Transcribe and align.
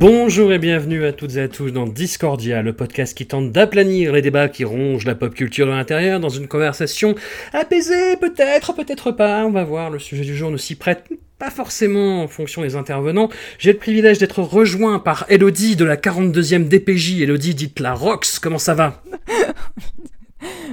Bonjour 0.00 0.52
et 0.52 0.60
bienvenue 0.60 1.04
à 1.06 1.12
toutes 1.12 1.34
et 1.34 1.40
à 1.40 1.48
tous 1.48 1.72
dans 1.72 1.84
Discordia, 1.84 2.62
le 2.62 2.72
podcast 2.72 3.18
qui 3.18 3.26
tente 3.26 3.50
d'aplanir 3.50 4.12
les 4.12 4.22
débats 4.22 4.48
qui 4.48 4.62
rongent 4.62 5.04
la 5.04 5.16
pop 5.16 5.34
culture 5.34 5.66
de 5.66 5.72
l'intérieur 5.72 6.20
dans 6.20 6.28
une 6.28 6.46
conversation 6.46 7.16
apaisée, 7.52 8.16
peut-être, 8.16 8.74
peut-être 8.74 9.10
pas. 9.10 9.44
On 9.44 9.50
va 9.50 9.64
voir, 9.64 9.90
le 9.90 9.98
sujet 9.98 10.22
du 10.22 10.36
jour 10.36 10.52
ne 10.52 10.56
s'y 10.56 10.76
prête 10.76 11.08
pas 11.40 11.50
forcément 11.50 12.22
en 12.22 12.28
fonction 12.28 12.62
des 12.62 12.76
intervenants. 12.76 13.28
J'ai 13.58 13.72
le 13.72 13.78
privilège 13.78 14.18
d'être 14.18 14.40
rejoint 14.40 15.00
par 15.00 15.26
Elodie 15.30 15.74
de 15.74 15.84
la 15.84 15.96
42e 15.96 16.68
DPJ. 16.68 17.20
Elodie, 17.22 17.56
dites 17.56 17.80
la 17.80 17.92
Rox, 17.92 18.38
comment 18.38 18.58
ça 18.58 18.74
va? 18.74 19.02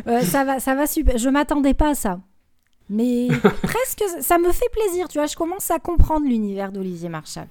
Euh, 0.08 0.22
ça 0.22 0.44
va, 0.44 0.60
ça 0.60 0.76
va 0.76 0.86
super. 0.86 1.18
Je 1.18 1.30
m'attendais 1.30 1.74
pas 1.74 1.90
à 1.90 1.96
ça. 1.96 2.20
Mais 2.92 3.28
presque, 3.64 4.04
ça 4.20 4.38
me 4.38 4.52
fait 4.52 4.70
plaisir, 4.72 5.08
tu 5.08 5.18
vois. 5.18 5.26
Je 5.26 5.36
commence 5.36 5.72
à 5.72 5.80
comprendre 5.80 6.28
l'univers 6.28 6.72
d'Olivier 6.72 7.10
Marshall. 7.10 7.48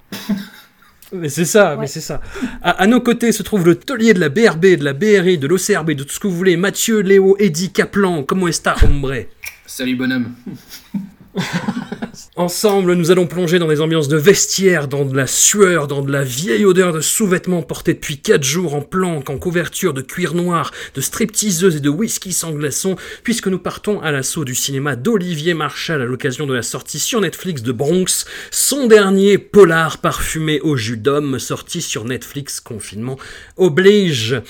Mais 1.13 1.29
c'est 1.29 1.45
ça, 1.45 1.75
Ouais. 1.75 1.81
mais 1.81 1.87
c'est 1.87 2.01
ça. 2.01 2.21
À, 2.61 2.71
à 2.71 2.87
nos 2.87 2.99
côtés 2.99 3.31
se 3.31 3.43
trouve 3.43 3.65
le 3.65 3.75
taulier 3.75 4.13
de 4.13 4.19
la 4.19 4.29
BRB, 4.29 4.77
de 4.77 4.83
la 4.83 4.93
BRI, 4.93 5.37
de 5.37 5.47
l'OCRB, 5.47 5.91
de 5.91 6.03
tout 6.03 6.13
ce 6.13 6.19
que 6.19 6.27
vous 6.27 6.35
voulez. 6.35 6.57
Mathieu, 6.57 6.99
Léo, 7.01 7.35
Eddy, 7.39 7.71
Kaplan, 7.71 8.23
comment 8.23 8.47
est 8.47 8.67
hombre 8.83 9.13
Salut 9.65 9.95
bonhomme. 9.95 10.33
Ensemble, 12.37 12.93
nous 12.93 13.11
allons 13.11 13.27
plonger 13.27 13.59
dans 13.59 13.67
des 13.67 13.81
ambiances 13.81 14.07
de 14.07 14.17
vestiaire, 14.17 14.87
dans 14.87 15.05
de 15.05 15.15
la 15.15 15.27
sueur, 15.27 15.87
dans 15.87 16.01
de 16.01 16.11
la 16.11 16.23
vieille 16.23 16.65
odeur 16.65 16.93
de 16.93 17.01
sous-vêtements 17.01 17.61
portés 17.61 17.93
depuis 17.93 18.17
4 18.17 18.43
jours 18.43 18.75
en 18.75 18.81
planque, 18.81 19.29
en 19.29 19.37
couverture 19.37 19.93
de 19.93 20.01
cuir 20.01 20.33
noir, 20.33 20.71
de 20.95 21.01
stripteaseuses 21.01 21.77
et 21.77 21.79
de 21.79 21.89
whisky 21.89 22.33
sans 22.33 22.51
glaçon, 22.51 22.95
puisque 23.23 23.47
nous 23.47 23.59
partons 23.59 24.01
à 24.01 24.11
l'assaut 24.11 24.45
du 24.45 24.55
cinéma 24.55 24.95
d'Olivier 24.95 25.53
Marshall 25.53 26.01
à 26.01 26.05
l'occasion 26.05 26.45
de 26.45 26.53
la 26.53 26.61
sortie 26.61 26.99
sur 26.99 27.21
Netflix 27.21 27.61
de 27.63 27.71
Bronx, 27.71 28.25
son 28.51 28.87
dernier 28.87 29.37
polar 29.37 29.99
parfumé 29.99 30.59
au 30.61 30.75
jus 30.75 30.97
d'homme 30.97 31.39
sorti 31.39 31.81
sur 31.81 32.05
Netflix, 32.05 32.59
confinement 32.59 33.17
oblige. 33.57 34.41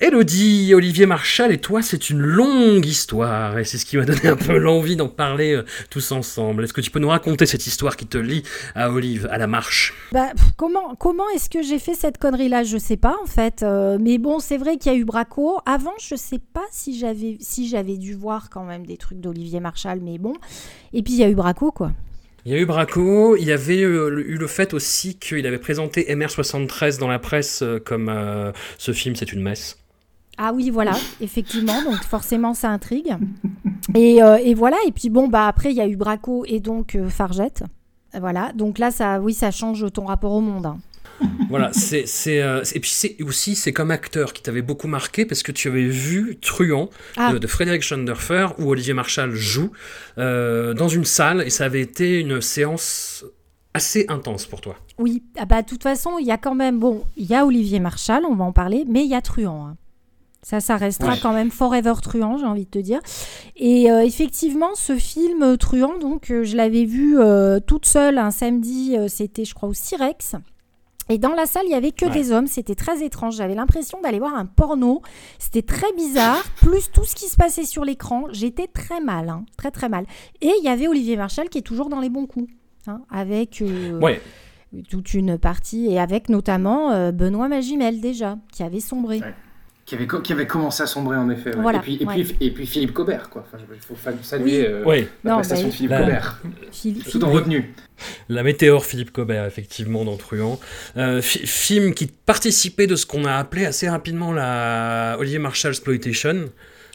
Elodie, 0.00 0.72
Olivier 0.74 1.06
Marshall 1.06 1.52
et 1.52 1.58
toi, 1.58 1.82
c'est 1.82 2.10
une 2.10 2.20
longue 2.20 2.86
histoire, 2.86 3.58
et 3.58 3.64
c'est 3.64 3.78
ce 3.78 3.86
qui 3.86 3.96
m'a 3.96 4.04
donné 4.04 4.28
un 4.28 4.36
peu 4.36 4.56
l'envie 4.58 4.96
d'en 4.96 5.08
parler 5.08 5.54
euh, 5.54 5.64
tous 5.90 6.12
ensemble. 6.12 6.33
Est-ce 6.38 6.72
que 6.72 6.80
tu 6.80 6.90
peux 6.90 6.98
nous 6.98 7.08
raconter 7.08 7.46
cette 7.46 7.66
histoire 7.66 7.96
qui 7.96 8.06
te 8.06 8.18
lie 8.18 8.42
à 8.74 8.90
Olive, 8.90 9.28
à 9.30 9.38
la 9.38 9.46
marche? 9.46 9.94
Bah, 10.12 10.32
comment 10.56 10.94
comment 10.96 11.28
est-ce 11.34 11.50
que 11.50 11.62
j'ai 11.62 11.78
fait 11.78 11.94
cette 11.94 12.18
connerie-là? 12.18 12.64
Je 12.64 12.78
sais 12.78 12.96
pas 12.96 13.16
en 13.22 13.26
fait. 13.26 13.62
Euh, 13.62 13.98
mais 14.00 14.18
bon, 14.18 14.38
c'est 14.38 14.56
vrai 14.56 14.76
qu'il 14.76 14.92
y 14.92 14.94
a 14.94 14.98
eu 14.98 15.04
Braco. 15.04 15.58
Avant, 15.66 15.94
je 16.00 16.14
sais 16.16 16.40
pas 16.52 16.64
si 16.70 16.98
j'avais 16.98 17.36
si 17.40 17.68
j'avais 17.68 17.96
dû 17.96 18.14
voir 18.14 18.50
quand 18.50 18.64
même 18.64 18.86
des 18.86 18.96
trucs 18.96 19.20
d'Olivier 19.20 19.60
Marshall, 19.60 20.00
mais 20.02 20.18
bon. 20.18 20.34
Et 20.92 21.02
puis 21.02 21.14
il 21.14 21.18
y 21.20 21.24
a 21.24 21.28
eu 21.28 21.34
Braco 21.34 21.72
quoi. 21.72 21.92
Il 22.46 22.52
y 22.52 22.56
a 22.56 22.58
eu 22.58 22.66
Braco, 22.66 23.36
il 23.36 23.44
y 23.44 23.52
avait 23.52 23.82
euh, 23.82 24.22
eu 24.26 24.36
le 24.36 24.46
fait 24.46 24.74
aussi 24.74 25.18
qu'il 25.18 25.46
avait 25.46 25.58
présenté 25.58 26.04
MR73 26.14 26.98
dans 26.98 27.08
la 27.08 27.18
presse 27.18 27.62
euh, 27.62 27.78
comme 27.78 28.10
euh, 28.10 28.52
ce 28.76 28.92
film 28.92 29.16
c'est 29.16 29.32
une 29.32 29.40
messe. 29.40 29.83
Ah 30.38 30.52
oui, 30.54 30.70
voilà, 30.70 30.92
effectivement. 31.20 31.82
Donc 31.82 32.02
forcément, 32.04 32.54
ça 32.54 32.70
intrigue. 32.70 33.16
Et, 33.94 34.22
euh, 34.22 34.36
et 34.36 34.54
voilà. 34.54 34.76
Et 34.86 34.92
puis 34.92 35.10
bon, 35.10 35.28
bah 35.28 35.46
après, 35.46 35.70
il 35.70 35.76
y 35.76 35.80
a 35.80 35.86
eu 35.86 35.96
Braco 35.96 36.44
et 36.46 36.60
donc 36.60 36.94
euh, 36.94 37.08
Fargette. 37.08 37.62
Voilà. 38.18 38.52
Donc 38.54 38.78
là, 38.78 38.90
ça, 38.90 39.20
oui, 39.20 39.34
ça 39.34 39.50
change 39.50 39.84
ton 39.92 40.04
rapport 40.06 40.32
au 40.32 40.40
monde. 40.40 40.66
hein. 40.66 40.78
Voilà, 41.48 41.72
c'est 41.72 42.06
c'est 42.06 42.42
euh, 42.42 42.62
et 42.74 42.80
puis 42.80 42.90
c'est 42.90 43.16
aussi 43.22 43.54
c'est 43.54 43.72
comme 43.72 43.92
acteur 43.92 44.32
qui 44.32 44.42
t'avait 44.42 44.62
beaucoup 44.62 44.88
marqué 44.88 45.24
parce 45.24 45.44
que 45.44 45.52
tu 45.52 45.68
avais 45.68 45.86
vu 45.86 46.36
Truand 46.40 46.90
Ah. 47.16 47.32
de, 47.32 47.38
de 47.38 47.46
Frédéric 47.46 47.82
Schonderfer 47.82 48.48
où 48.58 48.68
Olivier 48.70 48.94
Marshall 48.94 49.30
joue 49.32 49.70
euh, 50.18 50.74
dans 50.74 50.88
une 50.88 51.04
salle 51.04 51.42
et 51.46 51.50
ça 51.50 51.66
avait 51.66 51.80
été 51.82 52.18
une 52.18 52.40
séance 52.40 53.24
assez 53.74 54.06
intense 54.08 54.46
pour 54.46 54.60
toi. 54.60 54.76
Oui, 54.98 55.22
ah 55.38 55.44
bah 55.44 55.62
de 55.62 55.68
toute 55.68 55.82
façon, 55.84 56.18
il 56.18 56.26
y 56.26 56.32
a 56.32 56.36
quand 56.38 56.54
même, 56.56 56.80
bon, 56.80 57.04
il 57.16 57.26
y 57.26 57.34
a 57.34 57.46
Olivier 57.46 57.78
Marshall, 57.78 58.24
on 58.28 58.34
va 58.34 58.44
en 58.44 58.52
parler, 58.52 58.84
mais 58.88 59.04
il 59.04 59.10
y 59.10 59.14
a 59.14 59.20
Truand. 59.22 59.66
hein. 59.68 59.76
Ça, 60.46 60.60
ça 60.60 60.76
restera 60.76 61.12
Ouais. 61.12 61.18
quand 61.22 61.32
même 61.32 61.50
forever 61.50 61.94
Truand, 62.02 62.36
j'ai 62.36 62.44
envie 62.44 62.66
de 62.66 62.70
te 62.70 62.78
dire. 62.78 63.00
Et 63.56 63.90
euh, 63.90 64.04
effectivement, 64.04 64.74
ce 64.74 64.94
film 64.96 65.42
euh, 65.42 65.56
Truand, 65.56 65.96
donc, 65.98 66.30
euh, 66.30 66.44
je 66.44 66.54
l'avais 66.54 66.84
vu 66.84 67.18
euh, 67.18 67.60
toute 67.60 67.86
seule 67.86 68.18
un 68.18 68.30
samedi, 68.30 68.94
c'était, 69.08 69.46
je 69.46 69.54
crois, 69.54 69.70
au 69.70 69.72
Sirex. 69.72 70.36
Et 71.08 71.16
dans 71.18 71.34
la 71.34 71.46
salle, 71.46 71.62
il 71.66 71.70
y 71.70 71.74
avait 71.74 71.92
que 71.92 72.04
Ouais. 72.06 72.10
des 72.12 72.30
hommes, 72.32 72.46
c'était 72.46 72.74
très 72.74 73.02
étrange. 73.04 73.36
J'avais 73.36 73.54
l'impression 73.54 74.00
d'aller 74.02 74.18
voir 74.18 74.34
un 74.36 74.44
porno. 74.46 75.00
C'était 75.38 75.62
très 75.62 75.90
bizarre. 75.96 76.42
Plus 76.56 76.90
tout 76.90 77.04
ce 77.04 77.14
qui 77.14 77.26
se 77.28 77.36
passait 77.36 77.64
sur 77.64 77.84
l'écran, 77.84 78.24
j'étais 78.30 78.66
très 78.66 79.00
mal, 79.00 79.28
hein, 79.30 79.44
très 79.56 79.70
très 79.70 79.88
mal. 79.88 80.04
Et 80.42 80.50
il 80.58 80.64
y 80.64 80.68
avait 80.68 80.88
Olivier 80.88 81.16
Marshall 81.16 81.48
qui 81.48 81.58
est 81.58 81.62
toujours 81.62 81.88
dans 81.88 82.00
les 82.00 82.08
bons 82.10 82.26
coups, 82.26 82.50
hein, 82.86 83.00
avec 83.10 83.62
Ouais, 84.02 84.20
toute 84.90 85.12
une 85.14 85.36
partie, 85.38 85.86
et 85.90 85.98
avec 86.00 86.28
notamment 86.28 87.10
Benoît 87.12 87.48
Magimel 87.48 88.00
déjà, 88.02 88.36
qui 88.52 88.62
avait 88.62 88.80
sombré. 88.80 89.20
Qui 89.86 89.96
avait, 89.96 90.06
co- 90.06 90.20
qui 90.22 90.32
avait 90.32 90.46
commencé 90.46 90.82
à 90.82 90.86
sombrer 90.86 91.16
en 91.18 91.28
effet. 91.28 91.54
ouais. 91.54 91.60
Voilà, 91.60 91.78
et, 91.80 91.82
puis, 91.82 91.98
et, 92.00 92.06
ouais. 92.06 92.14
puis, 92.24 92.36
et 92.40 92.50
puis 92.52 92.66
Philippe 92.66 92.94
Cobert, 92.94 93.28
quoi. 93.28 93.44
Enfin, 93.46 93.62
il 93.70 93.80
faut 93.80 93.94
fa- 93.94 94.12
saluer 94.22 94.66
Oui. 94.86 95.00
euh, 95.00 95.04
la 95.24 95.30
Non, 95.32 95.36
prestation 95.36 95.66
bah, 95.66 95.70
de 95.70 95.74
Philippe 95.76 95.90
la- 95.90 95.98
Cobert. 96.00 96.42
Philippe- 96.72 97.10
Tout 97.10 97.22
en 97.24 97.30
retenue. 97.30 97.74
La 98.30 98.42
météore 98.42 98.86
Philippe 98.86 99.10
Cobert, 99.12 99.44
effectivement, 99.44 100.06
dans 100.06 100.16
Truand. 100.16 100.58
Euh, 100.96 101.20
fi- 101.20 101.46
film 101.46 101.92
qui 101.92 102.06
participait 102.06 102.86
de 102.86 102.96
ce 102.96 103.04
qu'on 103.04 103.26
a 103.26 103.34
appelé 103.34 103.66
assez 103.66 103.86
rapidement 103.88 104.32
la 104.32 105.16
Olivier 105.18 105.38
Marshall 105.38 105.72
Exploitation. 105.72 106.48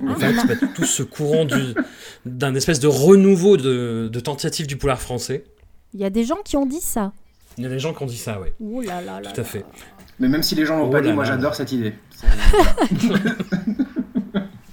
En 0.08 0.16
fait, 0.16 0.34
bah, 0.48 0.56
tout 0.76 0.86
ce 0.86 1.04
courant 1.04 1.46
du- 1.46 1.76
d'un 2.26 2.56
espèce 2.56 2.80
de 2.80 2.88
renouveau 2.88 3.58
de, 3.58 4.10
de 4.12 4.20
tentative 4.20 4.66
du 4.66 4.78
polar 4.78 5.00
français. 5.00 5.44
Il 5.94 6.00
y 6.00 6.06
a 6.06 6.10
des 6.10 6.24
gens 6.24 6.38
qui 6.44 6.58
ont 6.58 6.66
dit 6.66 6.82
ça. 6.82 7.12
Il 7.58 7.64
y 7.66 7.68
a 7.68 7.70
des 7.70 7.80
gens 7.80 7.94
qui 7.94 8.02
ont 8.02 8.08
dit 8.08 8.18
ça, 8.18 8.40
ouais. 8.40 8.54
Ouh 8.60 8.82
là 8.82 9.02
là 9.02 9.20
là 9.22 9.30
Tout 9.32 9.42
à 9.42 9.44
là. 9.44 9.50
fait. 9.50 9.66
Mais 10.20 10.28
même 10.28 10.44
si 10.44 10.56
les 10.56 10.66
gens 10.66 10.78
l'ont 10.78 10.88
Oh 10.88 10.92
pas 10.92 11.02
dit, 11.02 11.10
là 11.10 11.14
moi 11.16 11.24
j'adore 11.24 11.56
cette 11.56 11.72
idée. 11.72 11.94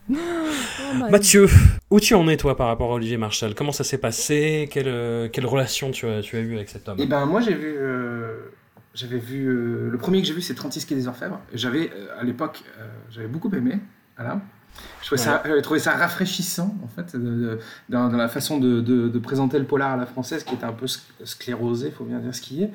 Oh 0.08 1.08
Mathieu, 1.10 1.46
où 1.90 1.98
tu 2.00 2.14
en 2.14 2.28
es 2.28 2.36
toi 2.36 2.56
par 2.56 2.68
rapport 2.68 2.92
à 2.92 2.94
Olivier 2.94 3.16
Marshall 3.16 3.54
Comment 3.54 3.72
ça 3.72 3.84
s'est 3.84 3.98
passé? 3.98 4.68
Quelle, 4.70 4.86
euh, 4.88 5.28
quelle 5.28 5.46
relation 5.46 5.90
tu 5.90 6.06
as, 6.06 6.20
tu 6.22 6.36
as 6.36 6.40
eue 6.40 6.54
avec 6.56 6.68
cet 6.68 6.88
homme? 6.88 6.98
Et 7.00 7.06
ben 7.06 7.26
moi 7.26 7.40
j'ai 7.40 7.54
vu, 7.54 7.74
euh, 7.76 8.38
j'avais 8.94 9.18
vu 9.18 9.46
euh, 9.48 9.90
le 9.90 9.98
premier 9.98 10.20
que 10.22 10.28
j'ai 10.28 10.32
vu 10.34 10.40
c'est 10.40 10.54
36 10.54 10.84
quai 10.86 10.94
des 10.94 11.08
Orfèvres. 11.08 11.40
J'avais 11.52 11.90
euh, 11.92 12.06
à 12.20 12.24
l'époque 12.24 12.62
euh, 12.78 12.86
j'avais 13.10 13.26
beaucoup 13.26 13.50
aimé. 13.54 13.78
Voilà. 14.16 14.40
Je 15.00 15.06
trouvais 15.06 15.20
ça, 15.20 15.42
j'avais 15.44 15.62
trouvé 15.62 15.80
ça 15.80 15.92
rafraîchissant 15.96 16.74
en 16.84 16.88
fait 16.88 17.16
de- 17.16 17.18
de- 17.18 17.58
dans, 17.88 18.08
dans 18.08 18.16
la 18.18 18.28
façon 18.28 18.58
de, 18.58 18.80
de- 18.80 19.08
de 19.08 19.18
présenter 19.18 19.58
le 19.58 19.64
polar 19.64 19.92
à 19.92 19.96
la 19.96 20.06
française 20.06 20.44
qui 20.44 20.54
était 20.54 20.64
un 20.64 20.72
peu 20.72 20.86
sc- 20.86 21.00
sclérosé, 21.24 21.90
faut 21.90 22.04
bien 22.04 22.18
dire 22.20 22.34
ce 22.34 22.40
qui 22.42 22.62
est. 22.62 22.70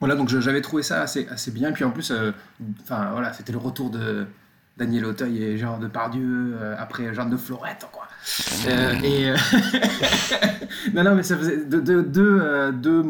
Voilà 0.00 0.14
donc 0.14 0.28
j'avais 0.28 0.60
trouvé 0.60 0.82
ça 0.82 1.02
assez, 1.02 1.26
assez 1.28 1.50
bien. 1.50 1.72
Puis 1.72 1.84
en 1.84 1.90
plus, 1.90 2.10
euh, 2.10 2.30
enfin 2.82 3.10
voilà, 3.12 3.32
c'était 3.32 3.52
le 3.52 3.58
retour 3.58 3.90
de 3.90 4.26
Daniel 4.76 5.06
Auteuil 5.06 5.42
et 5.42 5.58
Gérard 5.58 5.80
Depardieu 5.80 6.54
euh, 6.54 6.76
après 6.78 7.12
Jeanne 7.12 7.30
de 7.30 7.36
Florette 7.36 7.86
quoi. 7.90 8.04
Euh, 8.68 8.92
et 9.02 9.32
non 10.94 11.02
non 11.02 11.14
mais 11.16 11.24
ça 11.24 11.36
faisait 11.36 11.64
deux, 11.64 12.02
deux, 12.02 13.04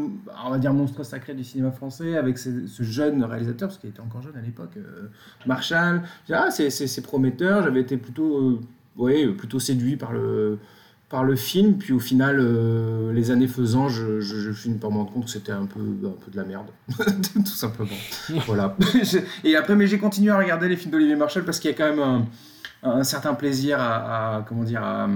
on 0.44 0.50
va 0.50 0.58
dire 0.58 0.73
monstres 0.73 1.02
sacrés 1.02 1.35
du 1.35 1.44
cinéma 1.44 1.70
français 1.70 2.17
avec 2.17 2.38
ce, 2.38 2.50
jeune 2.81 3.23
réalisateur 3.23 3.69
parce 3.69 3.79
qu'il 3.79 3.91
était 3.91 4.00
encore 4.00 4.23
jeune 4.23 4.37
à 4.37 4.41
l'époque 4.41 4.79
Marshall 5.44 6.02
ah 6.32 6.50
c'est 6.50 7.02
prometteur 7.02 7.64
j'avais 7.64 7.81
été 7.81 7.96
plutôt 7.96 8.61
ouais, 8.96 9.26
plutôt 9.29 9.58
séduit 9.58 9.96
par 9.96 10.12
le 10.12 10.58
par 11.08 11.25
le 11.25 11.37
film 11.37 11.78
puis 11.78 11.93
au 11.93 11.99
final 11.99 12.38
euh, 12.38 13.12
les 13.12 13.31
années 13.31 13.49
faisant 13.49 13.88
je, 13.88 14.20
je, 14.20 14.40
je 14.40 14.52
finis 14.52 14.78
par 14.78 14.90
me 14.90 14.96
rendre 14.99 15.12
compte 15.12 15.25
que 15.25 15.31
c'était 15.31 15.52
un 15.52 15.66
peu 15.66 15.81
un 15.81 16.25
peu 16.25 16.31
de 16.31 16.37
la 16.37 16.44
merde 16.44 16.66
tout 17.34 17.46
simplement 17.46 17.96
voilà 18.46 18.76
et 19.44 19.56
après 19.56 19.75
mais 19.75 19.87
j'ai 19.87 19.99
continué 19.99 20.31
à 20.31 20.38
regarder 20.38 20.69
les 20.69 20.76
films 20.76 20.93
d'Olivier 20.93 21.16
Marshall 21.16 21.44
parce 21.44 21.60
qu'il 21.60 21.70
y 21.70 21.75
a 21.75 21.76
quand 21.76 21.88
même 21.88 22.00
un, 22.00 22.26
un 22.82 23.05
certain 23.05 23.34
plaisir 23.34 23.81
à, 23.81 24.37
à- 24.37 24.43
comment 24.43 24.64
dire 24.64 24.82
à, 24.82 25.08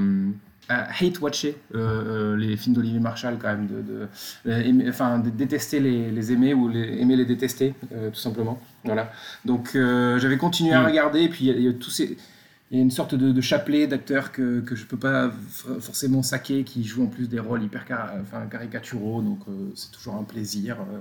hate 0.69 1.21
watcher 1.21 1.57
les 1.75 2.57
films 2.57 2.75
d'Olivier 2.75 3.01
Marshall 3.01 3.37
quand 3.39 3.49
même, 3.49 3.67
de, 3.67 4.89
enfin 4.89 5.19
de 5.19 5.29
détester 5.29 5.81
les, 5.81 6.11
les, 6.11 6.33
aimer 6.33 6.55
ou 6.55 6.69
les, 6.69 6.99
aimer 6.99 7.17
les 7.17 7.27
détester 7.27 7.75
tout 7.91 8.19
simplement. 8.19 8.59
Voilà. 8.85 9.13
Donc 9.45 9.73
j'avais 9.75 10.39
continué 10.39 10.73
à 10.73 10.81
mm. 10.81 10.87
regarder, 10.87 11.21
et 11.23 11.29
puis 11.29 11.49
il 11.49 11.61
y, 11.61 11.69
a 11.69 11.73
tous 11.75 11.91
ces 11.91 12.17
il 12.73 12.79
y 12.79 12.81
a 12.81 12.85
une 12.85 12.91
sorte 12.91 13.15
de, 13.15 13.41
chapelet 13.43 13.87
d'acteurs 13.87 14.33
que, 14.33 14.61
que 14.61 14.75
je 14.75 14.87
peux 14.87 14.97
pas 14.97 15.31
forcément 15.81 16.23
saquer, 16.23 16.65
qui 16.65 16.85
jouent 16.85 17.05
en 17.05 17.09
plus 17.09 17.29
des 17.29 17.39
rôles 17.39 17.63
hyper 17.63 17.85
enfin, 18.23 18.47
caricaturaux, 18.51 19.21
donc 19.21 19.41
euh, 19.47 19.71
c'est 19.75 19.93
toujours 19.93 20.15
un 20.15 20.25
plaisir 20.25 20.79
euh, 20.81 20.99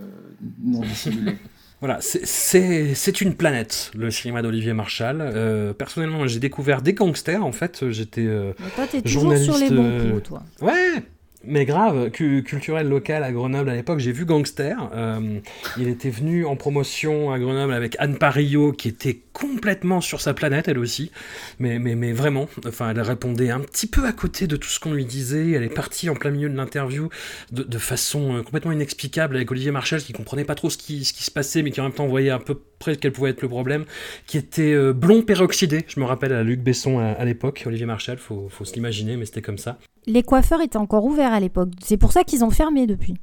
non 0.62 0.82
dissimulé. 0.82 1.38
Voilà, 1.80 1.98
c'est 2.00 3.22
une 3.22 3.34
planète, 3.34 3.90
le 3.96 4.12
cinéma 4.12 4.44
d'Olivier 4.44 4.72
Marshall. 4.72 5.18
Euh, 5.20 5.74
personnellement, 5.74 6.28
j'ai 6.28 6.40
découvert 6.40 6.84
des 6.84 6.94
gangsters, 6.94 7.44
en 7.44 7.52
fait. 7.52 7.90
J'étais 7.90 8.28
euh, 8.28 8.54
t'es 8.92 9.02
toujours 9.02 9.36
sur 9.36 9.58
les 9.58 9.72
bons 9.72 10.12
coups, 10.12 10.24
toi. 10.26 10.44
Ouais, 10.62 11.02
mais 11.44 11.66
grave, 11.66 12.12
culturel 12.12 12.88
local 12.88 13.24
à 13.24 13.32
Grenoble 13.32 13.70
à 13.70 13.76
l'époque, 13.76 14.00
j'ai 14.00 14.12
vu 14.12 14.26
Gangster. 14.26 14.78
Euh, 14.94 15.40
il 15.78 15.88
était 15.88 16.10
venu 16.10 16.46
en 16.46 16.56
promotion 16.56 17.32
à 17.32 17.40
Grenoble 17.40 17.74
avec 17.74 17.96
Anne 18.00 18.18
Parillo, 18.18 18.72
qui 18.72 18.88
était 18.88 19.20
complètement 19.34 20.02
sur 20.02 20.22
sa 20.22 20.34
planète, 20.34 20.68
elle 20.68 20.78
aussi. 20.78 21.12
Mais, 21.60 21.80
mais, 21.80 21.96
mais 21.96 22.14
vraiment, 22.14 22.48
enfin, 22.68 22.92
elle 22.92 23.02
répondait 23.02 23.50
un 23.50 23.60
petit 23.60 23.88
peu 23.88 24.06
à 24.06 24.12
côté 24.12 24.46
de 24.46 24.56
tout 24.56 24.70
ce 24.70 24.80
qu'on 24.80 24.94
lui 24.94 25.06
disait. 25.06 25.52
Elle 25.52 25.64
est 25.64 25.70
partie 25.70 26.10
en 26.10 26.16
plein 26.16 26.32
milieu 26.32 26.50
de 26.50 26.56
l'interview 26.56 27.10
de, 27.52 27.78
façon 27.78 28.36
euh, 28.36 28.44
complètement 28.44 28.72
inexplicable 28.72 29.36
avec 29.36 29.50
Olivier 29.50 29.72
Marchal, 29.72 30.02
qui 30.02 30.14
comprenait 30.14 30.46
pas 30.46 30.56
trop 30.56 30.70
ce 30.70 30.78
qui, 30.78 31.06
ce 31.06 31.14
qui 31.14 31.24
se 31.24 31.32
passait, 31.32 31.64
mais 31.64 31.72
qui 31.72 31.82
en 31.82 31.86
même 31.86 31.94
temps 31.94 32.08
voyait 32.08 32.30
à 32.30 32.40
peu 32.40 32.60
près 32.80 32.96
quel 32.96 33.12
pouvait 33.12 33.32
être 33.32 33.42
le 33.42 33.48
problème, 33.48 33.86
qui 34.28 34.38
était 34.38 34.74
euh, 34.74 34.94
blond 34.94 35.24
peroxydé. 35.24 35.86
Je 35.88 36.00
me 36.00 36.06
rappelle 36.06 36.34
à 36.34 36.44
Luc 36.44 36.60
Besson 36.60 37.00
à, 37.00 37.26
l'époque, 37.26 37.64
Olivier 37.66 37.86
Marchal, 37.86 38.18
faut, 38.18 38.48
faut 38.50 38.66
se 38.66 38.74
l'imaginer, 38.74 39.18
mais 39.18 39.26
c'était 39.26 39.42
comme 39.42 39.58
ça 39.58 39.80
les 40.06 40.24
coiffeurs 40.24 40.62
étaient 40.62 40.78
encore 40.78 41.06
ouverts 41.06 41.34
à 41.34 41.40
l'époque. 41.40 41.70
C'est 41.84 41.98
pour 41.98 42.12
ça 42.12 42.24
qu'ils 42.24 42.44
ont 42.44 42.50
fermé 42.50 42.88
depuis. 42.88 43.16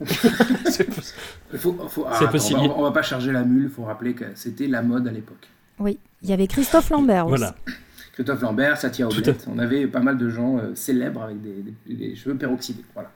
c'est 0.04 0.84
possible. 0.84 1.18
On 1.62 2.82
va, 2.82 2.88
va, 2.88 2.92
pas 2.92 3.02
charger 3.02 3.32
la 3.32 3.42
mule, 3.42 3.64
il 3.64 3.70
faut 3.70 3.84
rappeler 3.84 4.14
que 4.14 4.24
c'était 4.34 4.68
la 4.68 4.82
mode 4.82 5.08
à 5.08 5.10
l'époque. 5.10 5.48
Oui, 5.80 5.98
il 6.22 6.30
y 6.30 6.32
avait 6.32 6.46
Christophe 6.46 6.90
Lambert 6.90 7.26
aussi. 7.26 7.38
Voilà. 7.38 7.54
Christophe 8.12 8.42
Lambert, 8.42 8.76
Satya 8.76 9.06
Oblet, 9.06 9.34
on 9.46 9.58
avait 9.58 9.86
pas 9.86 10.00
mal 10.00 10.18
de 10.18 10.28
gens 10.28 10.58
euh, 10.58 10.74
célèbres 10.74 11.22
avec 11.22 11.36
des, 11.40 12.16
cheveux 12.16 12.36
peroxydés. 12.36 12.84
Voilà. 12.94 13.10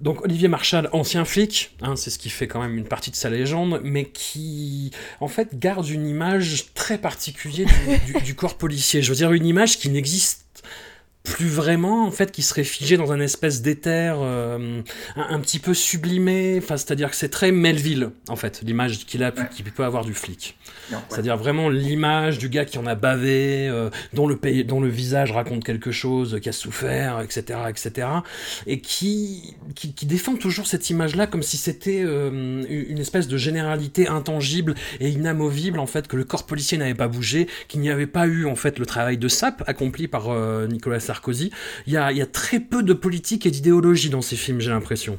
Donc 0.00 0.24
Olivier 0.24 0.48
Marchal, 0.48 0.88
ancien 0.92 1.24
flic, 1.24 1.76
hein, 1.82 1.96
c'est 1.96 2.10
ce 2.10 2.18
qui 2.18 2.30
fait 2.30 2.46
quand 2.46 2.60
même 2.60 2.76
une 2.76 2.86
partie 2.86 3.10
de 3.10 3.16
sa 3.16 3.30
légende, 3.30 3.80
mais 3.82 4.04
qui 4.04 4.92
en 5.20 5.26
fait 5.26 5.58
garde 5.58 5.88
une 5.88 6.06
image 6.06 6.72
très 6.74 6.98
particulière 6.98 7.68
du 8.24 8.34
corps 8.34 8.56
policier. 8.56 9.02
Je 9.02 9.08
veux 9.08 9.16
dire 9.16 9.32
une 9.32 9.46
image 9.46 9.78
qui 9.78 9.88
n'existe 9.88 10.47
plus 11.32 11.48
vraiment 11.48 12.06
en 12.06 12.10
fait 12.10 12.32
qui 12.32 12.42
serait 12.42 12.64
figé 12.64 12.96
dans 12.96 13.12
un 13.12 13.20
espèce 13.20 13.62
d'éther 13.62 14.16
euh, 14.18 14.82
un, 15.16 15.40
petit 15.40 15.58
peu 15.58 15.74
sublimé. 15.74 16.58
Enfin 16.58 16.76
c'est 16.76 16.90
à 16.90 16.94
dire 16.94 17.10
que 17.10 17.16
c'est 17.16 17.28
très 17.28 17.52
Melville 17.52 18.10
en 18.28 18.36
fait 18.36 18.60
l'image 18.62 19.06
qu'il 19.06 19.22
a 19.22 19.30
qu'il 19.30 19.64
peut 19.64 19.84
avoir 19.84 20.04
du 20.04 20.14
flic. 20.14 20.56
C'est 21.08 21.18
à 21.18 21.22
dire 21.22 21.36
vraiment 21.36 21.68
l'image 21.68 22.38
du 22.38 22.48
gars 22.48 22.64
qui 22.64 22.78
en 22.78 22.86
a 22.86 22.94
bavé 22.94 23.68
euh, 23.68 23.90
dont 24.14 24.26
le 24.26 24.36
pays, 24.36 24.64
dont 24.64 24.80
le 24.80 24.88
visage 24.88 25.32
raconte 25.32 25.64
quelque 25.64 25.90
chose 25.90 26.38
qui 26.42 26.48
a 26.48 26.52
souffert 26.52 27.20
etc 27.20 27.60
etc 27.68 28.08
et 28.66 28.80
qui 28.80 29.56
qui, 29.74 30.06
défend 30.06 30.36
toujours 30.36 30.66
cette 30.66 30.88
image 30.88 31.16
là 31.16 31.26
comme 31.26 31.42
si 31.42 31.58
c'était 31.58 32.02
euh, 32.02 32.64
une 32.68 32.98
espèce 32.98 33.28
de 33.28 33.36
généralité 33.36 34.08
intangible 34.08 34.74
et 35.00 35.10
inamovible 35.10 35.78
en 35.78 35.86
fait 35.86 36.08
que 36.08 36.16
le 36.16 36.24
corps 36.24 36.46
policier 36.46 36.78
n'avait 36.78 36.94
pas 36.94 37.08
bougé 37.08 37.46
qu'il 37.68 37.80
n'y 37.80 37.90
avait 37.90 38.06
pas 38.06 38.26
eu 38.26 38.46
en 38.46 38.56
fait 38.56 38.78
le 38.78 38.86
travail 38.86 39.18
de 39.18 39.28
sape 39.28 39.62
accompli 39.66 40.08
par 40.08 40.28
Nicolas 40.68 41.00
Sarkozy 41.00 41.17
Sarkozy. 41.18 41.50
Il 41.86 41.92
y 41.92 41.96
a, 41.96 42.26
très 42.26 42.60
peu 42.60 42.82
de 42.82 42.92
politique 42.92 43.46
et 43.46 43.50
d'idéologie 43.50 44.10
dans 44.10 44.22
ces 44.22 44.36
films, 44.36 44.60
j'ai 44.60 44.70
l'impression. 44.70 45.18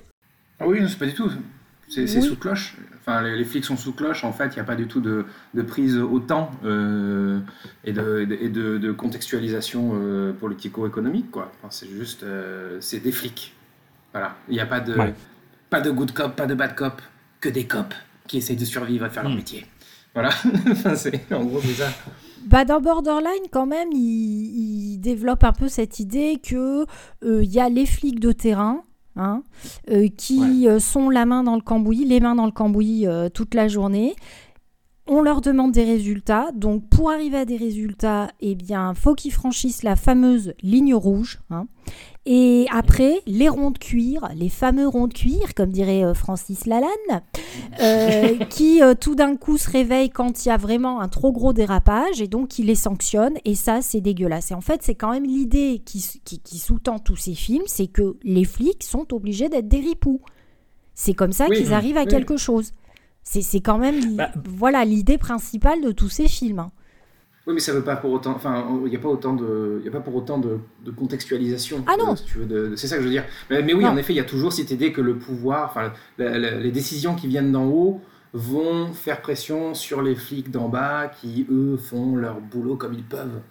Ah 0.59 0.67
oui, 0.67 0.79
c'est 0.87 0.97
pas 0.97 1.05
du 1.05 1.13
tout. 1.13 1.29
C'est 1.89 2.07
sous 2.07 2.35
cloche. 2.35 2.77
Enfin, 2.99 3.21
les, 3.23 3.45
flics 3.45 3.65
sont 3.65 3.77
sous 3.77 3.93
cloche. 3.93 4.23
En 4.23 4.31
fait, 4.31 4.47
il 4.47 4.53
n'y 4.55 4.59
a 4.59 4.63
pas 4.63 4.75
du 4.75 4.87
tout 4.87 5.01
de, 5.01 5.25
prise 5.63 5.97
au 5.97 6.19
temps 6.19 6.51
euh, 6.63 7.39
et, 7.83 7.91
de, 7.91 8.91
contextualisation 8.91 9.91
euh, 9.93 10.31
politico-économique. 10.33 11.31
Quoi. 11.31 11.51
c'est 11.69 11.89
juste, 11.89 12.23
euh, 12.23 12.77
c'est 12.79 12.99
des 12.99 13.11
flics. 13.11 13.53
Voilà. 14.13 14.35
Il 14.47 14.53
n'y 14.53 14.59
a 14.59 14.65
pas 14.65 14.79
de, 14.79 14.95
pas 15.69 15.81
de 15.81 15.91
good 15.91 16.11
cop, 16.13 16.35
pas 16.35 16.47
de 16.47 16.55
bad 16.55 16.75
cop, 16.75 17.01
que 17.41 17.49
des 17.49 17.65
cops 17.65 17.95
qui 18.27 18.37
essayent 18.37 18.55
de 18.55 18.65
survivre 18.65 19.05
et 19.05 19.09
faire 19.09 19.23
leur 19.23 19.31
hmm. 19.31 19.37
métier. 19.37 19.65
Voilà. 20.13 20.31
c'est 20.95 21.31
en 21.31 21.45
gros 21.45 21.61
c'est 21.61 21.73
ça. 21.73 21.91
Bah 22.45 22.65
dans 22.65 22.81
Borderline, 22.81 23.47
quand 23.51 23.65
même, 23.65 23.91
il, 23.91 24.97
développe 24.99 25.43
un 25.43 25.53
peu 25.53 25.69
cette 25.69 25.99
idée 25.99 26.39
que 26.43 26.85
euh, 27.23 27.43
il 27.43 27.51
y 27.51 27.59
a 27.59 27.69
les 27.69 27.85
flics 27.85 28.19
de 28.19 28.31
terrain. 28.31 28.83
Hein, 29.15 29.43
euh, 29.89 30.07
qui 30.07 30.69
euh, 30.69 30.79
sont 30.79 31.09
la 31.09 31.25
main 31.25 31.43
dans 31.43 31.55
le 31.55 31.61
cambouis, 31.61 32.05
les 32.05 32.21
mains 32.21 32.35
dans 32.35 32.45
le 32.45 32.53
cambouis 32.53 33.05
toute 33.33 33.53
la 33.53 33.67
journée, 33.67 34.15
on 35.07 35.21
leur 35.21 35.41
demande 35.41 35.71
des 35.71 35.83
résultats. 35.83 36.51
Donc, 36.53 36.87
pour 36.87 37.11
arriver 37.11 37.37
à 37.37 37.45
des 37.45 37.57
résultats, 37.57 38.29
eh 38.39 38.55
bien, 38.55 38.93
faut 38.93 39.15
qu'ils 39.15 39.33
franchissent 39.33 39.83
la 39.83 39.95
fameuse 39.95 40.53
ligne 40.61 40.93
rouge. 40.93 41.39
Hein. 41.49 41.67
Et 42.31 42.67
après, 42.69 43.23
les 43.25 43.49
ronds 43.49 43.71
de 43.71 43.79
cuir, 43.79 44.29
les 44.35 44.49
fameux 44.49 44.87
ronds 44.87 45.07
de 45.07 45.15
cuir, 45.15 45.55
comme 45.55 45.71
dirait 45.71 46.05
euh, 46.05 46.13
Francis 46.13 46.67
Lalanne, 46.67 47.23
euh, 47.81 48.37
qui 48.51 48.83
euh, 48.83 48.93
tout 48.93 49.15
d'un 49.15 49.35
coup 49.35 49.57
se 49.57 49.67
réveillent 49.67 50.11
quand 50.11 50.45
il 50.45 50.49
y 50.49 50.51
a 50.51 50.57
vraiment 50.57 51.01
un 51.01 51.07
trop 51.07 51.31
gros 51.31 51.53
dérapage 51.53 52.21
et 52.21 52.27
donc 52.27 52.49
qui 52.49 52.61
les 52.61 52.75
sanctionnent. 52.75 53.39
Et 53.45 53.55
ça, 53.55 53.81
c'est 53.81 53.99
dégueulasse. 53.99 54.51
Et 54.51 54.53
en 54.53 54.61
fait, 54.61 54.83
c'est 54.83 54.93
quand 54.93 55.11
même 55.11 55.25
l'idée 55.25 55.81
qui, 55.83 56.01
sous-tend 56.59 56.99
tous 56.99 57.15
ces 57.15 57.33
films, 57.33 57.63
c'est 57.65 57.87
que 57.87 58.17
les 58.21 58.45
flics 58.45 58.83
sont 58.83 59.11
obligés 59.11 59.49
d'être 59.49 59.67
des 59.67 59.79
ripoux. 59.79 60.21
C'est 60.93 61.15
comme 61.15 61.31
ça 61.31 61.47
qu'ils 61.47 61.73
arrivent 61.73 61.97
à 61.97 62.05
quelque 62.05 62.37
chose. 62.37 62.73
C'est 63.23 63.61
quand 63.61 63.79
même 63.79 64.17
bah, 64.17 64.29
voilà 64.45 64.85
l'idée 64.85 65.17
principale 65.17 65.81
de 65.81 65.91
tous 65.91 66.09
ces 66.09 66.27
films. 66.27 66.59
Hein. 66.59 66.71
Oui, 67.49 67.55
mais 67.55 67.61
ça 67.61 67.73
veut 67.73 67.81
pas 67.81 67.95
pour 67.95 68.11
autant. 68.11 68.35
Enfin, 68.35 68.63
il 68.85 68.91
n'y 68.91 68.95
a 68.95 68.99
pas 68.99 69.09
autant 69.09 69.33
de, 69.33 69.81
il 69.83 69.87
a 69.87 69.91
pas 69.91 70.01
pour 70.01 70.13
autant 70.13 70.37
de, 70.37 70.59
contextualisation. 70.95 71.83
Ah 71.87 71.95
non. 71.97 72.13
c'est 72.75 72.85
ça 72.85 72.97
que 72.97 73.01
je 73.01 73.07
veux 73.07 73.11
dire. 73.11 73.25
Mais, 73.49 73.73
oui, 73.73 73.87
en 73.87 73.97
effet, 73.97 74.13
il 74.13 74.17
y 74.17 74.19
a 74.19 74.23
toujours 74.23 74.53
cette 74.53 74.69
idée 74.69 74.93
que 74.93 75.01
le 75.01 75.17
pouvoir, 75.17 75.65
enfin, 75.65 75.91
les 76.19 76.69
décisions 76.69 77.15
qui 77.15 77.25
viennent 77.25 77.51
d'en 77.51 77.65
haut 77.65 78.01
vont 78.33 78.93
faire 78.93 79.19
pression 79.21 79.73
sur 79.73 80.03
les 80.03 80.13
flics 80.13 80.51
d'en 80.51 80.69
bas 80.69 81.07
qui 81.07 81.47
eux 81.49 81.75
font 81.75 82.15
leur 82.15 82.39
boulot 82.39 82.75
comme 82.75 82.93
ils 82.93 83.03
peuvent. 83.03 83.41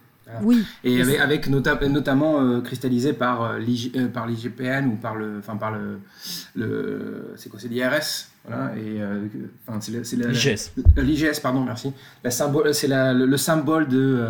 Oui. 0.42 0.64
Et 0.84 1.19
avec, 1.19 1.48
notamment 1.48 2.40
euh, 2.40 2.60
cristallisé 2.60 3.12
par, 3.12 3.42
euh, 3.42 3.58
euh, 3.58 4.26
l'IGPN 4.26 4.86
ou 4.86 4.96
par 4.96 5.14
le, 5.14 5.38
enfin 5.38 5.56
par 5.56 5.72
le, 5.72 6.00
le 6.55 7.32
c'est 7.36 7.48
quoi, 7.48 7.58
c'est 7.58 7.69
l'IRS, 7.69 8.29
voilà. 8.46 8.72
Et 8.76 9.00
enfin 9.67 9.81
c'est 9.81 9.93
l'IGS. 10.17 10.72
L'IGS, 10.96 11.41
pardon, 11.41 11.64
merci. 11.64 11.93
La 12.24 12.31
symbole, 12.31 12.74
c'est 12.74 12.88
le, 12.88 13.26
le, 13.26 13.36
symbole 13.36 13.88
de, 13.88 14.26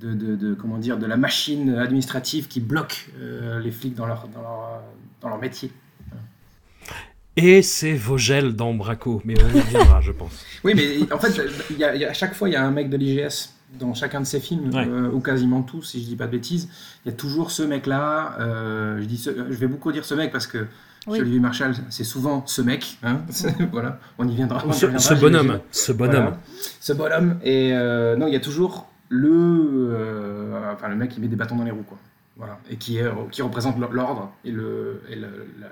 de, 0.00 0.14
de, 0.14 0.54
comment 0.54 0.78
dire, 0.78 0.98
de 0.98 1.06
la 1.06 1.16
machine 1.16 1.76
administrative 1.76 2.48
qui 2.48 2.60
bloque 2.60 3.08
les 3.62 3.70
flics 3.70 3.94
dans 3.94 4.06
leur, 4.06 4.28
dans 4.28 4.42
leur, 4.42 4.82
dans 5.20 5.28
leur 5.28 5.38
métier. 5.38 5.70
Et 7.38 7.60
c'est 7.60 7.92
Vogel 7.92 8.56
dans 8.56 8.72
Braco, 8.72 9.20
mais 9.26 9.34
on 9.42 9.58
y 9.58 9.60
reviendra, 9.60 10.00
je 10.00 10.12
pense. 10.12 10.42
Oui, 10.64 10.72
mais 10.74 11.12
en 11.12 11.18
fait, 11.18 11.38
y 11.76 11.84
a, 11.84 12.08
à 12.08 12.14
chaque 12.14 12.34
fois, 12.34 12.48
il 12.48 12.52
y 12.52 12.56
a 12.56 12.64
un 12.64 12.70
mec 12.70 12.88
de 12.88 12.96
l'IGS 12.96 13.55
dans 13.78 13.94
chacun 13.94 14.20
de 14.20 14.26
ses 14.26 14.40
films, 14.40 14.70
euh, 14.74 15.10
ou 15.10 15.20
quasiment 15.20 15.62
tous, 15.62 15.82
si 15.82 16.02
je 16.02 16.06
dis 16.06 16.16
pas 16.16 16.26
de 16.26 16.32
bêtises, 16.32 16.68
il 17.04 17.10
y 17.10 17.14
a 17.14 17.16
toujours 17.16 17.50
ce 17.50 17.62
mec-là. 17.62 18.36
Euh, 18.40 19.00
je, 19.00 19.04
dis 19.04 19.22
je 19.24 19.56
vais 19.56 19.66
beaucoup 19.66 19.92
dire 19.92 20.04
ce 20.04 20.14
mec 20.14 20.32
parce 20.32 20.46
que 20.46 20.66
oui. 21.06 21.20
Olivier 21.20 21.38
Marshall, 21.38 21.74
c'est 21.88 22.04
souvent 22.04 22.44
ce 22.46 22.62
mec. 22.62 22.98
Hein 23.04 23.20
voilà, 23.72 24.00
on 24.18 24.28
y 24.28 24.34
viendra. 24.34 24.60
Ce, 24.72 25.14
bonhomme. 25.14 25.60
Ce 25.70 25.92
bonhomme. 25.92 26.36
Ce 26.80 26.92
bonhomme. 26.92 27.38
Et 27.44 27.72
euh, 27.72 28.16
non, 28.16 28.26
il 28.26 28.32
y 28.32 28.36
a 28.36 28.40
toujours 28.40 28.88
le, 29.08 30.50
enfin, 30.72 30.88
le 30.88 30.96
mec 30.96 31.10
qui 31.10 31.20
met 31.20 31.28
des 31.28 31.36
bâtons 31.36 31.56
dans 31.56 31.64
les 31.64 31.70
roues. 31.70 31.84
Quoi. 31.86 31.98
Voilà. 32.36 32.58
Et 32.70 32.76
qui, 32.76 32.98
est, 32.98 33.08
qui 33.30 33.40
représente 33.42 33.78
l'ordre 33.78 34.32
et, 34.44 34.50
le, 34.50 35.02
et 35.08 35.14
le, 35.14 35.46
la, 35.60 35.68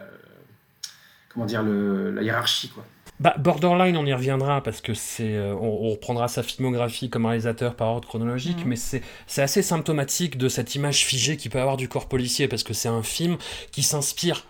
comment 1.31 1.47
dire, 1.47 1.63
le, 1.63 2.13
la 2.13 2.23
hiérarchie. 2.23 2.69
Quoi. 2.69 2.85
Bah, 3.21 3.35
Borderline, 3.39 3.97
on 3.97 4.05
y 4.05 4.13
reviendra 4.13 4.63
parce 4.63 4.81
que 4.81 4.93
c'est, 4.93 5.35
euh, 5.35 5.55
on, 5.55 5.91
reprendra 5.91 6.27
sa 6.27 6.43
filmographie 6.43 7.09
comme 7.11 7.27
réalisateur 7.27 7.77
par 7.77 7.89
ordre 7.89 8.09
chronologique, 8.09 8.59
mhm. 8.59 8.69
mais 8.69 8.77
c'est, 8.77 9.03
c'est 9.27 9.43
assez 9.43 9.63
symptomatique 9.63 10.37
de 10.37 10.49
cette 10.49 10.75
image 10.75 11.05
figée 11.05 11.37
qu'il 11.37 11.51
peut 11.51 11.61
avoir 11.61 11.77
du 11.77 11.89
corps 11.89 12.09
policier 12.09 12.49
parce 12.49 12.65
que 12.65 12.75
c'est 12.75 12.89
un 12.89 13.03
film 13.03 13.37
qui 13.71 13.83
s'inspire 13.83 14.45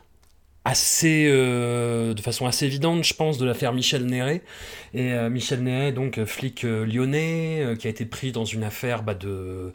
assez, 0.65 1.27
euh, 1.29 2.15
de 2.15 2.23
façon 2.23 2.47
assez 2.47 2.65
évidente, 2.65 3.05
je 3.05 3.15
pense, 3.15 3.37
de 3.37 3.45
l'affaire 3.45 3.73
Michel 3.73 4.07
Néret. 4.07 4.43
Et 4.95 5.13
euh, 5.13 5.29
Michel 5.29 5.63
Néret, 5.63 5.93
donc 5.93 6.19
euh, 6.19 6.25
flic 6.25 6.63
lyonnais, 6.63 7.75
qui 7.79 7.87
a 7.87 7.91
été 7.91 8.07
pris 8.07 8.33
dans 8.33 8.45
une 8.45 8.65
affaire 8.65 9.03
bah, 9.03 9.15
de, 9.15 9.73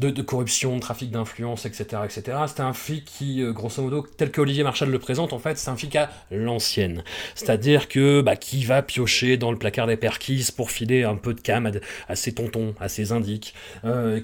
de, 0.00 0.22
corruption, 0.22 0.76
de 0.76 0.80
trafic 0.80 1.10
d'influence, 1.10 1.64
etc. 1.64 2.02
etc. 2.04 2.38
C'était 2.48 2.62
un 2.62 2.72
flic 2.72 3.04
qui, 3.04 3.44
grosso 3.52 3.82
modo, 3.82 4.04
tel 4.16 4.30
que 4.30 4.40
Olivier 4.40 4.64
Marchal 4.64 4.90
le 4.90 4.98
présente, 4.98 5.32
en 5.32 5.38
fait, 5.38 5.58
c'est 5.58 5.70
un 5.70 5.76
flic 5.76 5.94
à 5.94 6.10
l'ancienne. 6.30 7.04
C'est-à-dire 7.34 7.88
que 7.88 8.20
bah, 8.20 8.34
qui 8.34 8.64
va 8.64 8.82
piocher 8.82 9.36
dans 9.36 9.52
le 9.52 9.58
placard 9.58 9.86
des 9.86 9.96
perquises 9.96 10.50
pour 10.50 10.70
filer 10.70 11.04
un 11.04 11.16
peu 11.16 11.34
de 11.34 11.40
cam 11.40 11.70
à, 12.08 12.16
ses 12.16 12.34
tontons, 12.34 12.74
à 12.80 12.88
ses 12.88 13.12
indiques, 13.12 13.54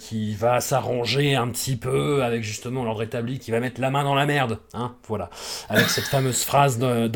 qui 0.00 0.34
va 0.34 0.60
s'arranger 0.60 1.36
un 1.36 1.48
petit 1.48 1.76
peu 1.76 2.24
avec 2.24 2.42
justement 2.42 2.84
l'ordre 2.84 3.02
établi, 3.02 3.38
qui 3.38 3.50
va 3.50 3.60
mettre 3.60 3.80
la 3.80 3.90
main 3.90 4.02
dans 4.02 4.14
la 4.14 4.26
merde, 4.26 4.58
hein, 4.72 4.96
voilà, 5.06 5.30
avec 5.68 5.88
cette 5.88 6.07
fameuse 6.08 6.44
phrase 6.44 6.78
dans, 6.78 7.08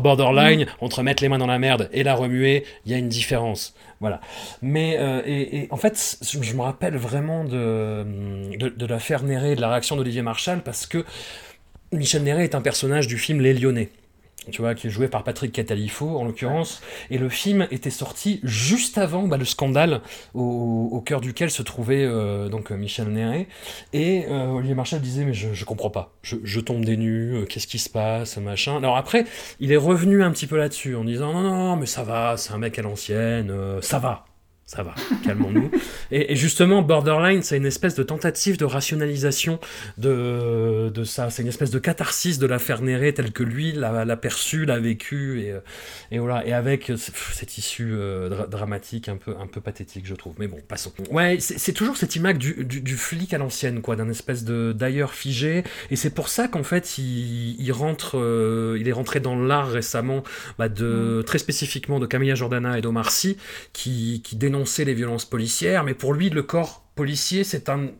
Borderline, 0.00 0.66
entre 0.80 1.02
mettre 1.02 1.22
les 1.22 1.28
mains 1.28 1.38
dans 1.38 1.46
la 1.46 1.58
merde 1.58 1.88
et 1.92 2.02
la 2.02 2.14
remuer, 2.14 2.64
il 2.84 2.92
y 2.92 2.94
a 2.94 2.98
une 2.98 3.08
différence. 3.08 3.74
Voilà. 4.00 4.20
Mais, 4.62 4.96
euh, 4.98 5.22
et, 5.26 5.68
en 5.70 5.76
fait, 5.76 6.18
je 6.22 6.54
me 6.54 6.62
rappelle 6.62 6.96
vraiment 6.96 7.44
de, 7.44 8.04
de, 8.56 8.68
de 8.68 8.86
l'affaire 8.86 9.22
Néré, 9.22 9.56
de 9.56 9.60
la 9.60 9.68
réaction 9.68 9.96
d'Olivier 9.96 10.22
Marchal, 10.22 10.62
parce 10.62 10.86
que 10.86 11.04
Michel 11.92 12.22
Néré 12.22 12.44
est 12.44 12.54
un 12.54 12.60
personnage 12.60 13.06
du 13.06 13.18
film 13.18 13.40
Les 13.40 13.54
Lyonnais 13.54 13.90
tu 14.50 14.62
qui 14.76 14.86
est 14.86 14.90
joué 14.90 15.08
par 15.08 15.24
Patrick 15.24 15.52
Catalifo 15.52 16.18
en 16.18 16.24
l'occurrence. 16.24 16.82
Et 17.10 17.18
le 17.18 17.28
film 17.28 17.66
était 17.70 17.90
sorti 17.90 18.40
juste 18.42 18.98
avant 18.98 19.26
bah, 19.26 19.36
le 19.36 19.44
scandale 19.44 20.00
au, 20.34 21.02
cœur 21.04 21.20
duquel 21.20 21.50
se 21.50 21.62
trouvait 21.62 22.04
euh, 22.04 22.48
donc 22.48 22.70
Michel 22.70 23.08
Néret. 23.08 23.46
Et 23.92 24.26
euh, 24.28 24.48
Olivier 24.48 24.74
Marchal 24.74 25.00
disait 25.00 25.24
mais 25.24 25.34
je, 25.34 25.52
je 25.52 25.64
comprends 25.64 25.90
pas, 25.90 26.12
je, 26.22 26.60
tombe 26.60 26.84
des 26.84 26.96
nues, 26.96 27.34
euh, 27.34 27.44
qu'est-ce 27.44 27.66
qui 27.66 27.78
se 27.78 27.88
passe, 27.88 28.36
machin. 28.36 28.76
Alors 28.76 28.96
après, 28.96 29.24
il 29.60 29.72
est 29.72 29.76
revenu 29.76 30.22
un 30.22 30.30
petit 30.32 30.46
peu 30.46 30.56
là-dessus 30.56 30.96
en 30.96 31.04
disant 31.04 31.32
non 31.32 31.42
non 31.42 31.76
mais 31.76 31.86
ça 31.86 32.02
va, 32.02 32.36
c'est 32.36 32.52
un 32.52 32.58
mec 32.58 32.78
à 32.78 32.82
l'ancienne, 32.82 33.52
ça 33.80 33.98
va, 33.98 34.27
ça 34.68 34.82
va, 34.82 34.94
calmons-nous. 35.24 35.70
Et, 36.10 36.36
justement, 36.36 36.82
Borderline, 36.82 37.42
c'est 37.42 37.56
une 37.56 37.64
espèce 37.64 37.94
de 37.94 38.02
tentative 38.02 38.58
de 38.58 38.66
rationalisation 38.66 39.60
de, 39.96 40.90
de 40.92 41.04
ça. 41.04 41.30
C'est 41.30 41.40
une 41.40 41.48
espèce 41.48 41.70
de 41.70 41.78
catharsis 41.78 42.38
de 42.38 42.46
l'affaire 42.46 42.82
Néré 42.82 43.14
telle 43.14 43.32
que 43.32 43.42
lui 43.42 43.72
l'a 43.72 44.16
perçu, 44.18 44.66
l'a 44.66 44.78
vécu, 44.78 45.40
et, 45.40 45.52
euh, 45.52 45.60
et, 46.10 46.18
voilà. 46.18 46.46
Et 46.46 46.52
avec 46.52 46.92
cette 46.98 47.56
issue 47.56 47.92
euh, 47.94 48.46
dramatique 48.46 49.08
un 49.08 49.16
peu, 49.16 49.34
un 49.40 49.46
peu 49.46 49.62
pathétique, 49.62 50.04
je 50.04 50.14
trouve. 50.14 50.34
Mais 50.38 50.48
bon, 50.48 50.58
passons. 50.68 50.92
Ouais, 51.10 51.38
c'est 51.40 51.72
toujours 51.72 51.96
cette 51.96 52.14
image 52.14 52.36
du, 52.36 52.66
du, 52.66 52.96
flic 52.98 53.32
à 53.32 53.38
l'ancienne, 53.38 53.80
quoi, 53.80 53.96
d'un 53.96 54.10
espèce 54.10 54.44
de 54.44 54.74
d'ailleurs 54.76 55.14
figé. 55.14 55.64
Et 55.90 55.96
c'est 55.96 56.10
pour 56.10 56.28
ça 56.28 56.46
qu'en 56.46 56.62
fait, 56.62 56.98
il, 56.98 57.56
il 57.58 57.72
rentre, 57.72 58.18
euh, 58.18 58.76
il 58.78 58.86
est 58.86 58.92
rentré 58.92 59.20
dans 59.20 59.34
l'art 59.34 59.70
récemment, 59.70 60.24
bah, 60.58 60.68
de, 60.68 61.20
mm. 61.20 61.24
très 61.24 61.38
spécifiquement 61.38 62.00
de 62.00 62.04
Camilla 62.04 62.34
Jordana 62.34 62.76
et 62.76 62.82
d'Omar 62.82 63.10
Sy, 63.10 63.38
qui, 63.72 64.20
qui 64.22 64.36
dénoncent 64.36 64.57
les 64.64 64.94
violences 64.94 65.24
policières, 65.24 65.84
mais 65.84 65.94
pour 65.94 66.14
lui, 66.14 66.30
le 66.30 66.42
corps 66.42 66.84
policier, 66.94 67.44
c'est 67.44 67.68
un, 67.68 67.90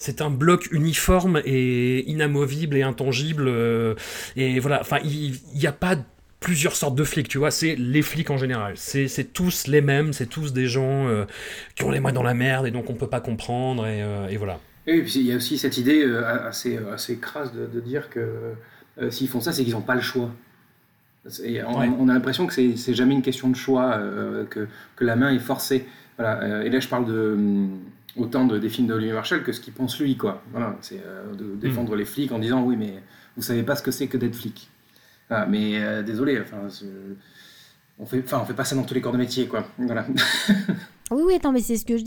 c'est 0.00 0.22
un 0.22 0.30
bloc 0.30 0.68
uniforme 0.72 1.40
et 1.44 2.10
inamovible 2.10 2.76
et 2.76 2.82
intangible. 2.82 3.46
Euh, 3.46 3.94
et 4.34 4.58
voilà, 4.58 4.80
enfin, 4.80 4.98
il 5.04 5.34
n'y 5.54 5.66
a 5.66 5.72
pas 5.72 5.96
plusieurs 6.40 6.74
sortes 6.74 6.94
de 6.94 7.04
flics, 7.04 7.28
tu 7.28 7.36
vois, 7.36 7.50
c'est 7.50 7.76
les 7.76 8.00
flics 8.00 8.30
en 8.30 8.38
général. 8.38 8.72
C'est 8.76 9.32
tous 9.32 9.66
les 9.66 9.82
mêmes, 9.82 10.14
c'est 10.14 10.26
tous 10.26 10.54
des 10.54 10.66
gens 10.66 11.06
euh, 11.06 11.26
qui 11.76 11.84
ont 11.84 11.90
les 11.90 12.00
mains 12.00 12.12
dans 12.12 12.22
la 12.22 12.32
merde 12.32 12.66
et 12.66 12.70
donc 12.70 12.88
on 12.88 12.94
peut 12.94 13.10
pas 13.10 13.20
comprendre, 13.20 13.86
et, 13.86 14.02
euh, 14.02 14.34
voilà. 14.38 14.58
Et 14.86 15.02
puis 15.02 15.16
il 15.16 15.26
y 15.26 15.32
a 15.32 15.36
aussi 15.36 15.58
cette 15.58 15.76
idée 15.76 16.02
assez, 16.02 16.78
assez 16.92 17.18
crasse 17.18 17.52
de, 17.52 17.80
dire 17.80 18.08
que 18.08 18.54
s'ils 19.10 19.28
font 19.28 19.40
ça, 19.40 19.52
c'est 19.52 19.64
qu'ils 19.64 19.74
n'ont 19.74 19.82
pas 19.82 19.94
le 19.94 20.00
choix. 20.00 20.30
On, 21.26 22.08
a 22.08 22.14
l'impression 22.14 22.46
que 22.46 22.52
c'est 22.54 22.94
jamais 22.94 23.14
une 23.14 23.22
question 23.22 23.48
de 23.48 23.56
choix, 23.56 24.00
que, 24.48 24.68
que, 24.96 25.04
la 25.04 25.16
main 25.16 25.30
est 25.30 25.38
forcée. 25.38 25.86
Euh, 26.20 26.62
et 26.62 26.70
là, 26.70 26.80
je 26.80 26.88
parle 26.88 27.06
de, 27.06 27.32
hum, 27.32 27.80
autant 28.16 28.46
de, 28.46 28.58
des 28.58 28.68
films 28.68 28.86
d'Olivier 28.86 29.12
Marshall 29.12 29.42
que 29.42 29.52
ce 29.52 29.60
qu'il 29.60 29.72
pense 29.72 29.98
lui. 29.98 30.16
Quoi. 30.16 30.42
Voilà, 30.52 30.76
c'est 30.80 31.00
euh, 31.04 31.34
de 31.34 31.54
défendre 31.56 31.94
hmm. 31.94 31.98
les 31.98 32.04
flics 32.04 32.32
en 32.32 32.38
disant 32.38 32.62
oui, 32.62 32.76
mais 32.76 33.02
vous 33.36 33.42
savez 33.42 33.62
pas 33.62 33.76
ce 33.76 33.82
que 33.82 33.90
c'est 33.90 34.06
que 34.06 34.16
d'être 34.16 34.34
flic. 34.34 34.70
mais 35.48 35.82
euh, 35.82 36.02
désolé, 36.02 36.40
enfin, 36.40 36.68
on 37.98 38.06
fait, 38.06 38.22
enfin, 38.24 38.40
on 38.42 38.44
fait 38.44 38.54
pas 38.54 38.64
ça 38.64 38.76
dans 38.76 38.82
tous 38.82 38.94
les 38.94 39.00
corps 39.00 39.12
de 39.12 39.18
métier, 39.18 39.46
quoi. 39.46 39.66
Voilà. 39.78 40.06
Oui, 41.12 41.22
oui, 41.26 41.34
attends, 41.34 41.50
mais 41.50 41.60
c'est 41.60 41.76
ce 41.76 41.84
que 41.84 41.96
je 41.96 42.04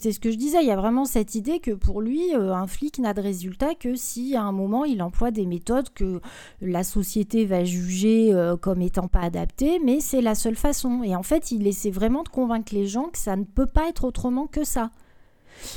c'est 0.00 0.10
ce 0.10 0.18
que 0.18 0.32
je 0.32 0.36
disais. 0.36 0.58
Il 0.60 0.66
y 0.66 0.72
a 0.72 0.76
vraiment 0.76 1.04
cette 1.04 1.36
idée 1.36 1.60
que 1.60 1.70
pour 1.70 2.00
lui, 2.00 2.34
euh, 2.34 2.52
un 2.52 2.66
flic 2.66 2.98
n'a 2.98 3.14
de 3.14 3.20
résultat 3.20 3.76
que 3.76 3.94
si 3.94 4.34
à 4.34 4.42
un 4.42 4.50
moment 4.50 4.84
il 4.84 5.02
emploie 5.02 5.30
des 5.30 5.46
méthodes 5.46 5.88
que 5.94 6.20
la 6.60 6.82
société 6.82 7.44
va 7.44 7.62
juger 7.62 8.34
euh, 8.34 8.56
comme 8.56 8.82
étant 8.82 9.06
pas 9.06 9.20
adaptées, 9.20 9.78
mais 9.84 10.00
c'est 10.00 10.20
la 10.20 10.34
seule 10.34 10.56
façon. 10.56 11.04
Et 11.04 11.14
en 11.14 11.22
fait, 11.22 11.52
il 11.52 11.64
essaie 11.68 11.92
vraiment 11.92 12.24
de 12.24 12.28
convaincre 12.28 12.74
les 12.74 12.88
gens 12.88 13.04
que 13.04 13.18
ça 13.18 13.36
ne 13.36 13.44
peut 13.44 13.66
pas 13.66 13.88
être 13.88 14.02
autrement 14.04 14.48
que 14.48 14.64
ça. 14.64 14.90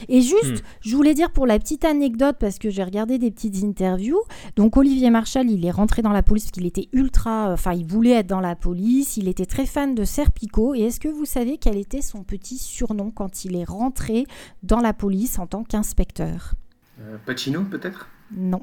Et 0.09 0.21
juste, 0.21 0.61
hmm. 0.61 0.65
je 0.81 0.95
voulais 0.95 1.13
dire 1.13 1.31
pour 1.31 1.45
la 1.45 1.59
petite 1.59 1.85
anecdote, 1.85 2.37
parce 2.39 2.59
que 2.59 2.69
j'ai 2.69 2.83
regardé 2.83 3.17
des 3.17 3.31
petites 3.31 3.63
interviews. 3.63 4.21
Donc, 4.55 4.77
Olivier 4.77 5.09
Marchal, 5.09 5.49
il 5.49 5.65
est 5.65 5.71
rentré 5.71 6.01
dans 6.01 6.11
la 6.11 6.23
police 6.23 6.45
parce 6.45 6.51
qu'il 6.51 6.65
était 6.65 6.89
ultra. 6.93 7.49
Euh, 7.49 7.53
enfin, 7.53 7.73
il 7.73 7.85
voulait 7.85 8.11
être 8.11 8.27
dans 8.27 8.41
la 8.41 8.55
police. 8.55 9.17
Il 9.17 9.27
était 9.27 9.45
très 9.45 9.65
fan 9.65 9.95
de 9.95 10.03
Serpico. 10.03 10.75
Et 10.75 10.81
est-ce 10.81 10.99
que 10.99 11.07
vous 11.07 11.25
savez 11.25 11.57
quel 11.57 11.77
était 11.77 12.01
son 12.01 12.23
petit 12.23 12.57
surnom 12.57 13.11
quand 13.11 13.45
il 13.45 13.55
est 13.55 13.63
rentré 13.63 14.25
dans 14.63 14.79
la 14.79 14.93
police 14.93 15.39
en 15.39 15.47
tant 15.47 15.63
qu'inspecteur? 15.63 16.55
Euh, 17.01 17.17
Pacino, 17.25 17.63
peut-être? 17.63 18.09
Non. 18.35 18.61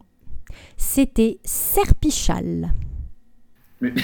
C'était 0.76 1.38
Serpichal. 1.44 2.72
Mais, 3.80 3.94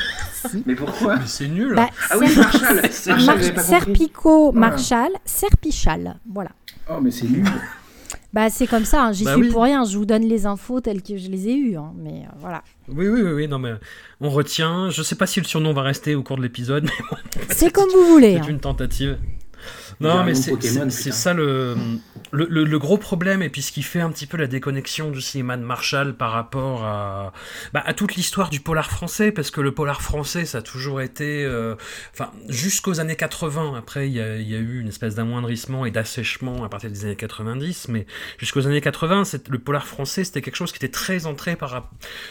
mais 0.66 0.74
pourquoi 0.74 1.16
Mais 1.16 1.26
c'est 1.26 1.48
nul. 1.48 1.74
Bah, 1.74 1.88
ah 2.10 2.18
oui, 2.18 2.26
Marshall. 2.36 2.90
Serpico, 3.60 4.52
Marshall, 4.52 5.12
Serpichal. 5.24 6.16
Voilà. 6.28 6.50
Oh, 6.90 7.00
mais 7.00 7.10
c'est 7.10 7.28
nul. 7.28 7.44
Bah, 8.32 8.48
c'est 8.48 8.66
comme 8.66 8.86
ça, 8.86 9.04
hein. 9.04 9.12
j'y 9.12 9.24
bah 9.24 9.34
suis 9.34 9.50
pour 9.50 9.62
rien, 9.62 9.84
je 9.84 9.98
vous 9.98 10.06
donne 10.06 10.22
les 10.22 10.46
infos 10.46 10.80
telles 10.80 11.02
que 11.02 11.18
je 11.18 11.28
les 11.28 11.48
ai 11.48 11.54
eues, 11.54 11.76
hein. 11.76 11.92
mais 11.96 12.22
euh, 12.24 12.32
voilà. 12.38 12.62
Oui, 12.88 13.06
oui, 13.06 13.20
oui, 13.20 13.46
non, 13.46 13.58
mais 13.58 13.74
on 14.22 14.30
retient. 14.30 14.88
Je 14.88 15.02
sais 15.02 15.16
pas 15.16 15.26
si 15.26 15.38
le 15.38 15.44
surnom 15.44 15.74
va 15.74 15.82
rester 15.82 16.14
au 16.14 16.22
cours 16.22 16.38
de 16.38 16.42
l'épisode, 16.42 16.84
mais 16.84 17.44
C'est 17.50 17.70
comme 17.70 17.90
vous 17.90 18.06
voulez. 18.06 18.34
C'est 18.34 18.40
hein. 18.40 18.48
une 18.48 18.60
tentative. 18.60 19.18
Non, 20.00 20.24
mais 20.24 20.34
c'est 20.34 21.12
ça 21.12 21.34
le, 21.34 21.76
le, 22.32 22.78
gros 22.78 22.98
problème, 22.98 23.42
et 23.42 23.48
puis 23.48 23.62
ce 23.62 23.72
qui 23.72 23.82
fait 23.82 24.00
un 24.00 24.10
petit 24.10 24.26
peu 24.26 24.36
la 24.36 24.46
déconnexion 24.46 25.10
du 25.10 25.20
cinéma 25.20 25.56
de 25.56 25.62
Marshall 25.62 26.14
par 26.14 26.32
rapport 26.32 26.84
à, 26.84 27.32
bah, 27.72 27.82
à 27.84 27.94
toute 27.94 28.14
l'histoire 28.14 28.50
du 28.50 28.60
polar 28.60 28.90
français, 28.90 29.32
parce 29.32 29.50
que 29.50 29.60
le 29.60 29.72
polar 29.72 30.02
français, 30.02 30.44
ça 30.44 30.58
a 30.58 30.62
toujours 30.62 31.00
été. 31.00 31.44
Euh, 31.44 31.74
enfin, 32.12 32.30
jusqu'aux 32.48 33.00
années 33.00 33.16
80, 33.16 33.74
après, 33.76 34.08
il 34.08 34.14
y 34.14 34.20
a, 34.20 34.36
y 34.36 34.54
a, 34.54 34.58
eu 34.58 34.80
une 34.80 34.88
espèce 34.88 35.14
d'amoindrissement 35.14 35.86
et 35.86 35.90
d'assèchement 35.90 36.64
à 36.64 36.68
partir 36.68 36.90
des 36.90 37.04
années 37.04 37.16
90, 37.16 37.88
mais 37.88 38.06
jusqu'aux 38.38 38.66
années 38.66 38.80
80, 38.80 39.22
le 39.48 39.58
polar 39.58 39.86
français, 39.86 40.24
c'était 40.24 40.42
quelque 40.42 40.56
chose 40.56 40.72
qui 40.72 40.78
était 40.78 40.88
très 40.88 41.26
ancré 41.26 41.56
par, 41.56 41.90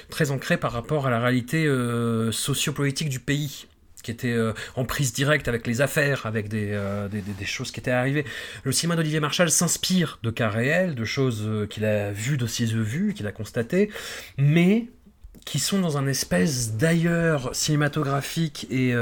très 0.09 0.31
ancré 0.31 0.57
par 0.57 0.71
rapport 0.71 1.07
à 1.07 1.09
la 1.09 1.19
réalité 1.19 1.65
euh, 1.65 2.31
sociopolitique 2.31 3.09
du 3.09 3.19
pays 3.19 3.67
qui 4.01 4.11
était 4.11 4.31
euh, 4.31 4.53
en 4.75 4.85
prise 4.85 5.13
directe 5.13 5.47
avec 5.47 5.67
les 5.67 5.81
affaires, 5.81 6.25
avec 6.25 6.53
euh, 6.53 7.07
des, 7.07 7.45
choses 7.45 7.71
qui 7.71 7.79
étaient 7.79 7.91
arrivées. 7.91 8.25
Le 8.63 8.71
cinéma 8.71 8.95
d'Olivier 8.95 9.19
Marchal 9.19 9.49
s'inspire 9.49 10.19
de 10.23 10.29
cas 10.29 10.49
réels, 10.49 10.95
de 10.95 11.05
choses 11.05 11.43
euh, 11.45 11.67
qu'il 11.67 11.85
a 11.85 12.11
vues 12.11 12.37
de 12.37 12.47
ses 12.47 12.73
yeux 12.73 13.11
qu'il 13.13 13.27
a 13.27 13.31
constatées, 13.31 13.89
mais 14.37 14.87
qui 15.45 15.59
sont 15.59 15.79
dans 15.79 15.97
un 15.97 16.07
espèce 16.07 16.73
d'ailleurs 16.73 17.55
cinématographique 17.55 18.67
et 18.69 18.93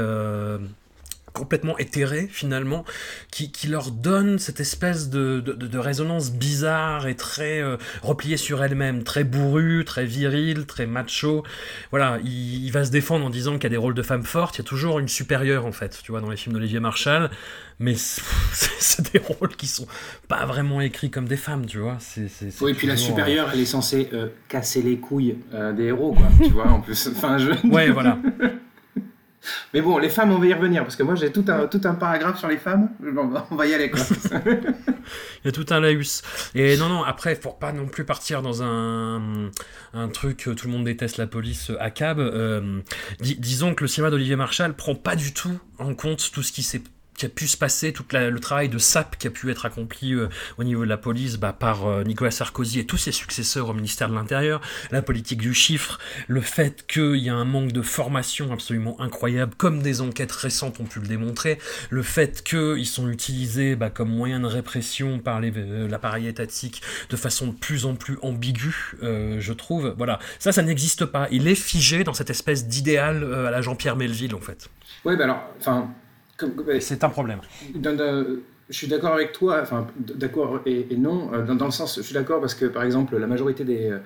complètement 1.32 1.78
éthérée 1.78 2.28
finalement, 2.30 2.84
qui, 3.30 3.50
qui, 3.50 3.68
leur 3.68 3.90
donne 3.90 4.38
cette 4.38 4.60
espèce 4.60 5.10
de, 5.10 5.40
de, 5.40 5.78
résonance 5.78 6.32
bizarre 6.32 7.06
et 7.06 7.14
très 7.14 7.62
euh, 7.62 7.76
repliée 8.02 8.36
sur 8.36 8.62
elle-même, 8.62 9.04
très 9.04 9.24
bourrue, 9.24 9.84
très 9.84 10.04
virile, 10.04 10.66
très 10.66 10.86
macho. 10.86 11.44
Voilà, 11.90 12.18
il, 12.24 12.70
va 12.70 12.84
se 12.84 12.90
défendre 12.90 13.26
en 13.26 13.30
disant 13.30 13.54
qu'il 13.54 13.64
y 13.64 13.66
a 13.66 13.70
des 13.70 13.76
rôles 13.76 13.94
de 13.94 14.02
femmes 14.02 14.24
fortes, 14.24 14.56
il 14.56 14.62
y 14.62 14.64
a 14.64 14.68
toujours 14.68 14.98
une 14.98 15.08
supérieure 15.08 15.66
en 15.66 15.72
fait, 15.72 16.00
tu 16.02 16.12
vois, 16.12 16.20
dans 16.20 16.30
les 16.30 16.36
films 16.36 16.54
d'Olivier 16.54 16.80
Marshall, 16.80 17.30
mais 17.78 17.94
c'est 17.96 19.12
des 19.12 19.18
rôles 19.18 19.56
qui 19.56 19.66
sont 19.66 19.86
pas 20.28 20.46
vraiment 20.46 20.80
écrits 20.80 21.10
comme 21.10 21.28
des 21.28 21.36
femmes, 21.36 21.66
tu 21.66 21.78
vois. 21.78 21.98
c'est 22.00 22.28
oui, 22.60 22.72
et 22.72 22.74
puis 22.74 22.86
la 22.86 22.96
supérieure, 22.96 23.48
euh, 23.48 23.52
elle 23.54 23.60
est 23.60 23.66
censée 23.66 24.08
euh, 24.12 24.28
casser 24.48 24.82
les 24.82 24.98
couilles 24.98 25.36
des 25.76 25.84
héros, 25.84 26.12
quoi, 26.12 26.28
tu 26.44 26.50
vois, 26.50 26.68
en 26.68 26.80
plus. 26.80 27.08
Enfin, 27.20 27.38
je... 27.38 27.50
Ouais, 27.66 27.90
voilà. 27.90 28.18
Mais 29.72 29.80
bon, 29.80 29.98
les 29.98 30.08
femmes, 30.08 30.32
on 30.32 30.38
va 30.38 30.46
y 30.46 30.54
revenir, 30.54 30.82
parce 30.82 30.96
que 30.96 31.02
moi 31.02 31.14
j'ai 31.14 31.32
tout 31.32 31.44
un, 31.48 31.66
tout 31.66 31.80
un 31.84 31.94
paragraphe 31.94 32.38
sur 32.38 32.48
les 32.48 32.58
femmes. 32.58 32.90
On 33.50 33.56
va 33.56 33.66
y 33.66 33.74
aller, 33.74 33.90
quoi. 33.90 34.02
Il 35.44 35.46
y 35.46 35.48
a 35.48 35.52
tout 35.52 35.66
un 35.70 35.80
laus. 35.80 36.22
Et 36.54 36.76
non, 36.76 36.88
non, 36.88 37.02
après, 37.02 37.34
pour 37.36 37.58
pas 37.58 37.72
non 37.72 37.86
plus 37.86 38.04
partir 38.04 38.42
dans 38.42 38.62
un, 38.62 39.50
un 39.94 40.08
truc, 40.08 40.48
tout 40.56 40.66
le 40.66 40.72
monde 40.72 40.84
déteste 40.84 41.16
la 41.16 41.26
police 41.26 41.72
à 41.80 41.90
cab, 41.90 42.18
euh, 42.18 42.80
disons 43.20 43.74
que 43.74 43.84
le 43.84 43.88
cinéma 43.88 44.10
d'Olivier 44.10 44.36
Marshall 44.36 44.74
prend 44.74 44.94
pas 44.94 45.16
du 45.16 45.32
tout 45.32 45.58
en 45.78 45.94
compte 45.94 46.30
tout 46.32 46.42
ce 46.42 46.52
qui 46.52 46.62
s'est 46.62 46.82
qui 47.20 47.26
a 47.26 47.28
pu 47.28 47.48
se 47.48 47.58
passer, 47.58 47.92
tout 47.92 48.04
le 48.12 48.38
travail 48.38 48.70
de 48.70 48.78
sape 48.78 49.18
qui 49.18 49.26
a 49.26 49.30
pu 49.30 49.50
être 49.50 49.66
accompli 49.66 50.14
euh, 50.14 50.30
au 50.56 50.64
niveau 50.64 50.84
de 50.84 50.88
la 50.88 50.96
police 50.96 51.36
bah, 51.36 51.52
par 51.52 51.86
euh, 51.86 52.02
Nicolas 52.02 52.30
Sarkozy 52.30 52.78
et 52.78 52.86
tous 52.86 52.96
ses 52.96 53.12
successeurs 53.12 53.68
au 53.68 53.74
ministère 53.74 54.08
de 54.08 54.14
l'Intérieur, 54.14 54.62
la 54.90 55.02
politique 55.02 55.38
du 55.38 55.52
chiffre, 55.52 55.98
le 56.28 56.40
fait 56.40 56.86
qu'il 56.86 57.16
y 57.16 57.28
a 57.28 57.34
un 57.34 57.44
manque 57.44 57.72
de 57.72 57.82
formation 57.82 58.54
absolument 58.54 58.98
incroyable, 59.02 59.52
comme 59.54 59.82
des 59.82 60.00
enquêtes 60.00 60.32
récentes 60.32 60.80
ont 60.80 60.84
pu 60.84 61.00
le 61.00 61.08
démontrer, 61.08 61.58
le 61.90 62.02
fait 62.02 62.42
qu'ils 62.42 62.86
sont 62.86 63.10
utilisés 63.10 63.76
bah, 63.76 63.90
comme 63.90 64.08
moyen 64.08 64.40
de 64.40 64.46
répression 64.46 65.18
par 65.18 65.42
euh, 65.42 65.88
l'appareil 65.88 66.26
étatique 66.26 66.80
de 67.10 67.16
façon 67.16 67.48
de 67.48 67.52
plus 67.52 67.84
en 67.84 67.96
plus 67.96 68.16
ambiguë, 68.22 68.94
je 69.02 69.52
trouve. 69.52 69.94
Voilà, 69.98 70.20
ça, 70.38 70.52
ça 70.52 70.62
n'existe 70.62 71.04
pas. 71.04 71.28
Il 71.30 71.48
est 71.48 71.54
figé 71.54 72.02
dans 72.02 72.14
cette 72.14 72.30
espèce 72.30 72.66
d'idéal 72.66 73.22
à 73.34 73.50
la 73.50 73.60
Jean-Pierre 73.60 73.96
Melville, 73.96 74.34
en 74.34 74.40
fait. 74.40 74.70
Oui, 75.04 75.16
ben 75.16 75.24
alors, 75.24 75.42
enfin, 75.58 75.90
c'est 76.80 77.04
un 77.04 77.08
problème. 77.08 77.40
je 77.74 78.76
suis 78.76 78.86
d'accord 78.86 79.12
avec 79.12 79.32
toi, 79.32 79.60
enfin, 79.62 79.86
d'accord 79.96 80.60
et, 80.66 80.86
non, 80.96 81.30
euh, 81.32 81.42
dans, 81.42 81.64
le 81.64 81.70
sens, 81.70 81.96
je 81.96 82.02
suis 82.02 82.14
d'accord 82.14 82.40
parce 82.40 82.54
que, 82.54 82.66
par 82.66 82.84
exemple, 82.84 83.16
la 83.16 83.26
majorité 83.26 83.64
des, 83.64 83.90
euh, 83.90 83.98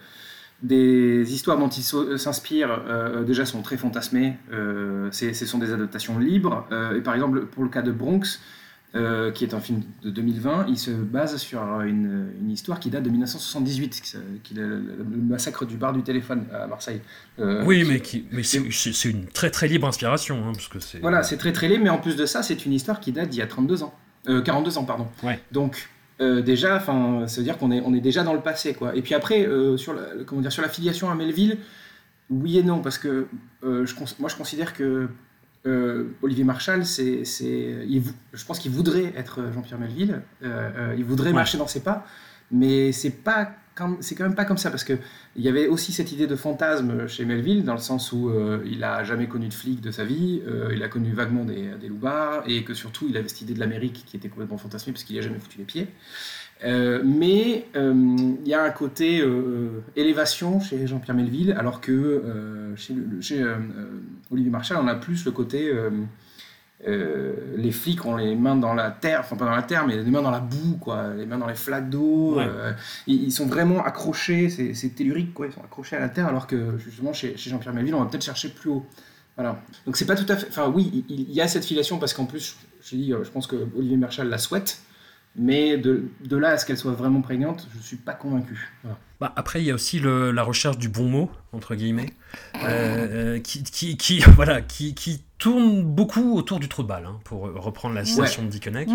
des 0.62 1.34
histoires 1.34 1.58
dont 1.58 1.68
il 1.68 1.84
euh, 1.94 2.16
s'inspire 2.16 2.82
déjà 3.26 3.44
sont 3.44 3.62
très 3.62 3.76
fantasmées, 3.76 4.36
ce 4.50 5.46
sont 5.46 5.58
des 5.58 5.72
adaptations 5.72 6.18
libres, 6.18 6.66
et 6.96 7.00
par 7.00 7.14
exemple, 7.14 7.46
pour 7.46 7.62
le 7.62 7.68
cas 7.68 7.82
de 7.82 7.92
Bronx, 7.92 8.40
euh, 8.96 9.32
qui 9.32 9.42
est 9.42 9.54
un 9.54 9.60
film 9.60 9.82
de 10.04 10.10
2020. 10.10 10.66
Il 10.68 10.78
se 10.78 10.92
base 10.92 11.36
sur 11.38 11.60
une, 11.80 12.28
une 12.40 12.50
histoire 12.52 12.78
qui 12.78 12.90
date 12.90 13.02
de 13.02 13.10
1978, 13.10 14.02
qui 14.44 14.54
est 14.54 14.56
le, 14.56 15.04
massacre 15.20 15.64
du 15.64 15.76
bar 15.76 15.92
du 15.92 16.02
téléphone 16.02 16.44
à 16.52 16.68
Marseille. 16.68 17.00
Euh, 17.40 17.64
oui, 17.64 17.82
mais, 17.82 18.00
mais 18.30 18.44
c'est 18.44 19.08
une 19.08 19.26
très 19.26 19.50
très 19.50 19.66
libre 19.66 19.88
inspiration. 19.88 20.36
Hein, 20.46 20.52
parce 20.54 20.68
que 20.68 20.78
voilà, 21.00 21.24
c'est 21.24 21.38
très 21.38 21.52
très 21.52 21.66
libre, 21.68 21.82
mais 21.82 21.90
en 21.90 21.98
plus 21.98 22.14
de 22.14 22.24
ça, 22.24 22.44
c'est 22.44 22.66
une 22.66 22.72
histoire 22.72 23.00
qui 23.00 23.10
date 23.10 23.30
d'il 23.30 23.40
y 23.40 23.42
a 23.42 23.48
32 23.48 23.82
ans. 23.82 23.94
42 24.26 24.76
euh, 24.76 24.78
ans, 24.78 24.84
pardon. 24.84 25.08
Ouais. 25.24 25.40
Donc, 25.50 25.88
déjà, 26.20 26.76
enfin, 26.76 27.26
ça 27.26 27.38
veut 27.38 27.44
dire 27.44 27.58
qu'on 27.58 27.72
est, 27.72 27.80
on 27.80 27.94
est 27.94 28.00
déjà 28.00 28.22
dans 28.22 28.34
le 28.34 28.42
passé, 28.42 28.74
quoi. 28.74 28.94
Et 28.94 29.02
puis 29.02 29.14
après, 29.14 29.48
sur 29.76 29.92
la, 29.92 30.02
comment 30.24 30.40
dire, 30.40 30.52
sur 30.52 30.62
la 30.62 30.68
filiation 30.68 31.10
à 31.10 31.16
Melville, 31.16 31.58
oui 32.30 32.58
et 32.58 32.62
non, 32.62 32.78
parce 32.80 32.98
que 32.98 33.26
je, 33.64 33.94
moi 34.20 34.28
je 34.28 34.36
considère 34.36 34.72
que 34.72 35.08
euh, 35.66 36.10
Olivier 36.22 36.44
Marchal, 36.44 36.84
c'est, 36.84 37.24
je 37.24 38.44
pense 38.46 38.58
qu'il 38.58 38.70
voudrait 38.70 39.12
être 39.16 39.40
Jean-Pierre 39.52 39.78
Melville, 39.78 40.20
euh, 40.42 40.70
euh, 40.76 40.94
il 40.96 41.04
voudrait 41.04 41.32
marcher 41.32 41.56
dans 41.56 41.66
ses 41.66 41.80
pas, 41.80 42.06
mais 42.50 42.92
c'est 42.92 43.10
pas 43.10 43.52
c'est 43.98 44.14
quand 44.14 44.22
même 44.22 44.36
pas 44.36 44.44
comme 44.44 44.58
ça 44.58 44.70
parce 44.70 44.84
que 44.84 44.92
il 45.34 45.42
y 45.42 45.48
avait 45.48 45.66
aussi 45.66 45.90
cette 45.90 46.12
idée 46.12 46.28
de 46.28 46.36
fantasme 46.36 47.08
chez 47.08 47.24
Melville 47.24 47.64
dans 47.64 47.72
le 47.72 47.80
sens 47.80 48.12
où 48.12 48.30
il 48.64 48.84
a 48.84 49.02
jamais 49.02 49.26
connu 49.26 49.48
de 49.48 49.52
flic 49.52 49.80
de 49.80 49.90
sa 49.90 50.04
vie, 50.04 50.40
il 50.72 50.80
a 50.80 50.86
connu 50.86 51.12
vaguement 51.12 51.44
des, 51.44 51.70
des 51.80 51.88
loupards 51.88 52.44
et 52.46 52.62
que 52.62 52.72
surtout 52.72 53.06
il 53.08 53.16
avait 53.16 53.26
cette 53.26 53.40
idée 53.40 53.54
de 53.54 53.58
l'Amérique 53.58 54.04
qui 54.06 54.16
était 54.16 54.28
complètement 54.28 54.58
fantasmée 54.58 54.92
parce 54.92 55.02
qu'il 55.02 55.16
n'y 55.16 55.20
a 55.20 55.24
jamais 55.24 55.40
foutu 55.40 55.58
les 55.58 55.64
pieds. 55.64 55.88
Euh, 56.64 57.02
mais 57.04 57.66
euh, 57.76 58.16
il 58.42 58.48
y 58.48 58.54
a 58.54 58.62
un 58.62 58.70
côté 58.70 59.20
euh, 59.20 59.82
élévation 59.96 60.60
chez 60.60 60.86
Jean-Pierre 60.86 61.16
Melville, 61.16 61.54
alors 61.58 61.80
que 61.80 62.72
chez, 62.76 62.94
chez 63.20 63.44
Olivier 64.30 64.50
Marchal, 64.50 64.78
on 64.80 64.88
a 64.88 64.94
plus 64.94 65.24
le 65.24 65.30
côté 65.30 65.72
les 66.86 67.72
flics 67.72 68.04
ont 68.04 68.16
les 68.16 68.34
mains 68.34 68.56
dans 68.56 68.74
la 68.74 68.90
terre, 68.90 69.20
enfin 69.20 69.36
pas 69.36 69.44
dans 69.44 69.54
la 69.54 69.62
terre, 69.62 69.86
mais 69.86 69.96
les 69.96 70.10
mains 70.10 70.22
dans 70.22 70.30
la 70.30 70.40
boue, 70.40 70.76
quoi, 70.80 71.14
les 71.16 71.24
mains 71.24 71.38
dans 71.38 71.46
les 71.46 71.54
flaques 71.54 71.88
d'eau. 71.88 72.40
ils, 73.06 73.32
sont 73.32 73.46
vraiment 73.46 73.84
accrochés, 73.84 74.48
c'est 74.48 74.88
tellurique, 74.90 75.34
quoi, 75.34 75.46
ils 75.46 75.52
sont 75.52 75.62
accrochés 75.62 75.96
à 75.96 76.00
la 76.00 76.08
terre, 76.08 76.26
alors 76.26 76.46
que 76.46 76.78
justement 76.78 77.12
chez, 77.12 77.36
chez 77.36 77.50
Jean-Pierre 77.50 77.74
Melville, 77.74 77.94
on 77.94 78.02
va 78.02 78.10
peut-être 78.10 78.24
chercher 78.24 78.48
plus 78.48 78.70
haut. 78.70 78.86
Voilà. 79.36 79.60
Donc 79.84 79.96
c'est 79.96 80.06
pas 80.06 80.14
tout 80.14 80.30
à 80.30 80.36
fait. 80.36 80.46
Enfin 80.48 80.70
oui, 80.72 81.04
il, 81.08 81.32
y 81.32 81.40
a 81.40 81.48
cette 81.48 81.64
filiation 81.64 81.98
parce 81.98 82.14
qu'en 82.14 82.24
plus, 82.24 82.56
je, 82.82 82.96
dis, 82.96 83.10
je 83.10 83.30
pense 83.30 83.46
que 83.46 83.56
Olivier 83.76 83.96
Marchal 83.96 84.28
la 84.28 84.38
souhaite. 84.38 84.80
Mais 85.36 85.76
de, 85.76 86.04
de 86.24 86.36
là 86.36 86.50
à 86.50 86.58
ce 86.58 86.66
qu'elle 86.66 86.76
soit 86.76 86.92
vraiment 86.92 87.20
prégnante, 87.20 87.66
je 87.72 87.78
ne 87.78 87.82
suis 87.82 87.96
pas 87.96 88.14
convaincu. 88.14 88.72
Bah, 89.20 89.32
après, 89.36 89.60
il 89.60 89.64
y 89.64 89.70
a 89.70 89.74
aussi 89.74 89.98
le, 89.98 90.30
la 90.30 90.42
recherche 90.42 90.78
du 90.78 90.88
bon 90.88 91.08
mot, 91.08 91.30
entre 91.52 91.74
guillemets, 91.74 92.12
euh, 92.62 93.38
qui, 93.40 93.62
qui, 93.64 93.96
qui, 93.96 94.18
voilà, 94.36 94.60
qui, 94.60 94.94
qui, 94.94 95.22
tourne 95.36 95.82
beaucoup 95.82 96.36
autour 96.36 96.58
du 96.58 96.68
trou 96.68 96.84
de 96.84 96.88
balle, 96.88 97.04
hein, 97.04 97.20
pour 97.24 97.40
reprendre 97.40 97.94
la 97.94 98.04
citation 98.04 98.44
de 98.44 98.48
Dickeneck. 98.48 98.88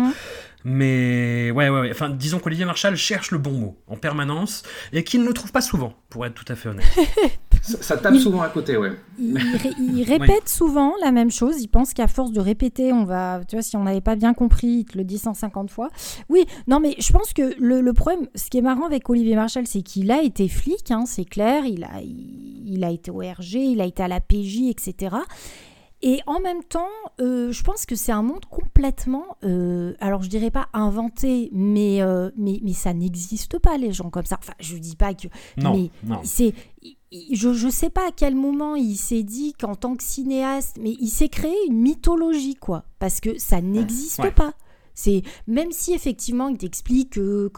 Mais 0.64 1.50
ouais, 1.50 1.68
ouais, 1.68 1.80
ouais, 1.80 1.90
Enfin, 1.92 2.10
disons 2.10 2.38
qu'Olivier 2.40 2.64
Marchal 2.64 2.96
cherche 2.96 3.30
le 3.30 3.38
bon 3.38 3.52
mot 3.52 3.78
en 3.86 3.96
permanence 3.96 4.64
et 4.92 5.04
qu'il 5.04 5.20
ne 5.20 5.26
le 5.28 5.34
trouve 5.34 5.52
pas 5.52 5.60
souvent, 5.60 5.94
pour 6.08 6.26
être 6.26 6.34
tout 6.34 6.50
à 6.50 6.56
fait 6.56 6.70
honnête. 6.70 6.86
ça, 7.62 7.96
tape 7.96 8.16
souvent 8.16 8.40
à 8.40 8.48
côté, 8.48 8.76
ouais. 8.76 8.92
Il, 9.18 10.02
répète 10.06 10.48
souvent 10.48 10.94
la 11.02 11.12
même 11.12 11.30
chose. 11.30 11.60
Il 11.60 11.68
pense 11.68 11.92
qu'à 11.92 12.08
force 12.08 12.32
de 12.32 12.40
répéter, 12.40 12.92
on 12.92 13.04
va. 13.04 13.40
Tu 13.48 13.56
vois, 13.56 13.62
si 13.62 13.76
on 13.76 13.84
n'avait 13.84 14.00
pas 14.00 14.16
bien 14.16 14.34
compris, 14.34 14.68
il 14.68 14.84
te 14.84 14.96
le 14.96 15.04
dit 15.04 15.18
150 15.18 15.70
fois. 15.70 15.90
Oui, 16.28 16.46
non, 16.68 16.80
mais 16.80 16.94
je 16.98 17.12
pense 17.12 17.32
que 17.32 17.54
le, 17.58 17.92
problème, 17.92 18.26
ce 18.34 18.48
qui 18.50 18.58
est 18.58 18.62
marrant 18.62 18.86
avec 18.86 19.08
Olivier 19.10 19.36
Marchal, 19.36 19.66
c'est 19.66 19.82
qu'il 19.82 20.10
a 20.10 20.22
été 20.22 20.48
flic, 20.48 20.90
hein, 20.90 21.04
c'est 21.06 21.24
clair. 21.24 21.64
Il 21.66 21.84
a, 21.84 22.00
il, 22.02 22.82
a 22.84 22.90
été 22.90 23.10
au 23.10 23.18
RG, 23.18 23.54
il 23.54 23.80
a 23.80 23.84
été 23.84 24.02
à 24.02 24.08
la 24.08 24.20
PJ, 24.20 24.62
etc. 24.68 25.16
Et 26.02 26.20
en 26.26 26.40
même 26.40 26.64
temps, 26.64 26.88
euh, 27.20 27.52
je 27.52 27.62
pense 27.62 27.84
que 27.84 27.94
c'est 27.94 28.12
un 28.12 28.22
monde 28.22 28.46
complètement, 28.46 29.36
euh, 29.44 29.92
alors 30.00 30.22
je 30.22 30.30
dirais 30.30 30.50
pas 30.50 30.68
inventé, 30.72 31.50
mais, 31.52 32.00
euh, 32.00 32.30
mais, 32.36 32.58
mais 32.62 32.72
ça 32.72 32.94
n'existe 32.94 33.58
pas 33.58 33.76
les 33.76 33.92
gens 33.92 34.08
comme 34.08 34.24
ça. 34.24 34.38
Enfin, 34.40 34.54
je 34.60 34.78
dis 34.78 34.96
pas 34.96 35.12
que, 35.12 35.28
non, 35.58 35.74
mais 35.74 35.90
non. 36.02 36.20
c'est, 36.24 36.54
je 37.12 37.48
ne 37.66 37.70
sais 37.70 37.90
pas 37.90 38.08
à 38.08 38.12
quel 38.12 38.34
moment 38.34 38.76
il 38.76 38.96
s'est 38.96 39.22
dit 39.22 39.52
qu'en 39.52 39.74
tant 39.74 39.94
que 39.94 40.02
cinéaste, 40.02 40.78
mais 40.80 40.96
il 41.00 41.08
s'est 41.08 41.28
créé 41.28 41.54
une 41.68 41.78
mythologie 41.78 42.54
quoi, 42.54 42.84
parce 42.98 43.20
que 43.20 43.38
ça 43.38 43.60
n'existe 43.60 44.30
pas. 44.34 44.54
C'est 45.02 45.22
même 45.46 45.72
si 45.72 45.94
effectivement 45.94 46.48
il 46.48 46.58
t'explique 46.58 47.10
que, 47.10 47.50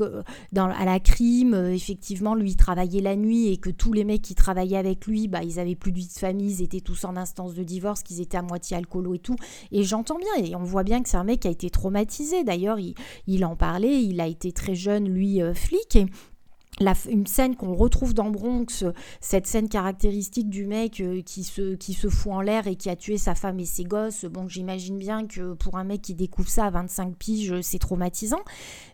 à 0.57 0.85
la 0.85 1.01
crime, 1.01 1.55
euh, 1.55 1.75
effectivement, 1.75 2.35
lui 2.35 2.51
il 2.51 2.57
travaillait 2.57 3.01
la 3.01 3.17
nuit 3.17 3.49
et 3.49 3.57
que 3.57 3.71
tous 3.71 3.93
les 3.93 4.05
mecs 4.05 4.23
qui 4.23 4.35
travaillaient 4.35 4.77
avec 4.77 5.07
lui, 5.07 5.27
bah, 5.27 5.43
ils 5.43 5.59
avaient 5.59 5.75
plus 5.75 5.91
de 5.91 6.03
de 6.03 6.19
famille, 6.19 6.53
ils 6.53 6.63
étaient 6.63 6.81
tous 6.81 7.05
en 7.05 7.17
instance 7.17 7.55
de 7.55 7.63
divorce, 7.63 8.03
qu'ils 8.03 8.21
étaient 8.21 8.37
à 8.37 8.43
moitié 8.43 8.77
alcoolo 8.77 9.15
et 9.15 9.19
tout. 9.19 9.37
Et 9.71 9.83
j'entends 9.83 10.19
bien, 10.19 10.45
et 10.45 10.55
on 10.57 10.65
voit 10.65 10.83
bien 10.83 11.03
que 11.03 11.09
c'est 11.09 11.17
un 11.17 11.25
mec 11.25 11.41
qui 11.41 11.49
a 11.49 11.51
été 11.51 11.71
traumatisé. 11.71 12.45
D'ailleurs, 12.45 12.79
il, 13.27 13.45
en 13.45 13.57
parlait, 13.57 14.03
il 14.03 14.21
a 14.21 14.27
été 14.27 14.53
très 14.53 14.75
jeune, 14.75 15.09
lui, 15.09 15.43
euh, 15.43 15.55
flic. 15.55 15.99
Une 16.81 17.27
scène 17.27 17.55
qu'on 17.55 17.75
retrouve 17.75 18.15
dans 18.15 18.31
Bronx, 18.31 18.85
cette 19.21 19.47
scène 19.47 19.69
caractéristique 19.69 20.49
du 20.49 20.67
mec 20.67 21.01
euh, 21.01 21.23
qui, 21.23 21.45
se, 21.45 21.75
qui 21.75 21.93
se 21.93 22.09
fout 22.09 22.33
en 22.33 22.41
l'air 22.41 22.67
et 22.67 22.77
qui 22.77 22.89
a 22.89 22.97
tué 22.97 23.19
sa 23.19 23.35
femme 23.35 23.61
et 23.61 23.65
ses 23.65 23.85
gosses, 23.85 24.25
bon 24.25 24.49
j'imagine 24.49 24.99
bien 24.99 25.27
que 25.27 25.53
pour 25.55 25.77
un 25.77 25.85
mec 25.85 26.03
qui 26.03 26.15
découvre 26.15 26.49
ça 26.49 26.67
à 26.67 26.71
25 26.71 27.15
piges, 27.17 27.61
c'est 27.61 27.79
traumatisant. 27.79 28.43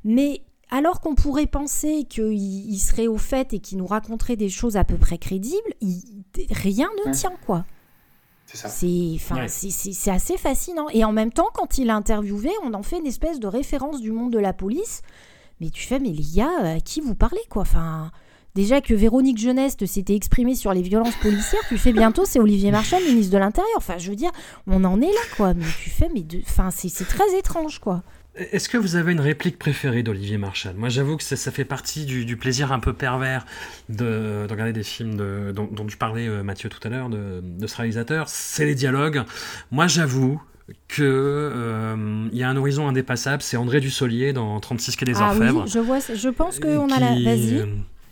Mais 0.05 0.43
alors 0.71 1.01
qu'on 1.01 1.14
pourrait 1.14 1.47
penser 1.47 2.05
qu'il 2.05 2.79
serait 2.79 3.07
au 3.07 3.17
fait 3.17 3.55
et 3.55 3.59
qu'il 3.59 3.79
nous 3.79 3.87
raconterait 3.87 4.37
des 4.37 4.51
choses 4.51 4.77
à 4.77 4.85
peu 4.85 4.97
près 4.97 5.19
crédibles, 5.19 5.75
rien 6.51 6.88
ne 7.07 7.12
tient 7.12 7.33
quoi. 7.47 7.64
C'est 8.47 10.11
assez 10.11 10.37
fascinant. 10.38 10.88
Et 10.91 11.05
en 11.05 11.12
même 11.12 11.33
temps, 11.33 11.49
quand 11.53 11.79
il 11.79 11.88
est 11.88 11.93
interviewé, 11.93 12.51
on 12.64 12.73
en 12.75 12.83
fait 12.83 12.99
une 12.99 13.07
espèce 13.07 13.41
de 13.41 13.47
référence 13.47 14.01
du 14.01 14.11
monde 14.11 14.33
de 14.33 14.38
la 14.38 14.53
police 14.53 15.03
mais 15.61 15.71
tu 15.71 15.87
fais, 15.87 15.99
mais 15.99 16.11
les 16.11 16.25
gars, 16.37 16.77
à 16.77 16.81
qui 16.81 17.01
vous 17.01 17.14
parlez, 17.14 17.40
quoi? 17.49 17.62
Enfin, 17.62 18.11
déjà 18.55 18.81
que 18.81 18.94
Véronique 18.94 19.38
Jeuneste 19.38 19.87
s'était 19.87 20.14
exprimée 20.14 20.55
sur 20.55 20.73
les 20.73 20.83
violences 20.83 21.16
policières, 21.16 21.62
tu 21.68 21.79
fais 21.79 21.92
bientôt, 21.92 22.25
c'est 22.25 22.40
Olivier 22.40 22.71
Marchal, 22.71 23.03
ministre 23.05 23.33
de 23.33 23.38
l'Intérieur. 23.38 23.77
Enfin, 23.77 23.99
je 23.99 24.11
veux 24.11 24.16
dire, 24.16 24.31
on 24.66 24.85
en 24.85 25.01
est 25.01 25.07
là, 25.07 25.37
quoi. 25.37 25.55
Mais 25.55 25.64
tu 25.83 25.90
fais, 25.90 26.09
mais 26.14 26.23
de... 26.23 26.40
enfin, 26.47 26.71
c'est 26.71 27.07
très 27.07 27.37
étrange, 27.37 27.79
quoi. 27.79 28.03
Est-ce 28.37 28.68
que 28.68 28.79
vous 28.79 28.94
avez 28.94 29.11
une 29.11 29.21
réplique 29.21 29.59
préférée 29.59 30.05
d'Olivier 30.05 30.38
Marchal 30.38 30.77
Moi, 30.77 30.90
j'avoue 30.90 31.16
que 31.16 31.25
ça, 31.25 31.51
fait 31.51 31.64
partie 31.64 32.05
du, 32.05 32.37
plaisir 32.37 32.71
un 32.71 32.79
peu 32.79 32.92
pervers 32.92 33.44
de, 33.88 34.47
regarder 34.49 34.73
des 34.73 34.85
films 34.85 35.16
dont, 35.53 35.68
dont, 35.73 35.87
tu 35.87 35.97
parlais, 35.97 36.29
euh, 36.29 36.44
Mathieu, 36.44 36.68
tout 36.68 36.79
à 36.85 36.88
l'heure, 36.88 37.09
de, 37.09 37.40
de 37.42 37.66
ce 37.66 37.77
réalisateur. 37.77 38.29
C'est 38.29 38.64
les 38.64 38.77
dialogues. 38.77 39.25
Moi, 39.73 39.88
j'avoue 39.88 40.40
que 40.88 41.02
euh, 41.02 42.28
il 42.33 42.38
y 42.38 42.42
a 42.42 42.48
un 42.48 42.57
horizon 42.57 42.88
indépassable, 42.88 43.42
c'est 43.42 43.57
André 43.57 43.81
Dussolier 43.81 44.33
dans 44.33 44.59
36 44.61 44.96
quai 44.96 45.04
des 45.04 45.16
ah 45.16 45.31
Orfèvres. 45.31 45.62
Oui, 45.64 45.70
je 45.70 45.78
vois, 45.78 45.98
je 46.00 46.28
pense 46.28 46.59
qu'on 46.59 46.90
a 46.90 47.00
la. 47.00 47.11
Vas-y. 47.12 47.61
Euh, 47.61 47.66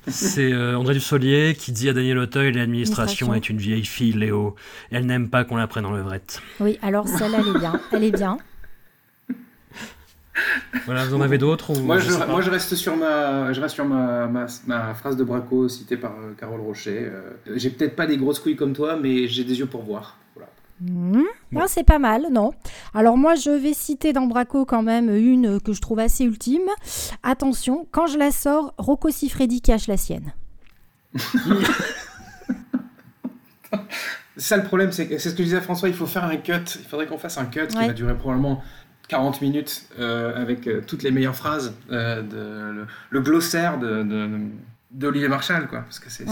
c'est 0.08 0.52
euh, 0.52 0.78
André 0.78 0.94
Dussolier 0.94 1.56
qui 1.58 1.72
dit 1.72 1.88
à 1.88 1.92
Daniel 1.92 2.18
Auteuil 2.18 2.52
l'administration 2.52 3.34
est 3.34 3.50
une 3.50 3.58
vieille 3.58 3.84
fille, 3.84 4.12
Léo. 4.12 4.54
Elle 4.90 5.06
n'aime 5.06 5.28
pas 5.28 5.44
qu'on 5.44 5.56
la 5.56 5.66
prenne 5.66 5.84
en 5.84 5.90
levrette. 5.90 6.40
Oui, 6.60 6.78
alors 6.80 7.08
celle-là, 7.08 7.38
elle 7.40 7.56
est 7.56 7.58
bien. 7.58 7.80
Elle 7.92 8.04
est 8.04 8.12
bien. 8.12 8.38
Voilà, 10.84 11.06
vous 11.06 11.14
en 11.14 11.22
avez 11.22 11.38
d'autres 11.38 11.72
moi, 11.80 11.98
je, 11.98 12.12
moi 12.12 12.42
je, 12.42 12.50
reste 12.50 12.74
sur 12.74 12.94
ma, 12.94 13.54
je 13.54 13.60
reste 13.60 13.74
sur 13.74 13.86
ma, 13.86 14.28
ma, 14.28 14.94
phrase 14.94 15.16
de 15.16 15.24
Braco 15.24 15.66
citée 15.66 15.96
par 15.96 16.12
Carole 16.38 16.60
Rocher. 16.60 17.10
j'ai 17.54 17.70
peut-être 17.70 17.96
pas 17.96 18.06
des 18.06 18.18
grosses 18.18 18.38
couilles 18.38 18.54
comme 18.54 18.74
toi, 18.74 18.98
mais 19.00 19.28
j'ai 19.28 19.44
des 19.44 19.58
yeux 19.58 19.66
pour 19.66 19.82
voir. 19.82 20.18
Mmh. 20.80 21.22
Ah, 21.56 21.64
c'est 21.68 21.84
pas 21.84 21.98
mal, 21.98 22.26
non. 22.30 22.52
Alors 22.94 23.16
moi, 23.16 23.34
je 23.34 23.50
vais 23.50 23.72
citer 23.72 24.12
dans 24.12 24.26
Braco 24.26 24.66
quand 24.66 24.82
même 24.82 25.08
une 25.14 25.58
que 25.60 25.72
je 25.72 25.80
trouve 25.80 26.00
assez 26.00 26.24
ultime. 26.24 26.68
Attention, 27.22 27.86
quand 27.90 28.06
je 28.06 28.18
la 28.18 28.30
sors, 28.30 28.74
Rocco 28.76 29.10
Siffredi 29.10 29.62
cache 29.62 29.86
la 29.86 29.96
sienne. 29.96 30.34
ça 34.36 34.58
le 34.58 34.64
problème, 34.64 34.92
c'est 34.92 35.18
c'est 35.18 35.30
ce 35.30 35.34
que 35.34 35.42
disait 35.42 35.62
François, 35.62 35.88
il 35.88 35.94
faut 35.94 36.06
faire 36.06 36.24
un 36.24 36.36
cut. 36.36 36.52
Il 36.78 36.86
faudrait 36.86 37.06
qu'on 37.06 37.16
fasse 37.18 37.38
un 37.38 37.46
cut 37.46 37.68
qui 37.68 37.76
va 37.76 37.94
durer 37.94 38.14
probablement 38.14 38.62
40 39.08 39.40
minutes 39.40 39.88
avec 39.98 40.68
toutes 40.86 41.02
les 41.02 41.10
meilleures 41.10 41.36
phrases, 41.36 41.74
de, 41.88 42.86
le, 43.10 43.20
glossaire 43.20 43.78
de, 43.78 44.04
d'Olivier 44.90 45.28
Marshall, 45.28 45.68
quoi. 45.68 45.80
Parce 45.80 46.00
que 46.00 46.10
c'est. 46.10 46.26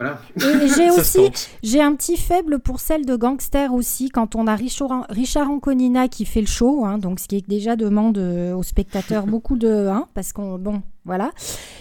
Voilà. 0.00 0.18
J'ai 0.76 0.90
aussi, 0.90 1.30
j'ai 1.62 1.82
un 1.82 1.94
petit 1.94 2.16
faible 2.16 2.58
pour 2.58 2.80
celle 2.80 3.04
de 3.04 3.16
Gangster 3.16 3.74
aussi, 3.74 4.08
quand 4.08 4.34
on 4.34 4.46
a 4.46 4.54
Richard, 4.54 5.06
Richard 5.10 5.50
Anconina 5.50 6.08
qui 6.08 6.24
fait 6.24 6.40
le 6.40 6.46
show, 6.46 6.86
hein, 6.86 6.96
donc 6.96 7.20
ce 7.20 7.28
qui 7.28 7.42
déjà 7.42 7.76
demande 7.76 8.16
aux 8.16 8.62
spectateurs 8.62 9.26
beaucoup 9.26 9.58
de, 9.58 9.88
hein, 9.88 10.06
parce 10.14 10.32
qu'on, 10.32 10.58
bon, 10.58 10.80
voilà. 11.04 11.32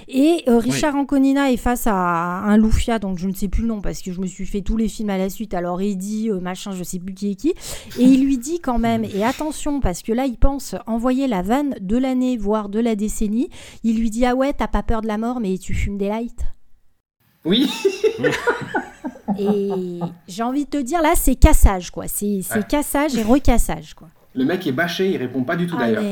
Et 0.08 0.43
euh, 0.47 0.58
Richard 0.58 0.95
Anconina 0.95 1.51
est 1.51 1.58
face 1.58 1.86
à 1.88 1.93
un 1.93 2.58
Loufia, 2.58 2.99
donc 2.99 3.17
je 3.19 3.27
ne 3.27 3.34
sais 3.34 3.47
plus 3.47 3.63
le 3.63 3.67
nom 3.67 3.82
parce 3.82 4.01
que 4.01 4.12
je 4.12 4.19
me 4.19 4.27
suis 4.27 4.45
fait 4.45 4.62
tous 4.62 4.77
les 4.77 4.88
films 4.88 5.10
à 5.10 5.17
la 5.17 5.29
suite. 5.29 5.53
Alors 5.53 5.82
Eddie, 5.82 6.29
euh, 6.29 6.39
machin, 6.39 6.71
je 6.71 6.84
sais 6.84 6.99
plus 6.99 7.13
qui 7.13 7.32
est 7.32 7.36
qui. 7.36 7.49
Et 7.99 8.03
il 8.03 8.23
lui 8.23 8.38
dit 8.38 8.60
quand 8.60 8.79
même, 8.79 9.03
et 9.03 9.23
attention 9.23 9.82
parce 9.82 10.01
que 10.01 10.13
là 10.13 10.25
il 10.25 10.38
pense 10.38 10.75
envoyer 10.88 11.27
la 11.27 11.41
vanne 11.41 11.75
de 11.82 11.97
l'année, 11.97 12.38
voire 12.38 12.69
de 12.69 12.79
la 12.79 12.95
décennie. 12.95 13.49
Il 13.84 13.99
lui 13.99 14.10
dit 14.10 14.25
ah 14.25 14.36
ouais, 14.36 14.53
t'as 14.53 14.67
pas 14.67 14.84
peur 14.84 15.01
de 15.01 15.08
la 15.08 15.17
mort, 15.17 15.39
mais 15.39 15.58
tu 15.58 15.73
fumes 15.73 15.97
des 15.97 16.10
lights. 16.10 16.45
Oui. 17.45 17.69
et 19.39 19.99
j'ai 20.28 20.43
envie 20.43 20.65
de 20.65 20.69
te 20.69 20.78
dire 20.78 21.02
là, 21.02 21.13
c'est 21.15 21.36
cassage 21.36 21.91
quoi. 21.91 22.08
C'est 22.08 22.67
cassage 22.67 23.15
et 23.15 23.23
recassage 23.23 23.93
quoi. 23.93 24.10
Le 24.36 24.45
mec 24.45 24.65
est 24.67 24.71
bâché, 24.71 25.12
il 25.12 25.17
répond 25.17 25.43
pas 25.43 25.56
du 25.56 25.67
tout 25.67 25.78
d'ailleurs. 25.78 26.04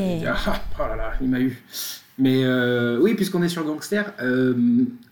Ah, 0.47 0.61
oh 0.79 0.87
là 0.89 0.95
là, 0.95 1.11
il 1.21 1.29
m'a 1.29 1.39
eu. 1.39 1.63
Mais 2.19 2.43
euh, 2.43 2.99
oui, 2.99 3.13
puisqu'on 3.13 3.43
est 3.43 3.49
sur 3.49 3.63
Gangster, 3.63 4.11
euh, 4.21 4.55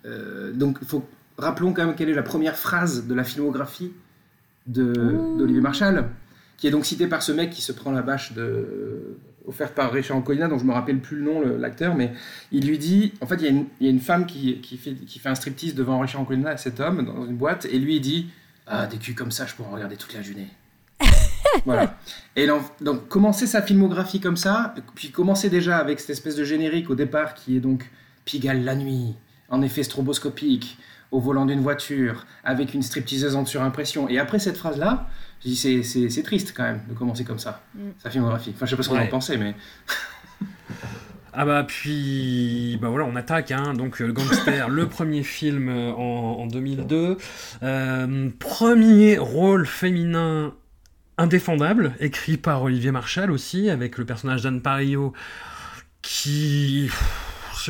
euh, 0.06 0.51
donc 0.54 0.84
faut, 0.84 1.08
rappelons 1.38 1.71
quand 1.71 1.86
même 1.86 1.95
quelle 1.95 2.10
est 2.10 2.15
la 2.15 2.23
première 2.23 2.56
phrase 2.56 3.08
de 3.08 3.13
la 3.13 3.23
filmographie 3.23 3.91
d'Olivier 4.65 5.62
Marshall, 5.62 6.06
qui 6.58 6.68
est 6.68 6.72
donc 6.72 6.86
citée 6.86 7.08
par 7.08 7.22
ce 7.22 7.32
mec 7.32 7.50
qui 7.50 7.62
se 7.62 7.72
prend 7.72 7.91
la 7.91 8.02
bâche 8.02 8.34
de, 8.34 9.18
offerte 9.48 9.74
par 9.74 9.91
Richard 9.91 10.18
Anconina, 10.18 10.48
dont 10.48 10.58
je 10.58 10.65
me 10.65 10.74
rappelle 10.74 11.00
plus 11.00 11.18
le 11.18 11.24
nom, 11.24 11.41
l'acteur, 11.58 11.96
mais 11.96 12.12
il 12.52 12.68
lui 12.68 12.78
dit, 12.78 13.13
en 13.22 13.28
fait, 13.28 13.36
il 13.36 13.68
y 13.82 13.88
a 13.88 13.89
une, 13.89 14.00
femme 14.00 14.26
qui, 14.26 14.60
qui, 14.62 14.78
fait, 14.78 14.94
qui 14.94 15.20
fait 15.20 15.30
un 15.30 15.36
striptease 15.36 15.76
devant 15.76 16.00
Richard 16.00 16.22
Anconina, 16.22 16.58
cet 16.58 16.80
homme, 16.80 17.06
dans 17.06 17.26
une 17.26 17.36
boîte, 17.36 17.65
et 17.65 17.80
lui 17.80 17.98
il 17.98 18.02
dit, 18.02 18.30
ah, 18.68 18.88
des 18.88 18.98
culs 18.98 19.15
comme 19.15 19.32
ça, 19.32 19.46
je 19.46 19.54
pourrais 19.54 19.70
en 19.70 19.74
regarder 19.74 19.96
toute 19.96 20.13
la 20.13 20.22
journée. 20.22 20.48
voilà. 21.65 21.98
Et 22.36 22.48
donc, 22.48 23.08
commencer 23.08 23.48
sa 23.48 23.62
filmographie 23.62 24.20
comme 24.20 24.38
ça, 24.38 24.74
puis 24.96 25.12
commencer 25.12 25.50
déjà 25.50 25.78
avec 25.78 26.00
cette 26.00 26.12
espèce 26.12 26.36
de 26.36 26.44
générique 26.44 26.89
au 26.89 26.96
départ 26.96 27.34
qui 27.34 27.58
est 27.58 27.60
donc 27.60 27.89
Pigalle 28.26 28.63
la 28.63 28.76
nuit, 28.76 29.13
en 29.50 29.62
effet 29.62 29.84
stroboscopique, 29.84 30.78
au 31.15 31.19
volant 31.19 31.45
d'une 31.45 31.62
voiture, 31.62 32.25
avec 32.43 32.73
une 32.73 32.84
stripteaseuse 32.84 33.36
en 33.36 33.45
surimpression. 33.45 34.10
Et 34.10 34.19
après 34.19 34.39
cette 34.39 34.58
phrase-là, 34.58 35.08
je 35.43 35.49
dis 35.49 35.84
c'est 35.84 36.23
triste 36.23 36.54
quand 36.56 36.63
même 36.63 36.82
de 36.89 36.93
commencer 36.93 37.23
comme 37.23 37.39
ça, 37.39 37.62
mm. 37.73 37.80
sa 37.99 38.10
filmographie. 38.10 38.51
Enfin, 38.56 38.65
je 38.65 38.71
sais 38.71 38.78
pas 38.78 38.84
ce 38.84 38.89
qu'on 38.89 38.99
en 38.99 39.08
pensait, 39.08 39.38
mais. 39.38 39.56
Ah 41.38 41.43
bah 41.43 41.65
puis 41.67 42.80
bah 42.82 42.88
voilà 42.88 43.04
on 43.04 43.17
attaque 43.17 43.51
hein, 43.51 43.73
donc 43.73 43.99
le 43.99 44.13
gangster 44.13 44.69
le 44.69 44.88
premier 44.88 45.21
film 45.21 45.67
en, 45.67 46.39
en 46.39 46.47
2002 46.47 47.17
euh, 47.62 48.30
premier 48.39 49.17
rôle 49.17 49.67
féminin 49.67 50.54
Indéfendable, 51.17 51.93
écrit 52.01 52.36
par 52.36 52.62
Olivier 52.63 52.91
Marchal 52.91 53.32
aussi, 53.32 53.69
avec 53.69 53.97
le 53.97 54.04
personnage 54.04 54.41
d'Anne 54.41 54.62
Parillo, 54.62 55.13
qui... 56.01 56.89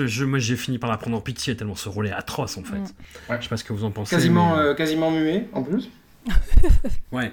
Je, 0.05 0.25
moi 0.25 0.39
j'ai 0.39 0.55
fini 0.55 0.77
par 0.77 0.89
la 0.89 0.97
prendre 0.97 1.17
en 1.17 1.21
pitié 1.21 1.55
tellement 1.55 1.75
ce 1.75 1.89
rôle 1.89 2.07
est 2.07 2.11
atroce 2.11 2.57
en 2.57 2.63
fait. 2.63 2.77
Mm. 2.77 3.37
Je 3.37 3.43
sais 3.43 3.49
pas 3.49 3.57
ce 3.57 3.63
que 3.63 3.73
vous 3.73 3.83
en 3.83 3.91
pensez. 3.91 4.15
Quasiment, 4.15 4.57
euh, 4.57 4.73
quasiment 4.73 5.11
muet 5.11 5.47
en 5.53 5.63
plus. 5.63 5.89
ouais. 7.11 7.29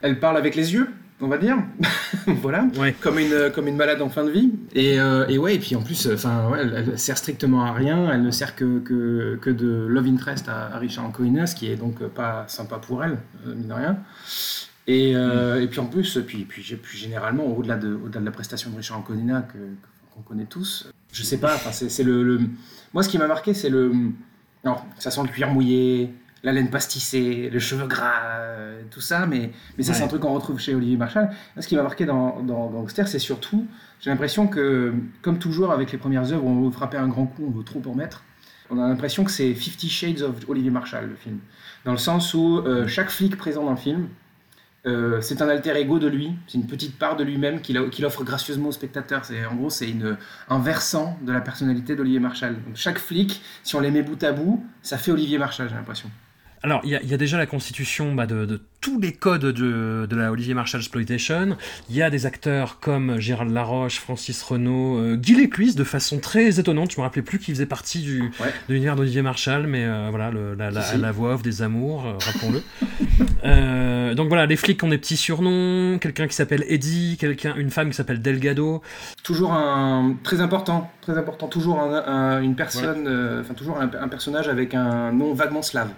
Elle 0.00 0.20
parle 0.20 0.36
avec 0.36 0.54
les 0.54 0.72
yeux, 0.72 0.88
on 1.20 1.26
va 1.26 1.38
dire. 1.38 1.56
voilà. 2.26 2.66
Ouais. 2.76 2.94
Comme, 3.00 3.18
une, 3.18 3.50
comme 3.52 3.66
une 3.66 3.76
malade 3.76 4.00
en 4.00 4.08
fin 4.08 4.24
de 4.24 4.30
vie. 4.30 4.52
Et, 4.74 5.00
euh, 5.00 5.26
et 5.28 5.38
ouais, 5.38 5.56
et 5.56 5.58
puis 5.58 5.74
en 5.74 5.82
plus, 5.82 6.08
enfin, 6.12 6.48
ouais, 6.50 6.60
elle, 6.60 6.98
sert 6.98 7.18
strictement 7.18 7.64
à 7.64 7.72
rien. 7.72 8.10
Elle 8.12 8.22
ne 8.22 8.30
sert 8.30 8.54
que, 8.54 8.78
que, 8.78 9.38
que 9.40 9.50
de 9.50 9.86
love 9.88 10.06
interest 10.06 10.48
à, 10.48 10.78
Richard 10.78 11.06
Ancoina, 11.06 11.46
ce 11.46 11.56
qui 11.56 11.70
est 11.70 11.76
donc 11.76 12.02
pas 12.08 12.44
sympa 12.46 12.76
pour 12.76 13.02
elle, 13.02 13.18
euh, 13.46 13.54
mine 13.54 13.68
de 13.68 13.72
rien. 13.72 13.98
Et, 14.86 15.16
euh, 15.16 15.58
mm. 15.58 15.62
et, 15.62 15.66
puis 15.66 15.80
en 15.80 15.86
plus, 15.86 16.18
puis, 16.26 16.44
puis, 16.44 16.62
puis 16.62 16.98
généralement, 16.98 17.44
au-delà 17.44 17.76
de, 17.76 17.94
au 17.94 18.08
de 18.08 18.18
la 18.18 18.30
prestation 18.30 18.70
de 18.70 18.76
Richard 18.76 18.98
Anconina, 18.98 19.42
que, 19.42 19.58
qu'on 20.14 20.22
connaît 20.22 20.46
tous, 20.46 20.88
je 21.12 21.22
sais 21.22 21.38
pas, 21.38 21.56
c'est, 21.72 22.02
le, 22.02 22.40
Moi, 22.92 23.02
ce 23.02 23.08
qui 23.08 23.18
m'a 23.18 23.26
marqué, 23.26 23.54
c'est 23.54 23.70
le. 23.70 23.92
Non, 24.64 24.76
ça 24.98 25.10
sent 25.10 25.22
le 25.22 25.28
cuir 25.28 25.48
mouillé, 25.48 26.12
la 26.42 26.52
laine 26.52 26.70
pastissée, 26.70 27.48
les 27.50 27.60
cheveux 27.60 27.86
gras, 27.86 28.48
tout 28.90 29.00
ça, 29.00 29.26
mais, 29.26 29.52
mais 29.76 29.84
ça, 29.84 29.94
c'est 29.94 30.02
un 30.02 30.08
truc 30.08 30.22
qu'on 30.22 30.34
retrouve 30.34 30.58
chez 30.58 30.74
Olivier 30.74 30.96
Marshall. 30.96 31.30
ce 31.58 31.66
qui 31.66 31.76
m'a 31.76 31.82
marqué 31.82 32.06
dans, 32.06 32.42
dans 32.42 32.68
Gangster, 32.68 33.06
c'est 33.06 33.18
surtout, 33.18 33.66
j'ai 34.00 34.10
l'impression 34.10 34.46
que, 34.46 34.94
comme 35.22 35.38
toujours 35.38 35.72
avec 35.72 35.92
les 35.92 35.98
premières 35.98 36.32
œuvres, 36.32 36.44
on 36.44 36.62
veut 36.62 36.70
frapper 36.70 36.96
un 36.96 37.08
grand 37.08 37.26
coup, 37.26 37.44
on 37.46 37.50
veut 37.50 37.64
trop 37.64 37.82
en 37.86 37.94
mettre. 37.94 38.24
On 38.70 38.78
a 38.78 38.86
l'impression 38.86 39.24
que 39.24 39.30
c'est 39.30 39.54
Fifty 39.54 39.88
Shades 39.88 40.22
of 40.22 40.36
Olivier 40.48 40.70
Marshall, 40.70 41.08
le 41.08 41.16
film. 41.16 41.38
Dans 41.84 41.92
le 41.92 41.98
sens 41.98 42.34
où 42.34 42.58
euh, 42.58 42.86
chaque 42.86 43.10
flic 43.10 43.36
présent 43.36 43.64
dans 43.64 43.70
le 43.70 43.76
film, 43.76 44.08
euh, 44.86 45.20
c'est 45.20 45.42
un 45.42 45.48
alter 45.48 45.76
ego 45.76 45.98
de 45.98 46.06
lui, 46.06 46.32
c'est 46.46 46.56
une 46.56 46.66
petite 46.66 46.98
part 46.98 47.16
de 47.16 47.24
lui-même 47.24 47.60
qu'il 47.60 48.04
offre 48.04 48.24
gracieusement 48.24 48.68
au 48.68 48.72
spectateur. 48.72 49.22
En 49.50 49.56
gros 49.56 49.70
c'est 49.70 49.92
un 50.48 50.58
versant 50.58 51.18
de 51.22 51.32
la 51.32 51.40
personnalité 51.40 51.96
d'Olivier 51.96 52.20
Marshall. 52.20 52.54
Donc 52.64 52.76
chaque 52.76 52.98
flic, 52.98 53.42
si 53.62 53.76
on 53.76 53.80
les 53.80 53.90
met 53.90 54.02
bout 54.02 54.22
à 54.22 54.32
bout, 54.32 54.64
ça 54.82 54.98
fait 54.98 55.10
Olivier 55.10 55.38
Marshall, 55.38 55.68
j'ai 55.68 55.74
l'impression. 55.74 56.10
Alors, 56.62 56.80
il 56.84 56.90
y, 56.90 57.14
a 57.14 57.16
déjà 57.16 57.38
la 57.38 57.46
constitution 57.46 58.14
bah, 58.14 58.26
de, 58.26 58.60
tous 58.80 58.98
les 59.00 59.12
codes 59.12 59.44
de, 59.46 60.08
la 60.10 60.32
Olivier 60.32 60.54
Marshall 60.54 60.80
Exploitation. 60.80 61.56
Il 61.88 61.94
y 61.94 62.02
a 62.02 62.10
des 62.10 62.26
acteurs 62.26 62.80
comme 62.80 63.20
Gérald 63.20 63.52
Laroche, 63.52 64.00
Francis 64.00 64.42
Renault, 64.42 64.98
euh, 64.98 65.16
Guy 65.16 65.36
Lécuisse, 65.36 65.76
de 65.76 65.84
façon 65.84 66.18
très 66.18 66.58
étonnante. 66.58 66.92
Je 66.92 66.96
me 66.98 67.02
rappelais 67.02 67.22
plus 67.22 67.38
qu'il 67.38 67.54
faisait 67.54 67.66
partie 67.66 68.00
du, 68.00 68.32
de 68.68 68.74
l'univers 68.74 68.96
d'Olivier 68.96 69.22
Marshall, 69.22 69.68
mais 69.68 69.84
euh, 69.84 70.08
voilà, 70.10 70.32
la, 70.56 71.12
voix 71.12 71.34
off 71.34 71.42
des 71.42 71.62
amours, 71.62 72.06
euh, 72.06 72.14
rappelons-le. 72.18 74.14
donc 74.14 74.28
voilà, 74.28 74.46
les 74.46 74.56
flics 74.56 74.82
ont 74.82 74.88
des 74.88 74.98
petits 74.98 75.16
surnoms, 75.16 75.98
quelqu'un 76.00 76.26
qui 76.26 76.34
s'appelle 76.34 76.64
Eddie, 76.68 77.18
quelqu'un, 77.20 77.54
une 77.56 77.70
femme 77.70 77.90
qui 77.90 77.96
s'appelle 77.96 78.20
Delgado. 78.20 78.82
Toujours 79.22 79.52
un 79.52 80.16
très 80.24 80.40
important, 80.40 80.90
très 81.02 81.16
important, 81.16 81.46
toujours 81.46 81.78
une 81.78 82.56
personne, 82.56 83.38
enfin 83.40 83.54
toujours 83.54 83.80
un, 83.80 83.90
un 84.00 84.08
personnage 84.08 84.48
avec 84.48 84.74
un 84.74 85.12
nom 85.12 85.34
vaguement 85.34 85.62
slave 85.62 85.90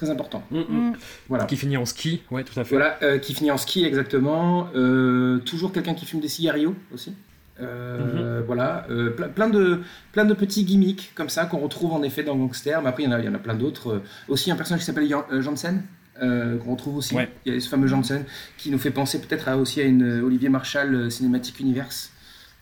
très 0.00 0.10
important. 0.10 0.42
Mm, 0.50 0.58
mm. 0.58 0.92
Voilà. 1.28 1.44
Qui 1.44 1.56
finit 1.56 1.76
en 1.76 1.84
ski, 1.84 2.22
ouais, 2.30 2.42
tout 2.42 2.58
à 2.58 2.64
fait. 2.64 2.74
Voilà, 2.74 2.98
euh, 3.02 3.18
qui 3.18 3.34
finit 3.34 3.50
en 3.50 3.58
ski 3.58 3.84
exactement. 3.84 4.68
Euh, 4.74 5.38
toujours 5.38 5.72
quelqu'un 5.72 5.94
qui 5.94 6.06
fume 6.06 6.20
des 6.20 6.28
cigarios 6.28 6.74
aussi. 6.94 7.12
Euh, 7.60 8.40
mm-hmm. 8.40 8.46
Voilà, 8.46 8.86
plein, 9.34 9.50
de, 9.50 9.80
plein 10.12 10.24
de 10.24 10.32
petits 10.32 10.64
gimmicks 10.64 11.12
comme 11.14 11.28
ça 11.28 11.44
qu'on 11.44 11.58
retrouve 11.58 11.92
en 11.92 12.02
effet 12.02 12.22
dans 12.22 12.34
Gangster, 12.34 12.80
mais 12.80 12.88
après 12.88 13.02
il 13.02 13.06
y 13.06 13.08
en 13.10 13.12
a, 13.12 13.18
il 13.18 13.26
y 13.26 13.28
en 13.28 13.34
a 13.34 13.38
plein 13.38 13.54
d'autres. 13.54 14.00
aussi 14.28 14.50
un 14.50 14.56
personnage 14.56 14.80
qui 14.80 14.86
s'appelle 14.86 15.14
Janssen, 15.42 15.82
qu'on 16.18 16.72
retrouve 16.72 16.96
aussi. 16.96 17.14
Il 17.44 17.52
y 17.52 17.56
a 17.56 17.60
ce 17.60 17.68
fameux 17.68 17.86
Janssen 17.86 18.24
qui 18.56 18.70
nous 18.70 18.78
fait 18.78 18.90
penser 18.90 19.20
peut-être 19.20 19.48
à, 19.48 19.58
aussi 19.58 19.82
à 19.82 19.84
une 19.84 20.22
Olivier 20.22 20.48
Marshall 20.48 21.10
Cinematic 21.10 21.60
Universe, 21.60 22.12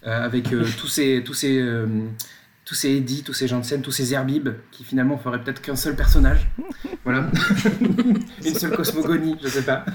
avec 0.02 0.48
tous 0.78 0.88
ces, 0.88 1.22
tous 1.24 1.34
ces 1.34 1.64
tous 2.68 2.74
ces 2.74 2.90
Eddie, 2.90 3.22
tous 3.22 3.32
ces 3.32 3.48
gens 3.48 3.60
de 3.60 3.64
scène, 3.64 3.80
tous 3.80 3.92
ces 3.92 4.12
Herbib, 4.12 4.50
qui 4.70 4.84
finalement 4.84 5.16
feraient 5.16 5.40
peut-être 5.40 5.62
qu'un 5.62 5.74
seul 5.74 5.96
personnage. 5.96 6.46
voilà. 7.04 7.30
Une 8.44 8.54
seule 8.54 8.72
cosmogonie, 8.72 9.36
je 9.42 9.48
sais 9.48 9.62
pas. 9.62 9.86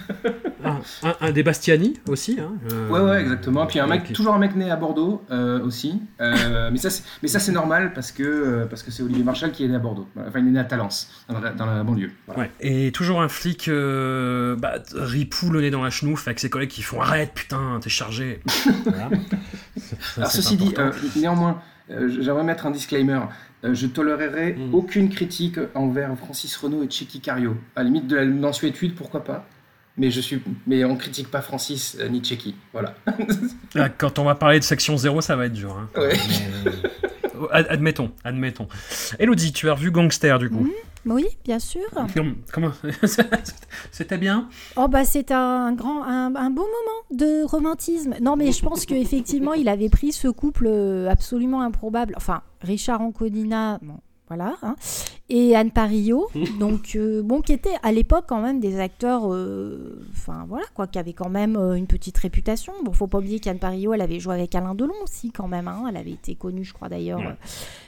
un, 1.21 1.31
des 1.31 1.43
Bastiani 1.43 1.99
aussi. 2.09 2.39
Hein, 2.39 2.53
euh, 2.71 2.89
ouais, 2.89 2.99
ouais, 2.99 3.21
exactement. 3.21 3.67
Puis 3.67 3.79
un 3.79 3.85
mec, 3.85 4.11
toujours 4.11 4.33
un 4.33 4.39
mec 4.39 4.55
né 4.55 4.71
à 4.71 4.75
Bordeaux 4.75 5.21
euh, 5.29 5.63
aussi. 5.63 6.01
Euh, 6.19 6.71
mais 6.71 6.79
ça, 6.79 7.39
c'est 7.39 7.51
normal 7.51 7.93
parce 7.93 8.11
que 8.11 8.65
parce 8.67 8.81
que 8.81 8.89
c'est 8.89 9.03
Olivier 9.03 9.23
Marchal 9.23 9.51
qui 9.51 9.65
est 9.65 9.67
né 9.67 9.75
à 9.75 9.79
Bordeaux. 9.79 10.07
Enfin, 10.17 10.39
il 10.39 10.47
est 10.47 10.51
né 10.51 10.59
à 10.59 10.63
Talence, 10.63 11.11
dans 11.29 11.39
la, 11.39 11.83
banlieue. 11.83 12.09
Ouais. 12.35 12.49
Et 12.59 12.91
toujours 12.91 13.21
un 13.21 13.29
flic 13.29 13.69
bah, 13.69 14.79
ripou 14.95 15.51
le 15.51 15.61
nez 15.61 15.69
dans 15.69 15.83
la 15.83 15.91
chenouf 15.91 16.27
avec 16.27 16.39
ses 16.39 16.49
collègues 16.49 16.71
qui 16.71 16.81
font 16.81 17.01
arrête, 17.01 17.33
putain, 17.35 17.79
t'es 17.83 17.91
chargé. 17.91 18.41
Alors 20.17 20.31
ceci 20.31 20.57
dit, 20.57 20.73
néanmoins. 21.15 21.61
Euh, 21.89 22.07
j'aimerais 22.21 22.43
mettre 22.43 22.65
un 22.65 22.71
disclaimer. 22.71 23.19
Euh, 23.63 23.73
je 23.73 23.87
tolérerai 23.87 24.53
mm. 24.53 24.73
aucune 24.73 25.09
critique 25.09 25.59
envers 25.75 26.17
Francis 26.17 26.55
Renault 26.55 26.83
et 26.83 26.89
Checky 26.89 27.19
Cario. 27.19 27.55
À 27.75 27.79
la 27.79 27.85
limite 27.85 28.07
de 28.07 28.15
la 28.15 28.25
mensuétude, 28.25 28.95
pourquoi 28.95 29.23
pas 29.23 29.45
mais 29.97 30.09
je 30.09 30.21
suis 30.21 30.41
mais 30.65 30.83
on 30.85 30.95
critique 30.95 31.29
pas 31.29 31.41
Francis 31.41 31.97
euh, 31.99 32.09
ni 32.09 32.23
Checky 32.23 32.55
voilà 32.71 32.95
quand 33.97 34.17
on 34.17 34.23
va 34.23 34.33
parler 34.33 34.59
de 34.59 34.63
section 34.63 34.97
0 34.97 35.21
ça 35.21 35.35
va 35.35 35.45
être 35.45 35.53
dur 35.53 35.77
hein. 35.77 35.89
admettons 37.51 38.11
admettons 38.23 38.67
Elodie 39.19 39.53
tu 39.53 39.69
as 39.69 39.73
revu 39.73 39.91
Gangster 39.91 40.39
du 40.39 40.49
coup 40.49 40.63
mm, 40.63 40.71
oui 41.05 41.25
bien 41.43 41.59
sûr. 41.59 41.87
Comment 42.51 42.71
c'était 43.91 44.17
bien? 44.17 44.49
Oh 44.75 44.87
bah 44.87 45.05
c'est 45.05 45.31
un 45.31 45.73
grand 45.73 46.03
un, 46.03 46.49
beau 46.49 46.63
moment 46.63 47.01
de 47.11 47.43
romantisme. 47.43 48.15
Non 48.21 48.35
mais 48.35 48.51
je 48.51 48.63
pense 48.63 48.85
qu'effectivement 48.85 49.53
il 49.53 49.67
avait 49.69 49.89
pris 49.89 50.11
ce 50.11 50.27
couple 50.27 50.67
absolument 51.09 51.61
improbable. 51.61 52.13
Enfin 52.17 52.41
Richard 52.61 53.01
Anconina 53.01 53.79
bon 53.81 53.99
voilà. 54.35 54.55
hein. 54.63 54.75
Et 55.29 55.55
Anne 55.55 55.71
Parillo, 55.71 56.27
donc 56.59 56.91
euh, 56.95 57.21
bon, 57.23 57.41
qui 57.41 57.53
était 57.53 57.75
à 57.81 57.91
l'époque 57.91 58.25
quand 58.27 58.41
même 58.41 58.59
des 58.59 58.79
acteurs, 58.79 59.33
euh, 59.33 60.05
enfin 60.11 60.45
voilà 60.47 60.65
quoi, 60.75 60.85
qui 60.87 60.99
avaient 60.99 61.13
quand 61.13 61.29
même 61.29 61.55
euh, 61.55 61.73
une 61.75 61.87
petite 61.87 62.17
réputation. 62.17 62.73
Bon, 62.83 62.91
faut 62.93 63.07
pas 63.07 63.19
oublier 63.19 63.39
qu'Anne 63.39 63.59
Parillo, 63.59 63.93
elle 63.93 64.01
avait 64.01 64.19
joué 64.19 64.33
avec 64.35 64.53
Alain 64.55 64.75
Delon 64.75 64.93
aussi 65.03 65.31
quand 65.31 65.47
même. 65.47 65.67
hein. 65.67 65.85
Elle 65.89 65.97
avait 65.97 66.11
été 66.11 66.35
connue, 66.35 66.63
je 66.63 66.73
crois 66.73 66.89
d'ailleurs. 66.89 67.19
Ouais. 67.19 67.35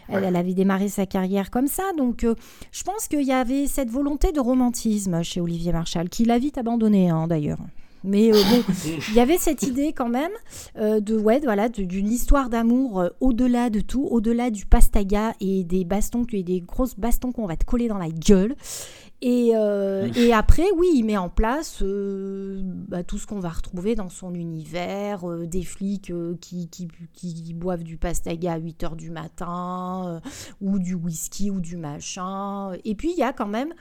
Elle, 0.09 0.23
elle 0.23 0.35
avait 0.35 0.53
démarré 0.53 0.87
sa 0.87 1.05
carrière 1.05 1.51
comme 1.51 1.67
ça. 1.67 1.83
Donc, 1.97 2.25
je 2.71 2.83
pense 2.83 3.07
qu'il 3.07 3.23
y 3.23 3.31
avait 3.33 3.67
cette 3.67 3.89
volonté 3.89 4.31
de 4.31 4.39
romantisme 4.39 5.21
chez 5.23 5.41
Olivier 5.41 5.71
Marchal, 5.73 6.09
qu'il 6.09 6.31
a 6.31 6.37
vite 6.39 6.57
abandonné 6.57 7.09
hein, 7.09 7.27
d'ailleurs. 7.27 7.59
Mais 8.05 8.31
euh, 8.31 8.41
bon, 8.49 8.63
il 9.09 9.13
y 9.15 9.19
avait 9.19 9.37
cette 9.37 9.63
idée 9.63 9.91
quand 9.91 10.09
même 10.09 10.31
euh, 10.77 10.99
de 10.99 11.17
ouais, 11.17 11.39
voilà, 11.43 11.69
d'une 11.69 12.11
histoire 12.11 12.49
d'amour 12.49 12.99
euh, 12.99 13.09
au-delà 13.19 13.69
de 13.69 13.81
tout, 13.81 14.07
au-delà 14.09 14.51
du 14.51 14.65
pastaga 14.65 15.33
et 15.41 15.63
des 15.63 15.83
bastons 15.83 16.25
et 16.31 16.43
des 16.43 16.61
grosses 16.61 16.97
bastons 16.97 17.31
qu'on 17.31 17.47
va 17.47 17.57
te 17.57 17.65
coller 17.65 17.87
dans 17.87 17.97
la 17.97 18.09
gueule. 18.09 18.55
Et, 19.21 19.53
et 19.53 20.33
après, 20.33 20.65
oui, 20.77 20.87
il 20.93 21.03
met 21.03 21.17
en 21.17 21.29
place 21.29 21.81
bah, 21.81 23.01
tout 23.01 23.17
ce 23.17 23.25
qu'on 23.25 23.39
va 23.39 23.49
retrouver 23.49 23.95
dans 23.95 24.09
son 24.09 24.35
univers, 24.35 25.25
des 25.47 25.63
flics 25.63 26.11
qui, 26.41 26.69
qui, 26.69 26.87
qui 27.13 27.53
boivent 27.55 27.83
du 27.83 27.97
pastaga 27.97 28.53
à 28.53 28.57
8 28.57 28.83
heures 28.83 28.95
du 28.95 29.09
matin, 29.09 30.21
ou 30.61 30.77
du 30.77 30.93
whisky 30.93 31.49
ou 31.49 31.59
du 31.59 31.75
machin. 31.75 32.73
Et 32.83 32.93
puis, 32.93 33.13
il 33.13 33.17
y 33.17 33.23
a 33.23 33.33
quand 33.33 33.47
même 33.47 33.73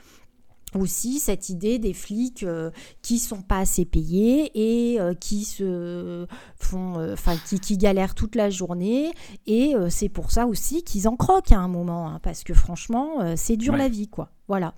aussi 0.75 1.19
cette 1.19 1.49
idée 1.49 1.79
des 1.79 1.93
flics 1.93 2.43
euh, 2.43 2.71
qui 3.01 3.19
sont 3.19 3.41
pas 3.41 3.59
assez 3.59 3.85
payés 3.85 4.51
et 4.55 4.99
euh, 4.99 5.13
qui 5.13 5.43
se 5.45 6.25
font 6.59 6.99
euh, 6.99 7.13
enfin 7.13 7.35
qui, 7.47 7.59
qui 7.59 7.77
galèrent 7.77 8.15
toute 8.15 8.35
la 8.35 8.49
journée 8.49 9.11
et 9.47 9.75
euh, 9.75 9.89
c'est 9.89 10.09
pour 10.09 10.31
ça 10.31 10.45
aussi 10.47 10.83
qu'ils 10.83 11.07
en 11.07 11.15
croquent 11.15 11.55
à 11.55 11.59
un 11.59 11.67
moment 11.67 12.07
hein, 12.09 12.19
parce 12.23 12.43
que 12.43 12.53
franchement 12.53 13.35
c'est 13.35 13.57
dur 13.57 13.73
Ouais. 13.73 13.79
la 13.79 13.89
vie 13.89 14.07
quoi 14.07 14.29
voilà 14.47 14.73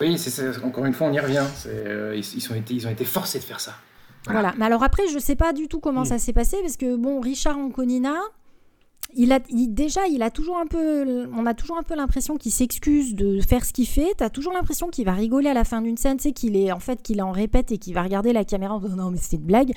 Oui, 0.00 0.18
c'est 0.18 0.62
encore 0.64 0.84
une 0.84 0.92
fois, 0.94 1.06
on 1.08 1.12
y 1.12 1.20
revient. 1.20 1.44
Ils, 1.66 2.18
ils 2.36 2.52
ont 2.52 2.54
été, 2.54 2.74
ils 2.74 2.86
ont 2.86 2.90
été 2.90 3.04
forcés 3.04 3.38
de 3.38 3.44
faire 3.44 3.60
ça. 3.60 3.74
Voilà. 4.24 4.40
Voilà. 4.40 4.54
Mais 4.58 4.64
alors 4.66 4.82
après, 4.82 5.02
je 5.12 5.18
sais 5.18 5.36
pas 5.36 5.52
du 5.52 5.68
tout 5.68 5.80
comment 5.80 6.02
Mm. 6.02 6.06
ça 6.06 6.18
s'est 6.18 6.32
passé 6.32 6.56
parce 6.62 6.76
que 6.76 6.96
bon, 6.96 7.20
Richard 7.20 7.58
Anconina, 7.58 8.14
il 9.14 9.32
a 9.32 9.40
il- 9.48 9.72
déjà, 9.74 10.06
il 10.08 10.22
a 10.22 10.30
toujours 10.30 10.58
un 10.58 10.66
peu, 10.66 11.28
on 11.36 11.46
a 11.46 11.54
toujours 11.54 11.78
un 11.78 11.82
peu 11.82 11.94
l'impression 11.94 12.36
qu'il 12.36 12.52
s'excuse 12.52 13.14
de 13.14 13.40
faire 13.40 13.64
ce 13.64 13.72
qu'il 13.72 13.86
fait. 13.86 14.12
T'as 14.16 14.30
toujours 14.30 14.52
l'impression 14.52 14.88
qu'il 14.88 15.04
va 15.04 15.12
rigoler 15.12 15.48
à 15.48 15.54
la 15.54 15.64
fin 15.64 15.80
d'une 15.82 15.96
scène, 15.96 16.18
c'est 16.18 16.32
qu'il 16.32 16.56
est 16.56 16.72
en 16.72 16.78
fait 16.80 17.02
qu'il 17.02 17.22
en 17.22 17.30
répète 17.32 17.72
et 17.72 17.78
qu'il 17.78 17.94
va 17.94 18.02
regarder 18.02 18.32
la 18.32 18.44
caméra 18.44 18.74
en 18.74 18.80
disant 18.80 18.96
non 18.96 19.10
mais 19.10 19.18
c'était 19.18 19.36
une 19.36 19.42
blague. 19.46 19.72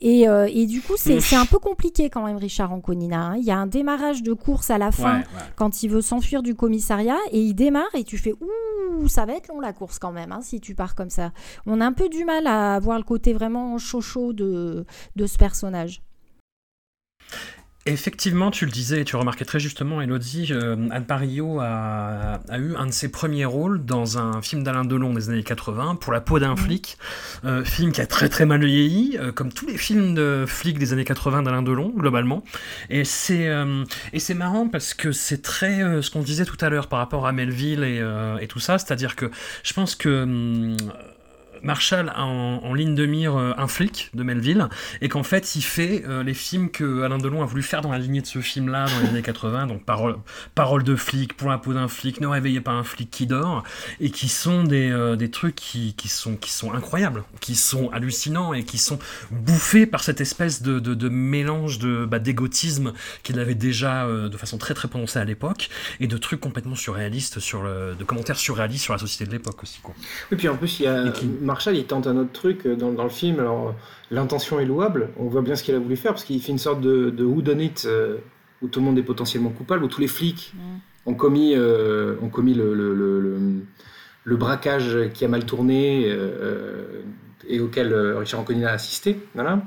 Et, 0.00 0.28
euh, 0.28 0.48
et 0.52 0.66
du 0.66 0.80
coup, 0.82 0.94
c'est 0.96 1.20
c'est 1.20 1.36
un 1.36 1.46
peu 1.46 1.58
compliqué 1.58 2.10
quand 2.10 2.24
même, 2.24 2.36
Richard 2.36 2.72
Anconina. 2.72 3.28
hein. 3.30 3.36
Il 3.36 3.44
y 3.44 3.50
a 3.50 3.58
un 3.58 3.66
démarrage 3.66 4.22
de 4.22 4.32
course 4.32 4.70
à 4.70 4.78
la 4.78 4.90
fin 4.92 5.18
Ouais, 5.18 5.24
ouais. 5.24 5.42
quand 5.56 5.82
il 5.82 5.88
veut 5.90 6.00
s'enfuir 6.02 6.42
du 6.42 6.54
commissariat 6.54 7.18
et 7.32 7.40
il 7.40 7.54
démarre 7.54 7.94
et 7.94 8.04
tu 8.04 8.18
fais 8.18 8.32
ouh 8.32 9.08
ça 9.08 9.24
va 9.24 9.32
être 9.34 9.48
long 9.48 9.60
la 9.60 9.72
course 9.72 9.98
quand 9.98 10.12
même 10.12 10.30
hein, 10.32 10.40
si 10.42 10.60
tu 10.60 10.74
pars 10.74 10.94
comme 10.94 11.10
ça. 11.10 11.32
On 11.66 11.80
a 11.80 11.86
un 11.86 11.92
peu 11.92 12.08
du 12.08 12.24
mal 12.24 12.46
à 12.46 12.78
voir 12.80 12.98
le 12.98 13.04
côté 13.04 13.32
vraiment 13.32 13.78
chaud 13.78 14.00
chaud 14.00 14.32
de, 14.32 14.84
de 15.16 15.26
ce 15.26 15.38
personnage. 15.38 16.02
Effectivement, 17.86 18.50
tu 18.50 18.66
le 18.66 18.70
disais 18.70 19.00
et 19.00 19.04
tu 19.06 19.16
remarquais 19.16 19.46
très 19.46 19.58
justement, 19.58 20.02
Elodie, 20.02 20.48
euh, 20.50 20.76
Anne 20.90 21.06
Parillo 21.06 21.60
a, 21.60 22.38
a 22.50 22.58
eu 22.58 22.76
un 22.76 22.84
de 22.84 22.92
ses 22.92 23.10
premiers 23.10 23.46
rôles 23.46 23.86
dans 23.86 24.18
un 24.18 24.42
film 24.42 24.62
d'Alain 24.62 24.84
Delon 24.84 25.14
des 25.14 25.30
années 25.30 25.42
80, 25.42 25.94
Pour 25.94 26.12
la 26.12 26.20
peau 26.20 26.38
d'un 26.38 26.56
flic, 26.56 26.98
euh, 27.46 27.64
film 27.64 27.92
qui 27.92 28.02
a 28.02 28.06
très 28.06 28.28
très 28.28 28.44
mal 28.44 28.62
vieilli, 28.62 29.16
euh, 29.18 29.32
comme 29.32 29.50
tous 29.50 29.66
les 29.66 29.78
films 29.78 30.14
de 30.14 30.44
flics 30.46 30.78
des 30.78 30.92
années 30.92 31.06
80 31.06 31.42
d'Alain 31.42 31.62
Delon, 31.62 31.90
globalement. 31.96 32.44
Et 32.90 33.04
c'est 33.04 33.48
euh, 33.48 33.84
et 34.12 34.18
c'est 34.18 34.34
marrant 34.34 34.68
parce 34.68 34.92
que 34.92 35.10
c'est 35.10 35.40
très 35.40 36.02
ce 36.02 36.10
qu'on 36.10 36.20
disait 36.20 36.44
tout 36.44 36.58
à 36.60 36.68
l'heure 36.68 36.86
par 36.86 36.98
rapport 36.98 37.26
à 37.26 37.32
Melville 37.32 37.82
et, 37.82 38.04
et 38.42 38.46
tout 38.46 38.60
ça, 38.60 38.76
c'est-à-dire 38.76 39.16
que 39.16 39.30
je 39.62 39.72
pense 39.72 39.94
que... 39.94 40.76
Marshall 41.62 42.10
a 42.14 42.22
en, 42.24 42.62
en 42.64 42.74
ligne 42.74 42.94
de 42.94 43.06
mire 43.06 43.36
euh, 43.36 43.52
un 43.56 43.68
flic 43.68 44.10
de 44.14 44.22
Melville 44.22 44.68
et 45.00 45.08
qu'en 45.08 45.22
fait 45.22 45.54
il 45.56 45.62
fait 45.62 46.04
euh, 46.06 46.22
les 46.22 46.34
films 46.34 46.70
que 46.70 47.02
Alain 47.02 47.18
Delon 47.18 47.42
a 47.42 47.46
voulu 47.46 47.62
faire 47.62 47.80
dans 47.82 47.90
la 47.92 47.98
lignée 47.98 48.20
de 48.20 48.26
ce 48.26 48.40
film-là 48.40 48.86
dans 48.86 49.00
les 49.00 49.08
années 49.08 49.22
80, 49.22 49.66
donc 49.66 49.84
parole, 49.84 50.16
parole 50.54 50.82
de 50.84 50.96
flic, 50.96 51.34
pour 51.36 51.48
la 51.50 51.58
peau 51.58 51.72
d'un 51.74 51.88
flic, 51.88 52.20
ne 52.20 52.26
réveillez 52.26 52.60
pas 52.60 52.72
un 52.72 52.84
flic 52.84 53.10
qui 53.10 53.26
dort, 53.26 53.62
et 54.00 54.10
qui 54.10 54.28
sont 54.28 54.64
des, 54.64 54.90
euh, 54.90 55.16
des 55.16 55.30
trucs 55.30 55.54
qui, 55.54 55.94
qui, 55.94 56.08
sont, 56.08 56.36
qui 56.36 56.50
sont 56.50 56.72
incroyables, 56.72 57.24
qui 57.40 57.54
sont 57.54 57.90
hallucinants 57.90 58.52
et 58.54 58.64
qui 58.64 58.78
sont 58.78 58.98
bouffés 59.30 59.86
par 59.86 60.02
cette 60.02 60.20
espèce 60.20 60.62
de, 60.62 60.78
de, 60.78 60.94
de 60.94 61.08
mélange 61.08 61.78
de 61.78 62.04
bah, 62.06 62.18
d'égotisme 62.18 62.92
qu'il 63.22 63.38
avait 63.38 63.54
déjà 63.54 64.04
euh, 64.06 64.28
de 64.28 64.36
façon 64.36 64.58
très 64.58 64.74
très 64.74 64.88
prononcée 64.88 65.18
à 65.18 65.24
l'époque 65.24 65.68
et 66.00 66.06
de 66.06 66.16
trucs 66.16 66.40
complètement 66.40 66.74
surréalistes 66.74 67.40
sur 67.40 67.62
le, 67.62 67.94
de 67.98 68.04
commentaires 68.04 68.38
surréalistes 68.38 68.84
sur 68.84 68.92
la 68.94 68.98
société 68.98 69.26
de 69.26 69.30
l'époque 69.32 69.62
aussi 69.62 69.80
quoi. 69.82 69.94
Et 70.32 70.36
puis 70.36 70.48
en 70.48 70.56
plus, 70.56 70.80
il 70.80 70.84
y 70.84 70.86
a 70.86 71.10
qui- 71.10 71.26
Marshall, 71.50 71.76
il 71.76 71.84
tente 71.84 72.06
un 72.06 72.16
autre 72.16 72.32
truc 72.32 72.64
euh, 72.66 72.76
dans, 72.76 72.92
dans 72.92 73.02
le 73.04 73.10
film. 73.10 73.40
Alors, 73.40 73.68
euh, 73.68 73.72
l'intention 74.10 74.60
est 74.60 74.64
louable. 74.64 75.08
On 75.18 75.24
voit 75.26 75.42
bien 75.42 75.56
ce 75.56 75.62
qu'il 75.64 75.74
a 75.74 75.78
voulu 75.78 75.96
faire 75.96 76.12
parce 76.12 76.24
qu'il 76.24 76.40
fait 76.40 76.52
une 76.52 76.58
sorte 76.58 76.80
de, 76.80 77.10
de 77.10 77.24
who 77.24 77.42
done 77.42 77.60
it 77.60 77.84
euh, 77.86 78.16
où 78.62 78.68
tout 78.68 78.80
le 78.80 78.86
monde 78.86 78.98
est 78.98 79.02
potentiellement 79.02 79.50
coupable, 79.50 79.82
où 79.84 79.88
tous 79.88 80.00
les 80.00 80.06
flics 80.08 80.52
ont 81.06 81.14
commis, 81.14 81.54
euh, 81.56 82.14
ont 82.22 82.28
commis 82.28 82.54
le, 82.54 82.74
le, 82.74 82.94
le, 82.94 83.20
le- 83.20 83.38
le 84.24 84.36
braquage 84.36 84.98
qui 85.14 85.24
a 85.24 85.28
mal 85.28 85.44
tourné 85.46 86.04
euh, 86.06 87.02
et 87.48 87.58
auquel 87.58 87.92
euh, 87.92 88.18
Richard 88.18 88.40
Anconina 88.40 88.68
a 88.70 88.74
assisté. 88.74 89.18
Voilà. 89.34 89.62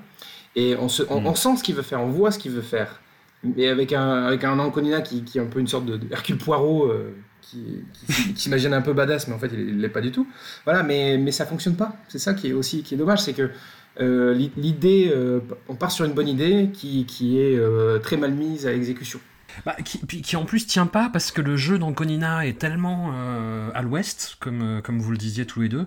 Et 0.56 0.76
on, 0.80 0.88
se, 0.90 1.02
on, 1.10 1.22
Mm. 1.22 1.28
on 1.28 1.36
sent 1.36 1.56
ce 1.58 1.64
qu'il 1.64 1.74
veut 1.76 1.82
faire, 1.82 2.02
on 2.02 2.10
voit 2.10 2.30
ce 2.32 2.38
qu'il 2.40 2.52
veut 2.52 2.62
faire. 2.62 3.02
Mais 3.44 3.68
avec 3.68 3.92
un, 3.94 4.24
avec 4.26 4.44
un 4.44 4.58
Anconina 4.60 5.02
qui, 5.02 5.24
qui 5.24 5.38
est 5.40 5.42
un 5.42 5.48
peu 5.48 5.60
une 5.60 5.68
sorte 5.68 5.86
de, 5.86 5.98
de 5.98 6.06
Hercule 6.12 6.38
Poirot, 6.38 6.86
euh, 6.86 7.14
qui, 7.50 7.84
qui, 7.94 8.34
qui 8.34 8.42
s'imagine 8.42 8.74
un 8.74 8.82
peu 8.82 8.94
badass, 8.94 9.28
mais 9.28 9.34
en 9.36 9.40
fait 9.40 9.52
il 9.54 9.80
l'est 9.80 9.90
pas 9.90 10.02
du 10.02 10.12
tout. 10.12 10.28
Voilà, 10.66 10.84
mais, 10.84 11.18
mais 11.18 11.32
ça 11.32 11.46
fonctionne 11.46 11.76
pas. 11.76 11.96
C'est 12.08 12.20
ça 12.20 12.34
qui 12.34 12.48
est 12.48 12.54
aussi 12.54 12.84
qui 12.84 12.96
est 12.96 12.98
dommage, 12.98 13.20
c'est 13.22 13.34
que 13.34 13.52
euh, 14.00 14.34
l'i- 14.34 14.52
l'idée, 14.58 15.12
euh, 15.16 15.40
on 15.70 15.76
part 15.76 15.92
sur 15.92 16.06
une 16.06 16.14
bonne 16.14 16.28
idée 16.28 16.70
qui, 16.74 17.06
qui 17.06 17.40
est 17.40 17.56
euh, 17.56 18.00
très 18.00 18.18
mal 18.18 18.32
mise 18.34 18.66
à 18.66 18.74
exécution. 18.74 19.20
Bah, 19.68 19.76
qui, 19.86 20.36
en 20.36 20.46
plus 20.46 20.66
tient 20.66 20.88
pas 20.88 21.10
parce 21.14 21.30
que 21.32 21.40
le 21.40 21.56
jeu 21.56 21.78
d'Anconina 21.78 22.44
est 22.48 22.58
tellement 22.58 23.12
euh, 23.14 23.70
à 23.76 23.84
l'ouest, 23.84 24.36
comme, 24.40 24.82
comme 24.84 25.00
vous 25.00 25.12
le 25.12 25.18
disiez 25.18 25.46
tous 25.46 25.62
les 25.62 25.70
deux, 25.70 25.86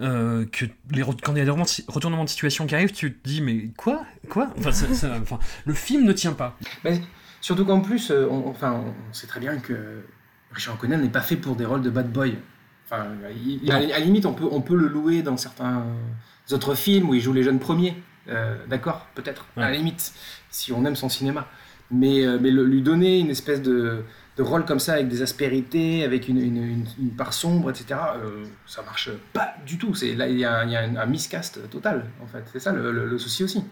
euh, 0.00 0.44
que 0.50 0.64
les, 0.90 1.02
quand 1.22 1.32
il 1.32 1.38
y 1.38 1.40
a 1.40 1.44
des 1.44 1.50
retournements 1.52 2.24
de 2.24 2.28
situation 2.28 2.66
qui 2.66 2.74
arrivent, 2.74 2.90
tu 2.90 3.12
te 3.14 3.28
dis 3.28 3.40
mais 3.40 3.68
quoi? 3.76 4.02
Quoi? 4.28 4.50
Enfin, 4.58 4.72
ça- 4.72 4.92
ça- 4.92 5.16
enfin, 5.22 5.38
Le 5.64 5.74
film 5.74 6.04
ne 6.04 6.12
tient 6.12 6.32
pas. 6.32 6.58
Mais 6.82 7.00
surtout 7.40 7.64
qu'en 7.64 7.78
plus, 7.82 8.10
on, 8.10 8.48
enfin, 8.48 8.82
on 8.84 9.14
sait 9.14 9.28
très 9.28 9.38
bien 9.38 9.58
que 9.58 10.02
Richard 10.54 10.74
Anconina 10.74 10.96
n'est 10.96 11.08
pas 11.08 11.20
fait 11.20 11.36
pour 11.36 11.56
des 11.56 11.64
rôles 11.64 11.82
de 11.82 11.90
bad 11.90 12.10
boy. 12.12 12.36
Enfin, 12.86 13.06
il- 13.44 13.70
à, 13.72 13.80
la 13.80 13.98
limite, 13.98 14.26
on 14.26 14.34
peut, 14.34 14.48
on 14.50 14.60
peut 14.60 14.76
le 14.76 14.88
louer 14.88 15.22
dans 15.22 15.36
certains 15.36 15.84
autres 16.52 16.74
films 16.74 17.08
où 17.08 17.14
il 17.14 17.20
joue 17.20 17.32
les 17.32 17.42
jeunes 17.42 17.58
premiers. 17.58 17.96
Euh, 18.28 18.56
D'accord, 18.68 19.06
peut-être, 19.14 19.46
à 19.56 19.60
la 19.70 19.76
limite, 19.76 20.12
si 20.50 20.72
on 20.72 20.84
aime 20.84 20.96
son 20.96 21.08
cinéma. 21.08 21.48
Mais, 21.90 22.24
euh, 22.24 22.38
mais 22.40 22.50
le- 22.50 22.64
lui 22.64 22.80
donner 22.82 23.18
une 23.18 23.28
espèce 23.30 23.60
de, 23.60 24.02
de 24.36 24.42
rôle 24.42 24.64
comme 24.64 24.80
ça, 24.80 24.94
avec 24.94 25.08
des 25.08 25.20
aspérités, 25.22 26.02
avec 26.04 26.28
une, 26.28 26.38
une- 26.40 26.56
une- 26.56 26.86
une 26.98 27.10
part 27.10 27.34
sombre, 27.34 27.70
etc., 27.70 28.00
euh, 28.16 28.44
ça 28.66 28.82
marche 28.82 29.10
pas 29.34 29.54
du 29.66 29.76
tout. 29.76 29.94
C'est, 29.94 30.14
là, 30.14 30.26
il 30.28 30.38
y 30.38 30.44
a, 30.44 30.60
un- 30.60 30.64
il 30.64 30.70
y 30.72 30.76
a 30.76 30.80
un, 30.80 30.96
un 30.96 31.06
miscast 31.06 31.60
total, 31.70 32.06
en 32.22 32.26
fait. 32.26 32.44
C'est 32.52 32.60
ça 32.60 32.72
le- 32.72 32.90
le- 32.92 33.06
le 33.06 33.18
souci 33.18 33.44
aussi. 33.44 33.62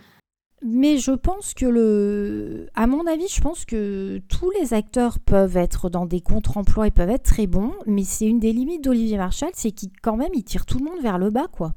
Mais 0.64 0.98
je 0.98 1.12
pense 1.12 1.54
que 1.54 1.66
le. 1.66 2.68
À 2.74 2.86
mon 2.86 3.06
avis, 3.06 3.26
je 3.28 3.40
pense 3.40 3.64
que 3.64 4.20
tous 4.28 4.50
les 4.60 4.74
acteurs 4.74 5.18
peuvent 5.18 5.56
être 5.56 5.90
dans 5.90 6.06
des 6.06 6.20
contre-emplois 6.20 6.86
et 6.86 6.90
peuvent 6.90 7.10
être 7.10 7.24
très 7.24 7.46
bons, 7.46 7.72
mais 7.86 8.04
c'est 8.04 8.26
une 8.26 8.38
des 8.38 8.52
limites 8.52 8.84
d'Olivier 8.84 9.16
Marchal, 9.16 9.50
c'est 9.54 9.72
qu'il, 9.72 9.90
quand 10.02 10.16
même, 10.16 10.30
il 10.34 10.44
tire 10.44 10.64
tout 10.64 10.78
le 10.78 10.84
monde 10.84 11.02
vers 11.02 11.18
le 11.18 11.30
bas, 11.30 11.48
quoi. 11.50 11.74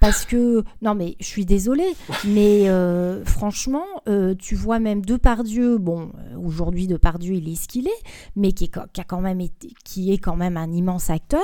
Parce 0.00 0.24
que, 0.24 0.64
non 0.80 0.94
mais 0.94 1.14
je 1.20 1.26
suis 1.26 1.44
désolée, 1.44 1.94
mais 2.24 2.70
euh, 2.70 3.22
franchement, 3.26 3.84
euh, 4.08 4.34
tu 4.34 4.54
vois 4.54 4.78
même 4.78 5.04
Depardieu, 5.04 5.76
bon, 5.76 6.10
euh, 6.16 6.38
aujourd'hui 6.38 6.86
Depardieu 6.86 7.34
il 7.34 7.50
est 7.50 7.54
ce 7.54 7.68
qu'il 7.68 7.86
est, 7.86 8.02
mais 8.34 8.52
qui 8.52 8.64
est, 8.64 8.78
qui 8.94 9.00
a 9.02 9.04
quand 9.04 9.20
même 9.20 9.42
été, 9.42 9.68
qui 9.84 10.10
est 10.10 10.16
quand 10.16 10.36
même 10.36 10.56
un 10.56 10.72
immense 10.72 11.10
acteur. 11.10 11.42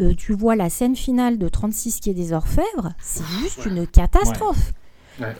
Euh, 0.00 0.12
tu 0.14 0.34
vois 0.34 0.54
la 0.54 0.68
scène 0.68 0.96
finale 0.96 1.38
de 1.38 1.48
36 1.48 2.00
qui 2.00 2.10
est 2.10 2.14
des 2.14 2.34
Orfèvres, 2.34 2.92
c'est 3.00 3.24
juste 3.40 3.64
une 3.64 3.86
catastrophe. 3.86 4.66
Ouais. 4.66 4.83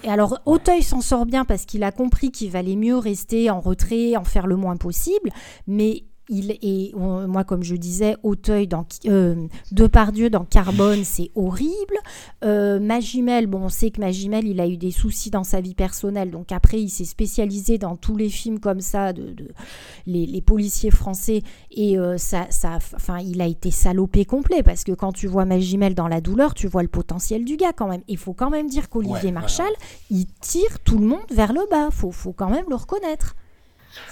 Et 0.03 0.09
alors, 0.09 0.41
Auteuil 0.47 0.83
s'en 0.83 1.01
sort 1.01 1.27
bien 1.27 1.45
parce 1.45 1.65
qu'il 1.65 1.83
a 1.83 1.93
compris 1.93 2.31
qu'il 2.31 2.51
valait 2.51 2.77
mieux 2.77 2.97
rester 2.97 3.51
en 3.51 3.61
retrait, 3.61 4.17
en 4.17 4.25
faire 4.25 4.47
le 4.47 4.57
moins 4.57 4.77
possible, 4.77 5.31
mais 5.67 6.05
il 6.29 6.53
est, 6.63 6.95
on- 6.95 7.29
moi, 7.29 7.45
comme 7.45 7.63
je 7.63 7.77
disais, 7.77 8.17
Auteuil 8.23 8.67
dans 8.67 8.87
euh, 9.07 9.47
Depardieu 9.73 10.31
dans 10.31 10.45
Carbone, 10.45 11.05
c'est 11.05 11.31
horrible. 11.35 11.97
Euh, 12.45 12.81
Magimel, 12.81 13.47
bon, 13.47 13.63
on 13.65 13.69
sait 13.69 13.91
que 13.91 14.01
Magimel, 14.01 14.47
il 14.47 14.61
a 14.61 14.67
eu 14.67 14.77
des 14.77 14.91
soucis 14.91 15.31
dans 15.31 15.45
sa 15.45 15.61
vie 15.61 15.75
personnelle, 15.75 16.31
donc 16.31 16.51
après, 16.53 16.81
il 16.81 16.89
s'est 16.89 17.05
spécialisé 17.05 17.77
dans 17.79 17.97
tous 17.97 18.17
les 18.17 18.29
films 18.31 18.59
comme 18.61 18.81
ça, 18.81 19.13
de, 19.13 19.33
de- 19.33 19.49
les, 20.07 20.27
les 20.27 20.41
policiers 20.41 20.91
français, 20.91 21.43
et 21.71 21.99
euh, 21.99 22.17
ça, 22.19 22.47
ça, 22.51 22.79
enfin, 22.95 23.19
il 23.19 23.41
a 23.43 23.47
été 23.47 23.71
salopé 23.71 24.25
complet 24.25 24.63
parce 24.63 24.85
que 24.85 24.93
quand 24.93 25.13
tu 25.13 25.27
vois 25.27 25.45
Magimel 25.45 25.95
dans 25.95 26.09
la 26.09 26.21
douleur, 26.21 26.55
tu 26.55 26.67
vois 26.69 26.83
le 26.83 26.89
potentiel 26.89 27.45
du 27.45 27.57
gars 27.57 27.73
quand 27.73 27.89
même. 27.89 28.03
Il 28.09 28.17
faut 28.19 28.33
quand 28.33 28.51
même 28.51 28.69
dire 28.69 28.89
qu'Olivier 28.89 29.15
Ouais, 29.25 29.33
Marchal, 29.33 29.71
il 30.11 30.27
tire 30.41 30.79
tout 30.81 30.99
le 30.99 31.07
monde 31.07 31.21
vers 31.31 31.53
le 31.53 31.61
bas. 31.71 31.91
Faut, 31.91 32.11
faut 32.13 32.33
quand 32.33 32.51
même 32.51 32.65
le 32.69 32.75
reconnaître. 32.77 33.37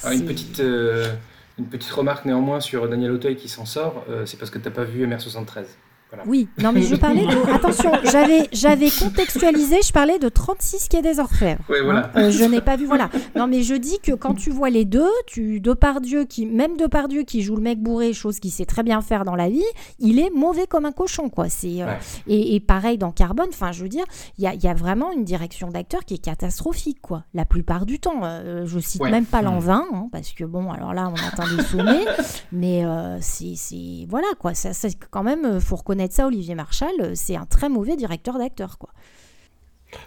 Alors, 0.03 0.19
une 0.19 0.27
petite, 0.27 0.61
euh, 0.61 1.13
Une 1.59 1.67
petite 1.67 1.91
remarque 1.91 2.25
néanmoins 2.25 2.61
sur 2.61 2.89
Daniel 2.89 3.13
Auteuil 3.13 3.37
qui 3.37 3.49
s'en 3.49 3.67
sort, 3.67 4.05
euh, 4.09 4.25
c'est 4.25 4.39
parce 4.39 4.51
que 4.51 4.59
t'as 4.59 4.71
pas 4.71 4.85
vu 4.85 5.07
MR73. 5.07 5.67
Voilà. 6.15 6.25
Oui, 6.29 6.47
non 6.59 6.73
mais 6.73 6.83
je 6.83 6.95
parlais 6.95 7.25
de... 7.27 7.53
Attention, 7.55 7.91
j'avais, 8.05 8.47
j'avais 8.53 8.91
contextualisé, 8.91 9.77
je 9.83 9.93
parlais 9.93 10.19
de 10.19 10.29
36 10.29 10.89
quai 10.89 11.01
des 11.01 11.19
Orfèvres. 11.19 11.63
Ouais, 11.71 11.81
voilà. 11.83 12.11
Hein, 12.15 12.25
euh, 12.25 12.31
je 12.31 12.45
n'ai 12.45 12.61
pas 12.61 12.77
vu, 12.77 12.85
voilà. 12.85 13.09
Non 13.35 13.47
mais 13.47 13.63
je 13.63 13.75
dis 13.75 13.99
que 13.99 14.13
quand 14.13 14.35
tu 14.35 14.51
vois 14.51 14.69
les 14.69 14.85
deux, 14.85 15.09
tu 15.27 15.59
Depardieu 15.61 16.25
qui, 16.25 16.45
même 16.45 16.77
Depardieu 16.77 17.23
qui 17.23 17.41
joue 17.41 17.57
le 17.57 17.63
mec 17.63 17.81
bourré, 17.83 18.13
chose 18.13 18.41
qu'il 18.41 18.51
sait 18.51 18.67
très 18.67 18.83
bien 18.83 19.01
faire 19.01 19.25
dans 19.25 19.35
la 19.37 19.49
vie, 19.49 19.65
il 20.01 20.19
est 20.19 20.29
mauvais 20.35 20.67
comme 20.67 20.85
un 20.85 20.93
cochon, 20.93 21.31
quoi. 21.31 21.49
C'est, 21.49 21.81
euh, 21.83 21.87
Ouais. 21.87 21.99
et, 22.27 22.55
et 22.57 22.61
pareil 22.61 22.99
dans 22.99 23.11
Carbone, 23.11 23.49
enfin 23.49 23.73
je 23.73 23.83
veux 23.83 23.89
dire, 23.89 24.05
il 24.37 24.45
y 24.45 24.47
a, 24.47 24.53
il 24.53 24.63
y 24.63 24.69
a 24.69 24.75
vraiment 24.75 25.13
une 25.13 25.25
direction 25.25 25.69
d'acteur 25.69 26.05
qui 26.05 26.15
est 26.15 26.23
catastrophique, 26.23 27.01
quoi. 27.01 27.25
La 27.33 27.47
plupart 27.47 27.87
du 27.87 27.99
temps. 27.99 28.21
Euh, 28.25 28.67
je 28.67 28.79
cite 28.81 29.01
Ouais. 29.01 29.11
même 29.11 29.25
pas 29.25 29.41
Mm. 29.41 29.45
l'envin, 29.47 29.85
hein, 29.95 30.09
parce 30.13 30.33
que 30.33 30.45
bon, 30.45 30.71
alors 30.71 30.93
là 30.93 31.11
on 31.11 31.15
atteint 31.27 31.57
des 31.57 31.63
sommets, 31.63 32.05
mais 32.53 32.85
euh, 32.85 33.17
c'est, 33.23 33.55
c'est- 33.57 34.07
voilà, 34.11 34.27
quoi. 34.39 34.53
Ça, 34.53 34.75
c'est 34.75 34.95
quand 35.11 35.23
même, 35.23 35.59
faut 35.59 35.77
reconnaître 35.77 36.02
ça, 36.11 36.27
Olivier 36.27 36.57
Marchal, 36.57 36.91
euh, 37.01 37.13
c'est 37.15 37.37
un 37.37 37.47
très 37.47 37.69
mauvais 37.69 37.97
directeur 37.97 38.39
d'acteur, 38.39 38.79
quoi. 38.79 38.91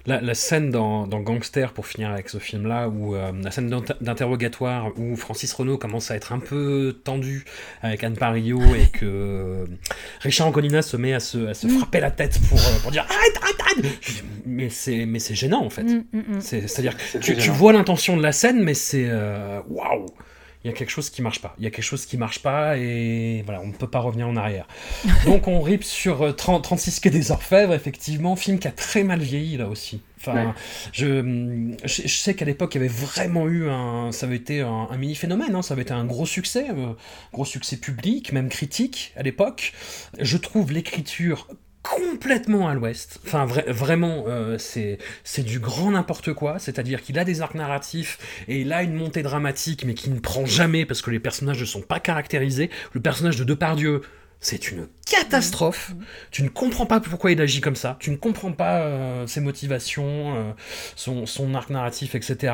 La, 0.08 0.20
la 0.20 0.34
scène 0.34 0.72
dans, 0.72 1.06
dans 1.06 1.20
Gangster, 1.20 1.72
pour 1.72 1.86
finir 1.86 2.10
avec 2.10 2.28
ce 2.30 2.40
film-là, 2.40 2.90
où 2.90 3.14
euh, 3.14 3.32
la 3.44 3.52
scène 3.52 3.70
d'inter- 3.70 3.94
d'interrogatoire 4.02 4.90
où 4.98 5.16
Francis 5.16 5.54
Renault 5.54 5.78
commence 5.78 6.10
à 6.10 6.16
être 6.16 6.34
un 6.34 6.40
peu 6.40 7.00
tendu 7.04 7.46
avec 7.84 8.04
Anne 8.04 8.18
Parillo 8.18 8.60
et 8.76 8.88
que 8.88 9.06
euh, 9.06 9.66
Richard 10.22 10.48
Anconina 10.48 10.82
se 10.82 10.98
met 10.98 11.14
à 11.14 11.20
se, 11.20 11.46
à 11.50 11.54
se 11.54 11.68
frapper 11.68 12.00
la 12.00 12.10
tête 12.10 12.40
pour, 12.50 12.60
pour 12.82 12.90
dire 12.90 13.06
arrête, 13.08 13.38
arrête, 13.44 13.62
arrête 13.84 14.24
Mais 14.48 14.70
c'est 14.72 15.06
mais 15.06 15.20
c'est 15.20 15.36
gênant 15.36 15.64
en 15.64 15.70
fait. 15.70 15.84
Mm, 15.84 16.04
mm, 16.14 16.20
mm. 16.38 16.42
C'est- 16.42 16.68
C'est-à-dire 16.68 16.98
que 16.98 17.04
C'est 17.04 17.20
tu, 17.38 17.52
vois 17.52 17.72
l'intention 17.72 18.18
de 18.18 18.24
la 18.24 18.32
scène, 18.32 18.64
mais 18.64 18.74
c'est 18.74 19.08
waouh 19.70 20.08
il 20.66 20.70
y 20.70 20.72
a 20.72 20.74
quelque 20.74 20.90
chose 20.90 21.12
qui 21.12 21.22
marche 21.22 21.42
pas. 21.42 21.54
Il 21.60 21.64
y 21.64 21.68
a 21.68 21.70
quelque 21.70 21.86
chose 21.86 22.08
qui 22.08 22.18
marche 22.18 22.40
pas 22.40 22.76
et 22.78 23.44
voilà, 23.46 23.62
on 23.62 23.68
ne 23.68 23.72
peut 23.74 23.88
pas 23.88 24.00
revenir 24.00 24.28
en 24.28 24.36
arrière. 24.36 24.68
Donc 25.26 25.48
on 25.48 25.62
rip 25.62 25.84
sur 25.84 26.24
euh, 26.24 26.32
30 26.32 26.64
36 26.64 27.00
quai 27.02 27.12
des 27.12 27.30
Orfèvres, 27.30 27.74
effectivement, 27.76 28.36
film 28.36 28.58
qui 28.58 28.68
a 28.68 28.72
très 28.72 29.04
mal 29.04 29.20
vieilli 29.22 29.58
là 29.58 29.68
aussi. 29.70 30.02
Enfin, 30.20 30.34
Ouais. 30.48 30.54
je, 30.92 31.76
je, 31.84 32.02
je 32.08 32.18
sais 32.18 32.34
qu'à 32.34 32.46
l'époque, 32.46 32.74
il 32.74 32.80
y 32.80 32.84
avait 32.84 32.88
vraiment 32.92 33.48
eu 33.48 33.70
un. 33.70 34.12
Ça 34.12 34.26
avait 34.26 34.38
été 34.38 34.62
un, 34.62 34.88
un 34.90 34.98
mini 34.98 35.14
phénomène, 35.14 35.54
hein, 35.54 35.62
ça 35.62 35.76
avait 35.76 35.84
été 35.84 35.94
un 35.94 36.04
gros 36.06 36.26
succès, 36.26 36.66
euh, 36.72 36.94
gros 37.32 37.46
succès 37.46 37.78
public, 37.78 38.32
même 38.34 38.50
critique 38.50 39.14
à 39.16 39.22
l'époque. 39.22 39.72
Je 40.20 40.38
trouve 40.38 40.72
l'écriture 40.72 41.48
complètement 41.90 42.68
à 42.68 42.74
l'ouest. 42.74 43.20
Enfin, 43.26 43.46
vra- 43.46 43.70
vraiment, 43.72 44.26
euh, 44.28 44.58
c'est 44.58 44.98
c'est 45.24 45.44
du 45.44 45.60
grand 45.60 45.92
n'importe 45.92 46.34
quoi. 46.34 46.58
C'est-à-dire 46.60 47.02
qu'il 47.02 47.20
a 47.20 47.24
des 47.24 47.42
arcs 47.42 47.56
narratifs 47.56 48.18
et 48.48 48.62
il 48.62 48.74
a 48.74 48.82
une 48.84 48.96
montée 48.96 49.22
dramatique, 49.24 49.86
mais 49.86 49.94
qui 49.94 50.10
ne 50.10 50.20
prend 50.20 50.46
jamais 50.46 50.86
parce 50.86 51.02
que 51.02 51.12
les 51.12 51.20
personnages 51.20 51.60
ne 51.60 51.66
sont 51.66 51.82
pas 51.82 52.00
caractérisés. 52.00 52.70
Le 52.94 53.02
personnage 53.02 53.38
de 53.38 53.44
Depardieu. 53.44 54.02
C'est 54.42 54.70
une 54.72 54.88
catastrophe. 55.06 55.94
Tu 56.30 56.44
ne 56.44 56.50
comprends 56.50 56.86
pas 56.86 57.00
pourquoi 57.00 57.32
il 57.32 57.42
agit 57.42 57.62
comme 57.62 57.76
ça. 57.76 57.98
Tu 58.00 58.12
ne 58.12 58.16
comprends 58.16 58.52
pas 58.52 58.82
euh, 58.82 59.28
ses 59.28 59.42
motivations, 59.42 60.36
euh, 60.36 60.52
son, 60.96 61.26
son 61.26 61.56
arc 61.56 61.70
narratif, 61.72 62.14
etc. 62.16 62.54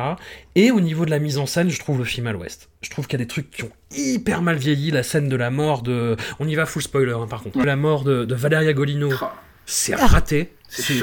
Et 0.54 0.70
au 0.70 0.80
niveau 0.80 1.04
de 1.04 1.10
la 1.10 1.18
mise 1.18 1.38
en 1.38 1.46
scène, 1.46 1.68
je 1.68 1.78
trouve 1.78 1.98
le 1.98 2.04
film 2.04 2.26
à 2.26 2.32
l'ouest. 2.32 2.70
Je 2.80 2.90
trouve 2.90 3.06
qu'il 3.06 3.18
y 3.18 3.22
a 3.22 3.24
des 3.24 3.28
trucs 3.28 3.50
qui 3.50 3.64
ont 3.64 3.72
hyper 3.94 4.42
mal 4.42 4.56
vieilli. 4.56 4.90
La 4.90 5.02
scène 5.02 5.28
de 5.28 5.36
la 5.36 5.50
mort 5.50 5.82
de. 5.82 6.16
On 6.40 6.48
y 6.48 6.54
va 6.54 6.64
full 6.66 6.82
spoiler, 6.82 7.12
hein, 7.12 7.26
par 7.28 7.42
contre. 7.42 7.62
La 7.62 7.76
mort 7.76 8.04
de, 8.04 8.24
de 8.24 8.34
Valeria 8.34 8.72
Golino. 8.72 9.10
Ah, 9.20 9.34
C'est 9.66 9.94
raté. 9.94 10.54
C'est 10.68 10.94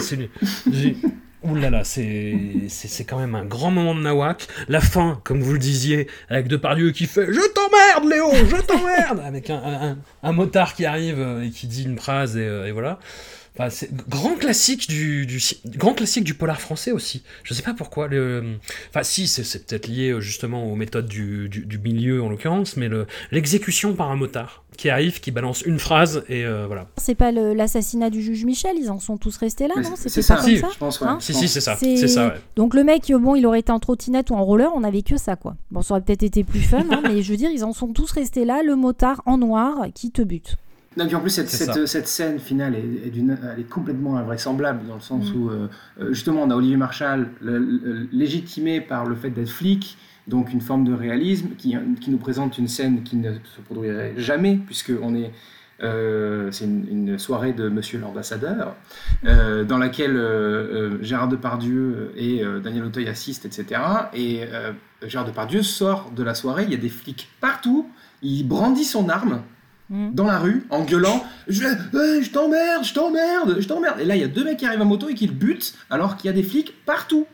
Ouh 1.41 1.55
là 1.55 1.69
là, 1.69 1.85
c'est, 1.85 3.05
quand 3.07 3.17
même 3.17 3.33
un 3.33 3.45
grand 3.45 3.71
moment 3.71 3.95
de 3.95 4.01
Nawak. 4.01 4.47
La 4.67 4.81
fin, 4.81 5.21
comme 5.23 5.41
vous 5.41 5.53
le 5.53 5.59
disiez, 5.59 6.07
avec 6.29 6.49
Depardieu 6.49 6.91
qui 6.91 7.05
fait 7.05 7.27
Je 7.27 7.39
t'emmerde, 7.53 8.11
Léo, 8.11 8.29
je 8.45 8.61
t'emmerde 8.61 9.19
Avec 9.25 9.49
un, 9.49 10.31
motard 10.33 10.73
qui 10.73 10.85
arrive 10.85 11.19
euh, 11.19 11.45
et 11.45 11.49
qui 11.49 11.67
dit 11.67 11.85
une 11.85 11.97
phrase, 11.97 12.35
et, 12.35 12.41
euh, 12.41 12.67
et 12.67 12.71
voilà. 12.71 12.99
Enfin, 13.57 13.69
c'est 13.69 13.89
grand 14.07 14.35
classique 14.35 14.87
du, 14.87 15.27
grand 15.75 15.93
classique 15.93 16.23
du 16.23 16.33
polar 16.33 16.61
français 16.61 16.91
aussi. 16.91 17.23
Je 17.43 17.53
sais 17.53 17.63
pas 17.63 17.73
pourquoi. 17.73 18.07
Le, 18.07 18.55
enfin, 18.89 19.03
si, 19.03 19.27
c'est, 19.27 19.43
c'est 19.43 19.65
peut-être 19.65 19.87
lié 19.87 20.11
euh, 20.11 20.21
justement 20.21 20.65
aux 20.71 20.75
méthodes 20.75 21.07
du, 21.07 21.49
du, 21.49 21.65
du 21.65 21.77
milieu 21.77 22.21
en 22.23 22.29
l'occurrence, 22.29 22.77
mais 22.77 22.87
le, 22.87 23.05
l'exécution 23.31 23.93
par 23.95 24.11
un 24.11 24.15
motard 24.15 24.63
qui 24.77 24.89
arrive, 24.89 25.19
qui 25.19 25.31
balance 25.31 25.61
une 25.63 25.77
phrase 25.77 26.23
et 26.29 26.45
euh, 26.45 26.65
voilà. 26.67 26.87
C'est 26.97 27.15
pas 27.15 27.33
le- 27.33 27.53
l'assassinat 27.53 28.09
du 28.09 28.21
juge 28.21 28.45
Michel, 28.45 28.77
ils 28.79 28.89
en 28.89 28.99
sont 28.99 29.17
tous 29.17 29.35
restés 29.35 29.67
là, 29.67 29.73
mais 29.75 29.83
non? 29.83 29.89
c'est 29.97 30.13
pas 30.15 30.21
ça, 30.21 30.35
comme 30.37 30.45
Si, 30.45 30.57
ça 30.59 30.67
je 30.73 30.77
pense, 30.77 31.01
ouais. 31.01 31.07
Hein? 31.07 31.17
Si, 31.19 31.33
si, 31.33 31.47
c'est 31.49 31.59
ça. 31.59 31.75
C'est- 31.77 31.97
C'est 31.97 32.07
ça, 32.07 32.27
ouais. 32.27 32.33
Donc 32.55 32.73
le 32.73 32.85
mec, 32.85 33.11
bon, 33.11 33.35
il 33.35 33.45
aurait 33.45 33.59
été 33.59 33.73
en 33.73 33.79
trottinette 33.79 34.29
ou 34.29 34.35
en 34.35 34.45
roller, 34.45 34.71
on 34.73 34.83
avait 34.85 35.01
que 35.01 35.17
ça, 35.17 35.35
quoi. 35.35 35.57
Bon, 35.71 35.81
ça 35.81 35.95
aurait 35.95 36.01
peut-être 36.01 36.23
été 36.23 36.45
plus 36.45 36.61
fun, 36.61 36.85
hein, 36.91 37.01
mais 37.03 37.21
je 37.21 37.31
veux 37.31 37.37
dire, 37.37 37.49
ils 37.53 37.65
en 37.65 37.73
sont 37.73 37.91
tous 37.91 38.09
restés 38.11 38.45
là, 38.45 38.61
le 38.63 38.77
motard 38.77 39.21
en 39.25 39.37
noir 39.37 39.87
qui 39.93 40.11
te 40.11 40.21
bute. 40.21 40.55
Non, 40.97 41.05
puis 41.05 41.15
en 41.15 41.19
plus, 41.21 41.29
cette, 41.29 41.49
cette, 41.49 42.07
scène 42.07 42.39
finale 42.39 42.75
est, 42.75 43.07
est 43.07 43.09
d'une- 43.11 43.37
elle 43.53 43.59
est 43.61 43.69
complètement 43.69 44.17
invraisemblable 44.17 44.87
dans 44.87 44.95
le 44.95 45.01
sens 45.01 45.31
Mm. 45.31 45.37
où, 45.37 45.49
euh, 45.49 45.67
euh, 46.01 46.13
justement, 46.13 46.41
on 46.43 46.49
a 46.49 46.55
Olivier 46.55 46.77
le- 46.77 47.57
le- 47.59 48.07
légitimé 48.11 48.81
par 48.81 49.05
le 49.05 49.15
fait 49.15 49.29
d'être 49.29 49.49
flic, 49.51 49.97
donc 50.27 50.51
une 50.51 50.61
forme 50.61 50.83
de 50.85 50.93
réalisme 50.93 51.49
qui, 51.57 51.75
qui 52.01 52.09
nous 52.11 52.17
présente 52.17 52.57
une 52.57 52.67
scène 52.67 53.03
qui 53.03 53.15
ne 53.17 53.33
se 53.33 53.61
produirait 53.65 54.13
jamais, 54.17 54.59
puisque 54.65 54.91
on 55.01 55.15
est. 55.15 55.31
euh, 55.81 56.51
c'est 56.51 56.65
une, 56.65 56.85
une 56.91 57.17
soirée 57.17 57.53
de 57.53 57.69
Monsieur 57.69 57.99
l'ambassadeur, 57.99 58.75
euh, 59.25 59.63
dans 59.63 59.77
laquelle 59.77 60.17
euh, 60.17 61.01
Gérard 61.01 61.29
Depardieu 61.29 62.11
et 62.17 62.43
euh, 62.43 62.59
Daniel 62.59 62.83
Auteuil 62.83 63.07
assistent, 63.07 63.45
etc. 63.45 63.79
Et 64.13 64.41
euh, 64.43 64.73
Gérard 65.07 65.25
Depardieu 65.25 65.63
sort 65.63 66.11
de 66.13 66.21
la 66.21 66.33
soirée, 66.35 66.63
il 66.65 66.71
y 66.71 66.73
a 66.73 66.77
des 66.77 66.89
flics 66.89 67.29
partout, 67.39 67.89
il 68.21 68.43
brandit 68.45 68.83
son 68.83 69.07
arme, 69.07 69.41
Mm. 69.89 70.13
dans 70.13 70.25
la 70.27 70.37
rue 70.37 70.67
en 70.69 70.83
gueulant 70.83 71.25
je, 71.47 71.63
euh, 71.63 72.21
je 72.21 72.29
t'emmerde, 72.29 72.83
je 72.83 72.93
t'emmerde, 72.93 73.57
je 73.59 73.67
t'emmerde. 73.67 73.99
Et 73.99 74.05
là, 74.05 74.15
il 74.15 74.21
y 74.21 74.23
a 74.23 74.27
deux 74.27 74.43
mecs 74.43 74.57
qui 74.57 74.65
arrivent 74.67 74.81
à 74.81 74.85
moto 74.85 75.09
et 75.09 75.15
qui 75.15 75.25
le 75.25 75.33
butent 75.33 75.73
alors 75.89 76.15
qu'il 76.15 76.27
y 76.27 76.29
a 76.29 76.33
des 76.35 76.43
flics 76.43 76.73
partout. 76.85 77.25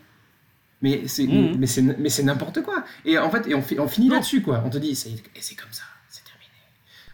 Mais 0.81 1.07
c'est 1.07 1.23
Mhm. 1.27 1.55
mais 1.57 1.67
c'est 1.67 1.81
mais 1.81 2.09
c'est 2.09 2.23
n'importe 2.23 2.61
quoi. 2.61 2.83
Et 3.05 3.17
en 3.17 3.29
fait, 3.29 3.47
et 3.47 3.55
on, 3.55 3.61
fi- 3.61 3.79
on 3.79 3.87
finit 3.87 4.07
Non. 4.07 4.15
là-dessus 4.15 4.41
quoi. 4.41 4.61
On 4.65 4.69
te 4.69 4.77
dit 4.77 4.95
c'est 4.95 5.09
et 5.09 5.21
c'est 5.41 5.55
comme 5.55 5.71
ça, 5.71 5.83
c'est 6.09 6.23
terminé. 6.23 6.53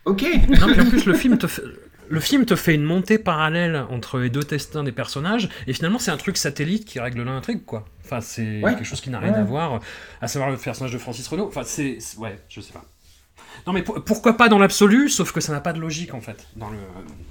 Ok. 0.05 0.59
Non, 0.59 0.73
puis 0.73 0.81
en 0.81 0.89
plus, 0.89 1.05
le 1.05 1.13
film 1.13 1.37
te 1.37 1.47
fait. 1.47 1.63
Le 2.09 2.19
film 2.19 2.45
te 2.45 2.55
fait 2.57 2.75
une 2.75 2.83
montée 2.83 3.17
parallèle 3.17 3.85
entre 3.89 4.19
les 4.19 4.29
deux 4.29 4.41
destins 4.43 4.83
des 4.83 4.91
personnages, 4.91 5.47
et 5.65 5.71
finalement 5.73 5.97
c'est 5.97 6.11
un 6.11 6.17
truc 6.17 6.35
satellite 6.35 6.83
qui 6.85 6.99
règle 6.99 7.23
l'intrigue, 7.23 7.63
quoi. 7.65 7.85
Enfin, 8.03 8.19
c'est 8.19 8.61
Ouais. 8.61 8.73
quelque 8.75 8.83
chose 8.83 8.99
qui 8.99 9.09
n'a 9.09 9.19
rien 9.19 9.31
Ouais. 9.31 9.39
à 9.39 9.43
voir, 9.43 9.79
à 10.19 10.27
savoir 10.27 10.51
le 10.51 10.57
personnage 10.57 10.91
de 10.91 10.97
Francis 10.97 11.25
Renault. 11.29 11.47
Enfin, 11.47 11.63
c'est. 11.63 11.97
c'est- 12.01 12.17
Ouais, 12.17 12.37
je 12.49 12.59
sais 12.59 12.73
pas. 12.73 12.83
Non, 13.67 13.73
mais 13.73 13.83
pour- 13.83 14.03
pourquoi 14.03 14.33
pas 14.37 14.49
dans 14.49 14.57
l'absolu, 14.57 15.09
sauf 15.09 15.31
que 15.31 15.41
ça 15.41 15.51
n'a 15.53 15.61
pas 15.61 15.73
de 15.73 15.79
logique, 15.79 16.13
en 16.13 16.21
fait, 16.21 16.47
dans 16.55 16.69
le, 16.69 16.77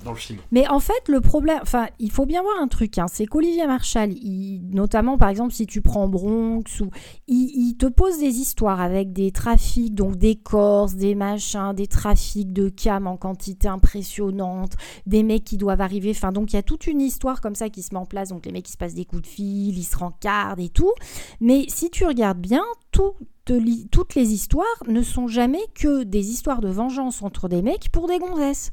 dans 0.04 0.12
le 0.12 0.16
film. 0.16 0.38
Mais 0.52 0.66
en 0.68 0.80
fait, 0.80 1.08
le 1.08 1.20
problème, 1.20 1.58
enfin, 1.62 1.88
il 1.98 2.10
faut 2.10 2.26
bien 2.26 2.42
voir 2.42 2.54
un 2.60 2.68
truc, 2.68 2.98
hein, 2.98 3.06
c'est 3.12 3.26
qu'Olivier 3.26 3.66
Marchal, 3.66 4.12
il, 4.12 4.62
notamment 4.70 5.18
par 5.18 5.28
exemple 5.28 5.52
si 5.52 5.66
tu 5.66 5.82
prends 5.82 6.08
Bronx, 6.08 6.80
ou, 6.80 6.90
il, 7.28 7.68
il 7.68 7.76
te 7.76 7.86
pose 7.86 8.18
des 8.18 8.36
histoires 8.38 8.80
avec 8.80 9.12
des 9.12 9.32
trafics, 9.32 9.94
donc 9.94 10.16
des 10.16 10.36
corses, 10.36 10.94
des 10.94 11.14
machins, 11.14 11.72
des 11.74 11.86
trafics 11.86 12.52
de 12.52 12.68
cam 12.68 13.06
en 13.06 13.16
quantité 13.16 13.68
impressionnante, 13.68 14.72
des 15.06 15.22
mecs 15.22 15.44
qui 15.44 15.56
doivent 15.56 15.80
arriver, 15.80 16.10
enfin 16.10 16.32
donc 16.32 16.52
il 16.52 16.56
y 16.56 16.58
a 16.58 16.62
toute 16.62 16.86
une 16.86 17.00
histoire 17.00 17.40
comme 17.40 17.54
ça 17.54 17.68
qui 17.68 17.82
se 17.82 17.94
met 17.94 18.00
en 18.00 18.06
place, 18.06 18.30
donc 18.30 18.46
les 18.46 18.52
mecs 18.52 18.64
qui 18.64 18.72
se 18.72 18.76
passent 18.78 18.94
des 18.94 19.04
coups 19.04 19.22
de 19.22 19.26
fil, 19.26 19.76
ils 19.78 19.84
se 19.84 19.96
rencardent 19.96 20.60
et 20.60 20.68
tout. 20.68 20.92
Mais 21.40 21.64
si 21.68 21.90
tu 21.90 22.04
regardes 22.06 22.38
bien, 22.40 22.62
tout 22.92 23.12
li- 23.54 23.86
toutes 23.90 24.14
les 24.14 24.32
histoires 24.32 24.66
ne 24.88 25.02
sont 25.02 25.28
jamais 25.28 25.62
que 25.74 26.02
des 26.04 26.30
histoires 26.30 26.60
de 26.60 26.68
vengeance 26.68 27.22
entre 27.22 27.48
des 27.48 27.62
mecs 27.62 27.90
pour 27.90 28.06
des 28.08 28.18
gonzesses. 28.18 28.70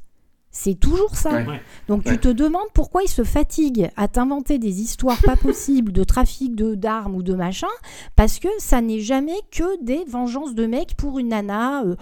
C'est 0.50 0.80
toujours 0.80 1.16
ça. 1.18 1.34
Ouais. 1.34 1.62
Donc 1.88 2.06
Ouais. 2.06 2.14
tu 2.14 2.20
te 2.20 2.28
demandes 2.30 2.70
pourquoi 2.74 3.04
ils 3.04 3.10
se 3.10 3.24
fatiguent 3.24 3.92
à 3.98 4.08
t'inventer 4.08 4.58
des 4.58 4.82
histoires 4.82 5.22
pas 5.24 5.36
possibles 5.36 5.92
de 5.92 6.04
trafic 6.04 6.56
de 6.56 6.74
d'armes 6.74 7.16
ou 7.16 7.22
de 7.22 7.34
machin, 7.34 7.68
parce 8.16 8.40
que 8.40 8.48
ça 8.58 8.82
n'est 8.82 9.02
jamais 9.02 9.38
que 9.52 9.84
des 9.84 10.04
vengeances 10.08 10.56
de 10.56 10.66
mecs 10.66 10.96
pour 10.96 11.20
une 11.20 11.28
nana. 11.30 11.84
euh, 11.84 11.96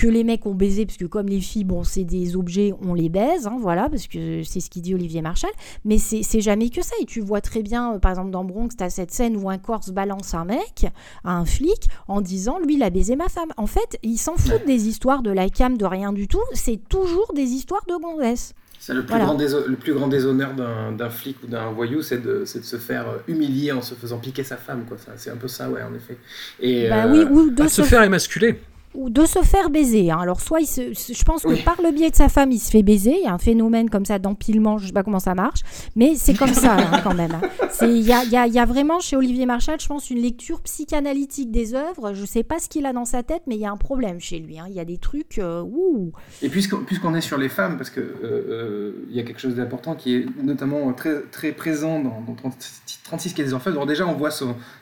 que 0.00 0.06
les 0.08 0.24
mecs 0.24 0.46
ont 0.46 0.54
baisé, 0.54 0.86
parce 0.86 0.96
que 0.96 1.04
comme 1.04 1.28
les 1.28 1.40
filles, 1.40 1.64
bon, 1.64 1.84
c'est 1.84 2.04
des 2.04 2.34
objets, 2.34 2.72
on 2.80 2.94
les 2.94 3.10
baise, 3.10 3.46
hein, 3.46 3.58
voilà, 3.60 3.90
parce 3.90 4.06
que 4.06 4.42
c'est 4.44 4.60
ce 4.60 4.70
qu'il 4.70 4.80
dit 4.80 4.94
Olivier 4.94 5.20
Marchal, 5.20 5.50
mais 5.84 5.98
c'est 5.98 6.22
c'est 6.22 6.40
jamais 6.40 6.70
que 6.70 6.82
ça. 6.82 6.94
Et 7.02 7.04
tu 7.04 7.20
vois 7.20 7.42
très 7.42 7.62
bien, 7.62 7.94
euh, 7.94 7.98
par 7.98 8.12
exemple, 8.12 8.30
dans 8.30 8.42
Bronx, 8.42 8.70
tu 8.78 8.82
as 8.82 8.88
cette 8.88 9.10
scène 9.10 9.36
où 9.36 9.50
un 9.50 9.58
Corse 9.58 9.90
balance 9.90 10.32
un 10.32 10.46
mec, 10.46 10.86
à 11.22 11.36
un 11.36 11.44
flic, 11.44 11.88
en 12.08 12.22
disant, 12.22 12.58
lui, 12.58 12.76
il 12.76 12.82
a 12.82 12.88
baisé 12.88 13.14
ma 13.14 13.28
femme. 13.28 13.50
En 13.58 13.66
fait, 13.66 13.98
ils 14.02 14.16
s'en 14.16 14.36
foutent 14.36 14.64
des 14.66 14.88
histoires 14.88 15.20
de 15.22 15.30
la 15.30 15.50
cam, 15.50 15.76
de 15.76 15.84
rien 15.84 16.14
du 16.14 16.28
tout, 16.28 16.40
c'est 16.54 16.80
toujours 16.88 17.32
des 17.34 17.50
histoires 17.50 17.84
de 17.86 17.94
gonzesses. 18.00 18.54
C'est 18.78 18.94
le 18.94 19.02
Voilà. 19.02 19.30
le 19.34 19.76
plus 19.76 19.92
grand 19.92 20.08
déshonneur 20.08 20.54
d'un 20.54 20.92
d'un 20.92 21.10
flic 21.10 21.36
ou 21.44 21.46
d'un 21.46 21.70
voyou, 21.72 22.00
c'est 22.00 22.22
de, 22.22 22.44
c'est 22.46 22.60
de 22.60 22.64
se 22.64 22.76
faire 22.78 23.06
euh, 23.06 23.18
humilier 23.28 23.72
en 23.72 23.82
se 23.82 23.94
faisant 23.94 24.18
piquer 24.18 24.44
sa 24.44 24.56
femme 24.56 24.86
quoi. 24.88 24.96
Ça, 24.96 25.12
C'est 25.16 25.30
un 25.30 25.36
peu 25.36 25.48
ça 25.48 25.68
ouais 25.68 25.82
en 25.82 25.94
effet. 25.94 26.16
Et 26.60 26.88
Bah 26.88 27.04
euh, 27.04 27.12
oui, 27.12 27.26
ou 27.30 27.50
de 27.50 27.56
Pas 27.56 27.64
de 27.64 27.68
se 27.68 27.82
se 27.82 27.82
faire 27.82 28.02
émasculer. 28.02 28.58
Ou 28.94 29.08
de 29.10 29.24
se 29.24 29.38
faire 29.40 29.70
baiser. 29.70 30.10
hein. 30.10 30.18
Alors, 30.20 30.40
soit 30.40 30.60
il 30.60 30.66
se, 30.66 30.94
se- 30.94 31.12
je 31.12 31.22
pense 31.24 31.42
que 31.42 31.64
par 31.64 31.80
le 31.82 31.92
biais 31.92 32.10
de 32.10 32.16
sa 32.16 32.28
femme, 32.28 32.50
il 32.50 32.58
se 32.58 32.70
fait 32.70 32.82
baiser. 32.82 33.14
Il 33.18 33.24
y 33.24 33.28
a 33.28 33.32
un 33.32 33.38
phénomène 33.38 33.88
comme 33.88 34.04
ça 34.04 34.18
d'empilement, 34.18 34.78
je 34.78 34.86
sais 34.88 34.92
pas 34.92 35.02
comment 35.04 35.20
ça 35.20 35.34
marche, 35.34 35.60
mais 35.96 36.14
c'est 36.16 36.34
comme 36.34 36.52
ça 36.54 36.74
hein, 36.76 37.00
quand 37.04 37.14
même. 37.14 37.32
hein. 37.32 37.40
Il 37.82 37.98
y 38.02 38.12
a, 38.12 38.24
y 38.24 38.50
y 38.56 38.66
vraiment 38.66 38.98
chez 39.00 39.16
Olivier 39.16 39.46
Marchal, 39.46 39.80
je 39.80 39.86
pense, 39.86 40.10
une 40.10 40.18
lecture 40.20 40.60
psychanalytique 40.60 41.50
des 41.50 41.74
œuvres. 41.74 42.12
Je 42.14 42.24
sais 42.24 42.42
pas 42.42 42.58
ce 42.58 42.68
qu'il 42.68 42.84
a 42.86 42.92
dans 42.92 43.04
sa 43.04 43.22
tête, 43.22 43.42
mais 43.46 43.54
il 43.54 43.60
y 43.60 43.66
a 43.66 43.70
un 43.70 43.76
problème 43.76 44.20
chez 44.20 44.38
lui. 44.38 44.58
hein. 44.58 44.66
Il 44.68 44.74
y 44.74 44.80
a 44.80 44.84
des 44.84 44.98
trucs. 44.98 45.38
euh, 45.38 45.62
ouh. 45.62 46.12
Et 46.42 46.48
puisqu'on 46.48 47.14
est 47.14 47.20
sur 47.20 47.38
les 47.38 47.48
femmes, 47.48 47.76
parce 47.76 47.90
que 47.90 48.00
euh, 48.00 48.14
euh, 48.24 48.92
y 49.10 49.20
a 49.20 49.22
quelque 49.22 49.40
chose 49.40 49.54
d'important 49.54 49.94
qui 49.94 50.14
est 50.16 50.26
notamment 50.42 50.92
très, 50.92 51.20
très 51.30 51.52
présent 51.52 52.00
dans, 52.00 52.20
dans 52.26 52.34
36 52.34 53.00
36 53.04 53.34
Quai 53.34 53.44
des 53.44 53.52
Orfèvres. 53.54 53.76
Alors 53.76 53.86
déjà, 53.86 54.06
on 54.06 54.14
voit 54.14 54.30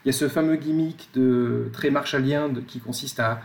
il 0.04 0.06
y 0.06 0.10
a 0.10 0.12
ce 0.12 0.28
fameux 0.28 0.56
gimmick 0.56 1.08
de 1.14 1.68
très 1.72 1.90
marshallien 1.90 2.48
de- 2.48 2.60
qui 2.60 2.78
consiste 2.80 3.20
à, 3.20 3.40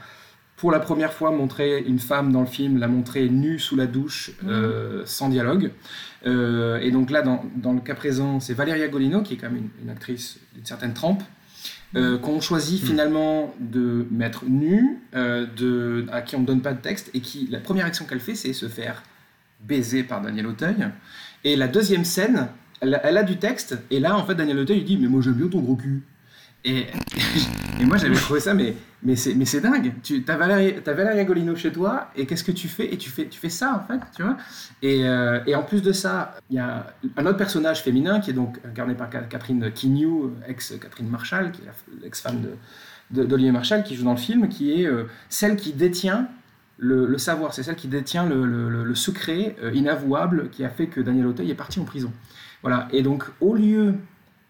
pour 0.64 0.72
la 0.72 0.80
première 0.80 1.12
fois, 1.12 1.30
montrer 1.32 1.84
une 1.86 2.00
femme 2.00 2.32
dans 2.32 2.40
le 2.40 2.46
film, 2.48 2.78
la 2.78 2.88
montrer 2.88 3.28
nue 3.28 3.60
sous 3.60 3.76
la 3.76 3.86
douche, 3.86 4.32
euh, 4.48 5.02
sans 5.06 5.28
dialogue. 5.28 5.72
Euh, 6.26 6.78
et 6.80 6.90
donc 6.90 7.12
là, 7.12 7.22
dans, 7.22 7.44
dans 7.58 7.74
le 7.74 7.82
cas 7.82 7.96
présent, 7.96 8.40
c'est 8.40 8.54
Valeria 8.54 8.88
Golino, 8.88 9.24
qui 9.24 9.34
est 9.34 9.36
quand 9.36 9.50
même 9.50 9.58
une, 9.58 9.84
une 9.84 9.90
actrice 9.90 10.40
d'une 10.56 10.66
certaine 10.66 10.94
trempe, 10.94 11.22
euh, 11.98 12.18
qu'on 12.18 12.40
choisit 12.40 12.82
finalement 12.82 13.54
de 13.60 14.08
mettre 14.10 14.46
nue, 14.48 15.00
de, 15.14 16.06
à 16.14 16.22
qui 16.22 16.38
on 16.38 16.40
ne 16.40 16.46
donne 16.46 16.62
pas 16.62 16.72
de 16.72 16.80
texte, 16.82 17.12
et 17.14 17.20
qui, 17.20 17.46
la 17.52 17.60
première 17.60 17.86
action 17.86 18.06
qu'elle 18.06 18.22
fait, 18.22 18.36
c'est 18.36 18.54
se 18.54 18.70
faire 18.70 19.04
baiser 19.60 20.04
par 20.04 20.22
Daniel 20.22 20.48
Auteuil. 20.48 20.78
Et 21.44 21.58
la 21.58 21.68
deuxième 21.68 22.06
scène, 22.06 22.48
elle, 22.80 22.96
a- 22.96 23.06
elle 23.06 23.18
a 23.18 23.24
du 23.24 23.36
texte, 23.36 23.78
et 23.92 24.00
là, 24.00 24.16
en 24.18 24.26
fait, 24.26 24.36
Daniel 24.36 24.60
Auteuil 24.60 24.78
il 24.78 24.86
dit 24.86 24.96
Mais 24.98 25.08
moi, 25.10 25.22
j'aime 25.22 25.34
bien 25.34 25.48
ton 25.48 25.60
gros 25.60 25.76
cul. 25.76 26.04
Et, 26.66 27.86
moi, 27.86 27.98
j'avais 27.98 28.16
trouvé 28.16 28.40
ça, 28.40 28.54
mais, 28.54 28.76
mais 29.04 29.16
c'est 29.16 29.60
dingue. 29.60 29.94
Tu 30.02 30.24
as 30.28 30.38
Valérie, 30.38 31.26
Golino 31.26 31.56
chez 31.56 31.72
toi, 31.72 32.10
et 32.16 32.26
qu'est-ce 32.26 32.44
que 32.44 32.54
tu 32.54 32.70
fais? 32.70 32.94
Et 32.94 32.98
tu 32.98 33.10
fais, 33.10 33.28
tu 33.28 33.40
fais 33.40 33.50
ça, 33.50 33.76
en 33.76 33.86
fait, 33.86 34.00
tu 34.16 34.24
vois? 34.24 34.38
Et, 34.82 35.06
euh, 35.06 35.42
et 35.46 35.56
en 35.56 35.64
plus 35.64 35.82
de 35.82 35.92
ça, 35.92 36.36
il 36.50 36.56
y 36.56 36.60
a 36.60 36.88
un 37.18 37.26
autre 37.26 37.38
personnage 37.38 37.82
féminin 37.82 38.22
qui 38.22 38.30
est 38.30 38.34
donc 38.34 38.60
incarné 38.66 38.94
par 38.94 39.10
Ca- 39.12 39.24
Catherine 39.24 39.72
Quignou, 39.72 40.32
ex-Catherine 40.48 41.10
Marshall, 41.10 41.52
qui 41.52 41.62
est 41.64 42.02
l'ex-femme 42.04 42.42
d'Olivier 43.12 43.52
Marshall, 43.52 43.84
qui 43.84 43.96
joue 43.96 44.06
dans 44.06 44.12
le 44.12 44.18
film, 44.18 44.48
qui 44.48 44.82
est 44.82 44.86
euh, 44.86 45.04
celle 45.28 45.58
qui 45.58 45.74
détient 45.74 46.30
le, 46.78 47.18
savoir, 47.18 47.54
c'est 47.54 47.64
celle 47.64 47.76
qui 47.76 47.88
détient 47.88 48.26
le 48.26 48.96
secret 48.96 49.56
euh, 49.62 49.72
inavouable 49.74 50.50
qui 50.50 50.64
a 50.64 50.70
fait 50.70 50.88
que 50.88 51.02
Daniel 51.02 51.28
Auteuil 51.28 51.52
est 51.52 51.56
parti 51.56 51.80
en 51.80 51.86
prison. 51.86 52.12
Voilà. 52.62 52.88
Et 52.92 53.02
donc, 53.02 53.26
au 53.42 53.54
lieu 53.54 53.96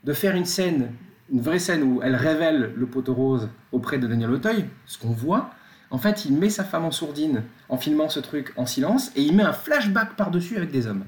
de 0.04 0.14
faire 0.14 0.36
une 0.36 0.46
scène, 0.46 0.92
une 1.34 1.42
vraie 1.42 1.60
scène 1.60 1.84
où 1.84 2.00
elle 2.04 2.16
révèle 2.16 2.72
le 2.76 2.86
poteau 2.86 3.14
rose 3.14 3.50
auprès 3.72 3.98
de 3.98 4.08
Daniel 4.08 4.32
Auteuil, 4.32 4.66
ce 4.86 4.98
qu'on 4.98 5.12
voit, 5.12 5.50
en 5.90 5.98
fait, 5.98 6.26
il 6.26 6.34
met 6.38 6.50
sa 6.50 6.64
femme 6.64 6.86
en 6.86 6.92
sourdine 6.92 7.44
en 7.70 7.78
filmant 7.78 8.08
ce 8.08 8.20
truc 8.20 8.54
en 8.56 8.66
silence 8.66 9.12
et 9.16 9.22
il 9.24 9.36
met 9.36 9.44
un 9.44 9.54
flashback 9.54 10.16
par-dessus 10.16 10.58
avec 10.58 10.72
des 10.72 10.88
hommes. 10.88 11.06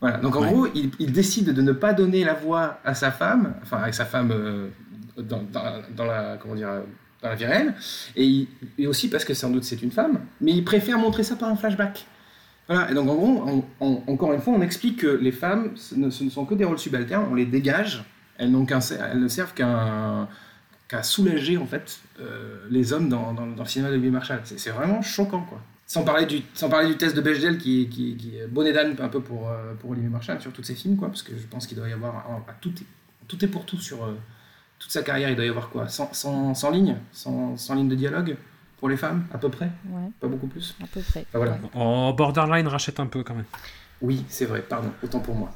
Voilà. 0.00 0.18
Donc, 0.18 0.36
en 0.36 0.42
Ouais. 0.42 0.52
gros, 0.52 0.66
il, 0.74 0.90
il 0.98 1.12
décide 1.12 1.52
de 1.52 1.62
ne 1.62 1.72
pas 1.72 1.92
donner 1.92 2.22
la 2.24 2.34
voix 2.34 2.78
à 2.84 2.94
sa 2.94 3.10
femme, 3.10 3.54
enfin, 3.62 3.78
avec 3.78 3.94
sa 3.94 4.04
femme 4.04 4.30
euh, 4.30 4.68
dans, 5.16 5.42
dans- 5.42 5.82
dans 5.96 6.04
la, 6.04 6.36
comment 6.40 6.54
dire, 6.54 6.68
euh, 6.68 6.82
dans 7.22 7.30
la 7.30 7.34
vie 7.34 7.46
réelle, 7.46 7.74
et, 8.14 8.24
il- 8.24 8.48
et 8.78 8.86
aussi 8.86 9.08
parce 9.10 9.24
que 9.24 9.34
sans 9.34 9.50
doute 9.50 9.64
c'est 9.64 9.82
une 9.82 9.90
femme, 9.90 10.20
mais 10.40 10.52
il 10.52 10.64
préfère 10.64 10.98
montrer 10.98 11.24
ça 11.24 11.34
par 11.34 11.48
un 11.48 11.56
flashback. 11.56 12.06
Voilà, 12.68 12.90
et 12.90 12.94
donc 12.94 13.08
en 13.08 13.14
gros, 13.16 13.42
on- 13.46 13.64
on- 13.80 14.02
encore 14.06 14.32
une 14.34 14.40
fois, 14.40 14.52
on 14.54 14.60
explique 14.62 15.00
que 15.00 15.08
les 15.08 15.32
femmes, 15.32 15.72
ce 15.74 15.94
ne, 15.96 16.10
ce 16.10 16.22
ne 16.22 16.30
sont 16.30 16.44
que 16.44 16.54
des 16.54 16.64
rôles 16.64 16.78
subalternes, 16.78 17.26
on 17.30 17.34
les 17.34 17.46
dégage, 17.46 18.04
elles, 18.38 18.50
ne 18.50 19.28
servent 19.28 19.52
qu'à 19.54 21.02
soulager 21.02 21.58
en 21.58 21.66
fait 21.66 22.00
euh, 22.20 22.66
les 22.70 22.92
hommes 22.92 23.08
dans, 23.08 23.32
dans- 23.32 23.46
dans 23.46 23.62
le 23.62 23.68
cinéma 23.68 23.90
de 23.90 23.96
Louis 23.96 24.10
Marshall. 24.10 24.40
C'est 24.44 24.70
vraiment 24.70 25.02
choquant 25.02 25.42
quoi. 25.42 25.60
Sans 25.86 26.02
parler 26.04 26.26
du, 26.26 26.42
sans 26.52 26.68
parler 26.68 26.88
du 26.88 26.96
test 26.98 27.16
de 27.16 27.20
Bechdel 27.22 27.56
qui, 27.58 27.88
qui, 27.88 28.14
qui 28.16 28.36
est 28.36 28.46
bonnet 28.46 28.72
d'âne 28.74 28.94
un 29.00 29.08
peu 29.08 29.20
pour, 29.20 29.48
euh, 29.50 29.72
pour 29.80 29.90
Olivier 29.90 30.10
Marshall 30.10 30.38
sur 30.40 30.52
tous 30.52 30.62
ses 30.62 30.74
films, 30.74 30.96
quoi, 30.96 31.08
parce 31.08 31.22
que 31.22 31.32
je 31.34 31.46
pense 31.46 31.66
qu'il 31.66 31.78
doit 31.78 31.88
y 31.88 31.92
avoir 31.94 32.14
un- 32.30 32.36
un- 32.36 32.54
tout, 32.60 32.70
est, 32.70 32.84
tout 33.26 33.42
est 33.42 33.48
pour 33.48 33.64
tout 33.64 33.78
sur 33.78 34.04
euh, 34.04 34.14
toute 34.78 34.90
sa 34.90 35.02
carrière. 35.02 35.30
Il 35.30 35.36
doit 35.36 35.46
y 35.46 35.48
avoir 35.48 35.70
quoi 35.70 35.88
100, 35.88 36.10
100, 36.12 36.54
100 36.54 36.70
lignes 36.72 36.96
100, 37.12 37.56
100 37.56 37.74
lignes 37.76 37.88
de 37.88 37.94
dialogue 37.94 38.36
pour 38.78 38.90
les 38.90 38.98
femmes, 38.98 39.24
à 39.32 39.38
peu 39.38 39.48
près? 39.48 39.70
Ouais, 39.88 40.10
Pas 40.20 40.28
beaucoup 40.28 40.46
plus? 40.46 40.76
À 40.82 40.86
peu 40.86 41.00
près. 41.00 41.24
Voilà. 41.32 41.52
Ouais. 41.52 41.58
Oh, 41.74 42.12
Borderline 42.14 42.68
rachète 42.68 43.00
un 43.00 43.06
peu 43.06 43.22
quand 43.24 43.34
même. 43.34 43.46
Oui, 44.00 44.24
c'est 44.28 44.44
vrai, 44.44 44.62
pardon, 44.62 44.90
autant 45.02 45.18
pour 45.20 45.34
moi. 45.34 45.52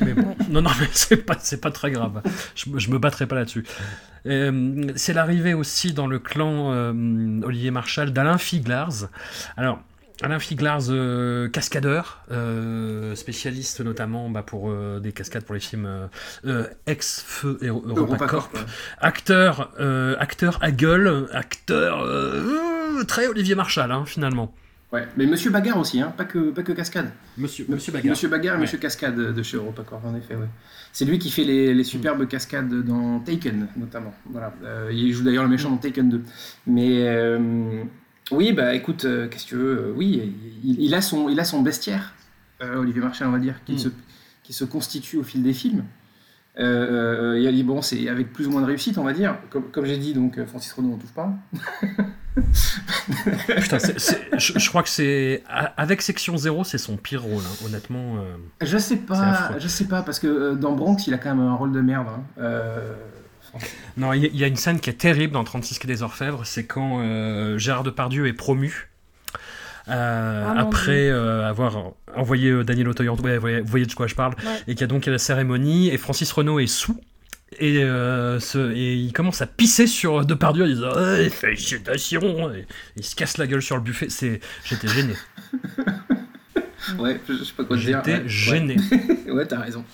Mais 0.00 0.14
bon. 0.14 0.34
Non, 0.48 0.62
non, 0.62 0.70
mais 0.80 0.88
c'est 0.92 1.18
pas, 1.18 1.36
c'est 1.40 1.60
pas 1.60 1.70
très 1.70 1.90
grave. 1.90 2.22
Je, 2.54 2.70
me- 2.70 2.78
je 2.78 2.90
me 2.90 2.98
battrai 2.98 3.26
pas 3.26 3.34
là-dessus. 3.36 3.64
Euh, 4.26 4.92
c'est 4.96 5.12
l'arrivée 5.12 5.52
aussi 5.54 5.92
dans 5.92 6.06
le 6.06 6.18
clan 6.18 6.72
euh, 6.72 6.92
Olivier 7.44 7.70
Marshall 7.70 8.12
d'Alain 8.12 8.38
Figlars. 8.38 9.08
Alors, 9.58 9.78
Alain 10.22 10.38
Figlars, 10.38 10.84
euh, 10.88 11.48
cascadeur, 11.50 12.24
euh, 12.32 13.14
spécialiste 13.14 13.82
notamment 13.82 14.30
bah, 14.30 14.42
pour 14.42 14.70
euh, 14.70 14.98
des 14.98 15.12
cascades 15.12 15.44
pour 15.44 15.54
les 15.54 15.60
films 15.60 16.08
ex-feu 16.86 17.58
et 17.60 17.68
ouais. 17.70 17.82
Acteur, 19.00 19.70
euh, 19.78 20.16
acteur 20.18 20.58
à 20.62 20.70
gueule, 20.70 21.28
acteur 21.32 22.00
euh, 22.02 23.04
très 23.06 23.26
Olivier 23.28 23.54
Marshall, 23.54 23.92
hein, 23.92 24.04
finalement. 24.06 24.54
Ouais, 24.92 25.06
mais 25.16 25.26
Monsieur 25.26 25.50
Bagarre 25.50 25.78
aussi, 25.78 26.00
hein, 26.00 26.12
pas, 26.16 26.24
que, 26.24 26.50
pas 26.50 26.62
que 26.62 26.72
Cascade. 26.72 27.10
Monsieur, 27.36 27.66
Monsieur 27.68 27.92
Bagarre. 27.92 28.10
Monsieur 28.10 28.28
Bagarre 28.28 28.54
et 28.54 28.58
Ouais. 28.58 28.62
Monsieur 28.62 28.78
Cascade 28.78 29.16
de 29.16 29.42
chez 29.42 29.56
EuropaCorp, 29.56 30.04
en 30.04 30.14
effet, 30.14 30.36
ouais. 30.36 30.46
C'est 30.92 31.04
lui 31.04 31.18
qui 31.18 31.28
fait 31.30 31.42
les, 31.44 31.74
les 31.74 31.84
superbes 31.84 32.26
cascades 32.28 32.72
dans 32.84 33.18
Taken, 33.20 33.66
notamment. 33.76 34.14
Voilà. 34.30 34.54
Euh, 34.64 34.90
il 34.92 35.12
joue 35.12 35.24
d'ailleurs 35.24 35.42
le 35.42 35.50
méchant 35.50 35.70
dans 35.70 35.76
Taken 35.76 36.08
2. 36.08 36.22
Mais 36.68 37.06
euh, 37.08 37.82
oui, 38.30 38.52
bah 38.52 38.74
écoute, 38.74 39.04
euh, 39.04 39.28
qu'est-ce 39.28 39.44
que 39.44 39.48
tu 39.50 39.56
veux 39.56 39.92
Oui, 39.96 40.32
il, 40.64 40.80
il 40.80 40.94
a 40.94 41.00
son, 41.02 41.28
il 41.28 41.38
a 41.40 41.44
son 41.44 41.62
bestiaire, 41.62 42.14
Olivier 42.62 43.02
Marchal, 43.02 43.28
on 43.28 43.32
va 43.32 43.38
dire, 43.40 43.56
qui, 43.66 43.72
Mm. 43.74 43.78
se, 43.78 43.88
qui 44.44 44.52
se 44.52 44.64
constitue 44.64 45.16
au 45.18 45.22
fil 45.24 45.42
des 45.42 45.52
films. 45.52 45.84
Euh, 46.58 47.34
il 47.38 47.42
y 47.44 47.60
a- 47.60 47.64
bon, 47.64 47.82
c'est 47.82 48.08
avec 48.08 48.32
plus 48.32 48.46
ou 48.46 48.50
moins 48.50 48.62
de 48.62 48.66
réussite, 48.66 48.96
on 48.98 49.04
va 49.04 49.12
dire. 49.12 49.36
Comme, 49.50 49.64
comme 49.70 49.84
j'ai 49.84 49.98
dit, 49.98 50.14
donc 50.14 50.38
euh, 50.38 50.46
Francis 50.46 50.72
Renaud, 50.72 50.92
on 50.94 50.96
touche 50.96 51.10
pas. 51.10 51.30
Putain, 53.60 53.78
je, 54.38 54.58
je 54.58 54.68
crois 54.68 54.82
que 54.82 54.88
c'est. 54.88 55.42
Avec 55.76 56.02
Section 56.02 56.36
0, 56.36 56.64
c'est 56.64 56.78
son 56.78 56.96
pire 56.96 57.22
rôle, 57.22 57.42
hein, 57.42 57.66
honnêtement. 57.66 58.16
euh. 58.18 58.36
Je 58.62 58.78
sais 58.78 58.96
pas, 58.96 59.58
je 59.58 59.68
sais 59.68 59.84
pas, 59.86 60.02
parce 60.02 60.18
que 60.18 60.26
euh, 60.26 60.54
dans 60.54 60.72
Bronx, 60.72 60.96
il 61.06 61.14
a 61.14 61.18
quand 61.18 61.34
même 61.34 61.46
un 61.46 61.54
rôle 61.54 61.72
de 61.72 61.80
merde. 61.80 62.06
hein. 62.08 62.22
Euh, 62.38 62.94
Non, 63.96 64.12
il 64.12 64.24
y, 64.24 64.38
y 64.38 64.44
a 64.44 64.46
une 64.46 64.56
scène 64.56 64.80
qui 64.80 64.90
est 64.90 64.94
terrible 65.00 65.32
dans 65.32 65.44
36 65.44 65.78
Quai 65.78 65.88
des 65.88 66.02
Orfèvres, 66.02 66.44
c'est 66.44 66.64
quand 66.64 67.00
Gérard 67.58 67.84
Depardieu 67.84 68.26
est 68.26 68.32
promu. 68.34 68.88
Euh, 69.88 70.44
Ah, 70.46 70.60
après 70.60 71.08
euh, 71.10 71.48
avoir 71.48 71.92
envoyé 72.14 72.50
euh, 72.50 72.64
Daniel 72.64 72.88
Auteuil 72.88 73.08
en 73.08 73.16
ouais, 73.16 73.38
vous 73.38 73.66
voyez- 73.66 73.86
de 73.86 73.92
quoi 73.94 74.06
je 74.06 74.14
parle, 74.14 74.34
Ouais. 74.44 74.60
et 74.68 74.74
qu'il 74.74 74.80
y 74.80 74.84
a 74.84 74.86
donc 74.88 75.06
la 75.06 75.18
cérémonie, 75.18 75.88
et 75.90 75.98
Francis 75.98 76.30
Renaud 76.32 76.58
est 76.58 76.66
sous, 76.66 76.98
et, 77.60 77.84
euh, 77.84 78.40
ce- 78.40 78.72
et 78.74 78.94
il 78.96 79.12
commence 79.12 79.40
à 79.42 79.46
pisser 79.46 79.86
sur 79.86 80.24
Depardieu 80.26 80.64
en 80.64 80.66
disant 80.66 80.98
hey, 80.98 81.30
Félicitations 81.30 82.52
et 82.52 82.66
Il 82.96 83.04
se 83.04 83.14
casse 83.14 83.38
la 83.38 83.46
gueule 83.46 83.62
sur 83.62 83.76
le 83.76 83.82
buffet, 83.82 84.08
c'est... 84.08 84.40
j'étais 84.64 84.88
gêné. 84.88 85.14
ouais, 86.98 87.20
je, 87.28 87.34
je 87.34 87.44
sais 87.44 87.52
pas 87.56 87.64
quoi 87.64 87.76
te 87.76 87.82
dire. 87.82 88.02
J'étais 88.04 88.18
ouais. 88.22 88.28
gêné. 88.28 88.76
Ouais, 89.26 89.30
ouais 89.32 89.46
t'as 89.46 89.60
raison. 89.60 89.84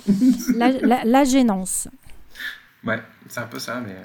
La, 0.57 0.71
la- 0.73 1.05
la 1.05 1.25
gênance. 1.25 1.89
Ouais, 2.85 3.03
c'est 3.29 3.41
un 3.41 3.47
peu 3.47 3.59
ça, 3.59 3.81
mais. 3.85 3.97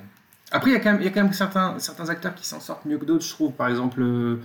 Après, 0.51 0.69
il 0.69 0.73
y 0.73 0.77
a 0.77 0.79
quand 0.79 0.91
même, 0.93 1.01
il 1.01 1.05
y 1.05 1.07
a 1.07 1.11
quand 1.11 1.23
même 1.23 1.33
certains, 1.33 1.75
certains 1.79 2.07
acteurs 2.09 2.33
qui 2.35 2.45
s'en 2.47 2.59
sortent 2.61 2.85
mieux 2.85 2.97
que 2.97 3.05
d'autres, 3.05 3.25
je 3.25 3.29
trouve. 3.31 3.51
Par 3.53 3.67
exemple, 3.67 4.01
euh, 4.01 4.39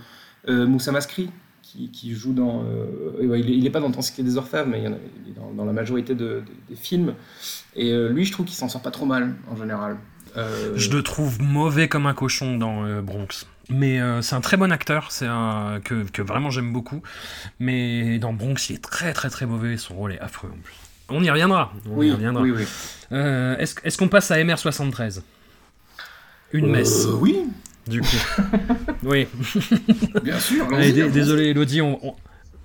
Moussa 0.47 0.91
Maskri, 0.91 1.29
qui, 1.61 1.89
qui 1.91 2.13
joue 2.13 2.33
dans. 2.33 2.63
euh, 2.65 3.11
il, 3.21 3.31
est, 3.33 3.57
il 3.57 3.65
est 3.65 3.69
pas 3.69 3.79
dans 3.79 3.91
Transcript 3.91 4.27
des 4.27 4.37
Orfèvres, 4.37 4.67
mais 4.67 4.79
il, 4.79 4.83
y 4.85 4.87
en 4.87 4.93
a- 4.93 4.97
il 5.25 5.31
est 5.31 5.35
dans, 5.35 5.51
dans 5.51 5.65
la 5.65 5.73
majorité 5.73 6.13
de- 6.15 6.25
de- 6.25 6.43
des 6.69 6.75
films. 6.75 7.13
Et 7.75 7.91
euh, 7.91 8.09
lui, 8.09 8.25
je 8.25 8.31
trouve 8.31 8.45
qu'il 8.45 8.55
s'en 8.55 8.69
sort 8.69 8.81
pas 8.81 8.91
trop 8.91 9.05
mal, 9.05 9.35
en 9.49 9.55
général. 9.55 9.97
Euh, 10.35 10.73
Je 10.75 10.89
le 10.91 11.01
trouve 11.03 11.41
mauvais 11.41 11.87
comme 11.87 12.05
un 12.07 12.13
cochon 12.13 12.57
dans 12.57 12.85
euh, 12.85 13.01
Bronx. 13.01 13.45
Mais 13.69 14.01
euh, 14.01 14.21
c'est 14.21 14.35
un 14.35 14.41
très 14.41 14.57
bon 14.57 14.71
acteur, 14.73 15.11
c'est 15.11 15.25
un 15.27 15.79
que, 15.83 16.03
que 16.03 16.21
vraiment 16.21 16.49
j'aime 16.49 16.73
beaucoup. 16.73 17.01
Mais 17.59 18.19
dans 18.19 18.33
Bronx, 18.33 18.55
il 18.69 18.75
est 18.75 18.83
très 18.83 19.13
très 19.13 19.29
très 19.29 19.45
mauvais, 19.45 19.77
son 19.77 19.95
rôle 19.95 20.11
est 20.13 20.19
affreux 20.19 20.49
en 20.53 20.57
plus. 20.61 20.73
On 21.09 21.23
y 21.23 21.29
reviendra. 21.29 21.71
On 21.89 21.97
Oui, 21.97 22.07
y 22.09 22.11
reviendra. 22.11 22.41
oui, 22.43 22.51
oui. 22.51 22.63
Euh, 23.13 23.55
Est-ce 23.57 23.97
qu'on 23.97 24.07
passe 24.09 24.31
à 24.31 24.37
MR73 24.37 25.21
Une 26.51 26.67
messe, 26.69 27.05
Euh, 27.05 27.13
oui, 27.21 27.39
du 27.87 28.01
coup. 28.01 28.07
oui. 29.03 29.27
bien 30.23 30.39
sûr. 30.39 30.65
Allez, 30.73 31.09
désolé 31.09 31.47
Elodie, 31.47 31.81
on, 31.81 32.05
on- 32.05 32.15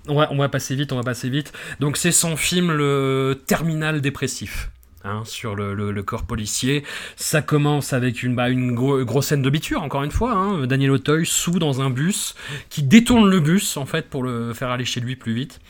on 0.07 0.15
va, 0.15 0.27
on 0.31 0.37
va 0.37 0.49
passer 0.49 0.75
vite, 0.75 0.91
on 0.91 0.95
va 0.95 1.03
passer 1.03 1.29
vite. 1.29 1.53
Donc 1.79 1.97
c'est 1.97 2.11
son 2.11 2.35
film 2.35 2.71
le 2.71 3.41
terminal 3.45 4.01
dépressif. 4.01 4.71
Hein, 5.05 5.21
sur 5.23 5.55
le, 5.55 5.73
le, 5.73 6.03
corps 6.03 6.23
policier. 6.25 6.83
Ça 7.15 7.41
commence 7.41 7.93
avec 7.93 8.21
une, 8.21 8.35
bah, 8.35 8.49
une 8.49 8.73
grosse 8.75 9.27
scène 9.27 9.41
de 9.41 9.49
biture, 9.49 9.81
encore 9.81 10.03
une 10.03 10.11
fois. 10.11 10.33
Hein. 10.33 10.67
Daniel 10.67 10.91
Auteuil 10.91 11.25
sous 11.25 11.57
dans 11.57 11.79
un 11.81 11.89
bus, 11.89 12.35
qui 12.69 12.83
détourne 12.83 13.29
le 13.29 13.39
bus, 13.39 13.77
en 13.77 13.85
fait, 13.85 14.09
pour 14.09 14.23
le 14.23 14.53
faire 14.53 14.71
aller 14.71 14.83
chez 14.83 14.99
lui 14.99 15.15
plus 15.15 15.33
vite. 15.33 15.61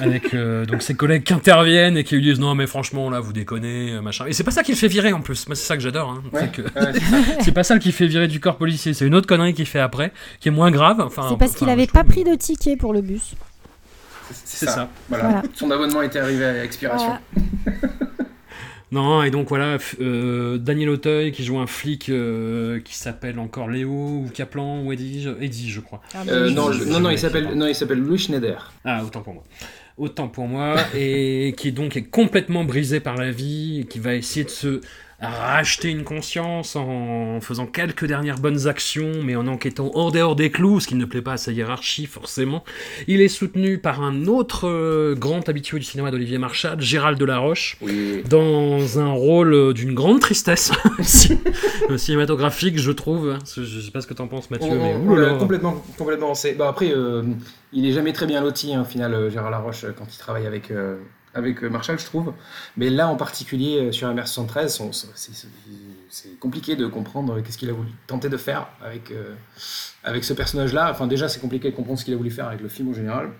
Avec 0.00 0.34
euh, 0.34 0.64
donc 0.64 0.82
ses 0.82 0.94
collègues 0.94 1.24
qui 1.24 1.32
interviennent 1.32 1.96
et 1.96 2.04
qui 2.04 2.16
lui 2.16 2.22
disent 2.22 2.40
Non, 2.40 2.54
mais 2.54 2.66
franchement, 2.66 3.10
là, 3.10 3.20
vous 3.20 3.32
déconnez, 3.32 4.00
machin. 4.00 4.26
Et 4.26 4.32
c'est 4.32 4.44
pas 4.44 4.50
ça 4.50 4.62
qui 4.62 4.72
le 4.72 4.76
fait 4.78 4.88
virer 4.88 5.12
en 5.12 5.20
plus. 5.20 5.46
Moi, 5.46 5.56
c'est 5.56 5.66
ça 5.66 5.76
que 5.76 5.82
j'adore. 5.82 6.10
Hein. 6.10 6.48
c'est 7.40 7.52
pas 7.52 7.64
ça 7.64 7.78
qui 7.78 7.92
fait 7.92 8.06
virer 8.06 8.28
du 8.28 8.40
corps 8.40 8.56
policier. 8.56 8.94
C'est 8.94 9.06
une 9.06 9.14
autre 9.14 9.26
connerie 9.26 9.54
qu'il 9.54 9.66
fait 9.66 9.80
après, 9.80 10.12
qui 10.40 10.48
est 10.48 10.52
moins 10.52 10.70
grave. 10.70 11.00
Enfin, 11.00 11.26
c'est 11.28 11.38
parce 11.38 11.54
qu'il 11.54 11.68
avait 11.68 11.86
pas 11.86 12.04
pris 12.04 12.24
de 12.24 12.34
ticket 12.34 12.76
pour 12.76 12.92
le 12.92 13.00
bus. 13.00 13.34
C'est 14.30 14.66
ça. 14.66 14.88
Voilà. 15.08 15.42
Son 15.54 15.70
abonnement 15.70 16.02
était 16.02 16.18
arrivé 16.18 16.44
à 16.44 16.64
expiration. 16.64 17.18
Non, 18.94 19.24
et 19.24 19.32
donc 19.32 19.48
voilà, 19.48 19.78
euh, 20.00 20.56
Daniel 20.56 20.88
Auteuil 20.90 21.32
qui 21.32 21.42
joue 21.44 21.58
un 21.58 21.66
flic 21.66 22.08
euh, 22.10 22.78
qui 22.78 22.94
s'appelle 22.94 23.40
encore 23.40 23.68
Léo 23.68 23.90
ou 23.90 24.30
Kaplan 24.32 24.84
ou 24.84 24.92
Eddie, 24.92 25.26
Eddie 25.40 25.68
je 25.68 25.80
crois. 25.80 26.00
Ah, 26.14 26.22
euh, 26.28 26.48
non, 26.50 26.70
non, 26.70 27.00
non, 27.00 27.10
il 27.10 27.18
s'appelle, 27.18 27.54
non, 27.56 27.66
il 27.66 27.74
s'appelle 27.74 27.98
Louis 27.98 28.18
Schneider. 28.18 28.72
Ah, 28.84 29.02
autant 29.04 29.22
pour 29.22 29.34
moi. 29.34 29.42
Autant 29.98 30.28
pour 30.28 30.46
moi, 30.46 30.76
et 30.94 31.56
qui 31.56 31.72
donc 31.72 31.96
est 31.96 32.04
complètement 32.04 32.62
brisé 32.62 33.00
par 33.00 33.16
la 33.16 33.32
vie, 33.32 33.80
et 33.80 33.84
qui 33.84 33.98
va 33.98 34.14
essayer 34.14 34.44
de 34.44 34.50
se 34.50 34.80
racheter 35.28 35.90
une 35.90 36.04
conscience 36.04 36.76
en 36.76 37.40
faisant 37.40 37.66
quelques 37.66 38.04
dernières 38.04 38.38
bonnes 38.38 38.66
actions, 38.66 39.12
mais 39.22 39.36
en 39.36 39.46
enquêtant 39.46 39.90
hors 39.94 40.12
dehors 40.12 40.36
des 40.36 40.50
clous, 40.50 40.80
ce 40.80 40.88
qui 40.88 40.94
ne 40.94 41.04
plaît 41.04 41.22
pas 41.22 41.34
à 41.34 41.36
sa 41.36 41.52
hiérarchie 41.52 42.06
forcément. 42.06 42.64
Il 43.06 43.20
est 43.20 43.28
soutenu 43.28 43.78
par 43.78 44.02
un 44.02 44.26
autre 44.26 44.68
euh, 44.68 45.14
grand 45.14 45.48
habitué 45.48 45.78
du 45.78 45.84
cinéma 45.84 46.10
d'Olivier 46.10 46.38
Marchal, 46.38 46.80
Gérald 46.80 47.18
Delaroche, 47.18 47.78
dans 48.28 48.98
un 48.98 49.12
rôle 49.12 49.54
euh, 49.54 49.72
d'une 49.72 49.94
grande 49.94 50.20
tristesse 50.20 50.72
cinématographique, 51.96 52.78
je 52.78 52.92
trouve. 52.92 53.36
Je 53.54 53.60
ne 53.60 53.80
sais 53.80 53.90
pas 53.90 54.00
ce 54.00 54.06
que 54.06 54.14
tu 54.14 54.22
en 54.22 54.28
penses, 54.28 54.50
Mathieu. 54.50 54.70
mais, 54.74 54.96
oh, 54.96 55.38
complètement, 55.38 55.82
complètement. 55.98 56.32
Bah, 56.58 56.68
après, 56.68 56.92
euh, 56.92 57.22
il 57.72 57.86
est 57.86 57.92
jamais 57.92 58.12
très 58.12 58.26
bien 58.26 58.40
loti, 58.40 58.74
hein, 58.74 58.82
au 58.82 58.84
final, 58.84 59.30
Gérald 59.30 59.52
Laroche, 59.52 59.86
quand 59.96 60.06
il 60.12 60.18
travaille 60.18 60.46
avec 60.46 60.70
avec 61.34 61.62
euh, 61.62 61.68
Marshall, 61.68 61.98
je 61.98 62.04
trouve. 62.04 62.32
Mais 62.76 62.90
là, 62.90 63.08
en 63.08 63.16
particulier, 63.16 63.78
euh, 63.78 63.92
sur 63.92 64.08
MR73, 64.08 65.06
c'est 66.08 66.38
compliqué 66.38 66.76
de 66.76 66.86
comprendre 66.86 67.40
qu'est-ce 67.40 67.58
qu'il 67.58 67.70
a 67.70 67.72
voulu 67.72 67.90
tenter 68.06 68.28
de 68.28 68.36
faire 68.36 68.68
avec, 68.82 69.10
euh, 69.10 69.34
avec 70.04 70.24
ce 70.24 70.32
personnage-là. 70.32 70.90
Enfin, 70.90 71.06
déjà, 71.06 71.28
c'est 71.28 71.40
compliqué 71.40 71.70
de 71.70 71.76
comprendre 71.76 71.98
ce 71.98 72.04
qu'il 72.04 72.14
a 72.14 72.16
voulu 72.16 72.30
faire 72.30 72.48
avec 72.48 72.60
le 72.60 72.68
film 72.68 72.88
en 72.90 72.94
général. 72.94 73.30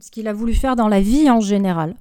Ce 0.00 0.10
qu'il 0.10 0.28
a 0.28 0.32
voulu 0.32 0.54
faire 0.54 0.76
dans 0.76 0.88
la 0.88 1.00
vie 1.00 1.28
en 1.30 1.40
général. 1.40 1.94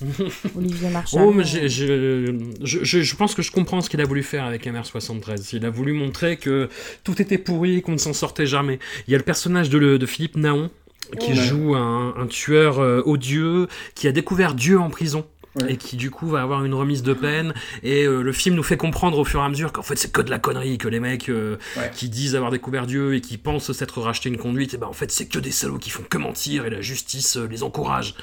Olivier 0.56 0.88
Marshall. 0.88 1.22
Oh, 1.22 1.32
mais 1.32 1.44
je, 1.44 2.48
je, 2.62 3.16
pense 3.16 3.34
que 3.34 3.42
je 3.42 3.52
comprends 3.52 3.82
ce 3.82 3.90
qu'il 3.90 4.00
a 4.00 4.04
voulu 4.04 4.22
faire 4.22 4.44
avec 4.44 4.66
MR73. 4.66 5.50
Il 5.52 5.66
a 5.66 5.70
voulu 5.70 5.92
montrer 5.92 6.38
que 6.38 6.68
tout 7.04 7.20
était 7.20 7.38
pourri, 7.38 7.82
qu'on 7.82 7.92
ne 7.92 7.98
s'en 7.98 8.14
sortait 8.14 8.46
jamais. 8.46 8.78
Il 9.06 9.12
y 9.12 9.14
a 9.14 9.18
le 9.18 9.24
personnage 9.24 9.68
de, 9.68 9.98
de 9.98 10.06
Philippe 10.06 10.36
Naon, 10.36 10.70
qui 11.18 11.34
joue 11.34 11.74
un, 11.74 12.26
tueur 12.28 12.78
euh, 12.78 13.02
odieux 13.04 13.68
qui 13.94 14.08
a 14.08 14.12
découvert 14.12 14.54
Dieu 14.54 14.78
en 14.78 14.90
prison. 14.90 15.26
Et 15.68 15.76
qui 15.76 15.96
du 15.96 16.10
coup 16.10 16.28
va 16.28 16.40
avoir 16.40 16.64
une 16.64 16.72
remise 16.72 17.02
de 17.02 17.12
peine 17.12 17.52
et 17.82 18.04
euh, 18.04 18.22
le 18.22 18.32
film 18.32 18.54
nous 18.54 18.62
fait 18.62 18.78
comprendre 18.78 19.18
au 19.18 19.24
fur 19.26 19.38
et 19.42 19.44
à 19.44 19.50
mesure 19.50 19.70
qu'en 19.70 19.82
fait 19.82 19.98
c'est 19.98 20.10
que 20.10 20.22
de 20.22 20.30
la 20.30 20.38
connerie 20.38 20.78
que 20.78 20.88
les 20.88 20.98
mecs 20.98 21.28
euh, 21.28 21.58
qui 21.92 22.08
disent 22.08 22.34
avoir 22.34 22.50
découvert 22.50 22.86
Dieu 22.86 23.16
et 23.16 23.20
qui 23.20 23.36
pensent 23.36 23.70
s'être 23.70 24.00
racheté 24.00 24.30
une 24.30 24.38
conduite 24.38 24.72
et 24.72 24.78
ben 24.78 24.86
en 24.86 24.94
fait 24.94 25.10
c'est 25.10 25.26
que 25.26 25.38
des 25.38 25.50
salauds 25.50 25.76
qui 25.76 25.90
font 25.90 26.04
que 26.08 26.16
mentir 26.16 26.64
et 26.64 26.70
la 26.70 26.80
justice 26.80 27.36
les 27.36 27.62
encourage 27.62 28.14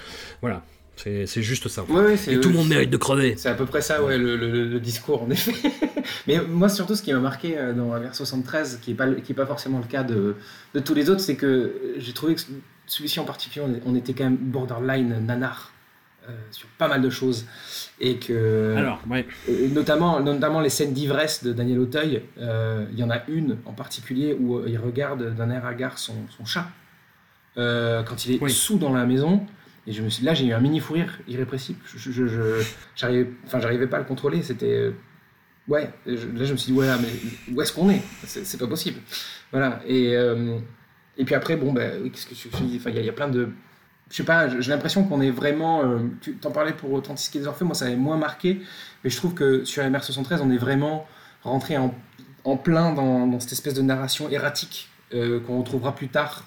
voilà 0.41 0.63
c'est 0.95 1.41
juste 1.41 1.67
ça. 1.69 1.85
et 2.27 2.39
tout 2.41 2.49
le 2.49 2.55
monde 2.55 2.67
mérite 2.67 2.89
de 2.89 2.97
crever. 2.97 3.35
C'est 3.37 3.47
à 3.47 3.53
peu 3.53 3.65
près 3.65 3.81
ça, 3.81 4.03
ouais, 4.03 4.17
le, 4.17 4.79
discours, 4.81 5.23
en 5.23 5.29
effet. 5.29 5.53
Mais 6.27 6.41
moi, 6.41 6.67
surtout, 6.67 6.93
ce 6.93 7.01
qui 7.01 7.13
m'a 7.13 7.19
marqué 7.19 7.55
dans 7.73 7.97
vers 7.97 8.13
73, 8.13 8.79
qui 8.81 8.91
n'est 8.91 8.97
pas, 8.97 9.09
qui 9.13 9.31
est 9.31 9.35
pas 9.35 9.45
forcément 9.45 9.79
le 9.79 9.85
cas 9.85 10.03
de, 10.03 10.35
de 10.73 10.79
tous 10.81 10.93
les 10.93 11.09
autres, 11.09 11.21
c'est 11.21 11.35
que 11.35 11.95
j'ai 11.97 12.11
trouvé 12.11 12.35
que 12.35 12.41
celui-ci 12.89 13.19
en 13.19 13.25
particulier, 13.25 13.65
on 13.85 13.95
était 13.95 14.13
quand 14.13 14.25
même 14.25 14.37
borderline 14.37 15.25
nanar 15.25 15.71
euh, 16.27 16.31
sur 16.51 16.67
pas 16.77 16.87
mal 16.87 17.01
de 17.01 17.09
choses. 17.09 17.45
Et 17.99 18.17
que. 18.17 18.75
Alors, 18.77 19.01
ouais. 19.09 19.25
notamment, 19.71 20.19
notamment 20.19 20.59
les 20.59 20.69
scènes 20.69 20.93
d'ivresse 20.93 21.43
de 21.43 21.53
Daniel 21.53 21.79
Auteuil, 21.79 22.23
euh, 22.39 22.85
il 22.91 22.99
y 22.99 23.03
en 23.03 23.09
a 23.09 23.23
une 23.27 23.57
en 23.65 23.73
particulier 23.73 24.35
où 24.39 24.65
il 24.67 24.77
regarde 24.77 25.35
d'un 25.35 25.49
air 25.49 25.65
hagard 25.65 25.97
son, 25.97 26.15
son 26.37 26.45
chat. 26.45 26.67
quand 27.55 28.25
il 28.25 28.43
est 28.43 28.49
sous 28.49 28.77
dans 28.77 28.93
la 28.93 29.05
maison, 29.05 29.45
et 29.89 29.91
je 29.91 30.03
me 30.03 30.09
suis, 30.09 30.23
là, 30.23 30.35
j'ai 30.35 30.45
eu 30.45 30.53
un 30.53 30.59
mini 30.59 30.79
fou 30.79 30.93
rire 30.93 31.19
irrépressible. 31.27 31.79
Je, 31.95 32.11
je, 32.11 32.63
j'arrivais, 32.95 33.27
enfin, 33.45 33.59
j'arrivais 33.59 33.87
pas 33.87 33.97
à 33.97 33.99
le 33.99 34.05
contrôler. 34.05 34.43
C'était, 34.43 34.71
euh, 34.71 34.91
ouais. 35.67 35.89
là, 36.05 36.45
je 36.45 36.51
me 36.51 36.57
suis 36.57 36.71
dit, 36.71 36.77
ouais, 36.77 36.85
mais 37.01 37.55
où 37.55 37.59
est-ce 37.59 37.73
qu'on 37.73 37.89
est, 37.89 38.01
c'est, 38.23 38.59
pas 38.59 38.67
possible. 38.67 38.99
Voilà. 39.51 39.81
Et, 39.87 40.15
euh, 40.15 40.59
et 41.20 41.26
puis 41.26 41.36
après, 41.36 41.55
bon, 41.55 41.72
ben, 41.72 42.09
qu'est-ce 42.09 42.26
que 42.26 42.34
je, 42.34 42.63
dis 42.63 42.78
Enfin, 42.78 42.89
il 42.89 43.05
y, 43.05 43.09
a 43.09 43.13
plein 43.13 43.28
de, 43.28 43.49
je 44.09 44.15
sais 44.15 44.24
pas. 44.24 44.59
J'ai 44.59 44.72
l'impression 44.72 45.03
qu'on 45.03 45.22
est 45.22 45.30
vraiment. 45.30 45.84
Euh, 45.84 45.99
tu 46.22 46.36
t'en 46.36 46.49
parlais 46.49 46.74
pour 46.74 46.91
Authenticité 46.93 47.39
des 47.39 47.47
Orphées. 47.47 47.65
Moi, 47.65 47.76
ça 47.76 47.86
avait 47.86 47.95
moins 47.95 48.17
marqué. 48.17 48.61
Mais 49.03 49.11
je 49.11 49.17
trouve 49.17 49.36
que 49.36 49.63
sur 49.65 49.84
MR73, 49.84 50.39
on 50.41 50.49
est 50.49 50.57
vraiment 50.57 51.05
rentré 51.43 51.78
en, 51.78 51.93
plein 52.57 52.93
dans, 52.93 53.39
cette 53.39 53.51
espèce 53.51 53.76
de 53.76 53.84
narration 53.84 54.30
erratique 54.30 54.89
qu'on 55.11 55.59
retrouvera 55.59 55.93
plus 55.95 56.07
tard 56.07 56.45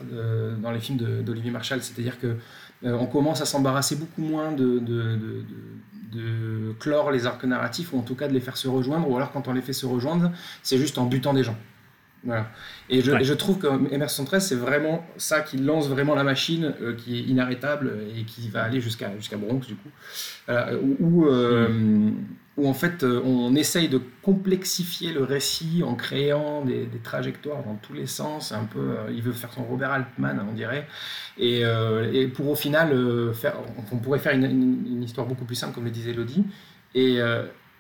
dans 0.61 0.71
les 0.71 0.81
films 0.81 1.23
d'Olivier 1.23 1.51
Marshall. 1.51 1.83
C'est-à-dire 1.83 2.19
que 2.19 2.37
euh, 2.85 2.97
on 2.99 3.07
commence 3.07 3.41
à 3.41 3.47
s'embarrasser 3.47 3.97
beaucoup 3.97 4.23
moins 4.23 4.53
de, 4.53 4.83
clore 6.79 7.11
les 7.11 7.27
arcs 7.27 7.45
narratifs, 7.45 7.93
ou 7.93 7.99
en 7.99 8.03
tout 8.03 8.15
cas 8.15 8.29
de 8.29 8.33
les 8.33 8.41
faire 8.41 8.57
se 8.57 8.69
rejoindre, 8.69 9.09
ou 9.09 9.17
alors 9.17 9.33
quand 9.33 9.49
on 9.49 9.53
les 9.53 9.63
fait 9.63 9.73
se 9.73 9.87
rejoindre, 9.87 10.33
c'est 10.63 10.79
juste 10.79 10.99
en 10.99 11.07
butant 11.07 11.33
des 11.33 11.45
gens. 11.45 11.57
Voilà. 12.25 12.51
Et 12.89 13.01
je, 13.01 13.33
trouve 13.35 13.59
que 13.59 13.67
MR113, 13.67 14.41
c'est 14.41 14.55
vraiment 14.55 15.05
ça 15.17 15.41
qui 15.41 15.57
lance 15.57 15.89
vraiment 15.89 16.15
la 16.15 16.23
machine, 16.23 16.75
euh, 16.81 16.95
qui 16.95 17.19
est 17.19 17.23
inarrêtable 17.23 17.99
et 18.17 18.25
qui 18.25 18.49
va 18.49 18.63
aller 18.63 18.81
jusqu'à 18.81 19.17
jusqu'à 19.17 19.37
Bronx, 19.37 19.67
du 19.67 19.75
coup. 19.75 19.91
Euh, 20.49 20.79
où, 21.01 21.27
mm 21.29 22.13
où 22.57 22.69
en 22.69 22.75
fait 22.75 23.03
euh, 23.03 23.23
on 23.25 23.55
essaye 23.55 23.89
de 23.89 24.01
complexifier 24.21 25.13
le 25.13 25.23
récit 25.25 25.83
en 25.85 25.95
créant 25.95 26.65
des, 26.65 26.87
trajectoires 27.03 27.63
dans 27.63 27.77
tous 27.77 27.95
les 27.95 28.07
sens. 28.07 28.53
Un 28.53 28.65
peu, 28.65 28.79
euh, 28.79 29.11
il 29.11 29.23
veut 29.23 29.33
faire 29.33 29.53
son 29.53 29.65
Robert 29.65 29.91
Altman, 29.91 30.45
on 30.49 30.53
dirait, 30.53 30.87
et, 31.39 31.65
euh, 31.65 32.29
pour 32.35 32.51
au 32.51 32.55
final 32.55 32.91
faire, 33.35 33.57
on 33.91 33.97
pourrait 33.97 34.19
faire 34.19 34.35
une, 34.35 35.03
histoire 35.03 35.27
beaucoup 35.27 35.45
plus 35.45 35.57
simple, 35.57 35.75
comme 35.75 35.85
le 35.85 35.91
disait 35.91 36.11
Elodie. 36.11 36.45
Et, 36.95 37.19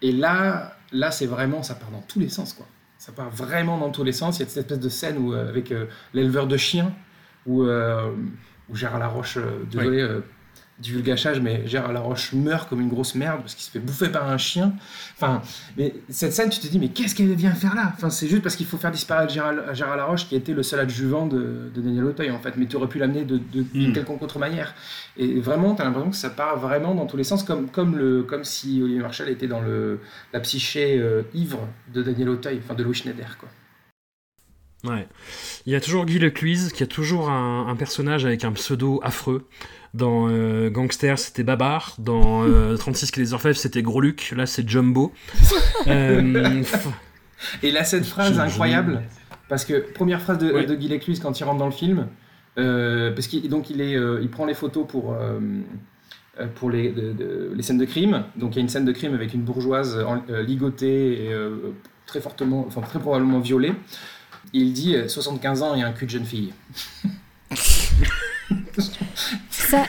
et 0.00 0.12
là, 0.12 0.76
là 0.92 1.10
c'est 1.10 1.26
vraiment, 1.26 1.62
ça 1.62 1.74
part 1.74 1.90
dans 1.90 2.02
tous 2.02 2.20
les 2.20 2.28
sens, 2.28 2.52
quoi. 2.54 2.66
Ça 3.02 3.10
part 3.10 3.30
vraiment 3.30 3.78
dans 3.78 3.90
tous 3.90 4.04
les 4.04 4.12
sens. 4.12 4.38
Il 4.38 4.42
y 4.42 4.44
a 4.44 4.48
cette 4.48 4.58
espèce 4.58 4.78
de 4.78 4.88
scène 4.88 5.18
où, 5.18 5.32
avec 5.32 5.74
l'éleveur 6.14 6.46
de 6.46 6.56
chiens, 6.56 6.94
où, 7.46 7.64
où 7.64 8.74
Gérard 8.76 9.00
Laroche, 9.00 9.38
désolé 9.72 10.06
du 10.82 10.92
vulgachage, 10.92 11.40
mais 11.40 11.62
Gérard 11.66 11.92
Laroche 11.92 12.32
meurt 12.32 12.68
comme 12.68 12.80
une 12.80 12.88
grosse 12.88 13.14
merde 13.14 13.40
parce 13.40 13.54
qu'il 13.54 13.64
se 13.64 13.70
fait 13.70 13.78
bouffer 13.78 14.08
par 14.08 14.28
un 14.28 14.36
chien. 14.36 14.72
Enfin, 15.16 15.40
mais 15.76 15.94
cette 16.08 16.32
scène, 16.32 16.50
tu 16.50 16.58
te 16.58 16.66
dis, 16.66 16.78
mais 16.78 16.88
qu'est-ce 16.88 17.14
qu'elle 17.14 17.32
vient 17.34 17.54
faire 17.54 17.74
là? 17.74 17.92
Enfin, 17.94 18.10
c'est 18.10 18.26
juste 18.26 18.42
parce 18.42 18.56
qu'il 18.56 18.66
faut 18.66 18.76
faire 18.76 18.90
disparaître 18.90 19.32
Gérard, 19.32 19.74
Gérard, 19.74 19.96
Laroche 19.96 20.28
qui 20.28 20.34
était 20.34 20.52
le 20.52 20.62
seul 20.62 20.80
adjuvant 20.80 21.26
de, 21.26 21.70
Daniel 21.74 22.04
Auteuil, 22.04 22.30
en 22.32 22.40
fait, 22.40 22.54
mais 22.56 22.66
tu 22.66 22.76
aurais 22.76 22.88
pu 22.88 22.98
l'amener 22.98 23.24
de, 23.24 23.38
de, 23.38 23.64
hmm. 23.72 23.92
quelconque 23.92 24.22
autre 24.22 24.40
manière. 24.40 24.74
Et 25.16 25.40
vraiment, 25.40 25.74
tu 25.74 25.82
as 25.82 25.84
l'impression 25.84 26.10
que 26.10 26.16
ça 26.16 26.30
part 26.30 26.58
vraiment 26.58 26.94
dans 26.94 27.06
tous 27.06 27.16
les 27.16 27.24
sens, 27.24 27.44
comme, 27.44 27.70
comme, 27.70 27.96
le, 27.96 28.24
comme 28.24 28.42
si 28.42 28.82
Olivier 28.82 29.02
Marshall 29.02 29.28
était 29.28 29.46
dans 29.46 29.60
le, 29.60 30.00
la 30.32 30.40
psyché 30.40 30.98
euh, 30.98 31.22
ivre 31.32 31.68
de 31.94 32.02
Daniel 32.02 32.28
Auteuil, 32.30 32.60
enfin 32.62 32.74
de 32.74 32.82
Louis 32.82 32.94
Schneider, 32.94 33.38
quoi. 33.38 33.48
Ouais. 34.84 35.06
Il 35.66 35.72
y 35.72 35.76
a 35.76 35.80
toujours 35.80 36.06
Guy 36.06 36.18
Lecluise 36.18 36.72
qui 36.72 36.82
a 36.82 36.86
toujours 36.86 37.30
un, 37.30 37.68
un 37.68 37.76
personnage 37.76 38.24
avec 38.24 38.44
un 38.44 38.52
pseudo 38.52 39.00
affreux. 39.02 39.46
Dans 39.94 40.28
euh, 40.28 40.70
Gangster, 40.70 41.18
c'était 41.18 41.42
Babar. 41.42 41.94
Dans 41.98 42.44
36 42.76 43.10
qui 43.10 43.20
les 43.20 43.34
Orfèvres, 43.34 43.56
c'était 43.56 43.82
Gros 43.82 44.00
Luc. 44.00 44.32
Là, 44.36 44.46
c'est 44.46 44.68
Jumbo. 44.68 45.12
Euh, 45.88 46.62
Et 47.64 47.72
là, 47.72 47.82
cette 47.82 48.04
phrase 48.04 48.38
incroyable, 48.38 49.02
parce 49.48 49.64
que 49.64 49.92
première 49.92 50.22
phrase 50.22 50.38
de, 50.38 50.62
de 50.62 50.74
Guy 50.76 50.86
Lecluise 50.86 51.18
quand 51.18 51.40
il 51.40 51.42
rentre 51.42 51.58
dans 51.58 51.66
le 51.66 51.72
film, 51.72 52.06
euh, 52.56 53.10
parce 53.12 53.26
qu'il 53.26 53.48
donc 53.48 53.68
il 53.68 53.80
est, 53.80 53.94
il 53.94 54.30
prend 54.30 54.46
les 54.46 54.54
photos 54.54 54.86
pour 54.86 55.16
pour 56.54 56.70
les, 56.70 56.94
les 57.52 57.62
scènes 57.62 57.78
de 57.78 57.84
crime. 57.84 58.24
Donc 58.36 58.52
il 58.52 58.56
y 58.56 58.58
a 58.58 58.62
une 58.62 58.68
scène 58.68 58.84
de 58.84 58.92
crime 58.92 59.14
avec 59.14 59.34
une 59.34 59.42
bourgeoise 59.42 59.98
ligotée 60.46 61.24
et 61.24 61.34
très 62.06 62.20
fortement, 62.20 62.64
enfin 62.68 62.80
très 62.82 63.00
probablement 63.00 63.40
violée. 63.40 63.72
Il 64.52 64.72
dit 64.72 64.96
75 65.06 65.62
ans 65.62 65.74
et 65.74 65.82
un 65.82 65.92
cul 65.92 66.06
de 66.06 66.10
jeune 66.10 66.24
fille. 66.24 66.52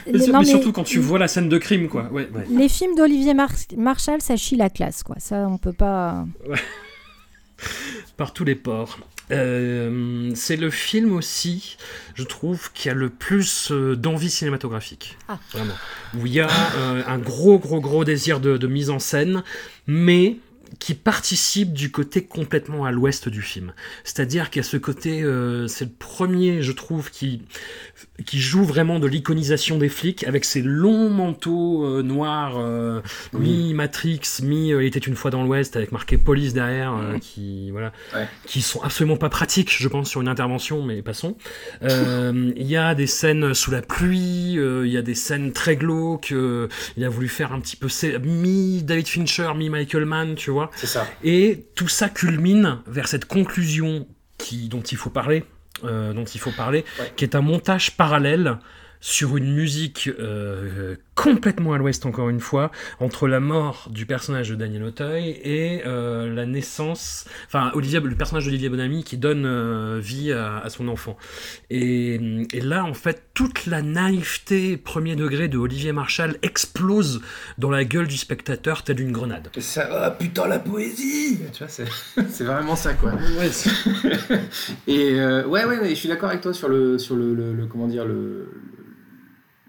mais, 0.07 0.45
surtout 0.45 0.71
quand 0.71 0.83
tu 0.83 0.99
vois 0.99 1.19
la 1.19 1.27
scène 1.27 1.49
de 1.49 1.57
crime, 1.57 1.89
quoi. 1.89 2.09
Ouais, 2.11 2.29
Les 2.49 2.69
films 2.69 2.95
d'Olivier 2.95 3.33
Marshall, 3.33 4.21
ça 4.21 4.37
chie 4.37 4.55
la 4.55 4.69
classe, 4.69 5.03
quoi. 5.03 5.15
Ça, 5.19 5.47
on 5.47 5.57
peut 5.57 5.73
pas. 5.73 6.25
Par 8.17 8.33
tous 8.33 8.43
les 8.43 8.55
ports. 8.55 8.99
Euh, 9.31 10.31
c'est 10.35 10.57
le 10.57 10.69
film 10.69 11.13
aussi, 11.13 11.77
je 12.13 12.23
trouve, 12.23 12.71
qui 12.73 12.89
a 12.89 12.93
le 12.93 13.09
plus 13.09 13.71
euh, 13.71 13.95
d'envie 13.95 14.29
cinématographique. 14.29 15.17
Ah. 15.27 15.39
Vraiment. 15.53 15.73
Où 16.15 16.25
il 16.25 16.33
y 16.33 16.39
a 16.41 16.49
euh, 16.77 17.03
un 17.07 17.17
gros, 17.17 17.57
gros, 17.57 17.79
gros 17.79 18.03
désir 18.03 18.39
de, 18.39 18.57
de 18.57 18.67
mise 18.67 18.89
en 18.89 18.99
scène, 18.99 19.43
mais 19.87 20.37
qui 20.83 20.95
participe 20.95 21.71
du 21.71 21.91
côté 21.91 22.25
complètement 22.25 22.83
à 22.83 22.91
l'ouest 22.91 23.29
du 23.29 23.41
film. 23.41 23.71
C'est-à-dire 24.03 24.49
qu'il 24.49 24.59
y 24.61 24.65
a 24.65 24.67
ce 24.67 24.75
côté, 24.75 25.23
euh, 25.23 25.65
c'est 25.69 25.85
le 25.85 25.91
premier, 25.91 26.61
je 26.61 26.73
trouve, 26.73 27.09
qui, 27.09 27.41
qui 28.25 28.39
joue 28.39 28.63
vraiment 28.63 28.99
de 28.99 29.07
l'iconisation 29.07 29.77
des 29.77 29.89
flics 29.89 30.23
avec 30.25 30.45
ses 30.45 30.61
longs 30.61 31.09
manteaux 31.09 31.85
euh, 31.85 32.01
noirs, 32.01 32.55
euh, 32.57 33.01
mi 33.33 33.73
euh, 33.73 34.83
Il 34.83 34.85
était 34.87 34.99
une 34.99 35.15
fois 35.15 35.31
dans 35.31 35.43
l'ouest, 35.43 35.75
avec 35.75 35.91
marqué 35.91 36.17
police 36.17 36.53
derrière, 36.53 36.93
euh, 36.93 37.17
qui, 37.19 37.71
voilà, 37.71 37.91
Ouais. 38.15 38.27
qui 38.45 38.61
sont 38.61 38.81
absolument 38.81 39.17
pas 39.17 39.29
pratiques, 39.29 39.71
je 39.77 39.87
pense, 39.87 40.09
sur 40.09 40.21
une 40.21 40.27
intervention, 40.27 40.83
mais 40.83 41.01
passons. 41.01 41.35
Il 41.81 42.53
y 42.67 42.77
a 42.77 42.95
des 42.95 43.07
scènes 43.07 43.53
sous 43.53 43.71
la 43.71 43.81
pluie, 43.81 44.53
il 44.53 44.87
y 44.91 44.97
a 44.97 45.01
des 45.01 45.15
scènes 45.15 45.51
très 45.51 45.75
glauques, 45.75 46.33
il 46.97 47.03
a 47.03 47.09
voulu 47.09 47.27
faire 47.27 47.51
un 47.53 47.59
petit 47.59 47.75
peu 47.75 47.89
c'est- 47.89 48.19
mi-David 48.19 49.07
Fincher, 49.07 49.51
mi-Michael 49.55 50.05
Mann, 50.05 50.35
tu 50.35 50.51
vois. 50.51 50.71
C'est 50.75 50.87
ça. 50.87 51.07
Et 51.23 51.65
tout 51.75 51.87
ça 51.87 52.09
culmine 52.09 52.79
vers 52.87 53.07
cette 53.07 53.25
conclusion 53.25 54.07
qui, 54.37 54.67
dont 54.67 54.81
il 54.81 54.97
faut 54.97 55.09
parler, 55.09 55.43
euh, 55.83 56.13
dont 56.13 56.25
il 56.25 56.39
faut 56.39 56.51
parler, 56.51 56.85
Ouais. 56.99 57.11
qui 57.15 57.23
est 57.25 57.35
un 57.35 57.41
montage 57.41 57.91
parallèle 57.97 58.57
sur 59.05 59.35
une 59.35 59.53
musique 59.53 60.09
euh, 60.17 60.95
complètement 61.13 61.73
à 61.73 61.77
l'ouest 61.77 62.05
encore 62.05 62.29
une 62.29 62.39
fois, 62.39 62.71
entre 63.01 63.27
la 63.27 63.41
mort 63.41 63.89
du 63.91 64.05
personnage 64.05 64.49
de 64.49 64.55
Daniel 64.55 64.81
Auteuil 64.85 65.31
et 65.43 65.81
euh, 65.85 66.33
la 66.33 66.45
naissance, 66.45 67.25
enfin 67.45 67.69
Olivier, 67.73 67.99
le 67.99 68.15
personnage 68.15 68.45
d'Olivier 68.45 68.69
Bonamy 68.69 69.03
qui 69.03 69.17
donne 69.17 69.45
euh, 69.45 69.99
vie 70.01 70.31
à, 70.31 70.59
à 70.59 70.69
son 70.69 70.87
enfant. 70.87 71.17
Et, 71.69 72.15
et 72.53 72.61
là, 72.61 72.85
en 72.85 72.93
fait, 72.93 73.23
toute 73.33 73.65
la 73.65 73.81
naïveté 73.81 74.77
premier 74.77 75.17
degré 75.17 75.49
de 75.49 75.57
Olivier 75.57 75.91
Marshall 75.91 76.37
explose 76.41 77.19
dans 77.57 77.71
la 77.71 77.83
gueule 77.83 78.07
du 78.07 78.15
spectateur 78.15 78.83
telle 78.83 79.01
une 79.01 79.11
grenade. 79.11 79.49
Et 79.57 79.61
ça, 79.61 79.89
ah, 79.91 80.11
putain, 80.11 80.47
la 80.47 80.59
poésie 80.59 81.39
Tu 81.51 81.59
vois, 81.65 81.67
c'est 82.29 82.43
vraiment 82.45 82.77
ça, 82.77 82.93
quoi. 82.93 83.11
Et 84.87 85.19
euh, 85.19 85.45
ouais, 85.45 85.65
ouais, 85.65 85.77
mais 85.81 85.89
je 85.89 85.95
suis 85.95 86.07
d'accord 86.09 86.29
avec 86.29 86.39
toi 86.41 86.53
sur 86.53 86.69
le, 86.69 86.97
sur 86.97 87.17
le, 87.17 87.33
le- 87.33 87.53
le- 87.53 87.65
comment 87.67 87.87
dire, 87.87 88.05
le, 88.05 88.47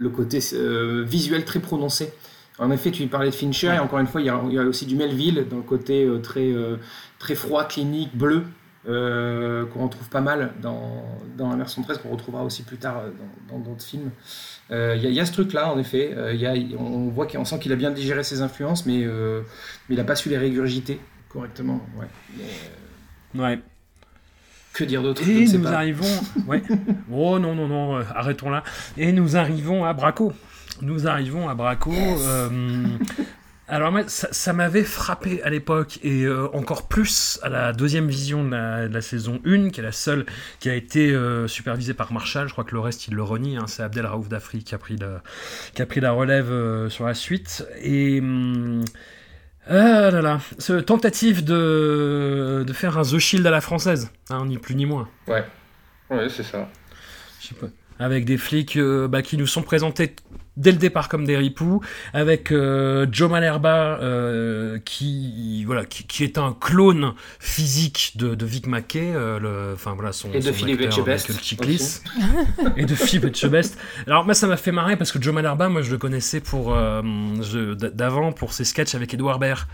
le 0.04 0.10
côté 0.10 0.38
euh, 0.52 1.02
visuel 1.04 1.44
très 1.44 1.58
prononcé. 1.58 2.12
En 2.58 2.70
effet, 2.70 2.92
tu 2.92 3.04
parlais 3.08 3.30
de 3.30 3.34
Fincher, 3.34 3.74
et 3.74 3.78
encore 3.80 3.98
une 3.98 4.06
fois, 4.06 4.20
il 4.20 4.26
y 4.26 4.30
a, 4.30 4.62
aussi 4.62 4.86
du 4.86 4.94
Melville 4.94 5.46
dans 5.50 5.56
le 5.56 5.62
côté 5.62 6.04
euh, 6.04 6.20
très, 6.20 6.52
euh, 6.52 6.76
très 7.18 7.34
froid, 7.34 7.64
clinique, 7.64 8.16
bleu, 8.16 8.44
qu'on 8.84 9.84
retrouve 9.84 10.08
pas 10.10 10.20
mal 10.20 10.52
dans, 10.60 11.02
dans 11.36 11.48
la 11.48 11.56
version 11.56 11.82
13, 11.82 11.98
qu'on 11.98 12.10
retrouvera 12.10 12.44
aussi 12.44 12.62
plus 12.62 12.76
tard 12.76 13.02
dans 13.50 13.58
d'autres 13.58 13.82
films. 13.82 14.10
Il 14.70 15.10
y, 15.10 15.20
a- 15.20 15.24
ce 15.26 15.32
truc-là, 15.32 15.72
en 15.72 15.78
effet. 15.78 16.14
Y 16.36 16.46
a, 16.46 16.54
on 16.78 17.08
voit 17.08 17.26
qu'on 17.26 17.46
sent 17.46 17.58
qu'il 17.60 17.72
a 17.72 17.76
bien 17.76 17.90
digéré 17.90 18.22
ses 18.22 18.42
influences, 18.42 18.84
mais, 18.84 19.08
il 19.88 19.96
n'a 19.96 20.04
pas 20.04 20.14
su 20.14 20.28
les 20.28 20.36
régurgiter 20.38 21.00
correctement. 21.30 21.80
Ouais. 21.98 23.58
Que 24.74 24.84
dire 24.84 25.02
d'autre 25.02 25.22
Et 25.28 25.46
nous 25.46 25.62
pas. 25.64 25.70
arrivons. 25.72 26.04
Ouais. 26.46 26.62
Oh 27.10 27.38
non, 27.38 27.54
non, 27.54 27.68
non, 27.68 27.96
euh, 27.98 28.02
arrêtons 28.14 28.50
là. 28.50 28.62
Et 28.98 29.12
nous 29.12 29.36
arrivons 29.36 29.84
à 29.84 29.92
Braco. 29.94 30.32
Nous 30.82 31.06
arrivons 31.06 31.48
à 31.48 31.54
Braco. 31.54 31.92
euh, 31.94 32.48
alors, 33.66 33.92
moi, 33.92 34.02
ça, 34.08 34.28
ça 34.30 34.52
m'avait 34.52 34.82
frappé 34.84 35.42
à 35.42 35.48
l'époque, 35.48 35.98
et 36.02 36.24
euh, 36.24 36.48
encore 36.52 36.86
plus 36.86 37.38
à 37.42 37.48
la 37.48 37.72
deuxième 37.72 38.08
vision 38.08 38.44
de 38.44 38.50
la, 38.50 38.88
de 38.88 38.92
la 38.92 39.00
saison 39.00 39.40
1, 39.46 39.70
qui 39.70 39.80
est 39.80 39.82
la 39.82 39.90
seule 39.92 40.26
qui 40.60 40.68
a 40.68 40.74
été 40.74 41.10
euh, 41.12 41.48
supervisée 41.48 41.94
par 41.94 42.12
Marshall. 42.12 42.46
Je 42.46 42.52
crois 42.52 42.64
que 42.64 42.74
le 42.74 42.80
reste, 42.80 43.08
il 43.08 43.14
le 43.14 43.22
renie. 43.22 43.56
hein. 43.56 43.64
C'est 43.66 43.82
Abdel 43.82 44.04
Raouf 44.04 44.28
d'Afrique 44.28 44.66
qui, 44.66 44.74
a 44.74 44.78
pris 44.78 44.96
la- 44.96 45.22
qui 45.74 45.80
a 45.80 45.86
pris 45.86 46.00
la 46.00 46.12
relève 46.12 46.50
euh, 46.50 46.90
sur 46.90 47.06
la 47.06 47.14
suite. 47.14 47.66
Et. 47.82 48.20
hum, 48.20 48.84
ah 49.66 50.10
là 50.10 50.20
là, 50.20 50.40
ce 50.58 50.74
tentative 50.74 51.42
de, 51.42 52.64
de 52.66 52.72
faire 52.72 52.98
un 52.98 53.02
The 53.02 53.18
Shield 53.18 53.46
à 53.46 53.50
la 53.50 53.60
française, 53.60 54.10
hein, 54.30 54.44
ni 54.46 54.58
plus 54.58 54.74
ni 54.74 54.84
moins. 54.84 55.08
Ouais, 55.26 55.44
ouais 56.10 56.28
c'est 56.28 56.42
ça. 56.42 56.68
Je 57.40 57.48
sais 57.48 57.54
pas. 57.54 57.68
Avec 57.98 58.24
des 58.24 58.36
flics 58.36 58.76
euh, 58.76 59.08
bah, 59.08 59.22
qui 59.22 59.36
nous 59.36 59.46
sont 59.46 59.62
présentés 59.62 60.16
dès 60.56 60.72
le 60.72 60.78
départ 60.78 61.08
comme 61.08 61.24
des 61.24 61.36
ripoux, 61.36 61.80
avec 62.12 62.52
euh, 62.52 63.06
Joe 63.10 63.30
Malerba 63.30 63.98
euh, 64.00 64.78
qui 64.84 65.64
voilà 65.64 65.84
qui, 65.84 66.04
qui 66.04 66.24
est 66.24 66.38
un 66.38 66.56
clone 66.58 67.14
physique 67.38 68.12
de, 68.16 68.34
de 68.34 68.46
Vic 68.46 68.66
Mackey, 68.66 69.12
euh, 69.14 69.74
enfin 69.74 69.94
voilà 69.94 70.12
son 70.12 70.30
Et 70.32 70.38
de 70.38 70.42
son 70.42 70.52
Philippe 70.52 70.80
acteur, 70.82 71.06
Chiklis. 71.40 72.00
et 72.76 72.84
de 72.84 72.94
Philippe 72.94 73.26
Etchebest. 73.26 73.78
Alors 74.06 74.24
moi 74.24 74.34
ça 74.34 74.46
m'a 74.46 74.56
fait 74.56 74.72
marrer 74.72 74.96
parce 74.96 75.12
que 75.12 75.20
Joe 75.20 75.34
Malerba, 75.34 75.68
moi 75.68 75.82
je 75.82 75.90
le 75.90 75.98
connaissais 75.98 76.40
pour 76.40 76.74
euh, 76.74 77.74
d'avant 77.74 78.32
pour 78.32 78.52
ses 78.52 78.64
sketchs 78.64 78.94
avec 78.94 79.14
Edouard 79.14 79.38
Baird. 79.38 79.66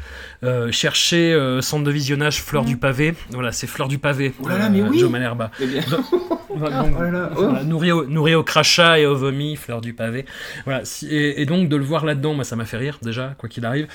Euh, 0.43 0.72
chercher 0.72 1.33
euh, 1.33 1.61
centre 1.61 1.85
de 1.85 1.91
visionnage 1.91 2.43
Fleur 2.43 2.64
du 2.64 2.76
pavé. 2.76 3.14
Voilà, 3.31 3.53
c'est 3.53 3.66
Fleur 3.66 3.89
du 3.89 3.99
pavé. 3.99 4.33
Oh 4.43 4.49
là 4.49 4.59
là, 4.59 4.68
mais 4.68 4.83
oui 4.83 4.99
Joe 4.99 5.11
Malerba. 5.11 5.51
Bien. 5.59 5.83
Donc, 5.91 6.05
Oh 6.53 7.03
là 7.03 7.11
là, 7.11 7.31
voilà, 7.33 7.62
nourri, 7.62 7.93
au, 7.93 8.07
nourri 8.07 8.35
au 8.35 8.43
crachat 8.43 8.99
et 8.99 9.07
au 9.07 9.14
vomi, 9.14 9.57
fleur 9.57 9.81
du 9.81 9.95
pavé. 9.95 10.24
Voilà, 10.64 10.70
si- 10.85 11.09
et, 11.09 11.41
et 11.41 11.47
donc 11.47 11.68
de 11.68 11.77
le 11.77 11.85
voir 11.85 12.05
là-dedans, 12.05 12.35
moi 12.35 12.45
ça 12.45 12.57
m'a 12.57 12.64
fait 12.64 12.77
rire 12.77 12.99
déjà, 13.03 13.35
quoi 13.39 13.49
qu'il 13.49 13.64
arrive. 13.66 13.87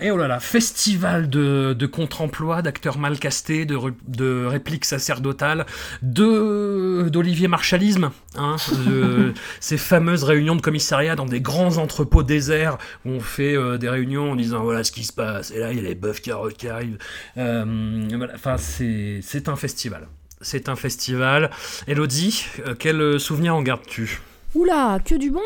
Et 0.00 0.10
oh 0.10 0.16
là 0.16 0.26
là, 0.28 0.40
festival 0.40 1.28
de, 1.30 1.74
de 1.78 1.86
contre-emploi, 1.86 2.62
d'acteurs 2.62 2.98
mal 2.98 3.18
castés, 3.18 3.64
de, 3.66 4.46
répliques 4.46 4.84
sacerdotales, 4.84 5.66
de 6.02 7.08
d'Olivier 7.08 7.48
Marchallisme, 7.48 8.10
hein, 8.36 8.56
de- 8.86 9.32
ces 9.60 9.76
fameuses 9.78 10.24
réunions 10.24 10.56
de 10.56 10.60
commissariat 10.62 11.16
dans 11.16 11.26
des 11.26 11.40
grands 11.40 11.76
entrepôts 11.78 12.22
déserts 12.22 12.78
où 13.04 13.10
on 13.10 13.20
fait 13.20 13.56
euh, 13.56 13.78
des 13.78 13.88
réunions 13.88 14.32
en 14.32 14.36
disant 14.36 14.62
voilà 14.62 14.84
ce 14.84 14.92
qui 14.92 15.04
se 15.04 15.12
passe, 15.12 15.50
et 15.50 15.58
là 15.58 15.72
il 15.72 15.76
y 15.76 15.80
a 15.80 15.82
les 15.82 15.94
bœufs 15.94 16.20
qui 16.20 16.30
arrivent. 16.68 16.98
Euh, 17.36 18.04
voilà, 18.16 18.32
enfin 18.34 18.56
c'est 18.58 19.20
c'est 19.22 19.48
un 19.48 19.56
festival. 19.56 20.08
C'est 20.40 20.68
un 20.68 20.76
festival. 20.76 21.50
Elodie, 21.86 22.46
euh, 22.66 22.74
quel 22.78 23.18
souvenir 23.18 23.54
en 23.56 23.62
gardes-tu? 23.62 24.20
Oula, 24.54 24.98
que 25.04 25.14
du 25.14 25.30
bon 25.30 25.40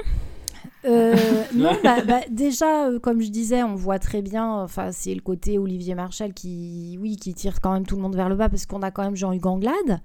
Euh, 0.84 1.16
non, 1.54 1.76
bah, 1.82 2.02
bah, 2.06 2.20
déjà, 2.30 2.86
euh, 2.86 2.98
comme 2.98 3.20
je 3.20 3.30
disais, 3.30 3.62
on 3.62 3.74
voit 3.74 3.98
très 3.98 4.22
bien, 4.22 4.48
enfin, 4.62 4.92
c'est 4.92 5.14
le 5.14 5.20
côté 5.20 5.58
Olivier 5.58 5.94
Marchal 5.94 6.32
qui, 6.32 6.98
oui, 7.00 7.16
qui 7.16 7.34
tire 7.34 7.60
quand 7.60 7.72
même 7.72 7.86
tout 7.86 7.96
le 7.96 8.02
monde 8.02 8.16
vers 8.16 8.28
le 8.28 8.36
bas 8.36 8.48
parce 8.48 8.66
qu'on 8.66 8.82
a 8.82 8.90
quand 8.90 9.02
même 9.02 9.16
Jean-Hugues 9.16 9.46
Anglade, 9.46 10.00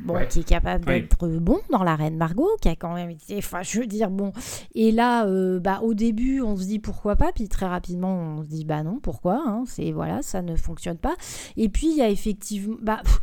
bon, 0.00 0.14
Ouais. 0.14 0.28
qui 0.28 0.40
est 0.40 0.44
capable 0.44 0.84
Oui. 0.88 1.00
d'être 1.02 1.28
bon 1.28 1.58
dans 1.70 1.82
La 1.82 1.96
Reine 1.96 2.16
Margot, 2.16 2.48
qui 2.60 2.68
a 2.68 2.76
quand 2.76 2.94
même 2.94 3.10
été, 3.10 3.36
enfin, 3.38 3.62
je 3.62 3.80
veux 3.80 3.86
dire, 3.86 4.10
bon. 4.10 4.32
Et 4.74 4.92
là, 4.92 5.26
euh, 5.26 5.58
bah, 5.60 5.80
au 5.82 5.94
début, 5.94 6.40
on 6.40 6.56
se 6.56 6.64
dit 6.64 6.78
pourquoi 6.78 7.16
pas, 7.16 7.32
puis 7.32 7.48
très 7.48 7.66
rapidement, 7.66 8.14
on 8.38 8.42
se 8.42 8.48
dit 8.48 8.64
bah 8.64 8.82
non, 8.82 8.98
pourquoi 9.00 9.42
hein, 9.46 9.64
C'est 9.66 9.92
voilà, 9.92 10.22
ça 10.22 10.42
ne 10.42 10.56
fonctionne 10.56 10.98
pas. 10.98 11.14
Et 11.56 11.68
puis 11.68 11.88
il 11.88 11.96
y 11.96 12.02
a 12.02 12.08
effectivement, 12.10 12.76
bah, 12.82 13.00
pff, 13.04 13.20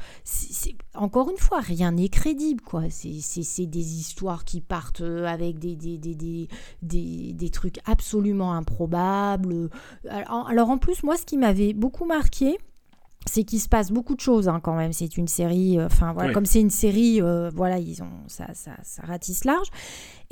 encore 0.96 1.30
une 1.30 1.38
fois, 1.38 1.60
rien 1.60 1.92
n'est 1.92 2.10
crédible, 2.10 2.62
quoi. 2.62 2.84
C'est- 2.90 3.22
C'est 3.22 3.44
c'est 3.44 3.66
des 3.66 3.94
histoires 4.00 4.44
qui 4.46 4.62
partent 4.62 5.02
euh, 5.02 5.26
avec 5.26 5.60
des, 5.60 5.76
des, 5.76 5.98
des, 5.98 6.16
des, 6.16 6.48
des, 6.82 7.34
des 7.34 7.50
trucs 7.50 7.80
absolument 7.86 8.54
improbables. 8.54 9.70
Alors, 10.10 10.48
alors, 10.50 10.70
en 10.70 10.78
plus, 10.78 11.04
moi, 11.04 11.18
ce 11.18 11.26
qui 11.26 11.38
m'avait 11.38 11.74
beaucoup 11.74 12.06
marqué, 12.06 12.58
c'est 13.26 13.44
qu'il 13.44 13.60
se 13.60 13.70
passe 13.70 13.92
beaucoup 13.92 14.16
de 14.16 14.20
choses 14.20 14.48
hein, 14.48 14.60
quand 14.62 14.76
même. 14.76 14.94
C'est 14.94 15.18
une 15.18 15.28
série, 15.28 15.80
euh, 15.80 15.86
enfin 15.86 16.14
voilà, 16.14 16.30
Oui. 16.30 16.34
comme 16.34 16.46
c'est 16.46 16.60
une 16.62 16.70
série, 16.70 17.22
euh, 17.22 17.50
voilà, 17.56 17.80
ils 17.80 18.02
ont 18.04 18.10
ça, 18.28 18.48
ça, 18.54 18.72
ça 18.84 19.04
ratisse 19.04 19.46
large. 19.46 19.68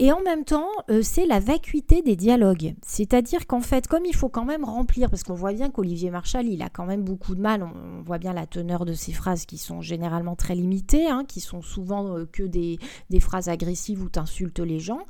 Et 0.03 0.11
en 0.11 0.19
même 0.19 0.45
temps, 0.45 0.71
euh, 0.89 1.03
c'est 1.03 1.27
la 1.27 1.39
vacuité 1.39 2.01
des 2.01 2.15
dialogues. 2.15 2.73
C'est-à-dire 2.83 3.45
qu'en 3.45 3.59
fait, 3.59 3.85
comme 3.85 4.03
il 4.03 4.15
faut 4.15 4.29
quand 4.29 4.45
même 4.45 4.65
remplir, 4.65 5.11
parce 5.11 5.21
qu'on 5.21 5.35
voit 5.35 5.53
bien 5.53 5.69
qu'Olivier 5.69 6.09
Marchal, 6.09 6.47
il 6.47 6.63
a 6.63 6.69
quand 6.69 6.87
même 6.87 7.03
beaucoup 7.03 7.35
de 7.35 7.39
mal. 7.39 7.61
On, 7.61 8.01
voit 8.01 8.17
bien 8.17 8.33
la 8.33 8.47
teneur 8.47 8.85
de 8.85 8.93
ses 8.93 9.11
phrases 9.11 9.45
qui 9.45 9.59
sont 9.59 9.81
généralement 9.81 10.35
très 10.35 10.55
limitées, 10.55 11.07
hein, 11.07 11.23
qui 11.27 11.39
sont 11.39 11.61
souvent 11.61 12.17
euh, 12.17 12.25
que 12.25 12.41
des, 12.41 12.79
phrases 13.19 13.47
agressives 13.47 14.01
où 14.01 14.09
tu 14.09 14.17
insultes 14.17 14.57
les 14.57 14.79
gens. 14.79 15.01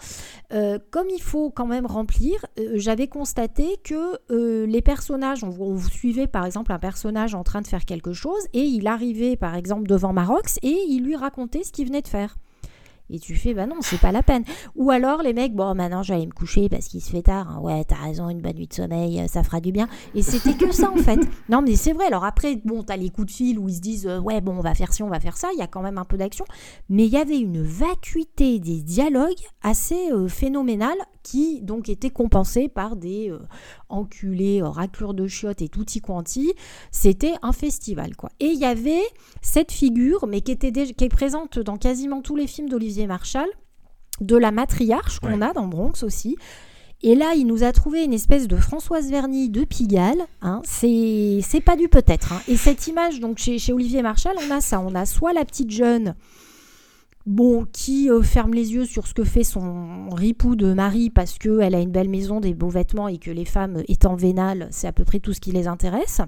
Euh, 0.51 0.77
comme 0.89 1.07
il 1.09 1.21
faut 1.21 1.51
quand 1.51 1.67
même 1.67 1.85
remplir, 1.85 2.45
j'avais 2.75 3.07
constaté 3.07 3.77
que 3.85 4.19
les 4.65 4.81
personnages, 4.81 5.45
on, 5.45 5.55
on 5.57 5.77
suivait 5.77 6.27
par 6.27 6.45
exemple 6.45 6.73
un 6.73 6.79
personnage 6.79 7.33
en 7.33 7.45
train 7.45 7.61
de 7.61 7.67
faire 7.67 7.85
quelque 7.85 8.11
chose 8.11 8.41
et 8.51 8.63
il 8.63 8.87
arrivait 8.87 9.37
par 9.37 9.55
exemple 9.55 9.87
devant 9.87 10.11
Marox 10.11 10.59
et 10.63 10.77
il 10.89 11.05
lui 11.05 11.15
racontait 11.15 11.63
ce 11.63 11.71
qu'il 11.71 11.87
venait 11.87 12.01
de 12.01 12.09
faire. 12.09 12.35
Et 13.13 13.19
tu 13.19 13.35
fais, 13.35 13.53
bah 13.53 13.65
non, 13.67 13.75
c'est 13.81 13.99
pas 13.99 14.11
la 14.11 14.23
peine. 14.23 14.43
Ou 14.75 14.89
alors 14.89 15.21
les 15.21 15.33
mecs, 15.33 15.53
bon, 15.53 15.75
maintenant 15.75 16.01
j'allais 16.01 16.25
me 16.25 16.31
coucher 16.31 16.69
parce 16.69 16.87
qu'il 16.87 17.01
se 17.01 17.09
fait 17.09 17.21
tard. 17.23 17.49
hein. 17.49 17.59
Ouais, 17.61 17.83
t'as 17.83 17.97
raison, 17.97 18.29
une 18.29 18.41
bonne 18.41 18.55
nuit 18.55 18.67
de 18.67 18.73
sommeil, 18.73 19.19
euh, 19.19 19.27
ça 19.27 19.43
fera 19.43 19.59
du 19.59 19.71
bien. 19.71 19.87
Et 20.15 20.21
c'était 20.21 20.53
que 20.55 20.71
ça 20.71 20.89
en 20.91 20.97
fait. 20.97 21.19
Non, 21.49 21.61
mais 21.61 21.75
c'est 21.75 21.91
vrai. 21.93 22.05
Alors 22.05 22.23
après, 22.23 22.55
bon, 22.63 22.83
t'as 22.83 22.95
les 22.95 23.09
coups 23.09 23.27
de 23.27 23.31
fil 23.31 23.59
où 23.59 23.67
ils 23.67 23.75
se 23.75 23.81
disent, 23.81 24.07
euh, 24.07 24.19
ouais, 24.19 24.39
bon, 24.41 24.53
on 24.57 24.61
va 24.61 24.73
faire 24.73 24.93
ci, 24.93 25.03
on 25.03 25.09
va 25.09 25.19
faire 25.19 25.35
ça. 25.37 25.49
Il 25.53 25.59
y 25.59 25.61
a 25.61 25.67
quand 25.67 25.81
même 25.81 25.97
un 25.97 26.05
peu 26.05 26.17
d'action. 26.17 26.45
Mais 26.89 27.05
il 27.05 27.11
y 27.11 27.17
avait 27.17 27.39
une 27.39 27.61
vacuité 27.61 28.59
des 28.59 28.81
dialogues 28.81 29.33
assez 29.61 30.11
euh, 30.11 30.27
phénoménale 30.29 30.97
qui 31.23 31.61
donc 31.61 31.89
était 31.89 32.09
compensé 32.09 32.67
par 32.67 32.95
des 32.95 33.29
euh, 33.29 33.39
enculés, 33.89 34.61
raclures 34.61 35.13
de 35.13 35.27
chiottes 35.27 35.61
et 35.61 35.69
tutti 35.69 36.01
quanti. 36.01 36.53
C'était 36.91 37.33
un 37.41 37.53
festival, 37.53 38.15
quoi. 38.15 38.29
Et 38.39 38.47
il 38.47 38.59
y 38.59 38.65
avait 38.65 39.03
cette 39.41 39.71
figure, 39.71 40.27
mais 40.27 40.41
qui, 40.41 40.51
était 40.51 40.71
qui 40.71 41.03
est 41.03 41.09
présente 41.09 41.59
dans 41.59 41.77
quasiment 41.77 42.21
tous 42.21 42.35
les 42.35 42.47
films 42.47 42.69
d'Olivier 42.69 43.07
Marshall, 43.07 43.47
de 44.19 44.35
la 44.35 44.51
matriarche 44.51 45.19
qu'on 45.19 45.41
a 45.41 45.53
dans 45.53 45.67
Bronx 45.67 46.03
aussi. 46.03 46.37
Et 47.03 47.15
là, 47.15 47.33
il 47.35 47.47
nous 47.47 47.63
a 47.63 47.71
trouvé 47.71 48.03
une 48.03 48.13
espèce 48.13 48.47
de 48.47 48.55
Françoise 48.55 49.09
Verny 49.09 49.49
de 49.49 49.63
Pigalle. 49.63 50.23
Hein. 50.41 50.61
C'est 50.65 51.41
pas 51.65 51.75
du 51.75 51.89
peut-être. 51.89 52.33
Hein. 52.33 52.41
Et 52.47 52.55
cette 52.57 52.87
image, 52.87 53.19
donc 53.19 53.39
chez, 53.39 53.57
chez 53.57 53.73
Olivier 53.73 54.03
Marchal, 54.03 54.35
on 54.47 54.51
a 54.51 54.61
ça. 54.61 54.79
On 54.79 54.93
a 54.93 55.07
soit 55.07 55.33
la 55.33 55.43
petite 55.43 55.71
jeune 55.71 56.15
bon, 57.25 57.65
qui 57.71 58.09
euh, 58.09 58.21
ferme 58.21 58.53
les 58.53 58.73
yeux 58.73 58.85
sur 58.85 59.07
ce 59.07 59.13
que 59.13 59.23
fait 59.23 59.43
son 59.43 60.09
ripou 60.09 60.55
de 60.55 60.73
mari 60.73 61.09
parce 61.09 61.37
qu'elle 61.37 61.75
a 61.75 61.79
une 61.79 61.91
belle 61.91 62.09
maison, 62.09 62.39
des 62.39 62.53
beaux 62.53 62.69
vêtements 62.69 63.07
et 63.07 63.17
que 63.17 63.31
les 63.31 63.45
femmes 63.45 63.83
étant 63.87 64.15
vénales, 64.15 64.67
c'est 64.71 64.87
à 64.87 64.91
peu 64.91 65.03
près 65.03 65.19
tout 65.19 65.33
ce 65.33 65.39
qui 65.39 65.51
les 65.51 65.67
intéresse. 65.67 66.21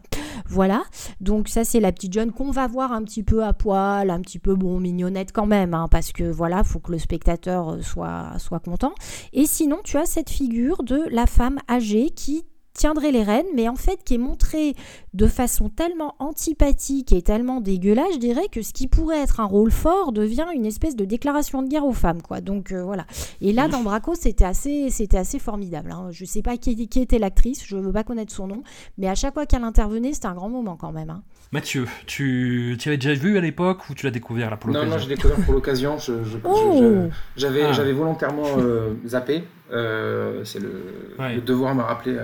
Voilà, 0.47 0.83
donc 1.21 1.47
ça 1.47 1.63
c'est 1.63 1.79
la 1.79 1.91
petite 1.91 2.13
jeune 2.13 2.31
qu'on 2.31 2.51
va 2.51 2.67
voir 2.67 2.91
un 2.91 3.03
petit 3.03 3.23
peu 3.23 3.43
à 3.43 3.53
poil, 3.53 4.09
un 4.09 4.21
petit 4.21 4.39
peu 4.39 4.55
bon 4.55 4.79
mignonnette 4.79 5.31
quand 5.31 5.45
même, 5.45 5.73
hein, 5.73 5.87
parce 5.89 6.11
que 6.11 6.23
voilà, 6.23 6.63
faut 6.63 6.79
que 6.79 6.91
le 6.91 6.99
spectateur 6.99 7.69
euh, 7.69 7.81
soit, 7.81 8.33
soit 8.37 8.59
content. 8.59 8.93
Et 9.33 9.45
sinon, 9.45 9.77
tu 9.83 9.97
as 9.97 10.05
cette 10.05 10.29
figure 10.29 10.83
de 10.83 11.03
la 11.11 11.25
femme 11.25 11.59
âgée 11.69 12.09
qui 12.09 12.43
tiendrait 12.73 13.11
les 13.11 13.23
rênes, 13.23 13.45
mais 13.55 13.69
en 13.69 13.75
fait 13.75 14.03
qui 14.03 14.15
est 14.15 14.19
montré 14.19 14.75
de 15.13 15.27
façon 15.27 15.69
tellement 15.69 16.15
antipathique 16.19 17.11
et 17.11 17.21
tellement 17.21 17.61
dégueulasse, 17.61 18.13
je 18.13 18.19
dirais 18.19 18.47
que 18.51 18.61
ce 18.61 18.73
qui 18.73 18.87
pourrait 18.87 19.21
être 19.21 19.39
un 19.39 19.45
rôle 19.45 19.71
fort 19.71 20.11
devient 20.11 20.47
une 20.55 20.65
espèce 20.65 20.95
de 20.95 21.05
déclaration 21.05 21.61
de 21.61 21.67
guerre 21.67 21.85
aux 21.85 21.93
femmes, 21.93 22.21
quoi. 22.21 22.41
Donc 22.41 22.71
euh, 22.71 22.83
voilà. 22.83 23.05
Et 23.41 23.53
là, 23.53 23.67
dans 23.67 23.81
Braco, 23.81 24.15
c'était 24.15 24.45
assez, 24.45 24.89
c'était 24.89 25.17
assez 25.17 25.39
formidable. 25.39 25.91
Hein. 25.91 26.09
Je 26.11 26.25
sais 26.25 26.41
pas 26.41 26.57
qui, 26.57 26.87
qui 26.87 26.99
était 26.99 27.19
l'actrice, 27.19 27.63
je 27.65 27.77
veux 27.77 27.91
pas 27.91 28.03
connaître 28.03 28.33
son 28.33 28.47
nom, 28.47 28.63
mais 28.97 29.07
à 29.07 29.15
chaque 29.15 29.33
fois 29.35 29.45
qu'elle 29.45 29.63
intervenait, 29.63 30.13
c'était 30.13 30.27
un 30.27 30.33
grand 30.33 30.49
moment 30.49 30.77
quand 30.77 30.91
même. 30.91 31.09
Hein. 31.11 31.23
Mathieu, 31.51 31.85
tu, 32.07 32.75
tu 32.79 32.89
avais 32.89 32.97
déjà 32.97 33.13
vu 33.13 33.37
à 33.37 33.41
l'époque 33.41 33.87
ou 33.89 33.93
tu 33.93 34.07
l'as 34.07 34.11
découvert 34.11 34.49
là 34.49 34.57
pour 34.57 34.69
l'occasion 34.69 34.89
Non, 34.89 34.95
non, 34.95 35.01
j'ai 35.01 35.15
découvert 35.15 35.37
pour 35.45 35.53
l'occasion. 35.53 35.97
Oh 36.43 37.09
j'avais, 37.35 37.63
ah. 37.63 37.71
j'avais 37.73 37.93
volontairement 37.93 38.57
euh, 38.57 38.95
zappé. 39.05 39.43
Euh, 39.71 40.43
c'est 40.43 40.59
le, 40.59 40.83
le, 41.19 41.41
devoir 41.41 41.75
m'a 41.75 41.83
rappelé 41.83 42.17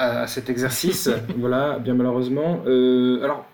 à, 0.00 0.26
cet 0.26 0.48
exercice, 0.50 1.08
voilà, 1.36 1.78
bien 1.78 1.94
malheureusement. 1.94 2.62
Euh, 2.66 3.22
alors, 3.22 3.46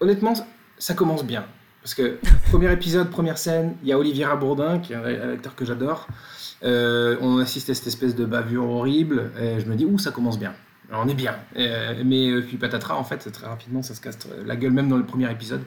honnêtement, 0.00 0.34
ça 0.78 0.94
commence 0.94 1.24
bien. 1.24 1.44
Parce 1.82 1.94
que, 1.94 2.18
premier 2.50 2.72
épisode, 2.72 3.10
première 3.10 3.38
scène, 3.38 3.74
il 3.82 3.88
y 3.88 3.92
a 3.92 3.98
Olivier 3.98 4.26
Rabourdin, 4.26 4.78
qui 4.78 4.92
est 4.92 4.96
un 4.96 5.32
acteur 5.32 5.54
que 5.54 5.64
j'adore. 5.64 6.06
Euh, 6.62 7.16
on 7.20 7.38
assiste 7.38 7.70
à 7.70 7.74
cette 7.74 7.86
espèce 7.86 8.14
de 8.14 8.24
bavure 8.24 8.68
horrible, 8.68 9.30
et 9.40 9.60
je 9.60 9.66
me 9.66 9.74
dis, 9.74 9.84
ouh, 9.84 9.98
ça 9.98 10.10
commence 10.10 10.38
bien. 10.38 10.52
Alors, 10.90 11.02
on 11.04 11.08
est 11.08 11.14
bien. 11.14 11.34
Euh, 11.56 12.02
mais 12.04 12.42
puis 12.42 12.58
patatras, 12.58 12.94
en 12.96 13.04
fait, 13.04 13.30
très 13.32 13.46
rapidement, 13.46 13.82
ça 13.82 13.94
se 13.94 14.00
casse 14.02 14.18
la 14.44 14.56
gueule 14.56 14.72
même 14.72 14.88
dans 14.88 14.98
le 14.98 15.06
premier 15.06 15.30
épisode. 15.30 15.62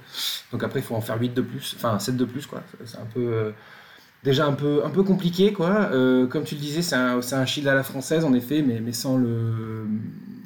Donc 0.52 0.64
après, 0.64 0.80
il 0.80 0.84
faut 0.84 0.96
en 0.96 1.02
faire 1.02 1.20
8 1.20 1.34
de 1.34 1.42
plus, 1.42 1.76
enfin 1.76 1.98
7 1.98 2.16
de 2.16 2.26
plus, 2.26 2.46
quoi. 2.46 2.62
C'est 2.86 3.00
un 3.00 3.08
peu 3.12 3.52
déjà 4.24 4.46
un 4.46 4.54
peu, 4.54 4.84
un 4.86 4.90
peu 4.90 5.04
compliqué, 5.04 5.54
quoi. 5.54 5.90
Euh, 5.92 6.28
comme 6.28 6.44
tu 6.44 6.56
le 6.56 6.62
disais, 6.62 6.82
c'est 6.82 6.96
un, 6.96 7.20
un, 7.20 7.46
Shield 7.46 7.68
à 7.68 7.74
la 7.74 7.84
française, 7.84 8.26
en 8.26 8.34
effet, 8.34 8.62
mais, 8.62 8.80
mais 8.80 8.92
sans, 8.92 9.18
le, 9.18 9.86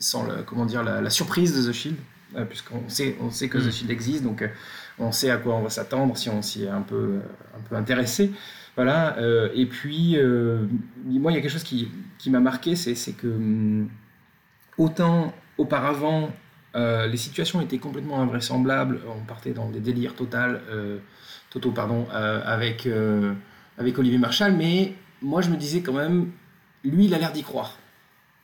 sans 0.02 0.24
le, 0.26 0.43
comment 0.43 0.66
dire, 0.66 0.84
la, 0.84 1.10
surprise 1.10 1.56
de 1.56 1.70
The 1.70 1.74
Shield, 1.74 1.97
euh, 2.36 2.43
puisqu'on 2.45 2.89
sait, 2.89 3.16
on 3.22 3.32
sait 3.32 3.47
que 3.47 3.58
The 3.58 3.68
mm. 3.68 3.72
Shield 3.72 3.91
existe, 3.91 4.24
donc 4.24 4.41
euh, 4.41 4.47
on 4.99 5.12
sait 5.12 5.30
à 5.30 5.38
quoi 5.38 5.56
on 5.56 5.62
va 5.62 5.70
s'attendre 5.70 6.18
si 6.18 6.30
on 6.30 6.41
s'y 6.41 6.64
est 6.64 6.70
un 6.70 6.82
peu, 6.82 7.20
un 7.56 7.62
peu 7.70 7.76
intéressé. 7.76 8.32
Voilà, 8.78 9.18
et 9.54 9.66
puis, 9.66 10.18
moi, 11.06 11.32
il 11.32 11.36
y 11.36 11.38
a 11.38 11.41
quelque 11.41 11.52
chose 11.52 11.64
qui, 11.64 11.89
qui 12.18 12.30
m'a 12.30 12.39
marqué, 12.39 12.78
c'est 12.78 13.12
que 13.12 13.28
mm, 13.28 13.89
autant 14.78 15.34
auparavant, 15.58 16.32
les 16.74 17.18
situations 17.18 17.60
étaient 17.60 17.80
complètement 17.80 18.22
invraisemblables, 18.22 19.02
on 19.14 19.26
partait 19.26 19.52
dans 19.52 19.70
des 19.70 19.82
délires 19.82 20.16
total, 20.16 20.62
totaux, 21.49 21.72
pardon, 21.72 22.08
avec 22.12 22.88
avec 23.78 23.97
Olivier 23.99 24.20
Marchal, 24.20 24.56
mais 24.56 24.93
moi 25.22 25.41
je 25.41 25.49
me 25.49 25.58
disais 25.58 25.82
quand 25.82 25.93
même, 25.93 26.32
lui 26.84 27.06
il 27.06 27.14
a 27.14 27.18
l'air 27.18 27.34
d'y 27.34 27.43
croire. 27.43 27.78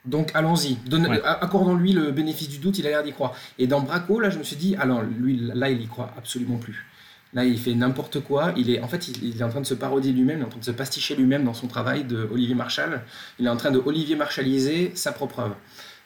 Donc 0.07 0.31
allons-y, 0.33 0.77
accordons-lui 1.23 1.91
le 1.91 2.11
bénéfice 2.11 2.49
du 2.49 2.57
doute, 2.57 2.79
il 2.79 2.87
a 2.87 2.89
l'air 2.89 3.03
d'y 3.03 3.11
croire. 3.11 3.35
Et 3.59 3.67
dans 3.67 3.81
Braco, 3.81 4.19
là 4.19 4.29
je 4.29 4.39
me 4.39 4.43
suis 4.43 4.55
dit, 4.55 4.75
alors 4.77 5.03
lui 5.03 5.37
là 5.53 5.69
il 5.69 5.81
y 5.81 5.87
croit 5.87 6.11
absolument 6.17 6.57
plus. 6.57 6.85
Là 7.33 7.43
il 7.43 7.59
fait 7.59 7.73
n'importe 7.73 8.21
quoi, 8.21 8.53
il 8.55 8.69
est 8.69 8.79
en 8.81 8.87
fait 8.87 9.09
il, 9.09 9.39
est 9.39 9.43
en 9.43 9.49
train 9.49 9.59
de 9.59 9.65
se 9.65 9.73
parodier 9.73 10.13
lui-même, 10.13 10.37
il 10.37 10.41
est 10.41 10.45
en 10.45 10.49
train 10.49 10.59
de 10.59 10.65
se 10.65 10.71
pasticher 10.71 11.15
lui-même 11.15 11.43
dans 11.43 11.53
son 11.53 11.67
travail 11.67 12.05
de 12.05 12.27
Olivier 12.31 12.55
Marchal. 12.55 13.03
Il 13.37 13.45
est 13.45 13.49
en 13.49 13.57
train 13.57 13.71
de 13.71 13.79
Olivier 13.85 14.15
Marchaliser 14.15 14.93
sa 14.95 15.11
propre 15.11 15.39
œuvre. 15.39 15.57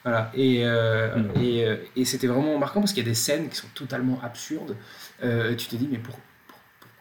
Voilà, 0.04 0.32
et, 0.34 0.66
euh, 0.66 1.16
mmh. 1.16 1.32
euh, 1.38 1.78
et, 1.96 2.06
c'était 2.06 2.26
vraiment 2.26 2.58
marquant 2.58 2.80
parce 2.80 2.92
qu'il 2.92 3.04
y 3.04 3.06
a 3.06 3.10
des 3.10 3.16
scènes 3.16 3.50
qui 3.50 3.56
sont 3.56 3.68
totalement 3.76 4.20
absurdes. 4.24 4.76
Euh, 5.24 5.56
tu 5.56 5.68
te 5.68 5.76
dis, 5.76 5.88
mais 5.92 6.00
pour, 6.00 6.18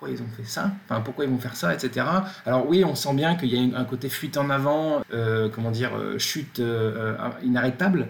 pourquoi 0.00 0.16
ils 0.16 0.22
ont 0.22 0.34
fait 0.34 0.48
ça, 0.48 0.70
enfin 0.88 1.02
pourquoi 1.02 1.26
ils 1.26 1.30
vont 1.30 1.38
faire 1.38 1.54
ça, 1.54 1.74
etc. 1.74 2.06
Alors 2.46 2.66
oui, 2.66 2.84
on 2.86 2.94
sent 2.94 3.12
bien 3.12 3.34
qu'il 3.36 3.50
y 3.50 3.58
a 3.58 3.78
un 3.78 3.84
côté 3.84 4.08
fuite 4.08 4.38
en 4.38 4.48
avant, 4.48 5.02
euh, 5.12 5.50
comment 5.50 5.70
dire, 5.70 5.90
euh, 5.94 6.18
chute 6.18 6.58
euh, 6.58 7.14
inarrêtable, 7.44 8.08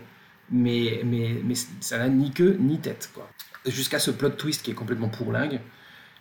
mais, 0.52 1.00
mais, 1.04 1.34
mais 1.44 1.54
ça 1.80 1.98
n'a 1.98 2.08
ni 2.08 2.30
queue 2.30 2.56
ni 2.60 2.78
tête, 2.78 3.10
quoi. 3.12 3.28
Jusqu'à 3.66 3.98
ce 3.98 4.12
plot 4.12 4.30
twist 4.30 4.62
qui 4.62 4.70
est 4.70 4.74
complètement 4.74 5.08
pourlingue, 5.08 5.60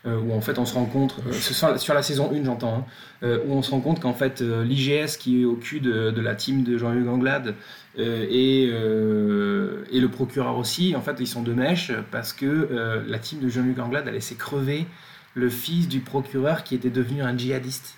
où 0.06 0.34
en 0.34 0.42
fait 0.42 0.58
on 0.58 0.66
se 0.66 0.74
rend 0.74 0.86
compte, 0.86 1.20
sur 1.34 1.94
la 1.94 2.02
saison 2.02 2.32
1 2.34 2.46
j'entends, 2.46 2.88
hein, 3.24 3.40
où 3.46 3.54
on 3.54 3.62
se 3.62 3.70
rend 3.72 3.82
compte 3.82 4.00
qu'en 4.00 4.14
fait 4.14 4.42
l'IGS 4.42 5.18
qui 5.18 5.42
est 5.42 5.46
au 5.46 5.56
cul 5.56 5.82
de, 5.82 6.22
la 6.22 6.36
team 6.36 6.64
de 6.64 6.78
Jean-Luc 6.78 7.08
Anglade 7.08 7.56
et, 7.98 8.64
et, 8.64 8.70
le 8.72 10.08
procureur 10.08 10.58
aussi, 10.58 10.96
en 10.96 11.02
fait 11.02 11.18
ils 11.20 11.28
sont 11.28 11.44
de 11.44 11.54
mèche 11.54 11.92
parce 12.12 12.34
que 12.34 13.04
la 13.08 13.20
team 13.20 13.40
de 13.40 13.50
Jean-Luc 13.50 13.78
Anglade 13.80 14.08
a 14.08 14.12
laissé 14.12 14.36
crever 14.36 14.88
le 15.34 15.50
fils 15.50 15.88
du 15.88 16.00
procureur 16.00 16.64
qui 16.64 16.76
était 16.76 16.90
devenu 16.90 17.22
un 17.22 17.38
djihadiste. 17.38 17.96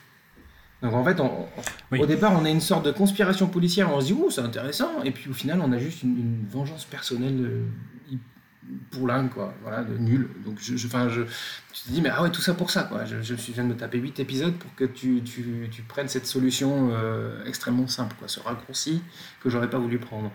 Donc 0.81 0.93
en 0.93 1.03
fait, 1.03 1.19
au 1.19 2.05
départ, 2.05 2.33
on 2.33 2.43
a 2.43 2.49
une 2.49 2.61
sorte 2.61 2.85
de 2.85 2.91
conspiration 2.91 3.47
policière, 3.47 3.93
on 3.93 4.01
se 4.01 4.07
dit, 4.07 4.15
oh, 4.17 4.29
c'est 4.31 4.41
intéressant, 4.41 5.03
et 5.03 5.11
puis 5.11 5.29
au 5.29 5.33
final, 5.33 5.61
on 5.61 5.71
a 5.71 5.77
juste 5.77 6.01
une, 6.01 6.43
vengeance 6.49 6.85
personnelle 6.85 7.39
euh, 7.39 8.15
pour 8.89 9.05
l'un, 9.05 9.27
quoi, 9.27 9.53
voilà, 9.61 9.83
de 9.83 9.95
nul. 9.97 10.27
Donc 10.43 10.57
je, 10.59 10.75
je, 10.75 10.87
je, 10.87 11.21
tu 11.71 11.83
te 11.83 11.89
dis, 11.89 12.01
mais 12.01 12.09
ah 12.09 12.23
ouais, 12.23 12.31
tout 12.31 12.41
ça 12.41 12.55
pour 12.55 12.71
ça, 12.71 12.83
quoi. 12.83 13.05
Je, 13.05 13.21
je 13.21 13.33
viens 13.35 13.63
de 13.63 13.69
me 13.69 13.75
taper 13.75 13.99
8 13.99 14.19
épisodes 14.21 14.55
pour 14.55 14.73
que 14.73 14.85
tu, 14.85 15.21
tu, 15.21 15.67
tu 15.69 15.83
prennes 15.83 16.07
cette 16.07 16.25
solution 16.25 16.89
euh, 16.93 17.43
extrêmement 17.45 17.87
simple, 17.87 18.15
quoi, 18.17 18.27
ce 18.27 18.39
raccourci 18.39 19.03
que 19.43 19.51
j'aurais 19.51 19.69
pas 19.69 19.77
voulu 19.77 19.99
prendre. 19.99 20.31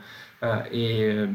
et, 0.71 1.03
euh, 1.03 1.27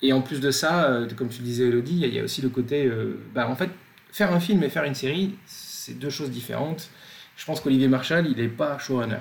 et 0.00 0.12
en 0.14 0.22
plus 0.22 0.40
de 0.40 0.50
ça, 0.50 1.00
comme 1.16 1.28
tu 1.28 1.42
disais, 1.42 1.68
Elodie, 1.68 2.00
il 2.02 2.14
y, 2.14 2.18
a 2.18 2.24
aussi 2.24 2.42
le 2.42 2.50
côté, 2.50 2.90
bah, 3.34 3.48
en 3.48 3.56
fait, 3.56 3.70
faire 4.14 4.32
un 4.32 4.38
film 4.38 4.62
et 4.62 4.68
faire 4.68 4.84
une 4.84 4.94
série, 4.94 5.34
c'est 5.44 5.98
deux 5.98 6.08
choses 6.08 6.30
différentes. 6.30 6.88
Je 7.36 7.44
pense 7.44 7.60
qu'Olivier 7.60 7.88
Marshall, 7.88 8.28
il 8.28 8.36
n'est 8.36 8.48
pas 8.48 8.78
showrunner. 8.78 9.16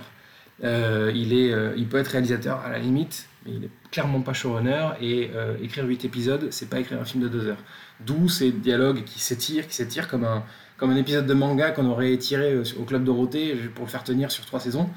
Euh, 0.64 1.12
il, 1.16 1.34
est, 1.34 1.52
euh, 1.52 1.74
il 1.76 1.88
peut 1.88 1.98
être 1.98 2.10
réalisateur 2.10 2.60
à 2.60 2.70
la 2.70 2.78
limite, 2.78 3.28
mais 3.44 3.54
il 3.54 3.62
n'est 3.62 3.70
clairement 3.90 4.22
pas 4.22 4.34
showrunner. 4.34 4.90
Et 5.02 5.32
euh, 5.34 5.56
écrire 5.64 5.86
8 5.86 6.06
épisodes, 6.06 6.48
c'est 6.52 6.70
pas 6.70 6.80
écrire 6.80 7.02
un 7.02 7.06
film 7.06 7.24
de 7.24 7.28
2 7.28 7.48
heures. 7.48 7.64
D'où 8.02 8.30
ces 8.30 8.52
dialogues 8.52 9.04
qui 9.04 9.20
s'étirent, 9.20 9.68
qui 9.68 9.74
s'étirent 9.74 10.08
comme 10.08 10.26
un, 10.26 10.44
comme 10.78 10.92
un 10.92 10.96
épisode 10.96 11.26
de 11.26 11.34
manga 11.34 11.72
qu'on 11.72 11.88
aurait 11.88 12.14
étiré 12.14 12.56
au 12.80 12.84
Club 12.84 13.04
Dorothée 13.04 13.56
pour 13.74 13.86
le 13.86 13.90
faire 13.90 14.04
tenir 14.04 14.32
sur 14.32 14.46
3 14.46 14.60
saisons. 14.60 14.92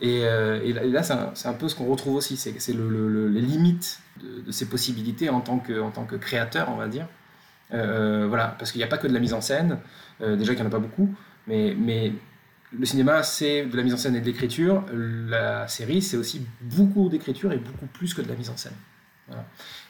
Et, 0.00 0.22
là, 0.22 1.02
c'est 1.02 1.48
un, 1.48 1.52
peu 1.52 1.68
ce 1.68 1.74
qu'on 1.74 1.86
retrouve 1.86 2.14
aussi, 2.14 2.38
c'est 2.38 2.72
le, 2.72 3.28
les 3.28 3.40
limites 3.42 4.00
de, 4.20 4.40
de, 4.46 4.50
ses 4.50 4.64
possibilités 4.64 5.28
en 5.28 5.42
tant, 5.42 5.58
que, 5.58 5.78
en 5.78 5.90
tant 5.90 6.04
que 6.04 6.16
créateur, 6.16 6.70
on 6.70 6.76
va 6.76 6.88
dire. 6.88 7.06
Euh, 7.72 8.26
voilà, 8.28 8.54
parce 8.58 8.72
qu'il 8.72 8.78
n'y 8.78 8.84
a 8.84 8.88
pas 8.88 8.98
que 8.98 9.06
de 9.06 9.12
la 9.12 9.20
mise 9.20 9.32
en 9.32 9.40
scène, 9.40 9.78
euh, 10.20 10.36
déjà 10.36 10.54
qu'il 10.54 10.62
n'y 10.62 10.66
en 10.66 10.70
a 10.70 10.72
pas 10.72 10.78
beaucoup, 10.78 11.14
mais, 11.46 11.74
mais 11.78 12.12
le 12.78 12.86
cinéma, 12.86 13.22
c'est 13.22 13.66
de 13.66 13.76
la 13.76 13.82
mise 13.82 13.94
en 13.94 13.96
scène 13.96 14.16
et 14.16 14.20
de 14.20 14.26
l'écriture. 14.26 14.84
La 14.92 15.68
série, 15.68 16.02
c'est 16.02 16.16
aussi 16.16 16.46
beaucoup 16.60 17.08
d'écriture 17.08 17.52
et 17.52 17.58
beaucoup 17.58 17.86
plus 17.86 18.14
que 18.14 18.22
de 18.22 18.28
la 18.28 18.34
mise 18.34 18.50
en 18.50 18.56
scène. 18.56 18.72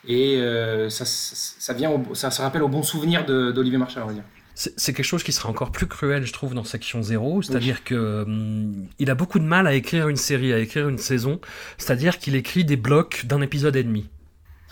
Et 0.07 0.37
euh, 0.37 0.89
ça, 0.89 1.05
ça, 1.05 1.73
vient 1.73 1.91
ça 2.13 2.31
se 2.31 2.43
rappelle 2.43 2.63
au 2.63 2.69
bon 2.69 2.83
souvenir 2.83 3.25
d'Olivier 3.25 3.79
Marchal, 3.79 4.05
on 4.05 4.07
va 4.07 4.13
dire. 4.13 4.25
C'est 4.55 4.93
quelque 4.93 5.07
chose 5.07 5.23
qui 5.23 5.33
sera 5.33 5.49
encore 5.49 5.73
plus 5.73 5.87
cruel, 5.87 6.27
je 6.27 6.33
trouve, 6.33 6.55
dans 6.55 6.63
Section 6.63 7.03
0. 7.03 7.43
C'est-à-dire 7.43 7.83
qu'il 7.83 7.97
que 7.97 8.23
hum, 8.23 8.87
il 8.99 9.11
a 9.11 9.15
beaucoup 9.15 9.39
de 9.39 9.45
mal 9.45 9.67
à 9.67 9.75
écrire 9.75 10.09
une 10.09 10.17
série, 10.17 10.53
à 10.53 10.59
écrire 10.59 10.89
une 10.89 10.99
saison. 10.99 11.41
C'est-à-dire 11.79 12.19
qu'il 12.19 12.37
écrit 12.37 12.65
des 12.65 12.77
blocs 12.77 13.25
d'un 13.25 13.41
épisode 13.41 13.75
et 13.77 13.83
demi 13.83 14.11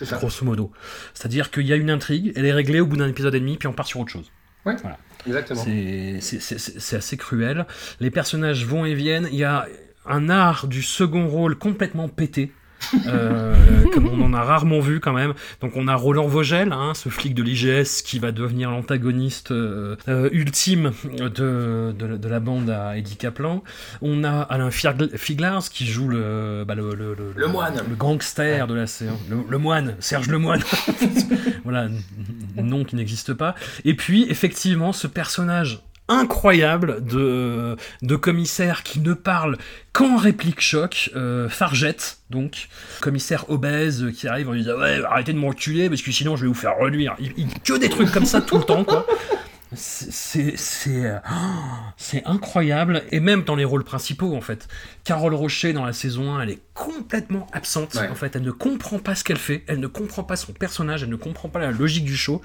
grosso 0.05 0.45
modo. 0.45 0.73
C'est-à-dire 1.15 1.51
qu'il 1.51 1.67
y 1.67 1.73
a 1.73 1.77
une 1.77 1.91
intrigue, 1.91 2.33
elle 2.37 2.47
est 2.47 2.53
réglée 2.53 2.81
au 2.81 2.87
bout 2.87 2.97
d'un 2.97 3.09
épisode 3.09 3.35
et 3.35 3.41
demi, 3.41 3.57
puis 3.57 3.69
on 3.69 3.73
part 3.73 3.87
sur 3.87 4.01
autre 4.01 4.11
chose. 4.11 4.31
Oui, 4.67 4.75
exactement. 5.27 5.65
C'est 6.21 6.97
assez 6.97 7.17
cruel. 7.17 7.67
Les 8.01 8.11
personnages 8.11 8.67
vont 8.67 8.85
et 8.85 8.95
viennent. 8.95 9.29
Il 9.33 9.39
y 9.39 9.45
a 9.45 9.67
un 10.07 10.29
art 10.29 10.67
du 10.67 10.83
second 10.83 11.29
rôle 11.29 11.57
complètement 11.57 12.09
pété. 12.09 12.53
Euh, 13.07 13.85
comme 13.93 14.09
on 14.09 14.23
en 14.23 14.33
a 14.33 14.43
rarement 14.43 14.81
vu 14.81 15.01
quand 15.01 15.13
même. 15.13 15.35
Donc 15.61 15.73
on 15.77 15.89
a 15.89 15.95
Roland 15.95 16.27
Vogel, 16.27 16.73
hein, 16.73 16.93
ce 16.95 17.09
flic 17.09 17.35
de 17.35 17.43
l'IGS 17.43 18.03
qui 18.03 18.19
va 18.19 18.33
devenir 18.33 18.71
l'antagoniste 18.71 19.53
euh, 19.53 19.97
euh, 20.09 20.29
ultime 20.33 20.93
de, 21.19 21.93
de, 21.97 22.17
de, 22.17 22.29
la 22.29 22.41
bande 22.41 22.71
à 22.71 22.97
Eddie 22.97 23.17
Kaplan. 23.17 23.63
On 24.03 24.25
a 24.25 24.41
Alain 24.43 24.71
Figlars 24.71 25.69
qui 25.71 25.87
joue 25.87 26.09
le, 26.09 26.65
bah, 26.67 26.75
le, 26.75 26.95
le, 26.95 27.15
le, 27.35 27.47
moine, 27.49 27.81
le 27.89 27.95
gangster 27.95 28.67
de 28.67 28.75
la 28.75 28.87
séance, 28.87 29.19
le, 29.29 29.59
moine, 29.59 29.97
Serge 29.99 30.29
le 30.29 30.39
moine. 30.39 30.63
voilà, 31.65 31.89
nom 32.57 32.85
qui 32.85 32.97
n'existe 32.97 33.35
pas. 33.35 33.55
Et 33.85 33.95
puis 33.95 34.27
effectivement 34.29 34.93
ce 34.93 35.07
personnage 35.07 35.83
incroyable 36.11 37.05
de, 37.07 37.77
de 38.03 38.17
commissaire 38.17 38.83
qui 38.83 39.01
ne 39.01 39.15
parle 39.15 39.57
qu'en 39.93 40.17
réplique 40.17 40.61
choc, 40.61 41.11
euh, 41.17 41.49
Fargette, 41.49 42.19
donc, 42.29 42.69
commissaire 43.01 43.49
obèse 43.49 44.13
qui 44.17 44.29
arrive 44.29 44.51
en 44.51 44.55
disant 44.55 44.79
Ouais, 44.79 45.01
arrêtez 45.05 45.33
de 45.33 45.39
m'enculer 45.39 45.89
parce 45.89 46.03
que 46.03 46.13
sinon 46.13 46.37
je 46.37 46.43
vais 46.43 46.49
vous 46.49 46.55
faire 46.55 46.77
reluire. 46.79 47.15
Il, 47.19 47.33
il, 47.37 47.49
que 47.61 47.79
des 47.79 47.89
trucs 47.89 48.11
comme 48.11 48.27
ça 48.27 48.43
tout 48.43 48.59
le 48.59 48.65
temps, 48.65 48.85
quoi. 48.85 49.07
C'est 49.73 50.57
c'est 51.97 52.27
incroyable 52.27 53.03
et 53.13 53.21
même 53.21 53.45
dans 53.45 53.55
les 53.55 53.65
rôles 53.65 53.85
principaux 53.85 54.35
en 54.35 54.41
fait. 54.41 54.67
Carole 55.05 55.35
Rocher 55.35 55.73
dans 55.73 55.85
la 55.85 55.93
saison 55.93 56.35
1, 56.35 56.43
elle 56.43 56.51
est 56.51 56.63
complètement 56.75 57.47
absente 57.53 57.97
en 57.97 58.15
fait, 58.15 58.35
elle 58.35 58.43
ne 58.43 58.51
comprend 58.51 58.99
pas 58.99 59.15
ce 59.15 59.23
qu'elle 59.23 59.39
fait, 59.39 59.63
elle 59.67 59.81
ne 59.81 59.87
comprend 59.87 60.25
pas 60.25 60.37
son 60.37 60.53
personnage, 60.53 61.03
elle 61.03 61.09
ne 61.09 61.17
comprend 61.17 61.49
pas 61.49 61.61
la 61.61 61.71
logique 61.71 62.05
du 62.05 62.17
show. 62.17 62.43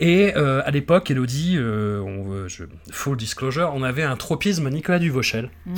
Et 0.00 0.34
euh, 0.36 0.62
à 0.64 0.70
l'époque, 0.70 1.10
Elodie, 1.10 1.56
euh, 1.56 2.00
on, 2.00 2.48
je, 2.48 2.64
full 2.90 3.16
disclosure, 3.16 3.70
on 3.74 3.82
avait 3.82 4.02
un 4.02 4.16
tropisme 4.16 4.68
Nicolas 4.70 4.98
Duvauchel. 4.98 5.50
Mhm. 5.66 5.76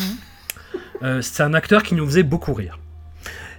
Euh, 1.02 1.22
c'est 1.22 1.42
un 1.42 1.54
acteur 1.54 1.82
qui 1.82 1.94
nous 1.94 2.06
faisait 2.06 2.22
beaucoup 2.22 2.54
rire. 2.54 2.78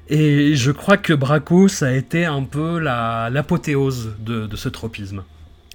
Et 0.08 0.56
je 0.56 0.72
crois 0.72 0.98
que 0.98 1.14
Braco, 1.14 1.68
ça 1.68 1.88
a 1.88 1.92
été 1.92 2.26
un 2.26 2.44
peu 2.44 2.80
l'apothéose 2.80 4.16
de, 4.20 4.46
de 4.46 4.56
ce 4.56 4.70
tropisme. 4.70 5.24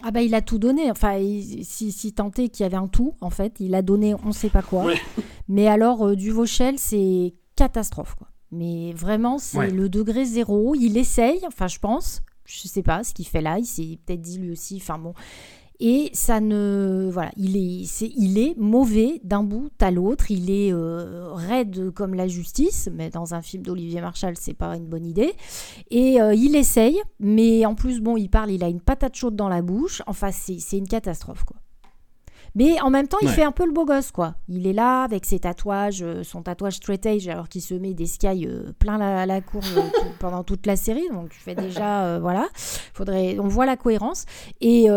Ah 0.03 0.11
bah 0.11 0.23
il 0.23 0.35
a 0.35 0.41
tout 0.41 0.59
donné, 0.59 0.91
enfin 0.91 1.19
si, 1.63 1.93
si 1.93 2.13
tant 2.13 2.31
est 2.39 2.49
qu'il 2.49 2.65
y 2.65 2.67
avait 2.67 2.77
un 2.77 2.89
tout 2.89 3.15
en 3.21 3.31
fait, 3.31 3.57
il 3.61 3.75
a 3.75 3.83
donné 3.83 4.15
on 4.25 4.33
sait 4.33 4.49
pas 4.49 4.63
quoi. 4.63 4.87
Mais 5.49 5.67
alors 5.67 6.09
euh, 6.09 6.17
du 6.17 6.31
Vauchel 6.31 6.79
c'est 6.79 7.35
catastrophe 7.57 8.15
quoi. 8.15 8.29
Mais 8.51 8.93
vraiment 8.95 9.39
c'est 9.39 9.71
le 9.71 9.89
degré 9.89 10.25
zéro, 10.25 10.75
il 10.75 10.97
essaye, 10.97 11.41
enfin 11.47 11.69
je 11.69 11.79
pense, 11.79 12.23
je 12.45 12.67
sais 12.67 12.83
pas 12.83 13.05
ce 13.05 13.15
qu'il 13.15 13.27
fait 13.27 13.43
là, 13.43 13.59
il 13.59 13.67
s'est 13.67 13.99
peut-être 14.05 14.23
dit 14.23 14.39
lui 14.39 14.51
aussi, 14.51 14.79
enfin 14.81 14.99
bon, 14.99 15.15
et 15.81 16.11
ça 16.13 16.41
ne 16.41 17.09
voilà 17.11 17.31
il 17.37 17.57
est, 17.57 18.03
il 18.17 18.39
est 18.39 18.55
mauvais 18.59 19.21
d'un 19.25 19.43
bout 19.43 19.71
à 19.81 19.91
l'autre. 19.91 20.31
Il 20.31 20.51
est 20.51 20.73
euh, 20.73 21.33
raide 21.33 21.91
comme 21.91 22.15
la 22.15 22.29
justice 22.29 22.89
mais 22.95 23.11
dans 23.11 23.35
un 23.35 23.43
film 23.43 23.63
d'Olivier 23.63 24.01
Marshall 24.01 24.35
c'est 24.39 24.55
pas 24.55 24.77
une 24.77 24.87
bonne 24.87 25.07
idée. 25.07 25.33
Et 25.91 26.21
euh, 26.21 26.35
il 26.35 26.55
essaye 26.57 27.01
mais 27.19 27.65
en 27.67 27.75
plus 27.75 28.01
bon 28.01 28.17
il 28.17 28.29
parle 28.29 28.51
il 28.51 28.63
a 28.63 28.69
une 28.69 28.81
patate 28.81 29.17
chaude 29.17 29.37
dans 29.37 29.49
la 29.49 29.63
bouche. 29.63 30.03
Enfin 30.07 30.31
c'est 30.33 30.77
une 30.77 30.89
catastrophe 30.89 31.45
quoi 31.45 31.57
mais 32.55 32.81
en 32.81 32.91
même 32.91 33.09
temps, 33.09 33.19
il 33.23 33.29
fait 33.29 33.43
un 33.43 33.53
peu 33.53 33.65
le 33.65 33.73
beau 33.73 33.85
gosse, 33.85 34.11
quoi. 34.11 34.35
Il 34.49 34.67
est 34.67 34.73
là 34.73 35.03
avec 35.03 35.25
ses 35.25 35.41
tatouages, 35.41 36.03
euh, 36.03 36.23
son 36.25 36.43
tatouage 36.43 36.75
straight 36.75 37.05
age, 37.07 37.29
alors 37.29 37.49
qu'il 37.49 37.63
se 37.63 37.75
met 37.75 37.95
des 37.95 38.07
skies 38.07 38.47
euh, 38.47 38.73
plein 38.79 38.99
la, 38.99 39.27
la 39.27 39.41
cour 39.41 39.63
euh, 39.77 39.83
pendant 40.19 40.43
toute 40.43 40.67
la 40.67 40.77
série. 40.77 41.09
Donc, 41.13 41.31
tu 41.31 41.39
fais 41.39 41.55
déjà, 41.55 42.19
voilà. 42.19 42.49
Faudrait, 42.95 43.39
on 43.39 43.49
voit 43.49 43.67
la 43.67 43.77
cohérence. 43.77 44.25
Et 44.61 44.89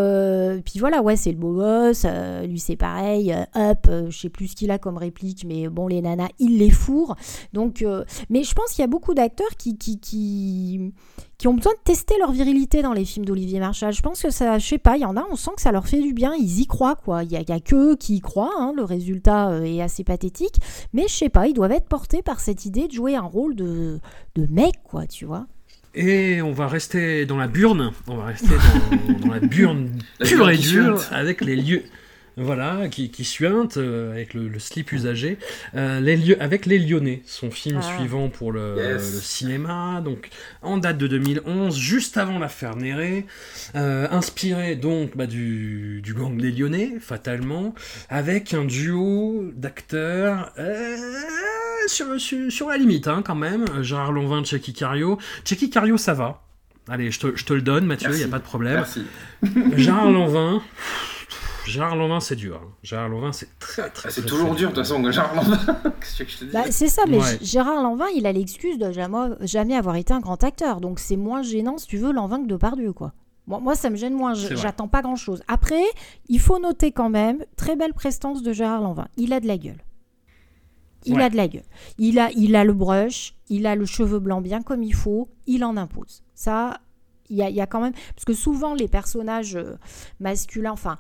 puis 0.66 0.80
voilà, 0.80 1.02
ouais, 1.02 1.16
c'est 1.16 1.32
le 1.32 1.38
beau 1.38 1.54
gosse. 1.54 2.06
lui, 2.44 2.60
c'est 2.60 2.76
pareil. 2.76 3.34
up, 3.56 3.88
je 4.10 4.18
sais 4.18 4.30
plus 4.30 4.48
ce 4.48 4.56
qu'il 4.56 4.72
a 4.72 4.78
comme 4.78 4.98
réplique, 4.98 5.46
mais 5.46 5.68
bon, 5.68 5.88
les 5.88 6.02
nanas, 6.02 6.30
il 6.40 6.58
les 6.58 6.72
fourre. 6.72 7.16
Donc, 7.54 7.86
mais 8.30 8.44
je 8.44 8.54
pense 8.54 8.72
qu'il 8.72 8.82
y 8.82 8.86
a 8.86 8.88
beaucoup 8.88 9.14
d'acteurs 9.14 9.56
qui, 9.58 9.78
qui, 9.78 10.00
qui 10.00 10.94
qui 11.38 11.48
ont 11.48 11.54
besoin 11.54 11.74
de 11.74 11.84
tester 11.84 12.16
leur 12.20 12.32
virilité 12.32 12.82
dans 12.82 12.94
les 12.94 13.06
films 13.06 13.26
d'Olivier 13.26 13.60
Marchal. 13.60 13.94
Je 13.94 14.02
pense 14.02 14.22
que 14.22 14.30
ça, 14.30 14.60
je 14.60 14.66
sais 14.66 14.78
pas, 14.78 14.98
il 14.98 15.02
y 15.02 15.06
en 15.06 15.18
a, 15.18 15.26
on 15.32 15.36
sent 15.36 15.52
que 15.56 15.62
ça 15.62 15.72
leur 15.72 15.88
fait 15.88 16.02
du 16.02 16.14
bien, 16.14 16.34
ils 16.38 16.62
y 16.62 16.68
croient 16.68 16.96
quoi. 16.96 17.24
Il 17.24 17.32
y 17.32 17.38
a, 17.38 17.56
a 17.56 17.60
que 17.60 17.96
qui 17.96 18.16
y 18.16 18.22
croient, 18.22 18.54
hein. 18.58 18.74
le 18.76 18.84
résultat 18.84 19.50
euh, 19.50 19.64
est 19.64 19.82
assez 19.82 20.04
pathétique, 20.04 20.56
mais 20.94 21.08
je 21.08 21.14
sais 21.14 21.30
pas, 21.30 21.48
ils 21.48 21.54
doivent 21.54 21.72
être 21.72 21.88
portés 21.88 22.22
par 22.22 22.40
cette 22.40 22.66
idée 22.66 22.88
de 22.88 22.94
jouer 22.94 23.16
un 23.16 23.22
rôle 23.22 23.56
de, 23.56 24.00
de 24.36 24.48
mec 24.50 24.76
quoi, 24.84 25.06
tu 25.08 25.26
vois. 25.26 25.48
Et 25.96 26.42
on 26.42 26.54
va 26.54 26.68
rester 26.68 27.26
dans 27.26 27.38
la 27.38 27.48
burne, 27.48 27.92
on 28.08 28.18
va 28.18 28.26
rester 28.26 28.48
dans, 28.48 29.28
dans 29.28 29.34
la 29.34 29.40
burne 29.40 29.90
pure 30.24 30.50
et 30.50 30.58
dure 30.58 31.02
avec 31.12 31.42
les 31.42 31.56
lieux 31.56 31.84
voilà, 32.38 32.88
qui, 32.90 33.10
qui 33.10 33.24
suinte 33.24 33.78
euh, 33.78 34.12
avec 34.12 34.34
le, 34.34 34.58
slip 34.60 34.92
usagé, 34.92 35.38
euh, 35.76 36.00
les 36.00 36.36
avec 36.36 36.66
Les 36.66 36.80
Lyonnais, 36.80 37.22
son 37.26 37.52
film 37.52 37.80
ah. 37.82 37.98
suivant 37.98 38.30
pour 38.30 38.52
le, 38.52 38.98
cinéma, 39.00 40.02
donc 40.02 40.30
en 40.62 40.78
date 40.78 40.98
de 40.98 41.08
2011, 41.08 41.78
juste 41.78 42.18
avant 42.18 42.40
l'affaire 42.40 42.76
Néré, 42.76 43.26
euh, 43.76 44.08
inspiré 44.12 44.76
donc 44.76 45.16
bah, 45.16 45.28
du, 45.28 46.02
du, 46.02 46.14
gang 46.14 46.36
des 46.38 46.52
Lyonnais, 46.52 46.94
fatalement, 47.00 47.76
avec 48.10 48.54
un 48.54 48.66
duo 48.66 49.52
d'acteurs 49.56 50.52
sur, 51.88 52.20
sur, 52.20 52.70
la 52.70 52.78
limite 52.78 53.08
hein, 53.08 53.22
quand 53.26 53.36
même, 53.36 53.66
Gérard 53.84 54.12
Lonvin, 54.12 54.44
Checky 54.44 54.74
Cario. 54.74 55.18
Checky 55.46 55.70
Cario, 55.70 55.98
ça 55.98 56.14
va. 56.14 56.42
Allez, 56.90 57.12
je 57.12 57.20
te, 57.20 57.36
je 57.36 57.46
te 57.46 57.54
le 57.54 57.62
donne, 57.62 57.86
Mathieu, 57.86 58.10
il 58.12 58.18
n'y 58.18 58.24
a 58.24 58.28
pas 58.28 58.40
de 58.40 58.44
problème. 58.44 58.76
Merci. 58.76 59.06
Gérard 59.78 60.12
Lanvin, 60.12 60.62
Gérard 61.68 61.96
Lanvin, 61.96 62.20
c'est 62.20 62.36
dur. 62.36 62.62
Hein. 62.64 62.70
Gérard 62.84 63.10
Lanvin, 63.10 63.32
c'est 63.32 63.58
très, 63.60 63.90
très. 63.90 64.12
C'est 64.12 64.26
toujours 64.26 64.56
dur, 64.56 64.70
de 64.70 64.76
toute 64.76 64.84
façon, 64.84 65.12
Gérard 65.12 65.36
Lanvin. 65.36 65.58
bah, 66.54 66.64
c'est 66.70 66.88
ça, 66.88 67.04
mais 67.08 67.20
Gérard 67.42 67.82
Lanvin, 67.82 68.08
il 68.16 68.26
a 68.26 68.32
l'excuse 68.32 68.78
de 68.78 68.92
jamais, 68.92 69.76
avoir 69.76 69.96
été 69.96 70.14
un 70.14 70.20
grand 70.20 70.44
acteur. 70.44 70.82
Donc 70.82 71.00
c'est 71.00 71.18
moins 71.18 71.42
gênant, 71.42 71.78
si 71.78 71.88
tu 71.88 71.98
veux, 71.98 72.12
Lanvin 72.12 72.42
que 72.42 72.48
Depardieu, 72.48 72.94
quoi. 72.94 73.14
Moi, 73.48 73.60
moi, 73.60 73.76
ça 73.76 73.90
me 73.90 73.96
gêne 73.96 74.14
moins, 74.14 74.34
j'attends 74.34 74.88
pas 74.88 75.02
grand 75.02 75.18
chose. 75.18 75.44
Après, 75.48 75.84
il 76.30 76.40
faut 76.40 76.60
noter 76.60 76.92
quand 76.92 77.10
même, 77.10 77.44
très 77.58 77.76
belle 77.76 77.94
prestance 77.94 78.42
de 78.42 78.54
Gérard 78.54 78.82
Lanvin. 78.82 79.08
Il 79.18 79.34
a 79.34 79.40
de 79.40 79.48
la 79.48 79.58
gueule. 79.58 79.84
Il 81.06 81.20
a 81.20 81.30
de 81.30 81.36
la 81.36 81.48
gueule. 81.50 81.66
Il 81.98 82.20
a, 82.20 82.30
il 82.32 82.56
a 82.56 82.64
le 82.64 82.74
brush, 82.74 83.36
il 83.50 83.68
a 83.68 83.76
le 83.76 83.86
cheveu 83.86 84.20
blanc 84.20 84.40
bien 84.40 84.62
comme 84.62 84.84
il 84.84 84.96
faut, 84.96 85.28
il 85.48 85.66
en 85.66 85.76
impose. 85.76 86.24
Ça, 86.34 86.80
il 87.30 87.38
y 87.38 87.42
a, 87.42 87.50
y 87.50 87.62
a, 87.62 87.68
quand 87.68 87.82
même. 87.82 87.94
Parce 88.16 88.26
que 88.26 88.34
souvent, 88.34 88.74
les 88.74 88.88
personnages 88.88 89.56
euh, 89.56 89.76
masculins, 90.20 90.72
enfin, 90.72 90.98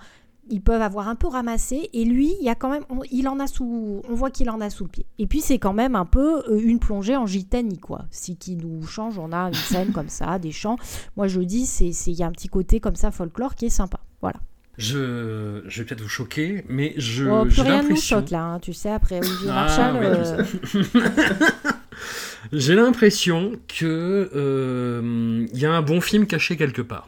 ils 0.49 0.61
peuvent 0.61 0.81
avoir 0.81 1.07
un 1.07 1.15
peu 1.15 1.27
ramassé 1.27 1.89
et 1.93 2.05
lui 2.05 2.33
il 2.39 2.45
y 2.45 2.49
a 2.49 2.55
quand 2.55 2.69
même 2.69 2.83
on, 2.89 2.99
il 3.11 3.27
en 3.27 3.39
a 3.39 3.47
sous 3.47 4.01
on 4.07 4.13
voit 4.13 4.29
qu'il 4.29 4.49
en 4.49 4.61
a 4.61 4.69
sous 4.69 4.83
le 4.83 4.89
pied 4.89 5.05
et 5.17 5.27
puis 5.27 5.41
c'est 5.41 5.59
quand 5.59 5.73
même 5.73 5.95
un 5.95 6.05
peu 6.05 6.43
euh, 6.49 6.59
une 6.61 6.79
plongée 6.79 7.15
en 7.15 7.25
gitanie 7.25 7.79
quoi 7.79 8.05
si 8.11 8.35
qui 8.35 8.55
nous 8.55 8.85
change 8.85 9.17
on 9.17 9.31
a 9.31 9.47
une 9.47 9.53
scène 9.53 9.91
comme 9.91 10.09
ça 10.09 10.39
des 10.39 10.51
chants 10.51 10.77
moi 11.15 11.27
je 11.27 11.39
dis 11.41 11.65
c'est 11.65 11.89
il 11.89 12.13
y 12.13 12.23
a 12.23 12.27
un 12.27 12.31
petit 12.31 12.49
côté 12.49 12.79
comme 12.79 12.95
ça 12.95 13.11
folklore 13.11 13.55
qui 13.55 13.65
est 13.65 13.69
sympa 13.69 13.99
voilà 14.21 14.39
je, 14.77 15.61
je 15.67 15.81
vais 15.81 15.85
peut-être 15.85 16.01
vous 16.01 16.09
choquer, 16.09 16.65
mais 16.67 16.95
je. 16.97 17.25
Oh, 17.25 17.45
plus 17.45 17.61
rien 17.61 17.83
nous 17.83 17.95
choque 17.95 18.31
là, 18.31 18.43
hein, 18.43 18.59
tu 18.59 18.73
sais, 18.73 18.89
après 18.89 19.19
Olivier 19.19 19.49
ah, 19.51 19.53
Marshall. 19.53 19.97
Euh. 20.01 20.43
J'ai 22.51 22.73
l'impression 22.73 23.51
que 23.67 24.29
il 24.33 24.39
euh, 24.39 25.45
y 25.53 25.65
a 25.67 25.71
un 25.71 25.83
bon 25.83 26.01
film 26.01 26.25
caché 26.25 26.57
quelque 26.57 26.81
part 26.81 27.07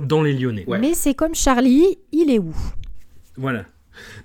dans 0.00 0.22
les 0.22 0.32
Lyonnais. 0.32 0.64
Mais 0.66 0.94
c'est 0.94 1.14
comme 1.14 1.34
Charlie, 1.34 1.98
il 2.12 2.30
est 2.30 2.38
où? 2.38 2.54
Voilà. 3.36 3.64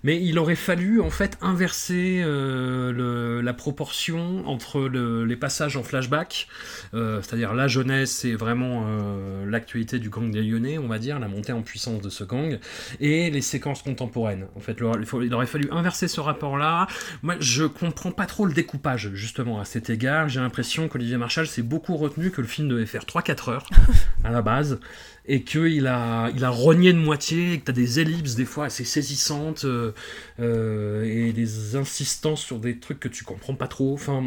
Mais 0.03 0.21
il 0.21 0.39
aurait 0.39 0.55
fallu 0.55 1.01
en 1.01 1.09
fait 1.09 1.37
inverser 1.41 2.21
euh, 2.23 3.41
la 3.41 3.53
proportion 3.53 4.47
entre 4.47 4.87
les 4.87 5.35
passages 5.35 5.77
en 5.77 5.83
flashback, 5.83 6.47
euh, 6.93 7.21
c'est-à-dire 7.21 7.53
la 7.53 7.67
jeunesse 7.67 8.25
et 8.25 8.35
vraiment 8.35 8.85
euh, 8.87 9.45
l'actualité 9.45 9.99
du 9.99 10.09
gang 10.09 10.31
des 10.31 10.41
Lyonnais, 10.41 10.77
on 10.77 10.87
va 10.87 10.99
dire, 10.99 11.19
la 11.19 11.27
montée 11.27 11.51
en 11.51 11.61
puissance 11.61 12.01
de 12.01 12.09
ce 12.09 12.23
gang, 12.23 12.59
et 12.99 13.29
les 13.29 13.41
séquences 13.41 13.81
contemporaines. 13.81 14.47
En 14.55 14.59
fait, 14.59 14.77
il, 14.79 15.33
aurait 15.33 15.45
fallu 15.45 15.67
inverser 15.71 16.07
ce 16.07 16.21
rapport-là. 16.21 16.87
Moi, 17.21 17.35
je 17.39 17.65
comprends 17.65 18.11
pas 18.11 18.25
trop 18.25 18.45
le 18.45 18.53
découpage 18.53 19.11
justement 19.13 19.59
à 19.59 19.65
cet 19.65 19.89
égard. 19.89 20.29
J'ai 20.29 20.39
l'impression 20.39 20.87
qu'Olivier 20.87 21.17
Marshall 21.17 21.47
s'est 21.47 21.61
beaucoup 21.61 21.97
retenu 21.97 22.31
que 22.31 22.41
le 22.41 22.47
film 22.47 22.67
devait 22.69 22.85
faire 22.85 23.03
3-4 23.03 23.51
heures 23.51 23.65
à 24.23 24.31
la 24.31 24.41
base 24.41 24.79
et 25.27 25.41
qu'il 25.41 25.87
a, 25.87 26.29
il 26.35 26.43
a 26.43 26.49
rogné 26.49 26.93
de 26.93 26.99
moitié, 26.99 27.53
et 27.53 27.59
que 27.59 27.65
tu 27.65 27.71
as 27.71 27.73
des 27.73 27.99
ellipses 27.99 28.35
des 28.35 28.45
fois 28.45 28.65
assez 28.65 28.83
saisissantes 28.83 29.65
euh, 29.65 29.91
euh, 30.39 31.03
et 31.03 31.33
des 31.33 31.75
insistances 31.75 32.41
sur 32.41 32.59
des 32.59 32.77
trucs 32.77 32.99
que 32.99 33.07
tu 33.07 33.23
comprends 33.23 33.55
pas 33.55 33.67
trop. 33.67 33.93
Enfin, 33.93 34.23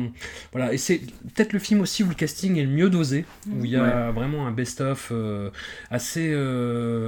voilà. 0.53 0.73
Et 0.73 0.79
c'est 0.79 0.99
peut-être 1.35 1.53
le 1.53 1.61
film 1.61 1.81
aussi 1.81 2.03
où 2.03 2.09
le 2.09 2.15
casting 2.15 2.57
est 2.57 2.65
le 2.65 2.71
mieux 2.71 2.91
dosé, 2.91 3.25
où 3.49 3.65
il 3.65 3.71
y 3.71 3.77
a 3.77 4.11
vraiment 4.11 4.47
un 4.47 4.51
best-of 4.53 5.11
euh, 5.13 5.51
assez, 5.91 6.35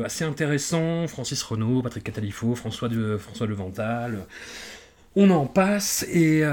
assez 0.05 0.24
intéressant. 0.24 1.09
Francis 1.09 1.43
Renault, 1.43 1.82
Patrick 1.82 2.05
Catalifo, 2.05 2.55
François, 2.55 2.88
de, 2.88 3.16
François 3.16 3.47
Levental. 3.47 4.26
on 5.16 5.30
en 5.30 5.47
passe 5.47 6.05
et 6.12 6.45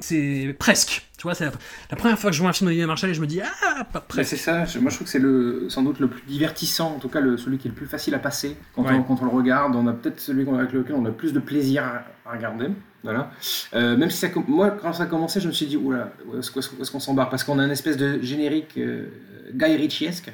c'est 0.00 0.56
presque. 0.58 1.09
Tu 1.20 1.26
vois, 1.26 1.34
c'est 1.34 1.44
la, 1.44 1.52
la 1.90 1.96
première 1.98 2.18
fois 2.18 2.30
que 2.30 2.36
je 2.36 2.40
vois 2.40 2.48
un 2.48 2.54
film 2.54 2.68
d'Olivier 2.68 2.86
Marshall 2.86 3.10
et 3.10 3.14
je 3.14 3.20
me 3.20 3.26
dis 3.26 3.42
ah 3.42 3.84
pas 3.92 4.00
presque. 4.00 4.30
c'est 4.30 4.36
ça, 4.38 4.64
je- 4.64 4.78
moi 4.78 4.88
je 4.90 4.94
trouve 4.96 5.04
que 5.04 5.10
c'est 5.12 5.18
le, 5.18 5.66
sans 5.68 5.82
doute 5.82 6.00
le 6.00 6.08
plus 6.08 6.22
divertissant, 6.22 6.94
en 6.96 6.98
tout 6.98 7.10
cas 7.10 7.20
le, 7.20 7.36
celui 7.36 7.58
qui 7.58 7.68
est 7.68 7.70
le 7.70 7.74
plus 7.76 7.84
facile 7.84 8.14
à 8.14 8.18
passer. 8.18 8.56
Quand, 8.74 8.84
Ouais. 8.84 8.94
on, 8.94 9.02
quand 9.02 9.18
on 9.20 9.26
le 9.26 9.30
regarde, 9.30 9.76
on 9.76 9.86
a 9.86 9.92
peut-être 9.92 10.18
celui 10.18 10.48
avec 10.48 10.72
lequel 10.72 10.94
on 10.96 11.04
a 11.04 11.10
plus 11.10 11.34
de 11.34 11.38
plaisir 11.38 11.84
à, 11.84 12.04
à 12.30 12.32
regarder. 12.32 12.68
Voilà. 13.04 13.30
Euh, 13.74 13.98
même 13.98 14.08
si 14.08 14.16
ça, 14.16 14.28
moi, 14.48 14.70
quand 14.70 14.94
ça 14.94 15.02
a 15.02 15.06
commencé, 15.06 15.42
je 15.42 15.48
me 15.48 15.52
suis 15.52 15.66
dit, 15.66 15.76
oula, 15.76 16.10
où 16.26 16.38
est-ce, 16.38 16.58
est-ce 16.58 16.90
qu'on 16.90 17.00
s'embarque? 17.00 17.30
Parce 17.30 17.44
qu'on 17.44 17.58
a 17.58 17.64
une 17.64 17.70
espèce 17.70 17.98
de 17.98 18.18
générique 18.22 18.78
euh, 18.78 19.06
Guy 19.52 19.76
Ritchiesque. 19.76 20.32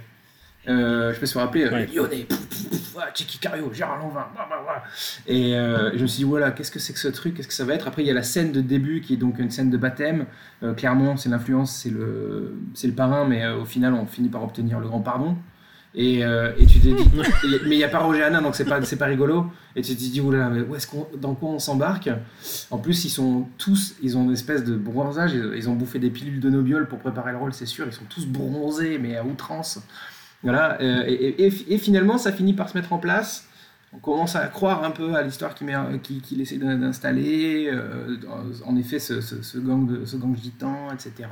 Euh, 0.69 1.13
je 1.15 1.21
peux 1.21 1.27
se 1.27 1.39
rappeler, 1.39 1.65
euh, 1.65 1.71
Ouais. 1.73 1.87
Lyonnais, 1.95 2.27
Chicky 3.15 3.39
Cario, 3.39 3.71
Gérard 3.73 3.99
Lanvin, 3.99 4.27
bah, 4.35 4.47
bah, 4.49 4.63
bah. 4.67 4.83
Et 5.27 5.55
euh, 5.55 5.91
je 5.97 6.03
me 6.03 6.07
suis 6.07 6.19
dit, 6.19 6.25
voilà, 6.25 6.51
qu'est-ce 6.51 6.71
que 6.73 6.79
c'est 6.79 6.93
que 6.93 6.99
ce 6.99 7.09
truc 7.09 7.35
Qu'est-ce 7.37 7.47
que 7.49 7.55
ça 7.55 7.65
va 7.65 7.75
être? 7.75 7.87
Après, 7.87 8.03
il 8.03 8.07
y 8.09 8.11
a 8.11 8.15
la 8.15 8.23
scène 8.23 8.53
de 8.53 8.61
début 8.61 9.01
qui 9.01 9.15
est 9.15 9.17
donc 9.19 9.39
une 9.39 9.51
scène 9.51 9.71
de 9.71 9.77
baptême. 9.77 10.27
Euh, 10.63 10.73
clairement, 10.75 11.17
c'est 11.17 11.29
l'influence, 11.29 11.73
c'est 11.77 11.91
le, 11.91 12.57
c'est 12.75 12.87
le 12.89 12.95
parrain, 12.95 13.27
mais 13.27 13.47
au 13.49 13.65
final, 13.65 13.93
on 13.95 14.07
finit 14.07 14.29
par 14.29 14.43
obtenir 14.43 14.81
le 14.81 14.89
grand 14.89 15.01
pardon. 15.01 15.37
Et, 15.95 16.25
euh, 16.25 16.53
et 16.59 16.67
tu 16.67 16.79
te 16.81 16.89
dis, 16.89 16.91
et- 17.45 17.61
mais 17.67 17.75
il 17.77 17.79
n'y 17.79 17.85
a 17.85 17.89
pas 17.89 18.01
Roger 18.01 18.23
Hanin, 18.25 18.43
donc 18.43 18.55
c'est 18.55 18.65
pas, 18.67 18.83
c'est 18.83 18.97
pas 18.97 19.07
rigolo. 19.07 19.47
Et 19.77 19.83
tu 19.83 19.95
te 19.95 19.99
dis, 20.01 20.21
oulala, 20.21 20.49
mais 20.49 20.61
où 20.63 20.75
est-ce 20.75 20.87
qu'on, 20.87 21.07
dans 21.19 21.35
quoi 21.35 21.51
on 21.51 21.59
s'embarque? 21.59 22.11
En 22.71 22.79
plus, 22.79 23.05
ils 23.05 23.11
sont 23.11 23.47
tous, 23.59 23.95
ils 24.03 24.17
ont 24.17 24.25
une 24.25 24.33
espèce 24.33 24.65
de 24.65 24.75
bronzage, 24.75 25.33
ils, 25.35 25.53
ils 25.55 25.69
ont 25.71 25.75
bouffé 25.75 25.99
des 25.99 26.11
pilules 26.11 26.41
de 26.41 26.51
Nobiol 26.51 26.87
pour 26.89 26.99
préparer 26.99 27.33
le 27.33 27.39
rôle, 27.39 27.53
c'est 27.53 27.67
sûr. 27.67 27.87
Ils 27.87 27.93
sont 27.93 28.05
tous 28.09 28.27
bronzés, 28.27 28.99
mais 28.99 29.17
à 29.17 29.25
outrance. 29.25 29.81
Voilà. 30.43 30.81
euh, 30.81 31.03
et, 31.07 31.79
finalement, 31.79 32.19
ça 32.19 32.33
finit 32.33 32.53
par 32.53 32.69
se 32.69 32.77
mettre 32.77 32.93
en 32.93 32.99
place. 32.99 33.47
On 33.93 33.99
commence 33.99 34.37
à 34.37 34.47
croire 34.49 34.85
un 34.85 34.91
peu 34.91 35.15
à 35.15 35.23
l'histoire 35.23 35.55
qu'il 35.55 35.69
qu'il 36.03 36.21
qu'il 36.21 36.41
essaie 36.41 36.59
d'in- 36.59 36.77
d'installer. 36.77 37.71
euh, 37.73 38.17
en 38.67 38.77
effet, 38.77 38.99
ce, 38.99 39.15
gang 39.59 39.87
de 39.87 40.05
ce 40.05 40.17
gang 40.17 40.37
gitan, 40.37 40.89
etc. 40.93 41.29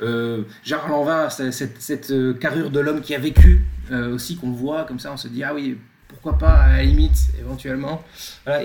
Euh, 0.00 0.42
Gérard 0.64 0.88
Lanvin, 0.88 1.28
cette, 1.28 1.80
cette, 1.82 2.10
euh, 2.10 2.32
carrure 2.32 2.70
de 2.70 2.80
l'homme 2.80 3.00
qui 3.02 3.14
a 3.14 3.18
vécu 3.18 3.64
aussi 3.90 4.36
qu'on 4.36 4.52
voit 4.52 4.84
comme 4.84 4.98
ça, 5.00 5.12
on 5.12 5.18
se 5.18 5.28
dit 5.28 5.42
ah 5.44 5.52
oui, 5.54 5.76
pourquoi 6.08 6.38
pas 6.38 6.52
à 6.62 6.76
la 6.76 6.82
limite 6.84 7.18
éventuellement. 7.38 8.02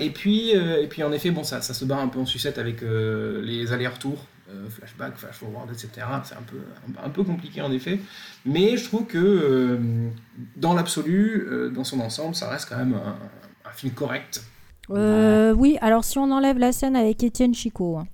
Et 0.00 0.08
puis 0.10 0.50
et 0.52 0.86
puis 0.88 1.02
en 1.02 1.12
effet 1.12 1.30
bon 1.30 1.44
ça, 1.44 1.60
se 1.60 1.84
bat 1.84 1.96
un 1.98 2.08
peu 2.08 2.20
en 2.20 2.24
sucette 2.24 2.56
avec 2.56 2.82
les 2.82 3.72
allers-retours. 3.72 4.24
Euh, 4.50 4.68
flashback, 4.70 5.16
flash 5.16 5.36
forward, 5.36 5.70
etc. 5.70 5.88
C'est 6.24 6.34
un 6.34 6.42
peu, 6.42 6.56
un, 7.02 7.06
un 7.06 7.10
peu 7.10 7.22
compliqué 7.24 7.60
en 7.60 7.70
effet, 7.72 8.00
mais 8.46 8.76
je 8.76 8.84
trouve 8.84 9.06
que 9.06 9.18
euh, 9.18 10.08
dans 10.56 10.74
l'absolu, 10.74 11.46
euh, 11.50 11.70
dans 11.70 11.84
son 11.84 12.00
ensemble, 12.00 12.34
ça 12.34 12.48
reste 12.48 12.68
quand 12.68 12.78
même 12.78 12.94
un, 12.94 13.16
un 13.68 13.72
film 13.72 13.92
correct. 13.92 14.42
Euh, 14.90 15.52
oui, 15.52 15.76
alors 15.82 16.04
si 16.04 16.18
on 16.18 16.30
enlève 16.30 16.58
la 16.58 16.72
scène 16.72 16.96
avec 16.96 17.22
Étienne 17.22 17.54
Chicot, 17.54 17.98
hein, 17.98 18.06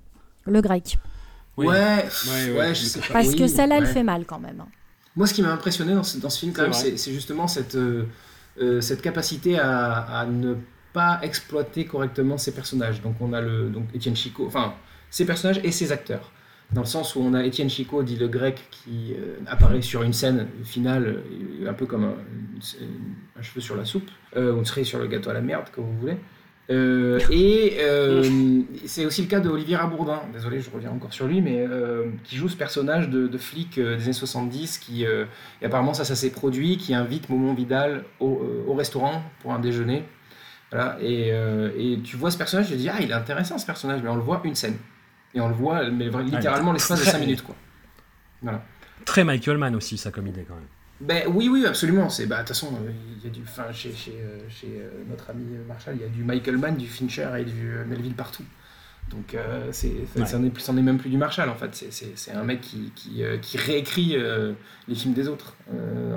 le 0.45 0.61
grec. 0.61 0.97
Oui. 1.57 1.67
Ouais, 1.67 1.73
Ouais, 1.73 2.03
ouais, 2.51 2.57
ouais, 2.59 2.75
je 2.75 2.83
mais 2.83 2.89
sais 2.89 2.99
pas. 2.99 3.13
Parce 3.13 3.29
Oui, 3.29 3.35
que 3.37 3.47
celle-là, 3.47 3.77
elle 3.77 3.87
fait 3.87 4.03
mal 4.03 4.25
quand 4.25 4.39
même. 4.39 4.63
Moi, 5.15 5.27
ce 5.27 5.33
qui 5.33 5.41
m'a 5.41 5.53
impressionné 5.53 5.93
dans 5.93 6.03
ce, 6.03 6.17
dans 6.17 6.29
ce 6.29 6.39
film, 6.39 6.51
quand 6.51 6.71
C'est 6.73 6.89
même, 6.89 6.97
justement 6.97 7.47
cette, 7.47 7.75
euh, 7.75 8.05
cette 8.81 9.01
capacité 9.01 9.57
à, 9.57 9.93
à 10.01 10.25
ne 10.25 10.55
pas 10.91 11.19
exploiter 11.21 11.85
correctement 11.85 12.37
ses 12.37 12.53
personnages. 12.53 13.01
Donc, 13.01 13.15
on 13.21 13.31
a 13.31 13.39
le, 13.39 13.69
donc 13.69 13.85
Étienne 13.93 14.15
Chicot, 14.17 14.45
enfin, 14.47 14.73
ses 15.15 15.23
personnages 15.23 15.61
et 15.63 15.71
ses 15.71 15.93
acteurs. 15.93 16.29
Dans 16.73 16.81
le 16.81 16.87
sens 16.87 17.15
où 17.15 17.21
on 17.21 17.33
a 17.35 17.45
Étienne 17.45 17.69
Chicot, 17.69 18.03
dit 18.03 18.17
le 18.17 18.27
grec, 18.27 18.61
qui 18.69 19.13
euh, 19.13 19.37
apparaît 19.47 19.81
sur 19.81 20.03
une 20.03 20.11
scène 20.11 20.47
finale, 20.65 21.21
euh, 21.61 21.69
un 21.69 21.73
peu 21.73 21.85
comme 21.85 22.03
un, 22.03 23.41
cheveu 23.41 23.61
sur 23.61 23.77
la 23.77 23.85
soupe, 23.85 24.09
euh, 24.35 24.51
ou 24.51 24.57
une 24.57 24.65
cerise 24.65 24.87
sur 24.87 24.99
le 24.99 25.07
gâteau 25.07 25.29
à 25.29 25.33
la 25.33 25.39
merde, 25.39 25.67
comme 25.73 25.85
vous 25.85 25.97
voulez. 26.01 26.17
Euh, 26.69 27.17
et 27.31 27.77
c'est 28.87 29.05
aussi 29.05 29.21
le 29.21 29.29
cas 29.29 29.39
de 29.39 29.47
Olivier 29.47 29.77
Rabourdin, 29.77 30.23
désolé 30.33 30.59
je 30.59 30.69
reviens 30.69 30.91
encore 30.91 31.13
sur 31.13 31.27
lui, 31.27 31.39
mais 31.39 31.65
qui 32.25 32.35
joue 32.35 32.49
ce 32.49 32.57
personnage 32.57 33.07
de, 33.09 33.37
flic 33.37 33.79
des 33.79 34.03
années 34.03 34.11
70 34.11 34.79
qui, 34.79 35.03
et 35.03 35.65
apparemment 35.65 35.93
ça, 35.93 36.03
ça 36.03 36.15
s'est 36.15 36.31
produit, 36.31 36.75
qui 36.75 36.93
invite 36.93 37.29
Momon 37.29 37.53
Vidal 37.53 38.03
au, 38.19 38.41
au 38.67 38.73
restaurant 38.73 39.23
pour 39.41 39.53
un 39.53 39.59
déjeuner. 39.59 40.03
Voilà, 40.71 40.97
et, 40.99 41.29
et 41.77 41.99
tu 42.03 42.17
vois 42.17 42.31
ce 42.31 42.37
personnage, 42.37 42.65
tu 42.67 42.73
te 42.73 42.77
dis, 42.79 42.89
ah 42.89 42.97
il 42.99 43.11
est 43.11 43.13
intéressant 43.13 43.57
ce 43.59 43.65
personnage, 43.65 44.01
mais 44.03 44.09
on 44.09 44.15
le 44.15 44.21
voit 44.21 44.41
une 44.43 44.55
scène. 44.55 44.75
Et 45.35 45.41
on 45.41 45.47
le 45.49 45.53
voit 45.53 45.89
mais 45.89 46.09
littéralement 46.23 46.71
l'espace 46.71 46.99
de 46.99 47.03
très- 47.03 47.11
5 47.11 47.19
minutes. 47.19 47.43
Quoi. 47.43 47.55
Très 49.05 49.23
Michael 49.23 49.57
Mann 49.57 49.75
aussi 49.75 49.97
sa 49.97 50.09
comme 50.11 50.27
idée 50.27 50.45
quand 50.47 50.55
même. 50.55 50.63
Ben, 51.01 51.23
oui, 51.27 51.49
oui, 51.49 51.65
absolument. 51.65 52.09
C'est, 52.09 52.25
bah, 52.25 52.37
de 52.37 52.41
toute 52.41 52.49
façon, 52.49 52.67
euh, 52.73 52.91
il 53.17 53.23
y 53.23 53.27
a 53.27 53.29
du, 53.29 53.41
enfin, 53.43 53.71
chez, 53.73 53.93
chez, 53.93 54.13
euh, 54.21 54.39
chez 54.49 54.79
euh, 54.79 54.89
notre 55.09 55.29
ami 55.29 55.43
Marshall, 55.67 55.95
il 55.97 56.01
y 56.01 56.05
a 56.05 56.07
du 56.07 56.23
Michael 56.23 56.57
Mann, 56.57 56.77
du 56.77 56.87
Fincher 56.87 57.27
et 57.37 57.43
du 57.43 57.73
Melville 57.85 58.13
partout. 58.15 58.43
Donc, 59.11 59.35
euh, 59.35 59.67
c'est, 59.71 59.91
Ouais. 60.17 60.25
ça 60.25 60.39
n'est 60.39 60.49
plus, 60.49 60.61
c'en 60.63 60.75
est 60.77 60.81
même 60.81 60.97
plus 60.97 61.09
du 61.11 61.17
Marshall, 61.17 61.47
en 61.49 61.55
fait. 61.55 61.69
C'est, 61.91 62.31
un 62.31 62.43
mec 62.43 62.59
qui, 62.61 62.91
qui, 62.95 63.23
euh, 63.23 63.37
qui 63.37 63.57
réécrit 63.57 64.15
euh, 64.17 64.53
les 64.87 64.95
films 64.95 65.13
des 65.13 65.27
autres 65.27 65.55
euh, 65.73 66.11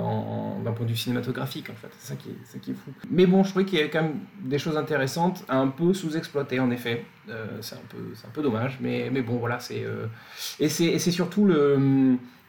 d'un 0.63 0.71
point 0.71 0.85
de 0.85 0.91
vue 0.91 0.97
cinématographique, 0.97 1.69
en 1.69 1.75
fait. 1.75 1.89
C'est 1.99 2.13
ça 2.13 2.15
qui 2.15 2.29
est, 2.29 2.37
ça 2.45 2.57
qui 2.57 2.71
est 2.71 2.73
fou. 2.73 2.91
Mais 3.09 3.27
bon, 3.27 3.43
je 3.43 3.51
trouvais 3.51 3.65
qu'il 3.65 3.77
y 3.77 3.81
avait 3.81 3.91
quand 3.91 4.01
même 4.01 4.19
des 4.41 4.57
choses 4.57 4.75
intéressantes, 4.75 5.45
un 5.49 5.67
peu 5.67 5.93
sous-exploitées, 5.93 6.59
en 6.59 6.71
effet. 6.71 7.05
C'est, 7.61 7.75
un 7.75 7.81
peu, 7.89 7.97
c'est 8.15 8.25
un 8.25 8.31
peu 8.33 8.41
dommage, 8.41 8.79
mais, 8.81 9.09
mais 9.13 9.21
bon, 9.21 9.37
voilà. 9.37 9.59
C'est, 9.59 9.85
et, 10.59 10.67
c'est, 10.67 10.85
et 10.85 10.97
c'est 10.99 11.11
surtout 11.11 11.45
le. 11.45 11.77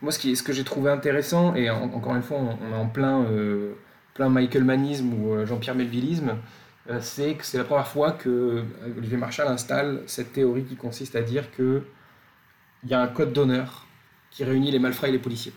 Moi, 0.02 0.10
ce, 0.10 0.18
qui, 0.18 0.34
ce 0.36 0.42
que 0.42 0.54
j'ai 0.54 0.64
trouvé 0.64 0.90
intéressant, 0.90 1.54
et 1.54 1.68
en- 1.68 1.82
encore 1.92 2.16
une 2.16 2.22
fois, 2.22 2.38
on, 2.38 2.56
on 2.66 2.72
est 2.74 2.80
en 2.80 2.86
plein, 2.86 3.26
plein 4.14 4.30
Michael 4.30 4.64
Mannisme 4.64 5.12
ou 5.12 5.44
Jean-Pierre 5.44 5.74
Melvillisme, 5.74 6.32
c'est 7.00 7.34
que 7.34 7.44
c'est 7.44 7.58
la 7.58 7.64
première 7.64 7.86
fois 7.88 8.12
que 8.12 8.28
euh, 8.28 8.62
Olivier 8.96 9.16
Marshall 9.16 9.48
installe 9.48 10.02
cette 10.06 10.32
théorie 10.32 10.64
qui 10.64 10.76
consiste 10.76 11.14
à 11.16 11.22
dire 11.22 11.50
que 11.52 11.82
il 12.84 12.90
y 12.90 12.94
a 12.94 13.00
un 13.02 13.06
code 13.08 13.32
d'honneur 13.32 13.86
qui 14.30 14.44
réunit 14.44 14.70
les 14.70 14.78
malfrats 14.78 15.08
et 15.08 15.12
les 15.12 15.18
policiers. 15.18 15.52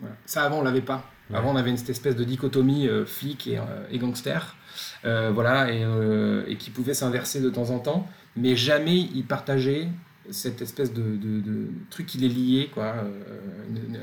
Voilà. 0.00 0.16
Ça, 0.26 0.42
avant, 0.42 0.58
on 0.58 0.62
l'avait 0.62 0.80
pas. 0.82 1.08
Ouais. 1.30 1.36
Avant, 1.38 1.52
on 1.52 1.56
avait 1.56 1.70
une 1.70 1.76
cette 1.76 1.90
espèce 1.90 2.16
de 2.16 2.24
dichotomie 2.24 2.88
euh, 2.88 3.04
flic 3.06 3.46
et, 3.46 3.58
euh, 3.58 3.62
et 3.90 3.98
gangster, 3.98 4.56
euh, 5.04 5.30
voilà, 5.32 5.72
et, 5.72 5.82
euh, 5.84 6.44
et 6.48 6.56
qui 6.56 6.70
pouvait 6.70 6.94
s'inverser 6.94 7.40
de 7.40 7.50
temps 7.50 7.70
en 7.70 7.78
temps, 7.78 8.06
mais 8.36 8.56
jamais 8.56 8.96
ils 8.98 9.24
partageaient 9.24 9.88
cette 10.30 10.60
espèce 10.60 10.92
de, 10.92 11.02
de- 11.02 11.40
de 11.40 11.68
truc 11.90 12.06
qui 12.06 12.18
les 12.18 12.28
liait, 12.28 12.68
quoi, 12.68 12.94
euh, 12.96 13.10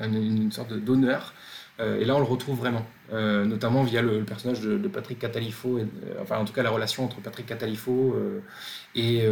une, 0.05 0.15
une- 0.15 0.43
une 0.43 0.51
sorte 0.51 0.73
d'honneur. 0.73 1.33
Euh, 1.79 1.99
et 1.99 2.05
là, 2.05 2.15
on 2.15 2.19
le 2.19 2.25
retrouve 2.25 2.57
vraiment, 2.59 2.85
euh, 3.11 3.45
notamment 3.45 3.83
via 3.83 4.01
le, 4.01 4.19
le 4.19 4.25
personnage 4.25 4.61
de, 4.61 4.77
de 4.77 4.87
Patrick 4.87 5.19
Catalifo, 5.19 5.79
et, 5.79 5.81
euh, 5.81 6.21
enfin, 6.21 6.37
en 6.37 6.45
tout 6.45 6.53
cas, 6.53 6.61
la 6.63 6.69
relation 6.69 7.03
entre 7.03 7.19
Patrick 7.19 7.47
Catalifo 7.47 8.15
et, 8.95 9.23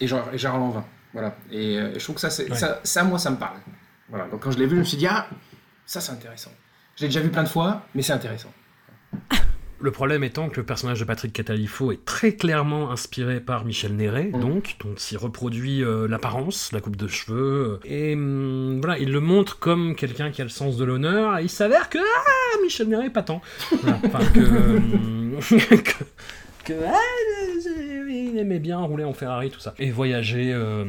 et, 0.00 0.06
Jean, 0.06 0.22
et 0.32 0.38
Gérard 0.38 0.58
Lanvin. 0.58 0.84
Voilà. 1.12 1.36
Et, 1.50 1.76
je 1.94 1.98
trouve 2.04 2.14
que 2.14 2.20
ça, 2.20 2.42
Ouais. 2.42 2.54
ça, 2.54 2.80
ça, 2.84 3.02
moi, 3.04 3.18
ça 3.18 3.30
me 3.30 3.36
parle. 3.36 3.58
Voilà. 4.08 4.26
Donc, 4.28 4.40
quand 4.42 4.50
je 4.50 4.58
l'ai 4.58 4.66
vu, 4.66 4.76
je 4.76 4.80
me 4.80 4.84
suis 4.84 4.96
dit, 4.96 5.06
ah, 5.06 5.26
ça, 5.84 6.00
c'est 6.00 6.12
intéressant. 6.12 6.52
Je 6.96 7.02
l'ai 7.02 7.08
déjà 7.08 7.20
vu 7.20 7.30
plein 7.30 7.42
de 7.44 7.48
fois, 7.48 7.82
mais 7.94 8.02
c'est 8.02 8.12
intéressant. 8.12 8.52
Le 9.80 9.90
problème 9.92 10.24
étant 10.24 10.48
que 10.48 10.56
le 10.56 10.66
personnage 10.66 10.98
de 10.98 11.04
Patrick 11.04 11.32
Catalifo 11.32 11.92
est 11.92 12.04
très 12.04 12.32
clairement 12.32 12.90
inspiré 12.90 13.38
par 13.40 13.64
Michel 13.64 13.94
Néret, 13.94 14.30
Mm. 14.34 14.40
donc, 14.40 14.76
dont 14.80 14.94
il 14.94 15.16
reproduit 15.18 15.84
euh, 15.84 16.08
l'apparence, 16.08 16.72
la 16.72 16.80
coupe 16.80 16.96
de 16.96 17.06
cheveux, 17.06 17.78
euh, 17.84 17.88
et 17.88 18.14
hum, 18.14 18.80
voilà, 18.80 18.98
il 18.98 19.12
le 19.12 19.20
montre 19.20 19.58
comme 19.60 19.94
quelqu'un 19.94 20.30
qui 20.32 20.40
a 20.40 20.44
le 20.44 20.50
sens 20.50 20.76
de 20.76 20.84
l'honneur, 20.84 21.38
et 21.38 21.42
il 21.44 21.48
s'avère 21.48 21.88
que 21.90 21.98
ah, 21.98 22.56
Michel 22.62 22.88
Néret, 22.88 23.10
pas 23.10 23.22
tant. 23.22 23.40
Voilà, 23.82 23.98
Enfin, 24.04 24.18
que, 24.32 24.40
hum, 24.40 25.38
que, 25.48 26.04
que, 26.64 26.72
ah, 26.84 26.98
il 28.10 28.36
aimait 28.36 28.58
bien 28.58 28.78
rouler 28.78 29.04
en 29.04 29.12
Ferrari, 29.14 29.50
tout 29.50 29.60
ça, 29.60 29.74
et 29.78 29.90
voyager 29.92 30.52
euh, 30.52 30.84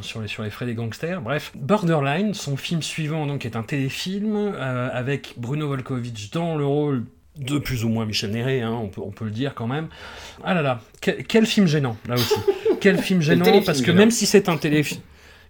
sur, 0.00 0.20
les, 0.20 0.28
sur 0.28 0.42
les 0.42 0.50
frais 0.50 0.66
des 0.66 0.74
gangsters. 0.74 1.20
Bref, 1.22 1.52
Borderline, 1.54 2.34
son 2.34 2.56
film 2.56 2.82
suivant, 2.82 3.26
donc, 3.26 3.46
est 3.46 3.54
un 3.54 3.62
téléfilm 3.62 4.34
euh, 4.36 4.88
avec 4.92 5.34
Bruno 5.36 5.68
Volkovitch 5.68 6.30
dans 6.32 6.56
le 6.56 6.66
rôle 6.66 7.04
de 7.38 7.58
plus 7.58 7.84
ou 7.84 7.88
moins 7.88 8.04
Michel 8.06 8.30
Néret, 8.30 8.60
hein, 8.60 8.72
on, 8.72 8.88
peut, 8.88 9.00
on 9.00 9.10
peut 9.10 9.24
le 9.24 9.30
dire 9.30 9.54
quand 9.54 9.66
même. 9.66 9.88
Ah 10.44 10.54
là 10.54 10.62
là, 10.62 10.80
quel, 11.00 11.24
quel 11.24 11.46
film 11.46 11.66
gênant, 11.66 11.96
là 12.08 12.14
aussi. 12.14 12.34
quel 12.80 12.98
film 12.98 13.20
gênant, 13.22 13.62
parce 13.62 13.80
que 13.80 13.86
gênant. 13.86 13.98
même 13.98 14.10
si 14.10 14.26
c'est 14.26 14.48
un 14.48 14.56
téléfilm... 14.56 15.00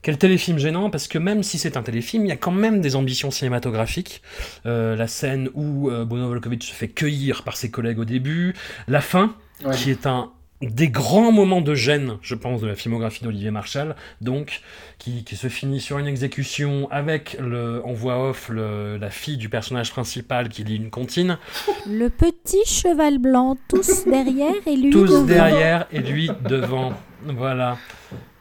Quel 0.01 0.17
téléfilm 0.17 0.59
gênant, 0.59 0.91
parce 0.91 1.09
que 1.09 1.19
même 1.19 1.43
si 1.43 1.59
c'est 1.59 1.77
un 1.77 1.83
téléfilm, 1.83 2.25
il 2.25 2.29
y 2.29 2.33
a 2.33 2.37
quand 2.37 2.53
même 2.53 2.81
des 2.81 2.95
ambitions 2.95 3.33
cinématographiques. 3.33 4.23
Euh, 4.65 4.95
la 4.95 5.09
scène 5.09 5.51
où 5.55 5.91
euh, 5.91 6.05
Bruno 6.05 6.29
Volkovitch 6.29 6.69
se 6.69 6.73
fait 6.73 6.87
cueillir 6.87 7.43
par 7.43 7.57
ses 7.57 7.69
collègues 7.71 7.99
au 7.99 8.05
début, 8.05 8.55
la 8.87 9.01
fin, 9.01 9.35
Ouais. 9.65 9.75
qui 9.75 9.91
est 9.91 10.07
un 10.07 10.31
des 10.61 10.89
grands 10.89 11.31
moments 11.31 11.61
de 11.61 11.75
gêne, 11.75 12.19
je 12.21 12.35
pense, 12.35 12.61
de 12.61 12.67
la 12.67 12.75
filmographie 12.75 13.23
d'Olivier 13.23 13.53
Marshall, 13.53 13.95
donc 14.21 14.61
qui, 14.99 15.23
qui 15.23 15.37
se 15.37 15.47
finit 15.49 15.81
sur 15.81 15.99
une 15.99 16.09
exécution 16.09 16.89
avec 16.91 17.37
le, 17.41 17.81
en 17.85 17.93
voix 17.93 18.29
off 18.31 18.49
le- 18.49 18.97
la 18.97 19.11
fille 19.11 19.37
du 19.37 19.49
personnage 19.49 19.93
principal 19.93 20.49
qui 20.49 20.65
lit 20.65 20.75
une 20.77 20.91
comptine, 20.91 21.39
Le 21.87 22.09
petit 22.09 22.65
cheval 22.67 23.19
blanc, 23.19 23.57
tous 23.69 24.05
derrière 24.07 24.55
et 24.67 24.75
lui 24.77 24.91
tous 24.91 25.07
devant. 25.07 25.25
derrière 25.25 25.87
et 25.93 26.01
lui 26.01 26.29
devant. 26.49 26.93
Voilà. 27.25 27.77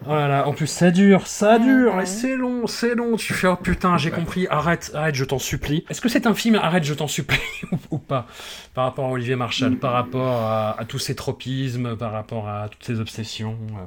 Oh 0.05 0.11
là 0.11 0.27
là, 0.27 0.47
en 0.47 0.53
plus 0.53 0.67
ça 0.67 0.91
dure, 0.91 1.25
ça 1.25 1.57
dure, 1.57 1.99
et 1.99 2.05
c'est 2.05 2.35
long, 2.37 2.67
c'est 2.67 2.93
long. 2.95 3.15
Tu 3.17 3.33
fais 3.33 3.47
oh 3.47 3.55
putain, 3.55 3.97
j'ai 3.97 4.11
compris, 4.11 4.47
arrête, 4.49 4.91
arrête, 4.93 5.15
je 5.15 5.25
t'en 5.25 5.39
supplie. 5.39 5.83
Est-ce 5.89 5.99
que 6.01 6.09
c'est 6.09 6.27
un 6.27 6.35
film 6.35 6.55
Arrête, 6.55 6.83
je 6.83 6.93
t'en 6.93 7.07
supplie 7.07 7.39
ou, 7.91 7.97
pas? 7.97 8.27
Par 8.75 8.85
rapport 8.85 9.05
à 9.05 9.09
Olivier 9.09 9.35
Marshall, 9.35 9.77
par 9.77 9.93
rapport 9.93 10.43
à, 10.43 10.79
à 10.79 10.85
tous 10.85 10.99
ses 10.99 11.15
tropismes, 11.15 11.97
par 11.97 12.11
rapport 12.11 12.47
à 12.47 12.69
toutes 12.69 12.83
ses 12.85 12.99
obsessions. 12.99 13.57
euh. 13.73 13.85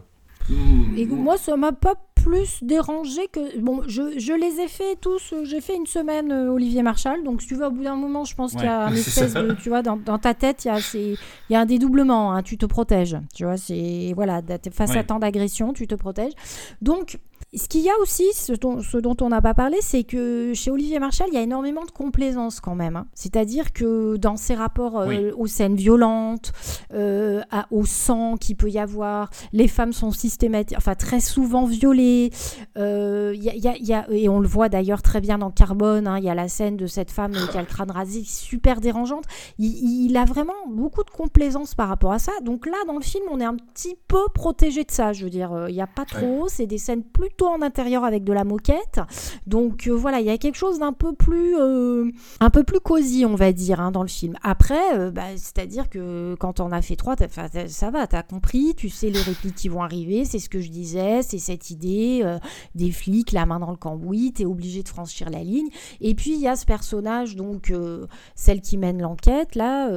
Hmm. 0.51 0.99
Et 0.99 1.07
moi, 1.07 1.37
ça 1.37 1.57
m'a 1.57 1.73
pas 1.73 1.95
plus 2.17 2.63
dérangé 2.63 3.29
que. 3.33 3.59
Bon, 3.61 3.83
je, 3.87 4.19
je 4.19 4.33
les 4.33 4.61
ai 4.61 4.69
fait 4.69 4.97
tous. 5.01 5.33
J'ai 5.45 5.61
fait 5.61 5.77
une 5.77 5.87
semaine 5.87 6.33
euh, 6.33 6.51
Olivier 6.51 6.83
Marshall. 6.83 7.23
Donc, 7.25 7.41
si 7.41 7.49
tu 7.49 7.55
veux, 7.55 7.67
au 7.67 7.71
bout 7.71 7.85
d'un 7.85 7.95
moment, 7.97 8.25
je 8.25 8.35
pense 8.35 8.53
qu'il 8.53 8.65
y 8.65 8.67
a 8.67 8.87
un 8.87 8.93
espèce 8.95 9.35
de. 9.35 9.53
Tu 9.63 9.69
vois, 9.69 9.83
dans, 9.83 9.97
dans 9.97 10.19
ta 10.19 10.35
tête, 10.35 10.65
il 10.65 10.69
y 10.69 10.71
a, 10.71 10.79
il 10.95 11.17
y 11.51 11.55
a 11.55 11.61
un 11.61 11.67
dédoublement. 11.67 12.33
hein, 12.35 12.43
tu 12.43 12.59
te 12.59 12.67
protèges. 12.67 13.17
Tu 13.35 13.45
vois, 13.45 13.57
c'est. 13.57 14.13
Voilà, 14.15 14.43
face 14.73 14.97
à 14.97 15.05
tant 15.05 15.19
d'agressions, 15.19 15.73
tu 15.73 15.87
te 15.87 15.95
protèges. 15.95 16.33
Donc. 16.83 17.19
Ce 17.53 17.67
qu'il 17.67 17.81
y 17.81 17.91
a 17.91 17.99
aussi, 18.01 18.25
ce 18.33 18.53
dont, 18.53 18.81
ce 18.81 18.97
dont 18.97 19.17
on 19.21 19.29
n'a 19.31 19.43
pas 19.43 19.55
parlé, 19.55 19.79
c'est 19.81 20.05
que 20.05 20.53
chez 20.55 20.71
Olivier 20.71 21.01
Marshall, 21.01 21.27
il 21.33 21.35
y 21.35 21.37
a 21.37 21.43
énormément 21.43 21.85
de 21.85 21.91
complaisance 21.91 22.61
quand 22.61 22.77
même. 22.77 22.95
hein. 22.95 23.07
C'est-à-dire 23.13 23.73
que 23.73 24.17
dans 24.19 24.37
ses 24.37 24.55
rapports 24.55 25.01
euh, 25.01 25.09
Oui. 25.09 25.31
aux 25.37 25.49
scènes 25.49 25.75
violentes, 25.75 26.53
euh, 26.95 27.41
à- 27.51 27.67
au 27.73 27.85
sang 27.85 28.37
qu'il 28.37 28.55
peut 28.57 28.71
y 28.71 28.79
avoir, 28.79 29.31
les 29.53 29.67
femmes 29.67 29.93
sont 29.93 30.13
systématiques, 30.13 30.79
enfin 30.79 30.95
très 30.95 31.19
souvent 31.19 31.65
violées. 31.67 32.31
Euh, 32.79 33.33
il 33.35 33.43
y 33.43 33.51
a- 33.51 33.55
il 33.57 33.65
y 33.65 33.69
a- 33.69 33.77
il 33.77 33.87
y 33.87 33.95
a- 33.95 34.07
et 34.11 34.29
on 34.29 34.39
le 34.39 34.47
voit 34.47 34.69
d'ailleurs 34.69 35.03
très 35.03 35.21
bien 35.21 35.39
dans 35.39 35.51
Carbone. 35.51 36.07
hein, 36.07 36.19
Il 36.19 36.25
y 36.25 36.31
a 36.31 36.35
la 36.37 36.47
scène 36.47 36.77
de 36.77 36.87
cette 36.87 37.11
femme 37.11 37.33
qui 37.51 37.59
a 37.59 37.61
le 37.63 37.67
crâne 37.67 37.91
rasé, 37.91 38.23
super 38.25 38.81
dérangeante. 38.81 39.25
Il, 39.59 40.07
il 40.07 40.17
a 40.17 40.25
vraiment 40.25 40.53
beaucoup 40.69 41.03
de 41.03 41.11
complaisance 41.11 41.75
par 41.75 41.89
rapport 41.89 42.13
à 42.13 42.21
ça. 42.21 42.31
Donc 42.45 42.67
là, 42.67 42.77
dans 42.87 42.95
le 42.95 43.01
film, 43.03 43.25
on 43.33 43.41
est 43.41 43.45
un 43.45 43.57
petit 43.57 43.97
peu 44.07 44.23
protégé 44.35 44.85
de 44.85 44.91
ça. 44.93 45.13
Je 45.13 45.25
veux 45.25 45.31
dire, 45.31 45.67
il 45.69 45.75
n'y 45.75 45.83
a 45.83 45.89
pas 45.89 46.05
trop. 46.05 46.47
C'est 46.49 46.67
des 46.67 46.79
scènes 46.79 47.03
plutôt 47.03 47.40
en 47.49 47.63
intérieur 47.63 48.05
avec 48.05 48.25
de 48.25 48.33
la 48.33 48.45
moquette. 48.45 49.01
Donc 49.47 49.87
euh, 49.87 49.93
voilà, 49.93 50.21
il 50.21 50.27
y 50.27 50.31
a 50.31 50.39
quelque 50.39 50.57
chose 50.57 50.79
d'un 50.79 50.93
peu 50.93 51.15
plus, 51.15 51.57
euh, 51.59 52.11
un 52.41 52.51
peu 52.51 52.65
plus 52.65 52.81
cosy, 52.81 53.25
on 53.25 53.35
va 53.35 53.53
dire, 53.53 53.81
hein, 53.81 53.91
dans 53.91 54.03
le 54.03 54.09
film. 54.09 54.35
Après, 54.43 54.99
euh, 54.99 55.11
bah, 55.11 55.37
c'est-à-dire 55.37 55.89
que 55.89 56.35
quand 56.39 56.61
on 56.61 56.73
a 56.73 56.83
fait 56.83 56.97
trois, 56.97 57.17
ça 57.69 57.91
va, 57.91 58.07
t'as 58.07 58.23
compris, 58.23 58.75
tu 58.77 58.89
sais 58.89 59.11
les 59.11 59.21
répliques 59.21 59.55
qui 59.55 59.69
vont 59.69 59.83
arriver, 59.83 60.25
c'est 60.25 60.39
ce 60.39 60.49
que 60.49 60.61
je 60.61 60.71
disais, 60.71 61.23
c'est 61.23 61.39
cette 61.39 61.71
idée 61.71 62.39
des 62.75 62.91
flics, 62.91 63.33
la 63.33 63.47
main 63.47 63.59
dans 63.59 63.71
le 63.71 63.77
cambouis, 63.77 64.33
t'es 64.33 64.45
obligé 64.45 64.83
de 64.83 64.89
franchir 64.89 65.31
la 65.31 65.43
ligne. 65.43 65.69
Et 66.01 66.15
puis 66.15 66.35
il 66.35 66.41
y 66.41 66.49
a 66.49 66.57
ce 66.57 66.67
personnage, 66.67 67.37
donc 67.37 67.73
celle 68.35 68.61
qui 68.61 68.77
mène 68.77 69.01
l'enquête 69.01 69.55
là. 69.55 69.91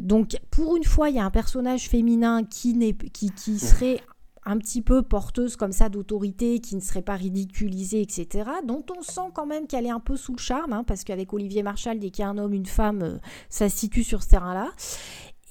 donc 0.00 0.36
pour 0.50 0.76
une 0.76 0.84
fois, 0.84 1.10
il 1.10 1.16
y 1.16 1.18
a 1.18 1.24
un 1.24 1.30
personnage 1.30 1.88
féminin 1.88 2.42
qui 2.44 2.74
qui, 3.12 3.30
qui 3.30 3.58
serait 3.58 4.00
un 4.46 4.58
petit 4.58 4.82
peu 4.82 5.02
porteuse 5.02 5.56
comme 5.56 5.72
ça 5.72 5.88
d'autorité, 5.88 6.60
qui 6.60 6.76
ne 6.76 6.80
serait 6.80 7.02
pas 7.02 7.16
ridiculisée, 7.16 8.02
etc., 8.02 8.50
dont 8.64 8.84
on 8.96 9.02
sent 9.02 9.30
quand 9.34 9.46
même 9.46 9.66
qu'elle 9.66 9.86
est 9.86 9.90
un 9.90 10.00
peu 10.00 10.16
sous 10.16 10.32
le 10.32 10.40
charme, 10.40 10.72
hein, 10.72 10.84
parce 10.84 11.04
qu'avec 11.04 11.32
Olivier 11.32 11.62
Marchal, 11.62 11.98
dès 11.98 12.10
qu'il 12.10 12.22
y 12.22 12.26
a 12.26 12.28
un 12.28 12.38
homme, 12.38 12.52
une 12.52 12.66
femme, 12.66 13.02
euh, 13.02 13.18
ça 13.48 13.68
se 13.68 13.76
situe 13.76 14.04
sur 14.04 14.22
ce 14.22 14.28
terrain-là. 14.28 14.70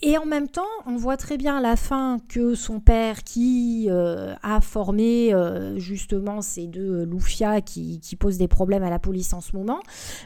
Et 0.06 0.18
en 0.18 0.26
même 0.26 0.49
temps, 0.49 0.68
on 0.86 0.97
voit 0.97 1.16
très 1.16 1.38
bien 1.38 1.56
à 1.56 1.62
la 1.62 1.78
fin 1.78 2.18
que 2.28 2.56
son 2.56 2.82
père, 2.82 3.24
qui 3.24 3.88
euh, 3.89 4.34
a 4.43 4.60
formé 4.60 5.34
euh, 5.34 5.80
justement 5.80 6.41
ces 6.41 6.68
deux 6.68 7.06
loufias 7.06 7.62
qui, 7.62 8.01
qui 8.01 8.18
posent 8.18 8.38
des 8.38 8.49
problèmes 8.49 8.84
à 8.84 8.89
la 8.89 8.99
police 8.99 9.32
en 9.32 9.39
ce 9.39 9.56
moment, 9.56 9.80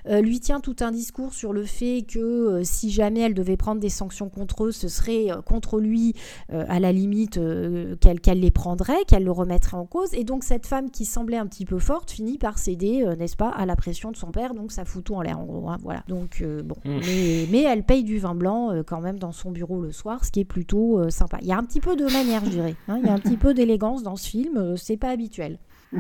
euh, 0.10 0.20
lui 0.20 0.40
tient 0.40 0.62
tout 0.62 0.78
un 0.80 0.90
discours 0.92 1.32
sur 1.32 1.54
le 1.54 1.64
fait 1.64 2.04
que 2.12 2.18
euh, 2.18 2.64
si 2.64 2.90
jamais 2.90 3.20
elle 3.20 3.36
devait 3.36 3.56
prendre 3.56 3.80
des 3.80 3.90
sanctions 3.90 4.30
contre 4.30 4.64
eux, 4.66 4.72
ce 4.72 4.88
serait 4.88 5.30
euh, 5.32 5.42
contre 5.44 5.80
lui, 5.80 6.16
euh, 6.52 6.66
à 6.68 6.80
la 6.80 6.92
limite, 6.92 7.38
euh, 7.38 7.96
qu'elle 8.24 8.40
les 8.40 8.50
prendrait, 8.50 9.06
qu'elle 9.08 9.26
le 9.26 9.32
remettrait 9.32 9.78
en 9.78 9.86
cause. 9.86 10.12
Et 10.16 10.24
donc 10.24 10.44
cette 10.44 10.66
femme 10.66 10.90
qui 10.90 11.06
semblait 11.06 11.38
un 11.38 11.46
petit 11.46 11.66
peu 11.66 11.78
forte 11.78 12.10
finit 12.10 12.40
par 12.40 12.58
céder, 12.58 13.04
euh, 13.06 13.16
n'est-ce 13.16 13.38
pas, 13.38 13.50
à 13.50 13.68
la 13.68 13.76
pression 13.76 14.10
de 14.10 14.18
son 14.18 14.32
père. 14.32 14.56
Donc 14.56 14.72
ça 14.72 14.86
fout 14.86 15.04
tout 15.04 15.14
en 15.14 15.22
l'air, 15.22 15.38
en 15.40 15.46
gros. 15.46 15.70
hein, 15.70 15.78
voilà. 15.84 16.04
Donc 16.08 16.42
euh, 16.42 16.64
bon, 16.64 16.78
Mm. 16.84 17.00
mais, 17.06 17.48
mais 17.52 17.62
elle 17.62 17.84
paye 17.84 18.04
du 18.04 18.18
vin 18.18 18.34
blanc 18.34 18.72
euh, 18.72 18.82
quand 18.82 19.02
même 19.02 19.20
dans 19.20 19.32
son 19.32 19.52
bureau 19.52 19.67
le 19.76 19.92
soir, 19.92 20.24
ce 20.26 20.32
qui 20.32 20.40
est 20.40 20.46
plutôt 20.46 21.00
euh, 21.00 21.10
sympa. 21.10 21.38
Il 21.42 21.48
y 21.48 21.52
a 21.52 21.58
un 21.58 21.64
petit 21.64 21.82
peu 21.82 21.96
de 21.96 22.06
manière, 22.06 22.44
je 22.46 22.50
dirais. 22.52 22.76
hein, 22.88 22.98
il 23.02 23.06
y 23.06 23.10
a 23.10 23.14
un 23.14 23.20
petit 23.20 23.38
peu 23.38 23.54
d'élégance 23.54 24.02
dans 24.04 24.16
ce 24.16 24.28
film. 24.30 24.58
euh, 24.58 24.76
c'est 24.78 24.98
pas 24.98 25.10
habituel. 25.10 25.60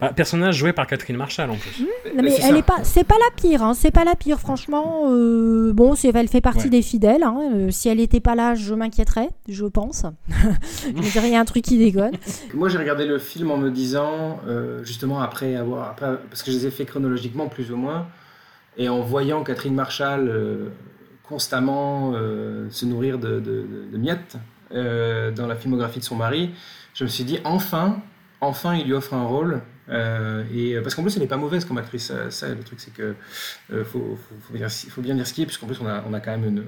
Bah, 0.00 0.12
personnage 0.12 0.56
joué 0.56 0.72
par 0.72 0.86
Catherine 0.86 1.16
Marshall 1.16 1.50
en 1.50 1.56
plus. 1.56 1.84
Non, 2.14 2.22
mais 2.22 2.30
c'est 2.30 2.42
elle 2.48 2.56
est 2.56 2.62
pas, 2.62 2.78
c'est 2.82 3.04
pas 3.04 3.16
la 3.16 3.34
pire, 3.36 3.62
hein, 3.62 3.74
c'est 3.74 3.90
pas 3.90 4.04
la 4.04 4.14
pire, 4.14 4.38
franchement. 4.38 5.10
euh, 5.10 5.72
bon, 5.74 5.94
c'est, 5.94 6.14
elle 6.14 6.28
fait 6.28 6.40
partie 6.40 6.64
Ouais. 6.64 6.68
des 6.70 6.82
fidèles. 6.82 7.22
hein, 7.24 7.38
euh, 7.54 7.70
si 7.70 7.88
elle 7.88 8.00
était 8.00 8.20
pas 8.20 8.34
là, 8.34 8.54
je 8.54 8.72
m'inquiéterais, 8.74 9.28
je 9.48 9.66
pense. 9.66 10.04
je 10.86 11.10
dirais, 11.12 11.28
il 11.28 11.32
y 11.32 11.36
a 11.36 11.40
un 11.40 11.44
truc 11.44 11.64
qui 11.64 11.78
déconne. 11.78 12.12
Moi, 12.54 12.68
j'ai 12.68 12.78
regardé 12.78 13.06
le 13.06 13.18
film 13.18 13.50
en 13.50 13.56
me 13.58 13.70
disant, 13.70 14.38
euh, 14.46 14.82
justement, 14.84 15.20
après 15.20 15.56
avoir. 15.56 15.90
après- 15.90 16.18
parce 16.30 16.42
que 16.42 16.50
je 16.50 16.56
les 16.56 16.66
ai 16.66 16.70
fait 16.70 16.84
chronologiquement, 16.86 17.48
plus 17.48 17.70
ou 17.72 17.76
moins, 17.76 18.06
et 18.78 18.88
en 18.88 19.00
voyant 19.00 19.42
Catherine 19.42 19.74
Marshall 19.74 20.28
euh, 20.28 20.68
constamment 21.28 22.12
euh, 22.14 22.68
se 22.70 22.86
nourrir 22.86 23.18
de, 23.18 23.42
miettes 23.92 24.36
euh, 24.72 25.30
dans 25.30 25.46
la 25.46 25.56
filmographie 25.56 26.00
de 26.00 26.04
son 26.04 26.16
mari, 26.16 26.50
je 26.94 27.04
me 27.04 27.08
suis 27.08 27.24
dit, 27.24 27.38
enfin, 27.44 28.00
enfin, 28.40 28.74
il 28.74 28.86
lui 28.86 28.94
offre 28.94 29.14
un 29.14 29.24
rôle. 29.24 29.60
euh, 29.88 30.42
et 30.52 30.80
parce 30.80 30.94
qu'en 30.94 31.02
plus, 31.02 31.14
elle 31.16 31.22
n'est 31.22 31.28
pas 31.28 31.36
mauvaise 31.36 31.64
comme 31.64 31.78
actrice. 31.78 32.10
Le 32.10 32.62
truc, 32.62 32.80
c'est 32.80 32.92
que 32.92 33.14
faut, 33.84 34.18
bien, 34.50 34.68
faut 34.68 35.02
dire 35.02 35.26
ce 35.26 35.32
qui 35.32 35.42
est, 35.42 35.46
puisqu'en 35.46 35.66
plus, 35.66 35.78
on 35.80 36.14
a, 36.14 36.20
quand 36.20 36.36
même 36.38 36.64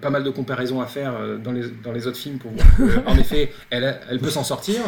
pas 0.00 0.10
mal 0.10 0.24
de 0.24 0.30
comparaisons 0.30 0.80
à 0.80 0.86
faire 0.86 1.14
dans 1.38 1.52
les, 1.52 2.06
autres 2.06 2.18
films 2.18 2.38
pour 2.38 2.50
voir 2.52 3.04
qu'en 3.04 3.16
effet, 3.16 3.52
elle 3.70 4.18
peut 4.20 4.30
s'en 4.30 4.44
sortir. 4.44 4.82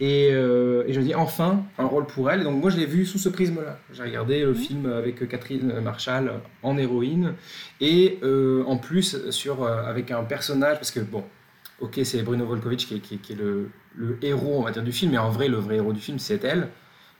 Et, 0.00 0.28
euh, 0.32 0.84
et 0.86 0.92
je 0.92 1.00
me 1.00 1.04
dis 1.04 1.14
enfin 1.16 1.64
un 1.76 1.84
rôle 1.86 2.06
pour 2.06 2.30
elle. 2.30 2.42
Et 2.42 2.44
donc 2.44 2.60
moi 2.60 2.70
je 2.70 2.76
l'ai 2.76 2.86
vu 2.86 3.04
sous 3.04 3.18
ce 3.18 3.28
prisme-là. 3.28 3.78
J'ai 3.92 4.02
regardé 4.04 4.44
le 4.44 4.54
film 4.54 4.86
avec 4.86 5.26
Catherine 5.28 5.80
Marshall 5.80 6.34
en 6.62 6.78
héroïne 6.78 7.34
et 7.80 8.18
euh, 8.22 8.62
en 8.66 8.76
plus 8.76 9.30
sur 9.30 9.64
euh, 9.64 9.82
avec 9.84 10.10
un 10.12 10.22
personnage 10.22 10.76
parce 10.76 10.92
que 10.92 11.00
bon, 11.00 11.24
ok 11.80 11.98
c'est 12.04 12.22
Bruno 12.22 12.46
Volkovitch 12.46 12.86
qui 12.86 12.94
est, 12.96 13.00
qui 13.00 13.14
est- 13.14 13.18
qui 13.18 13.32
est 13.32 13.36
le, 13.36 13.70
le 13.96 14.18
héros 14.22 14.58
on 14.60 14.62
va 14.62 14.70
dire 14.70 14.84
du 14.84 14.92
film, 14.92 15.10
mais 15.12 15.18
en 15.18 15.30
vrai 15.30 15.48
le 15.48 15.56
vrai 15.56 15.76
héros 15.76 15.92
du 15.92 16.00
film 16.00 16.20
c'est 16.20 16.44
elle. 16.44 16.68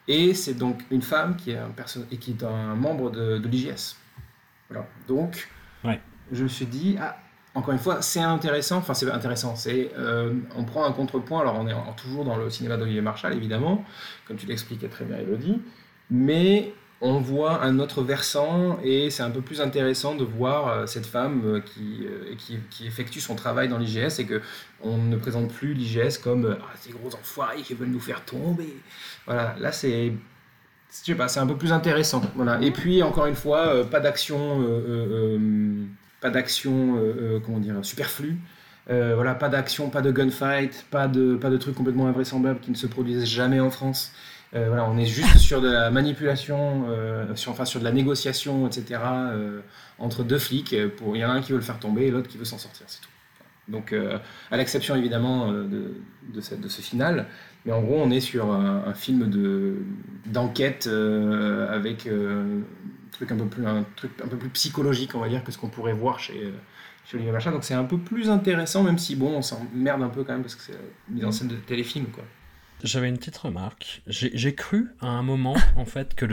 Et 0.07 0.33
c'est 0.33 0.55
donc 0.55 0.81
une 0.93 1.03
femme 1.03 1.35
qui 1.37 1.51
est 1.51 1.57
un 1.59 1.71
et 2.13 2.17
qui 2.17 2.31
est 2.31 2.45
un 2.45 2.75
membre 2.77 3.11
de, 3.11 3.39
de 3.39 3.49
l'IGS. 3.49 3.97
Voilà. 4.71 4.87
Donc 5.09 5.49
Ouais. 5.85 6.01
je 6.31 6.45
me 6.45 6.49
suis 6.49 6.67
dit 6.67 6.97
ah 7.01 7.17
encore 7.59 7.73
une 7.73 7.81
fois, 7.81 8.03
c'est 8.03 8.21
intéressant. 8.21 8.77
Enfin, 8.77 8.95
c'est 8.95 9.11
intéressant. 9.11 9.57
C'est, 9.57 9.91
euh, 9.99 10.33
on 10.55 10.63
prend 10.63 10.85
un 10.85 10.93
contrepoint. 10.93 11.41
Alors, 11.41 11.57
on 11.59 11.67
est 11.67 11.75
toujours 11.97 12.25
dans 12.25 12.37
le 12.37 12.51
cinéma 12.51 12.77
d'Olivier 12.77 13.01
Marshall, 13.01 13.35
évidemment, 13.35 13.85
comme 14.27 14.37
tu 14.37 14.47
l'expliquais 14.47 14.87
très 14.87 15.05
bien, 15.05 15.19
Elodie. 15.19 15.61
Mais 16.09 16.73
on 17.01 17.19
voit 17.19 17.63
un 17.65 17.81
autre 17.81 18.03
versant 18.03 18.79
et 18.83 19.11
c'est 19.11 19.25
un 19.25 19.31
peu 19.31 19.41
plus 19.41 19.61
intéressant 19.61 20.15
de 20.15 20.25
voir 20.25 20.69
euh, 20.69 20.87
cette 20.87 21.07
femme 21.07 21.43
euh, 21.45 21.61
qui, 21.61 22.87
effectue 22.87 23.21
son 23.21 23.35
travail 23.35 23.69
dans 23.69 23.79
l'IGS 23.79 24.21
et 24.21 24.27
que 24.27 24.41
on 24.81 24.97
ne 24.97 25.17
présente 25.17 25.53
plus 25.53 25.75
l'IGS 25.75 26.19
comme 26.19 26.57
ah, 26.61 26.75
ces 26.81 26.91
gros 26.91 27.13
enfoirés 27.15 27.63
qui 27.63 27.75
veulent 27.75 27.89
nous 27.89 28.01
faire 28.01 28.25
tomber. 28.25 28.77
Voilà, 29.27 29.57
là 29.59 29.73
c'est 29.73 30.13
je 30.91 30.97
sais 31.05 31.15
pas, 31.15 31.29
c'est 31.29 31.41
un 31.41 31.47
peu 31.47 31.57
plus 31.57 31.73
intéressant. 31.73 32.23
Voilà. 32.35 32.61
Et 32.63 32.71
puis 32.71 33.03
encore 33.03 33.27
une 33.27 33.35
fois, 33.35 33.85
pas 33.85 34.01
d'action, 34.01 34.65
pas 36.21 36.31
d'action, 36.31 36.97
euh, 36.97 37.01
euh, 37.01 37.41
comment 37.41 37.59
dire, 37.59 37.77
superflue. 37.83 38.37
Euh, 38.91 39.15
voilà, 39.15 39.35
pas 39.35 39.49
d'action, 39.49 39.91
pas 39.91 40.01
de 40.01 40.11
gunfight, 40.11 40.87
pas 40.91 41.09
de, 41.09 41.37
pas 41.37 41.51
de 41.51 41.57
trucs 41.59 41.75
complètement 41.75 42.07
invraisemblables 42.07 42.61
qui 42.61 42.71
ne 42.71 42.77
se 42.77 42.87
produisent 42.87 43.27
jamais 43.27 43.61
en 43.61 43.71
France. 43.71 44.13
Voilà, 44.53 44.89
on 44.89 44.97
est 44.97 45.05
juste 45.05 45.37
sur 45.37 45.61
de 45.61 45.69
la 45.69 45.91
manipulation, 45.91 46.87
sur, 47.35 47.53
enfin 47.53 47.67
sur 47.67 47.81
de 47.81 47.85
la 47.85 47.93
négociation, 47.93 48.67
etc. 48.67 48.99
entre 49.99 50.25
deux 50.25 50.39
flics. 50.39 50.75
Pour, 50.97 51.15
il 51.17 51.19
y 51.21 51.25
en 51.25 51.29
a 51.29 51.33
un 51.35 51.43
qui 51.43 51.53
veut 51.53 51.59
le 51.59 51.65
faire 51.65 51.79
tomber 51.79 52.07
et 52.07 52.11
l'autre 52.11 52.29
qui 52.29 52.39
veut 52.39 52.47
s'en 52.47 52.57
sortir, 52.57 52.87
c'est 52.87 53.03
tout. 53.03 53.11
Donc, 53.69 53.95
à 54.51 54.57
l'exception 54.57 54.97
évidemment 54.97 55.53
de, 55.53 56.01
de, 56.33 56.41
ce 56.41 56.81
final, 56.81 57.27
mais 57.67 57.73
en 57.73 57.83
gros, 57.83 58.01
on 58.01 58.11
est 58.11 58.21
sur 58.21 58.51
un, 58.51 58.85
un 58.87 58.95
film 58.95 59.29
de 59.29 59.83
d'enquête 60.25 60.87
avec 60.87 62.09
truc 63.19 63.33
un 63.33 63.37
peu 63.37 63.47
plus 63.47 63.67
un 63.67 63.85
truc 63.97 64.13
un 64.25 64.29
peu 64.29 64.37
plus 64.37 64.51
psychologique, 64.51 65.15
on 65.15 65.21
va 65.21 65.29
dire, 65.29 65.45
que 65.45 65.53
ce 65.53 65.59
qu'on 65.59 65.69
pourrait 65.69 65.93
voir 65.93 66.19
chez 66.19 66.53
chez 67.05 67.17
Olivier 67.17 67.33
Machin. 67.33 67.53
Donc 67.53 67.65
c'est 67.65 67.75
un 67.75 67.85
peu 67.85 67.99
plus 67.99 68.31
intéressant, 68.31 68.83
même 68.83 68.99
si 68.99 69.17
bon, 69.17 69.37
on 69.37 69.43
s'emmerde 69.43 70.03
un 70.03 70.09
peu 70.09 70.25
quand 70.25 70.33
même 70.33 70.43
parce 70.43 70.55
que 70.55 70.63
c'est 70.63 70.79
une 71.09 71.15
mise 71.15 71.25
en 71.25 71.33
scène 71.33 71.49
de 71.49 71.57
téléfilm, 71.57 72.07
quoi. 72.07 72.25
J'avais 72.85 73.09
une 73.09 73.19
petite 73.19 73.37
remarque. 73.37 74.03
J'ai 74.07 74.55
cru 74.55 74.87
à 75.01 75.09
un 75.09 75.23
moment, 75.23 75.57
en 75.77 75.85
fait, 75.85 76.15
que 76.15 76.25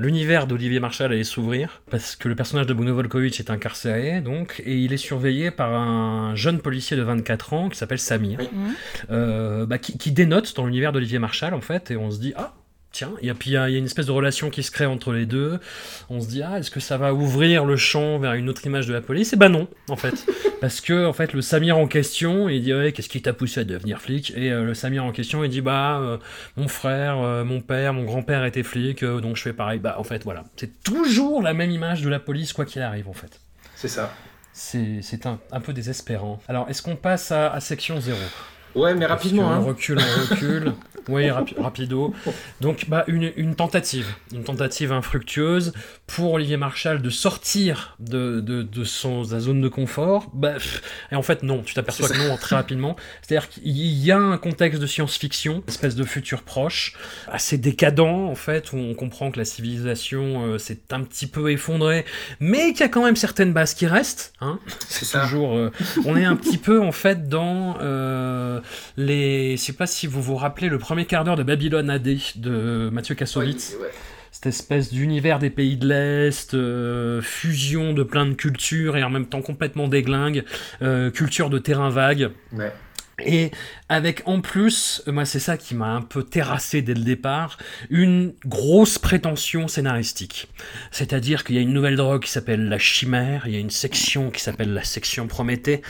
l'univers 0.00 0.46
d'Olivier 0.46 0.80
Marshall 0.80 1.12
allait 1.12 1.22
s'ouvrir, 1.22 1.82
parce 1.90 2.16
que 2.16 2.28
le 2.28 2.34
personnage 2.34 2.66
de 2.66 2.72
Bruno 2.72 2.94
Volkovitch 2.94 3.40
est 3.40 3.50
incarcéré, 3.50 4.22
donc, 4.22 4.62
et 4.64 4.74
il 4.74 4.94
est 4.94 4.98
surveillé 4.98 5.50
par 5.50 5.74
un 5.74 6.34
jeune 6.34 6.60
policier 6.60 6.96
de 6.96 7.02
24 7.02 7.52
ans 7.52 7.68
qui 7.68 7.76
s'appelle 7.76 7.98
Samir, 7.98 8.38
Oui. 8.40 8.48
Euh, 9.10 9.66
bah, 9.66 9.76
qui, 9.76 9.98
qui 9.98 10.12
dénote 10.12 10.56
dans 10.56 10.64
l'univers 10.64 10.92
d'Olivier 10.92 11.18
Marshall, 11.18 11.52
en 11.52 11.60
fait, 11.60 11.90
et 11.90 11.96
on 11.98 12.10
se 12.10 12.20
dit, 12.20 12.32
ah, 12.36 12.54
tiens, 12.92 13.12
et 13.20 13.32
puis 13.34 13.50
il 13.50 13.52
y, 13.54 13.56
a 13.56 13.68
une 13.68 13.86
espèce 13.86 14.06
de 14.06 14.12
relation 14.12 14.50
qui 14.50 14.62
se 14.62 14.70
crée 14.70 14.86
entre 14.86 15.12
les 15.12 15.26
deux. 15.26 15.58
On 16.10 16.20
se 16.20 16.28
dit, 16.28 16.42
ah, 16.42 16.58
est-ce 16.58 16.70
que 16.70 16.80
ça 16.80 16.98
va 16.98 17.14
ouvrir 17.14 17.64
le 17.64 17.76
champ 17.76 18.18
vers 18.18 18.34
une 18.34 18.48
autre 18.48 18.64
image 18.66 18.86
de 18.86 18.92
la 18.92 19.00
police? 19.00 19.32
Et 19.32 19.36
bah 19.36 19.48
non, 19.48 19.68
en 19.88 19.96
fait. 19.96 20.26
Parce 20.60 20.80
que, 20.80 21.06
en 21.06 21.12
fait, 21.12 21.32
le 21.32 21.40
Samir 21.40 21.78
en 21.78 21.86
question, 21.86 22.48
il 22.48 22.62
dit, 22.62 22.72
ouais, 22.72 22.92
qu'est-ce 22.92 23.08
qui 23.08 23.22
t'a 23.22 23.32
poussé 23.32 23.60
à 23.60 23.64
devenir 23.64 24.00
flic? 24.00 24.32
Et 24.36 24.52
euh, 24.52 24.64
le 24.64 24.74
Samir 24.74 25.04
en 25.04 25.10
question, 25.10 25.42
il 25.42 25.50
dit, 25.50 25.60
bah, 25.60 25.98
euh, 25.98 26.18
mon 26.56 26.68
frère, 26.68 27.18
euh, 27.20 27.44
mon 27.44 27.60
père, 27.60 27.94
mon 27.94 28.04
grand-père 28.04 28.44
était 28.44 28.62
flic, 28.62 29.04
donc 29.04 29.36
je 29.36 29.42
fais 29.42 29.52
pareil. 29.52 29.80
Bah, 29.80 29.96
en 29.98 30.04
fait, 30.04 30.22
voilà. 30.24 30.44
C'est 30.56 30.82
toujours 30.82 31.42
la 31.42 31.54
même 31.54 31.70
image 31.70 32.02
de 32.02 32.08
la 32.08 32.20
police, 32.20 32.52
quoi 32.52 32.64
qu'il 32.64 32.82
arrive, 32.82 33.08
en 33.08 33.12
fait. 33.12 33.40
C'est 33.74 33.88
ça. 33.88 34.12
C'est 34.52 35.00
c'est 35.00 35.24
un, 35.24 35.40
un 35.50 35.60
peu 35.60 35.72
désespérant. 35.72 36.40
Alors, 36.46 36.68
est-ce 36.68 36.82
qu'on 36.82 36.96
passe 36.96 37.32
à, 37.32 37.50
à 37.50 37.60
section 37.60 37.98
0 37.98 38.18
Ouais, 38.74 38.94
mais 38.94 39.06
rapidement. 39.06 39.48
On 39.48 39.50
Hein. 39.52 39.58
recule, 39.58 39.98
on 39.98 40.30
recule. 40.30 40.72
oui, 41.08 41.24
rapi- 41.28 41.60
rapido. 41.60 42.14
Donc, 42.60 42.86
bah, 42.88 43.04
une, 43.08 43.32
une 43.36 43.54
tentative, 43.54 44.06
une 44.32 44.44
tentative 44.44 44.92
infructueuse 44.92 45.72
pour 46.06 46.32
Olivier 46.32 46.56
Marchal 46.56 47.02
de 47.02 47.10
sortir 47.10 47.96
de, 47.98 48.40
de, 48.40 48.62
de 48.62 48.84
son, 48.84 49.24
sa 49.24 49.40
zone 49.40 49.60
de 49.60 49.68
confort. 49.68 50.30
Bah, 50.32 50.54
et 51.10 51.16
en 51.16 51.22
fait, 51.22 51.42
non, 51.42 51.62
tu 51.62 51.74
t'aperçois 51.74 52.08
que 52.08 52.16
non 52.28 52.36
très 52.36 52.56
rapidement. 52.56 52.96
C'est-à-dire 53.22 53.48
qu'il 53.48 53.72
y 53.76 54.10
a 54.12 54.18
un 54.18 54.38
contexte 54.38 54.80
de 54.80 54.86
science-fiction, 54.86 55.62
espèce 55.68 55.94
de 55.96 56.04
futur 56.04 56.42
proche, 56.42 56.94
assez 57.30 57.58
décadent 57.58 58.00
en 58.00 58.34
fait, 58.34 58.72
où 58.72 58.76
on 58.76 58.94
comprend 58.94 59.30
que 59.30 59.38
la 59.38 59.44
civilisation 59.44 60.44
euh, 60.46 60.58
s'est 60.58 60.80
un 60.92 61.02
petit 61.02 61.26
peu 61.26 61.50
effondrée, 61.50 62.04
mais 62.40 62.72
qu'il 62.72 62.80
y 62.80 62.84
a 62.84 62.88
quand 62.88 63.04
même 63.04 63.16
certaines 63.16 63.52
bases 63.52 63.74
qui 63.74 63.86
restent. 63.86 64.32
Hein 64.40 64.58
C'est 64.88 65.20
toujours. 65.20 65.56
euh, 65.56 65.70
on 66.04 66.16
est 66.16 66.24
un 66.24 66.36
petit 66.36 66.58
peu 66.58 66.80
en 66.80 66.92
fait 66.92 67.28
dans 67.28 67.76
euh, 67.80 68.60
les. 68.96 69.56
Je 69.56 69.62
sais 69.62 69.72
pas 69.72 69.86
si 69.86 70.06
vous 70.06 70.22
vous 70.22 70.36
rappelez 70.36 70.68
le 70.68 70.78
premier 70.78 71.06
quart 71.06 71.24
d'heure 71.24 71.36
de 71.36 71.42
Babylone 71.42 71.90
AD 71.90 72.16
de 72.36 72.90
Mathieu 72.92 73.14
Kassovitz. 73.14 73.76
Ouais. 73.80 73.90
Cette 74.30 74.46
espèce 74.46 74.90
d'univers 74.90 75.38
des 75.38 75.50
pays 75.50 75.76
de 75.76 75.86
l'Est, 75.86 76.54
euh, 76.54 77.20
fusion 77.20 77.92
de 77.92 78.02
plein 78.02 78.24
de 78.24 78.32
cultures 78.32 78.96
et 78.96 79.04
en 79.04 79.10
même 79.10 79.26
temps 79.26 79.42
complètement 79.42 79.88
déglingue, 79.88 80.44
euh, 80.80 81.10
culture 81.10 81.50
de 81.50 81.58
terrain 81.58 81.90
vague. 81.90 82.30
Ouais. 82.52 82.72
Et 83.24 83.50
avec 83.92 84.22
en 84.26 84.40
plus, 84.40 85.02
euh, 85.06 85.12
moi 85.12 85.24
c'est 85.24 85.38
ça 85.38 85.56
qui 85.56 85.74
m'a 85.74 85.88
un 85.94 86.00
peu 86.02 86.22
terrassé 86.22 86.82
dès 86.82 86.94
le 86.94 87.02
départ, 87.02 87.58
une 87.90 88.32
grosse 88.46 88.98
prétention 88.98 89.68
scénaristique. 89.68 90.48
C'est-à-dire 90.90 91.44
qu'il 91.44 91.56
y 91.56 91.58
a 91.58 91.60
une 91.60 91.72
nouvelle 91.72 91.96
drogue 91.96 92.22
qui 92.22 92.30
s'appelle 92.30 92.68
la 92.68 92.78
chimère, 92.78 93.42
il 93.46 93.52
y 93.52 93.56
a 93.56 93.60
une 93.60 93.70
section 93.70 94.30
qui 94.30 94.40
s'appelle 94.40 94.72
la 94.72 94.84
section 94.84 95.26
Prométhée. 95.26 95.82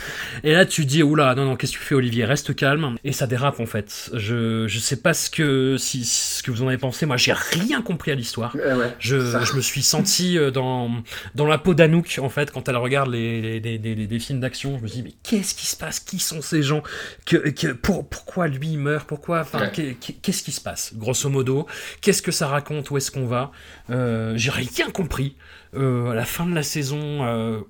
Et 0.45 0.53
là 0.53 0.67
tu 0.67 0.85
dis, 0.85 1.03
oula, 1.03 1.35
non, 1.35 1.45
non, 1.45 1.57
qu'est-ce 1.57 1.73
que 1.73 1.79
tu 1.79 1.85
fais 1.85 1.95
Olivier, 1.95 2.25
reste 2.25 2.55
calme. 2.55 2.97
Et 3.05 3.13
ça 3.13 3.27
dérape 3.27 3.61
en 3.61 3.67
fait. 3.67 4.11
Je, 4.15 4.67
je 4.67 4.79
sais 4.79 4.97
pas 4.97 5.15
ce 5.15 5.31
que, 5.31 5.77
si, 5.79 6.05
ce 6.05 6.43
que 6.43 6.51
vous 6.51 6.63
en 6.63 6.69
avez 6.69 6.79
pensé, 6.79 7.07
moi 7.07 7.17
j'ai 7.17 7.33
rien 7.33 7.83
compris 7.83 8.11
à 8.11 8.15
l'histoire. 8.15 8.55
Ouais. 8.57 8.93
Je, 8.99 9.19
je 9.21 9.55
me 9.55 9.61
suis 9.61 9.83
senti 9.83 10.39
euh, 10.39 10.51
dans, 10.51 10.91
dans 11.35 11.47
la 11.47 11.59
peau 11.59 11.75
d'Anouk, 11.75 12.19
en 12.21 12.29
fait, 12.29 12.51
quand 12.51 12.69
elle 12.69 12.77
regarde 12.77 13.11
les, 13.11 13.61
les, 13.61 13.79
les- 13.79 13.95
les- 13.95 14.07
les 14.07 14.19
films 14.19 14.41
d'action. 14.41 14.77
Je 14.79 14.83
me 14.83 14.89
suis 14.89 15.03
dit, 15.03 15.03
mais 15.05 15.15
qu'est-ce 15.23 15.55
qui 15.55 15.67
se 15.67 15.77
passe? 15.77 16.01
Qui 16.01 16.19
sont 16.19 16.41
ces 16.43 16.63
gens? 16.63 16.83
Que, 17.27 17.37
que- 17.51 17.73
pour, 17.73 17.92
Pourquoi 18.03 18.49
lui 18.49 18.73
il 18.73 18.79
meurt 18.79 19.07
Pourquoi 19.07 19.41
Enfin, 19.41 19.61
Ouais. 19.61 19.97
qu'est-ce 20.23 20.43
qui 20.43 20.53
se 20.53 20.61
passe 20.61 20.93
Grosso 20.95 21.29
modo, 21.29 21.67
qu'est-ce 22.01 22.23
que 22.23 22.33
ça 22.33 22.47
raconte? 22.49 22.91
Où 22.91 22.97
est-ce 22.97 23.11
qu'on 23.11 23.27
va? 23.27 23.51
Euh, 23.91 24.33
J'ai 24.37 24.51
rien 24.51 24.91
compris. 24.93 25.37
Euh, 25.75 26.11
à 26.11 26.15
la 26.15 26.25
fin 26.25 26.47
de 26.47 26.55
la 26.55 26.63
saison. 26.63 27.25
euh, 27.25 27.61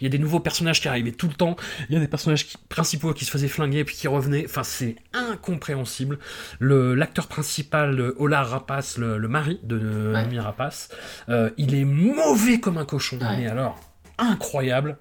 il 0.00 0.04
y 0.04 0.06
a 0.06 0.10
des 0.10 0.18
nouveaux 0.20 0.38
personnages 0.38 0.80
qui 0.80 0.86
arrivaient 0.86 1.10
tout 1.10 1.26
le 1.26 1.34
temps. 1.34 1.56
Il 1.88 1.94
y 1.94 1.96
a 1.96 2.00
des 2.00 2.06
personnages 2.06 2.46
qui- 2.46 2.56
principaux 2.68 3.12
qui 3.12 3.24
se 3.24 3.32
faisaient 3.32 3.48
flinguer 3.48 3.82
puis 3.84 3.96
qui 3.96 4.06
revenaient. 4.06 4.44
Enfin, 4.44 4.62
c'est 4.62 4.94
incompréhensible. 5.12 6.20
Le 6.60 6.94
L'acteur 6.94 7.26
principal, 7.26 8.12
Ola 8.16 8.42
Rapace, 8.44 8.96
le, 8.98 9.18
le 9.18 9.28
mari 9.28 9.58
de 9.64 10.12
Ouais. 10.14 10.38
Rapace, 10.38 10.88
euh, 11.28 11.50
il 11.56 11.74
est 11.74 11.84
mauvais 11.84 12.60
comme 12.60 12.78
un 12.78 12.84
cochon. 12.84 13.18
Ouais. 13.18 13.36
Mais 13.38 13.46
alors, 13.48 13.80
incroyable. 14.18 14.98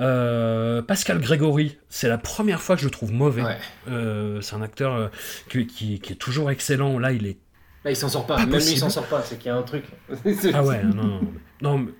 Euh, 0.00 0.82
Pascal 0.82 1.20
Grégory, 1.20 1.78
c'est 1.88 2.08
la 2.08 2.18
première 2.18 2.60
fois 2.60 2.74
que 2.76 2.80
je 2.80 2.86
le 2.86 2.90
trouve 2.90 3.12
mauvais. 3.12 3.42
Ouais. 3.42 3.56
Euh, 3.88 4.40
c'est 4.40 4.54
un 4.56 4.62
acteur 4.62 4.94
euh, 4.94 5.08
qui, 5.50 5.66
qui- 5.66 6.00
qui 6.00 6.12
est 6.14 6.16
toujours 6.16 6.50
excellent. 6.50 6.98
Là, 6.98 7.12
il 7.12 7.26
est. 7.26 7.36
Bah, 7.84 7.90
il 7.90 7.96
s'en 7.96 8.08
sort 8.08 8.26
pas. 8.26 8.36
Pas 8.36 8.46
Même 8.46 8.60
lui, 8.60 8.72
il 8.72 8.78
s'en 8.78 8.90
sort 8.90 9.06
pas. 9.06 9.22
C'est 9.22 9.36
qu'il 9.38 9.46
y 9.46 9.50
a 9.50 9.56
un 9.56 9.62
truc. 9.62 9.84
Ah 10.54 10.62
ouais, 10.64 10.82
non, 10.82 10.94
non, 10.94 11.06
non. 11.06 11.20
non 11.62 11.78
mais 11.78 11.90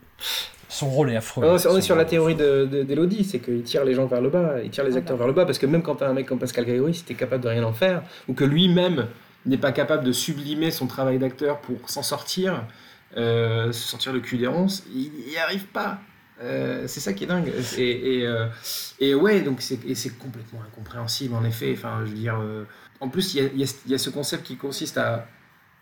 son 0.68 0.88
rôle 0.88 1.10
est 1.10 1.16
affreux. 1.16 1.44
On 1.44 1.48
est 1.48 1.66
on 1.66 1.76
est 1.76 1.80
Son 1.80 1.80
sur 1.82 1.96
la 1.96 2.04
théorie 2.04 2.34
de- 2.36 2.68
de- 2.70 2.82
d'Elodie, 2.84 3.24
c'est 3.24 3.40
qu'il 3.40 3.62
tire 3.62 3.84
les 3.84 3.94
gens 3.94 4.06
vers 4.06 4.20
le 4.20 4.30
bas, 4.30 4.56
il 4.62 4.70
tire 4.70 4.84
les 4.84 4.96
acteurs 4.96 5.16
vers 5.16 5.26
le 5.26 5.32
bas, 5.32 5.44
parce 5.44 5.58
que 5.58 5.66
même 5.66 5.82
quand 5.82 5.96
t'as 5.96 6.08
un 6.08 6.12
mec 6.12 6.26
comme 6.26 6.38
Pascal 6.38 6.64
Grégory, 6.64 6.94
si 6.94 7.02
t'es 7.02 7.14
capable 7.14 7.42
de 7.42 7.48
rien 7.48 7.64
en 7.64 7.72
faire, 7.72 8.02
ou 8.28 8.34
que 8.34 8.44
lui-même 8.44 9.06
n'est 9.46 9.58
pas 9.58 9.72
capable 9.72 10.04
de 10.04 10.12
sublimer 10.12 10.70
son 10.70 10.86
travail 10.86 11.18
d'acteur 11.18 11.60
pour 11.60 11.90
s'en 11.90 12.02
sortir, 12.02 12.64
euh, 13.16 13.72
se 13.72 13.88
sortir 13.88 14.12
le 14.12 14.20
cul 14.20 14.36
des 14.38 14.46
ronces, 14.46 14.84
il 14.94 15.10
n'y 15.28 15.38
arrive 15.38 15.64
pas. 15.66 15.98
Euh, 16.40 16.84
c'est 16.86 17.00
ça 17.00 17.12
qui 17.12 17.24
est 17.24 17.26
dingue. 17.26 17.52
Et, 17.76 18.18
et, 18.20 18.26
euh, 18.26 18.46
et 18.98 19.14
ouais, 19.14 19.40
donc 19.42 19.60
c'est 19.60 19.78
complètement 20.18 20.62
incompréhensible 20.66 21.34
en 21.34 21.44
effet. 21.44 21.74
Enfin, 21.76 22.00
je 22.04 22.10
veux 22.10 22.16
dire, 22.16 22.38
euh, 22.40 22.64
en 23.00 23.08
plus, 23.08 23.34
il 23.34 23.42
y 23.42 23.62
a, 23.62 23.66
y 23.66 23.92
y 23.94 23.98
ce 23.98 24.10
concept 24.10 24.44
qui 24.46 24.56
consiste 24.56 24.96
à, 24.98 25.26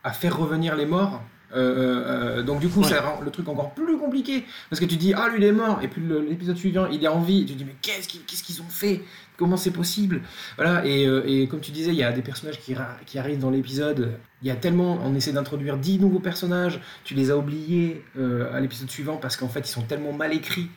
à 0.03 0.13
faire 0.13 0.37
revenir 0.37 0.75
les 0.77 0.87
morts. 0.87 1.23
Donc 1.55 2.61
du 2.61 2.69
coup, 2.69 2.81
Ouais. 2.83 2.89
ça 2.89 3.01
rend 3.01 3.21
le 3.23 3.31
truc 3.31 3.49
encore 3.49 3.73
plus 3.73 3.97
compliqué 3.97 4.45
parce 4.69 4.81
que 4.81 4.85
tu 4.85 4.97
dis 4.97 5.15
ah 5.15 5.29
lui 5.31 5.39
il 5.39 5.45
est 5.45 5.53
mort 5.53 5.79
et 5.83 5.89
puis 5.89 6.03
l'épisode 6.29 6.59
suivant 6.59 6.87
il 6.87 7.03
est 7.03 7.09
en 7.09 7.21
vie 7.23 7.41
et 7.43 7.47
tu 7.47 7.55
dis 7.55 7.65
mais 7.65 7.75
qu'est-ce 7.81 8.07
qu'ils 8.07 8.23
qu'est-ce 8.27 8.43
qu'ils 8.43 8.61
ont 8.61 8.69
fait? 8.69 9.01
Comment 9.39 9.57
c'est 9.57 9.71
possible? 9.71 10.21
Voilà 10.57 10.85
et, 10.85 11.07
euh, 11.07 11.23
et 11.27 11.47
comme 11.49 11.61
tu 11.61 11.71
disais 11.71 11.93
il 11.93 11.97
y 11.97 12.03
a 12.03 12.13
des 12.13 12.21
personnages 12.21 12.59
qui, 12.61 13.19
arrivent 13.19 13.39
dans 13.39 13.51
l'épisode 13.51 14.19
il 14.43 14.49
y 14.49 14.51
a 14.51 14.57
tellement 14.57 14.99
on 15.03 15.15
essaie 15.15 15.33
d'introduire 15.33 15.79
10 15.79 16.01
nouveaux 16.01 16.19
personnages 16.19 16.81
tu 17.05 17.15
les 17.15 17.31
as 17.31 17.37
oubliés 17.39 18.05
euh, 18.19 18.55
à 18.55 18.61
l'épisode 18.61 18.91
suivant 18.91 19.17
parce 19.17 19.37
qu'en 19.37 19.49
fait 19.49 19.61
ils 19.61 19.73
sont 19.73 19.83
tellement 19.83 20.13
mal 20.13 20.35
écrits 20.35 20.69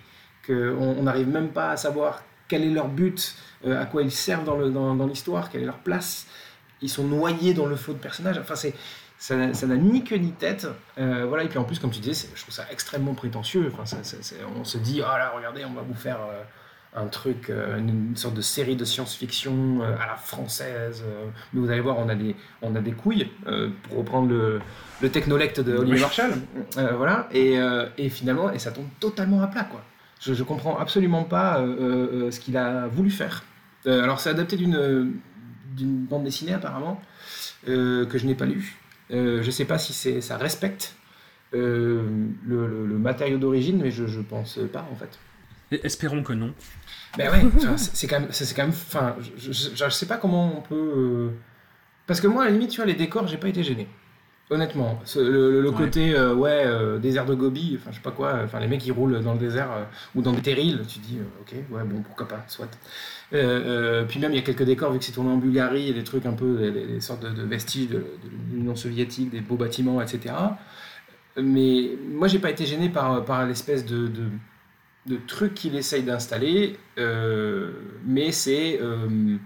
qu'on 0.46 0.96
on 0.98 1.04
n'arrive 1.04 1.28
même 1.28 1.50
pas 1.50 1.72
à 1.72 1.78
savoir 1.78 2.24
quel 2.48 2.64
est 2.64 2.70
leur 2.70 2.88
but 2.88 3.36
euh, 3.66 3.82
à 3.82 3.86
quoi 3.86 4.04
ils 4.04 4.12
servent 4.12 4.46
dans 4.46 5.08
l'histoire 5.08 5.50
quelle 5.50 5.64
est 5.64 5.66
leur 5.66 5.80
place 5.80 6.28
ils 6.82 6.90
sont 6.90 7.04
noyés 7.04 7.54
dans 7.54 7.66
le 7.66 7.76
flot 7.76 7.94
de 7.94 8.00
personnages 8.00 8.38
enfin 8.38 8.56
c'est 8.56 8.76
ça 9.18 9.54
ça 9.54 9.68
n'a 9.68 9.76
ni 9.76 10.04
queue 10.04 10.16
ni 10.16 10.32
tête. 10.32 10.66
Voilà, 10.98 11.44
et 11.44 11.48
puis 11.48 11.60
en 11.60 11.64
plus, 11.64 11.78
comme 11.78 11.92
tu 11.92 12.00
disais, 12.00 12.28
je 12.34 12.42
trouve 12.42 12.56
ça 12.56 12.66
extrêmement 12.72 13.14
prétentieux. 13.14 13.72
Enfin, 13.72 13.84
on 14.60 14.64
se 14.64 14.80
dit, 14.80 15.04
ah 15.06 15.16
là, 15.20 15.32
regardez, 15.36 15.64
on 15.64 15.74
va 15.74 15.84
vous 15.84 15.94
faire 15.94 16.18
un 16.94 17.08
truc, 17.08 17.50
euh, 17.50 17.78
une, 17.78 18.16
sorte 18.18 18.34
de 18.36 18.42
série 18.42 18.76
de 18.76 18.84
science-fiction 18.86 19.82
euh, 19.82 19.96
à 19.98 20.08
la 20.08 20.16
française. 20.16 21.04
euh. 21.08 21.26
mais 21.54 21.62
vous 21.62 21.70
allez 21.72 21.80
voir, 21.82 21.98
on 22.00 22.10
a 22.10 22.16
des, 22.16 22.36
on 22.62 22.76
a 22.76 22.82
des 22.82 22.92
couilles, 22.92 23.30
pour 23.84 23.98
reprendre 24.00 24.28
le, 24.30 24.60
le 25.02 25.10
technolecte 25.10 25.62
de 25.62 25.74
Olivier 25.78 25.96
Oui. 25.96 26.02
Marshall. 26.02 26.34
Euh, 26.78 26.94
voilà, 26.98 27.28
et, 27.34 27.58
et 27.98 28.10
finalement, 28.10 28.52
et 28.52 28.60
ça 28.60 28.72
tombe 28.72 28.88
totalement 29.00 29.42
à 29.42 29.48
plat, 29.48 29.64
quoi. 29.64 29.82
Je, 30.20 30.34
je 30.34 30.44
comprends 30.44 30.78
absolument 30.78 31.24
pas 31.24 31.60
euh, 31.60 31.66
euh, 31.66 32.26
euh, 32.28 32.32
ce 32.32 32.40
qu'il 32.40 32.56
a 32.58 32.88
voulu 32.88 33.10
faire. 33.10 33.44
Alors, 33.88 34.20
c'est 34.20 34.30
adapté 34.30 34.58
d'une 34.58 35.14
d'une 35.76 36.04
bande 36.06 36.26
dessinée, 36.26 36.54
apparemment, 36.54 37.02
que 37.66 38.08
je 38.14 38.26
n'ai 38.28 38.36
pas 38.36 38.46
lue. 38.46 38.76
Je 39.10 39.50
sais 39.50 39.66
pas 39.66 39.80
si 39.80 39.94
c'est 39.94 40.22
ça 40.22 40.38
respecte 40.38 40.96
le, 41.54 42.04
le- 42.46 42.86
le 42.86 42.98
matériau 42.98 43.38
d'origine, 43.38 43.80
mais 43.82 43.90
je, 43.92 44.06
je 44.06 44.20
pense 44.22 44.60
pas 44.72 44.88
en 44.92 44.96
fait. 44.96 45.18
Espérons 45.72 46.24
que 46.24 46.34
non. 46.34 46.54
Ben 47.18 47.30
ouais, 47.32 47.42
c'est 47.78 48.08
quand 48.08 48.20
même, 48.22 48.30
c'est 48.32 48.46
c'est 48.46 48.56
quand 48.56 48.64
même, 48.64 48.72
enfin, 48.72 49.16
je, 49.38 49.52
je, 49.52 49.70
je 49.76 49.90
sais 49.90 50.06
pas 50.06 50.18
comment 50.18 50.58
on 50.58 50.62
peut, 50.62 50.76
euh, 50.76 51.30
parce 52.08 52.22
que 52.22 52.28
moi 52.28 52.44
à 52.44 52.46
la 52.46 52.52
limite, 52.52 52.70
tu 52.72 52.78
vois, 52.78 52.86
les 52.86 52.94
décors, 52.94 53.28
j'ai 53.28 53.38
pas 53.38 53.50
été 53.50 53.64
gêné. 53.64 53.88
Honnêtement, 54.50 55.00
Ce- 55.06 55.20
le, 55.20 55.52
le- 55.52 55.62
le 55.62 55.70
Ouais. 55.70 55.76
côté 55.78 56.14
euh, 56.14 56.34
ouais 56.36 56.64
euh, 56.66 57.00
désert 57.00 57.26
de 57.26 57.34
Gobi, 57.36 57.78
enfin 57.80 57.92
je 57.92 57.96
sais 57.98 58.02
pas 58.02 58.12
quoi, 58.12 58.40
enfin 58.44 58.60
les 58.60 58.68
mecs 58.68 58.82
qui 58.82 58.92
roulent 58.92 59.22
dans 59.22 59.34
le 59.34 59.40
désert 59.40 59.72
euh, 59.72 59.84
ou 60.14 60.22
dans 60.22 60.34
des 60.34 60.42
terrils, 60.42 60.82
tu 60.90 61.00
dis 61.00 61.20
euh, 61.20 61.24
ok 61.42 61.54
ouais 61.72 61.84
bon 61.86 62.02
pourquoi 62.02 62.28
pas, 62.28 62.44
soit. 62.50 62.68
Euh, 63.34 63.38
euh, 64.02 64.04
puis 64.06 64.20
même 64.20 64.32
il 64.34 64.36
y 64.36 64.40
a 64.40 64.42
quelques 64.42 64.64
décors 64.64 64.92
vu 64.92 65.00
que 65.00 65.06
c'est 65.06 65.14
tourné 65.14 65.30
en 65.32 65.38
Bulgarie, 65.38 65.84
il 65.84 65.88
y 65.88 65.92
a 65.92 65.94
des 65.94 66.04
trucs 66.04 66.26
un 66.26 66.34
peu 66.34 66.58
des, 66.58 66.72
des- 66.72 66.86
des 66.86 67.00
sortes 67.00 67.24
de, 67.24 67.30
de 67.30 67.44
vestiges 67.44 67.88
de, 67.90 68.00
de 68.00 68.30
l'Union 68.54 68.76
soviétique, 68.76 69.30
des 69.30 69.40
beaux 69.40 69.56
bâtiments, 69.56 70.02
etc. 70.02 70.36
Mais 71.38 71.92
moi 72.10 72.28
j'ai 72.28 72.40
pas 72.40 72.50
été 72.50 72.66
gêné 72.66 72.90
par, 72.90 73.24
par 73.24 73.46
l'espèce 73.46 73.86
de, 73.86 74.08
de, 74.08 74.24
de 75.08 75.18
truc 75.18 75.56
qu'il 75.56 75.76
essaye 75.76 76.04
d'installer, 76.04 76.78
euh, 77.00 77.72
mais 78.06 78.32
c'est 78.32 78.80
euh, 78.82 79.38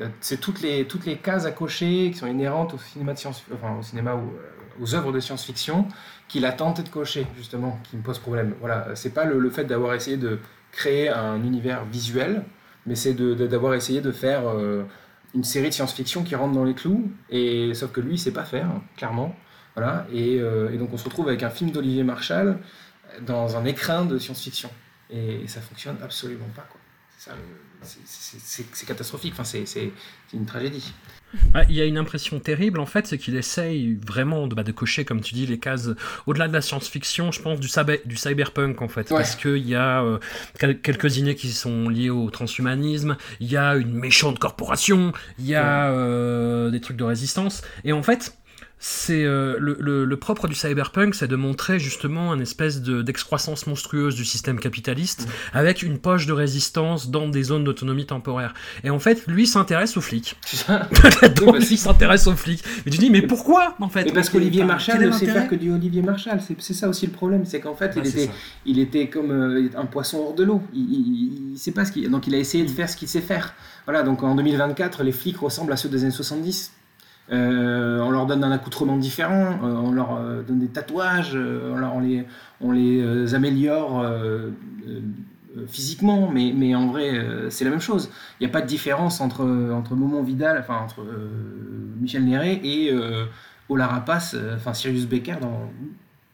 euh, 0.00 0.08
c'est 0.20 0.40
toutes 0.40 0.62
les, 0.62 0.86
toutes 0.86 1.04
les 1.04 1.16
cases 1.16 1.44
à 1.44 1.50
cocher 1.50 2.10
qui 2.10 2.18
sont 2.18 2.26
inhérentes 2.26 2.74
au 2.74 2.78
cinéma, 2.78 3.12
de 3.12 3.18
science, 3.18 3.44
enfin, 3.52 3.76
au 3.78 3.82
cinéma 3.82 4.12
euh, 4.12 4.80
aux 4.80 4.94
œuvres 4.94 5.12
de 5.12 5.20
science-fiction 5.20 5.86
qu'il 6.28 6.46
a 6.46 6.52
tenté 6.52 6.82
de 6.82 6.88
cocher, 6.88 7.26
justement, 7.36 7.78
qui 7.84 7.96
me 7.96 8.02
pose 8.02 8.18
problème. 8.18 8.54
Voilà, 8.60 8.94
c'est 8.94 9.12
pas 9.12 9.24
le, 9.24 9.38
le 9.38 9.50
fait 9.50 9.64
d'avoir 9.64 9.94
essayé 9.94 10.16
de 10.16 10.38
créer 10.72 11.08
un 11.08 11.42
univers 11.42 11.84
visuel, 11.84 12.44
mais 12.86 12.94
c'est 12.94 13.14
d'avoir 13.14 13.74
essayé 13.74 14.00
de 14.00 14.12
faire 14.12 14.42
une 15.34 15.42
série 15.42 15.70
de 15.70 15.74
science-fiction 15.74 16.22
qui 16.22 16.34
rentre 16.36 16.54
dans 16.54 16.64
les 16.64 16.74
clous, 16.74 17.10
et 17.30 17.72
sauf 17.74 17.90
que 17.92 18.00
lui, 18.00 18.14
il 18.14 18.18
sait 18.18 18.30
pas 18.30 18.44
faire, 18.44 18.68
clairement. 18.96 19.34
Voilà, 19.74 20.06
et 20.12 20.38
donc 20.78 20.92
on 20.92 20.98
se 20.98 21.04
retrouve 21.04 21.28
avec 21.28 21.42
un 21.42 21.50
film 21.50 21.70
d'Olivier 21.70 22.04
Marshall 22.04 22.58
dans 23.22 23.56
un 23.56 23.64
écrin 23.64 24.04
de 24.04 24.18
science-fiction. 24.18 24.70
Et, 25.10 25.46
ça 25.46 25.60
fonctionne 25.60 25.96
absolument 26.02 26.48
pas. 26.54 26.66
quoi. 26.70 26.80
C'est 27.16 27.30
ça, 28.40 28.86
catastrophique, 28.86 29.32
enfin, 29.38 29.44
c'est 29.44 29.92
une 30.32 30.46
tragédie. 30.46 30.92
Il 31.68 31.74
y 31.74 31.82
a 31.82 31.84
une 31.84 31.98
impression 31.98 32.40
terrible 32.40 32.80
en 32.80 32.86
fait, 32.86 33.06
c'est 33.06 33.18
qu'il 33.18 33.36
essaye 33.36 33.98
vraiment 34.06 34.46
de, 34.46 34.54
bah, 34.54 34.62
de 34.62 34.72
cocher, 34.72 35.04
comme 35.04 35.20
tu 35.20 35.34
dis, 35.34 35.46
les 35.46 35.58
cases 35.58 35.90
au-delà 36.26 36.48
de 36.48 36.52
la 36.54 36.62
science-fiction, 36.62 37.32
je 37.32 37.42
pense, 37.42 37.60
du, 37.60 37.68
cyber- 37.68 38.00
du 38.06 38.16
cyberpunk 38.16 38.80
en 38.80 38.88
fait. 38.88 39.10
Ouais. 39.10 39.18
Parce 39.18 39.36
qu'il 39.36 39.66
y 39.66 39.74
a 39.74 40.02
euh, 40.02 40.18
quel- 40.58 40.80
quelques 40.80 41.18
idées 41.18 41.34
qui 41.34 41.52
sont 41.52 41.88
liées 41.90 42.08
au 42.10 42.30
transhumanisme, 42.30 43.16
il 43.40 43.50
y 43.50 43.56
a 43.58 43.76
une 43.76 43.92
méchante 43.92 44.38
corporation, 44.38 45.12
il 45.38 45.46
y 45.46 45.54
a 45.54 45.90
euh, 45.90 46.70
des 46.70 46.80
trucs 46.80 46.96
de 46.96 47.04
résistance. 47.04 47.62
Et 47.84 47.92
en 47.92 48.02
fait, 48.02 48.37
c'est 48.80 49.24
euh, 49.24 49.56
le, 49.58 49.76
le- 49.80 50.04
le 50.04 50.16
propre 50.16 50.46
du 50.46 50.54
cyberpunk, 50.54 51.14
c'est 51.14 51.26
de 51.26 51.34
montrer 51.36 51.78
justement 51.80 52.32
une 52.34 52.40
espèce 52.42 52.80
de- 52.80 53.02
d'excroissance 53.02 53.66
monstrueuse 53.66 54.14
du 54.14 54.24
système 54.24 54.60
capitaliste 54.60 55.28
avec 55.52 55.82
une 55.82 55.98
poche 55.98 56.26
de 56.26 56.32
résistance 56.32 57.10
dans 57.10 57.28
des 57.28 57.42
zones 57.42 57.64
d'autonomie 57.64 58.06
temporaire. 58.06 58.54
Et 58.84 58.90
en 58.90 58.98
fait, 58.98 59.26
lui 59.26 59.46
s'intéresse 59.46 59.96
aux 59.96 60.00
flics. 60.00 60.36
Donc, 61.36 61.52
parce- 61.52 61.68
lui 61.68 61.76
s'intéresse 61.76 62.26
aux 62.26 62.36
flics. 62.36 62.62
Mais 62.86 62.92
tu 62.92 62.98
dis, 62.98 63.10
mais 63.10 63.22
pourquoi 63.22 63.74
en 63.80 63.88
fait 63.88 64.12
parce 64.12 64.30
qu'Olivier 64.30 64.62
est 64.62 64.98
ne 64.98 65.10
sait 65.12 65.26
faire 65.26 65.48
que 65.48 65.54
du 65.54 65.70
Olivier 65.72 66.02
Marchal. 66.02 66.40
C'est 66.58 66.74
ça 66.74 66.88
aussi 66.88 67.06
le 67.06 67.12
problème, 67.12 67.44
c'est 67.44 67.60
qu'en 67.60 67.74
fait, 67.74 67.92
Ah, 67.96 68.00
il, 68.00 68.06
était, 68.08 68.26
ça. 68.26 68.32
il 68.66 68.78
était 68.78 69.08
comme 69.08 69.30
euh, 69.30 69.68
un 69.76 69.86
poisson 69.86 70.18
hors 70.18 70.34
de 70.34 70.44
l'eau. 70.44 70.62
Il, 70.72 70.80
il, 70.82 71.52
il 71.52 71.58
sait 71.58 71.72
pas 71.72 71.84
ce 71.84 71.92
qu'il. 71.92 72.08
Donc 72.10 72.26
il 72.26 72.34
a 72.34 72.38
essayé 72.38 72.64
de 72.64 72.70
faire 72.70 72.88
ce 72.88 72.96
qu'il 72.96 73.08
sait 73.08 73.20
faire. 73.20 73.54
Voilà. 73.86 74.02
Donc 74.02 74.22
en 74.22 74.34
2024, 74.34 75.02
les 75.02 75.12
flics 75.12 75.38
ressemblent 75.38 75.72
à 75.72 75.76
ceux 75.76 75.88
des 75.88 76.02
années 76.04 76.10
70. 76.12 76.72
Euh, 77.30 78.00
on 78.00 78.10
leur 78.10 78.26
donne 78.26 78.42
un 78.42 78.50
accoutrement 78.50 78.96
différent, 78.96 79.58
euh, 79.62 79.74
on 79.74 79.92
leur 79.92 80.16
euh, 80.16 80.42
donne 80.42 80.60
des 80.60 80.68
tatouages, 80.68 81.36
on, 82.60 82.70
les, 82.70 83.34
améliore 83.34 84.06
physiquement, 85.66 86.30
mais, 86.32 86.74
en 86.74 86.86
vrai, 86.86 87.12
c'est 87.50 87.64
la 87.64 87.70
même 87.70 87.80
chose. 87.80 88.10
Il 88.40 88.46
n'y 88.46 88.50
a 88.50 88.52
pas 88.52 88.62
de 88.62 88.66
différence 88.66 89.20
entre, 89.20 89.44
entre 89.72 89.94
Momon 89.94 90.22
Vidal, 90.22 90.58
enfin 90.58 90.78
entre 90.82 91.04
Michel 92.00 92.24
Néret 92.24 92.60
et 92.62 92.92
Ola 93.68 93.86
Rapace, 93.86 94.34
euh, 94.34 94.56
enfin 94.56 94.72
Sirius 94.72 95.06
Becker 95.06 95.36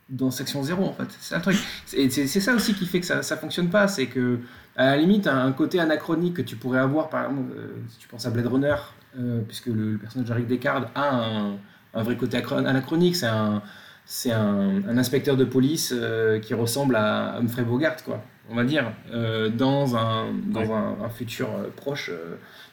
dans, 0.08 0.30
Section 0.30 0.62
0 0.62 0.84
en 0.84 0.92
fait. 0.92 1.08
C'est 1.20 1.40
truc. 1.40 1.56
C'est 1.86 2.26
ça 2.26 2.54
aussi 2.54 2.74
qui 2.74 2.86
fait 2.86 3.00
que 3.00 3.06
ça 3.06 3.16
ne 3.18 3.40
fonctionne 3.40 3.68
pas, 3.68 3.88
c'est 3.88 4.06
que 4.06 4.40
la 4.76 4.96
limite, 4.96 5.26
un, 5.26 5.50
côté 5.52 5.80
anachronique 5.80 6.34
que 6.34 6.42
tu 6.42 6.56
pourrais 6.56 6.78
avoir, 6.78 7.08
par 7.08 7.24
exemple, 7.24 7.52
si 7.88 7.98
tu 7.98 8.08
penses 8.08 8.26
à 8.26 8.30
Blade 8.30 8.46
Runner, 8.46 8.76
euh, 9.18 9.40
puisque 9.46 9.66
le, 9.66 9.92
le 9.92 9.98
personnage 9.98 10.28
d'Eric 10.28 10.46
Descartes 10.46 10.88
a 10.94 11.14
un, 11.24 11.56
un 11.94 12.02
vrai 12.02 12.16
côté 12.16 12.36
anachronique, 12.36 13.16
c'est 13.16 13.26
un, 13.26 13.62
c'est 14.04 14.32
un, 14.32 14.82
un 14.88 14.98
inspecteur 14.98 15.36
de 15.36 15.44
police 15.44 15.92
euh, 15.96 16.38
qui 16.40 16.54
ressemble 16.54 16.96
à 16.96 17.36
Humphrey 17.38 17.62
Bogart, 17.64 18.02
quoi, 18.04 18.22
on 18.50 18.54
va 18.54 18.64
dire, 18.64 18.92
euh, 19.12 19.48
dans, 19.48 19.96
un, 19.96 20.32
dans 20.46 20.60
Ouais. 20.62 20.72
un, 20.72 21.04
un 21.04 21.08
futur 21.08 21.48
proche. 21.76 22.10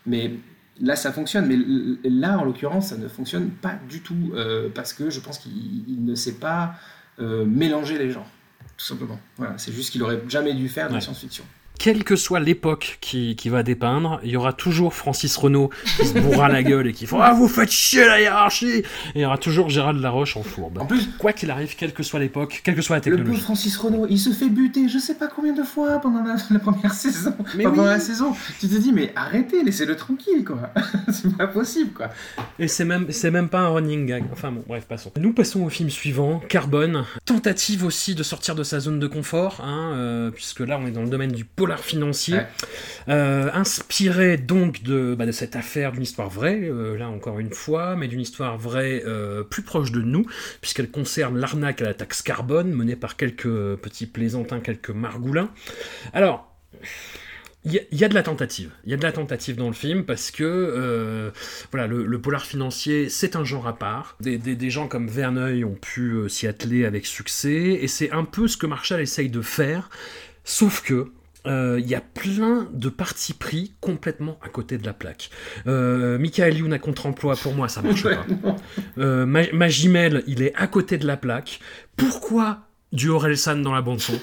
mais 0.06 0.34
là, 0.82 0.96
ça 0.96 1.12
fonctionne. 1.12 1.46
Mais 1.46 2.10
là, 2.10 2.40
en 2.40 2.44
l'occurrence, 2.44 2.88
ça 2.88 2.98
ne 2.98 3.08
fonctionne 3.08 3.50
pas 3.50 3.76
du 3.90 4.02
tout, 4.02 4.34
parce 4.74 4.94
que 4.94 5.10
je 5.10 5.20
pense 5.20 5.38
qu'il 5.38 5.52
il 5.88 6.04
ne 6.04 6.16
sait 6.16 6.34
pas 6.40 6.74
mélanger 7.20 8.00
les 8.00 8.10
genres, 8.10 8.30
tout 8.78 8.86
simplement. 8.86 9.20
Voilà, 9.38 9.54
c'est 9.58 9.72
juste 9.72 9.92
qu'il 9.92 10.02
aurait 10.02 10.22
jamais 10.28 10.54
dû 10.56 10.68
faire 10.70 10.88
de 10.88 10.94
la 10.94 10.96
Ouais. 10.98 11.02
science-fiction. 11.02 11.44
Quelle 11.80 12.04
que 12.04 12.16
soit 12.16 12.40
l'époque 12.40 13.00
qui, 13.02 13.36
qui 13.36 13.50
va 13.50 13.64
dépeindre, 13.64 14.20
il 14.24 14.30
y 14.30 14.38
aura 14.38 14.54
toujours 14.54 14.94
Francis 14.94 15.36
Renault 15.36 15.72
qui 15.98 16.06
se 16.06 16.20
bourra 16.20 16.48
la 16.48 16.62
gueule 16.62 16.88
et 16.88 16.94
qui 16.94 17.08
fera 17.08 17.28
Ah, 17.28 17.34
vous 17.34 17.48
faites 17.48 17.72
chier 17.72 18.06
la 18.06 18.22
hiérarchie 18.22 18.68
Et 18.68 18.84
il 19.16 19.22
y 19.22 19.26
aura 19.26 19.38
toujours 19.38 19.70
Gérald 19.70 20.00
Laroche 20.00 20.38
en 20.38 20.44
fourbe. 20.44 20.78
En 20.80 20.86
plus, 20.86 21.10
Quoi 21.18 21.34
qu'il 21.34 21.50
arrive, 21.50 21.76
quelle 21.76 21.94
que 21.94 22.04
soit 22.04 22.20
l'époque, 22.20 22.62
quelle 22.64 22.76
que 22.76 22.82
soit 22.82 22.98
la 22.98 23.00
Le 23.00 23.04
pauvre 23.04 23.18
technologie. 23.18 23.42
Francis 23.44 23.78
Renault, 23.78 24.06
il 24.10 24.20
se 24.20 24.30
fait 24.32 24.50
buter 24.50 24.88
je 24.88 25.00
sais 25.00 25.16
pas 25.16 25.28
combien 25.28 25.54
de 25.54 25.64
fois 25.64 26.00
pendant 26.00 26.24
la, 26.24 26.36
la 26.50 26.60
première 26.60 26.94
saison. 26.94 27.34
Mais 27.56 27.64
pendant 27.64 27.84
oui. 27.84 27.90
la 27.90 28.00
saison. 28.00 28.34
Tu 28.60 28.68
te 28.68 28.76
dis, 28.76 28.92
mais 28.92 29.12
arrêtez, 29.16 29.64
laissez-le 29.64 29.96
tranquille, 29.96 30.44
quoi. 30.46 30.72
c'est 31.12 31.36
pas 31.36 31.48
possible, 31.48 31.92
quoi. 31.94 32.10
Et 32.60 32.68
c'est 32.68 32.86
même, 32.86 33.08
c'est 33.10 33.32
même 33.32 33.50
pas 33.50 33.60
un 33.60 33.70
running 33.70 34.06
gag. 34.06 34.24
Enfin 34.32 34.52
bon, 34.52 34.64
bref, 34.68 34.86
passons. 34.86 35.12
Nous 35.18 35.34
passons 35.34 35.64
au 35.64 35.70
film 35.70 35.90
suivant, 35.90 36.42
Carbone. 36.48 37.06
Tentative 37.26 37.86
aussi 37.86 38.16
de 38.16 38.24
sortir 38.24 38.56
de 38.56 38.64
sa 38.64 38.80
zone 38.80 39.00
de 39.00 39.08
confort, 39.08 39.62
hein, 39.64 39.94
euh, 39.96 40.32
puisque 40.32 40.60
là 40.60 40.80
on 40.82 40.86
est 40.88 40.92
dans 40.92 41.04
le 41.04 41.10
domaine 41.10 41.32
du 41.32 41.46
polar 41.46 41.71
financier. 41.80 42.36
Ouais. 42.36 42.48
Euh, 43.10 43.50
inspiré 43.54 44.38
donc 44.38 44.84
de, 44.84 45.16
bah, 45.16 45.26
de 45.26 45.32
cette 45.32 45.56
affaire 45.56 45.92
d'une 45.92 46.04
histoire 46.04 46.30
vraie, 46.30 46.60
euh, 46.64 46.98
là 46.98 47.10
encore 47.10 47.40
une 47.40 47.52
fois, 47.54 47.96
mais 47.96 48.08
d'une 48.08 48.22
histoire 48.22 48.58
vraie 48.58 49.02
euh, 49.06 49.44
plus 49.44 49.64
proche 49.64 49.92
de 49.92 50.02
nous, 50.02 50.26
puisqu'elle 50.62 50.92
concerne 50.92 51.38
l'arnaque 51.40 51.82
à 51.82 51.86
la 51.86 51.94
taxe 51.94 52.22
carbone 52.22 52.72
menée 52.72 52.96
par 52.96 53.16
quelques 53.16 53.76
petits 53.78 54.06
plaisantins, 54.06 54.60
quelques 54.60 54.92
margoulins. 54.92 55.50
Alors, 56.14 56.54
il 57.64 57.74
y, 57.74 57.78
a- 57.80 57.82
il 57.92 58.00
y 58.00 58.04
a 58.04 58.10
de 58.10 58.16
la 58.16 58.24
tentative. 58.24 58.72
Il 58.86 58.92
y 58.92 58.94
a 58.94 58.98
de 58.98 59.04
la 59.04 59.12
tentative 59.12 59.56
dans 59.56 59.68
le 59.68 59.74
film 59.76 60.04
parce 60.04 60.32
que 60.32 60.44
euh, 60.44 61.30
voilà, 61.72 61.86
le, 61.88 62.06
le 62.08 62.20
polar 62.22 62.44
financier, 62.46 63.08
c'est 63.10 63.36
un 63.36 63.44
genre 63.44 63.68
à 63.68 63.78
part. 63.78 64.16
Des, 64.20 64.38
des- 64.40 64.56
des 64.56 64.70
gens 64.72 64.88
comme 64.88 65.08
Verneuil 65.08 65.64
ont 65.64 65.76
pu 65.76 66.12
euh, 66.12 66.28
s'y 66.28 66.48
atteler 66.48 66.86
avec 66.86 67.06
succès, 67.06 67.80
et 67.82 67.88
c'est 67.88 68.12
un 68.12 68.24
peu 68.26 68.48
ce 68.48 68.58
que 68.58 68.66
Marshall 68.66 69.02
essaye 69.02 69.30
de 69.30 69.42
faire, 69.42 69.90
sauf 70.44 70.82
que 70.82 71.12
euh, 71.48 71.80
il 71.80 71.88
y 71.88 71.96
a 71.96 72.02
plein 72.02 72.68
de 72.72 72.90
partis 72.90 73.34
pris 73.34 73.74
complètement 73.82 74.38
à 74.44 74.50
côté 74.50 74.78
de 74.78 74.86
la 74.86 74.94
plaque. 74.94 75.30
Euh, 75.68 76.18
Michael 76.20 76.58
Youn 76.58 76.74
à 76.74 76.80
contre-emploi, 76.80 77.36
pour 77.36 77.54
moi, 77.54 77.68
ça 77.68 77.82
marche 77.82 78.04
pas. 78.04 78.26
Euh, 78.98 79.26
Ma- 79.26 79.52
Magimel, 79.52 80.24
il 80.28 80.42
est 80.44 80.54
à 80.56 80.68
côté 80.68 80.98
de 80.98 81.08
la 81.08 81.18
plaque. 81.18 81.60
Pourquoi 81.98 82.68
du 82.94 83.10
Orelsan 83.10 83.58
dans 83.58 83.74
la 83.74 83.82
bande-son? 83.82 84.20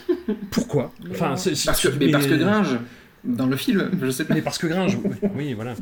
Pourquoi? 0.51 0.93
Enfin, 1.11 1.31
Parce 1.67 1.81
que, 1.81 1.89
mais 1.99 2.11
parce 2.11 2.27
que 2.27 2.35
Gringe, 2.35 2.79
dans 3.25 3.47
le 3.47 3.57
film, 3.57 3.91
je 4.01 4.11
sais 4.11 4.25
pas. 4.25 4.35
mais 4.35 4.43
parce 4.43 4.59
que 4.59 4.67
Gringe, 4.67 4.97
oui, 5.03 5.17
oui, 5.35 5.53
voilà. 5.55 5.75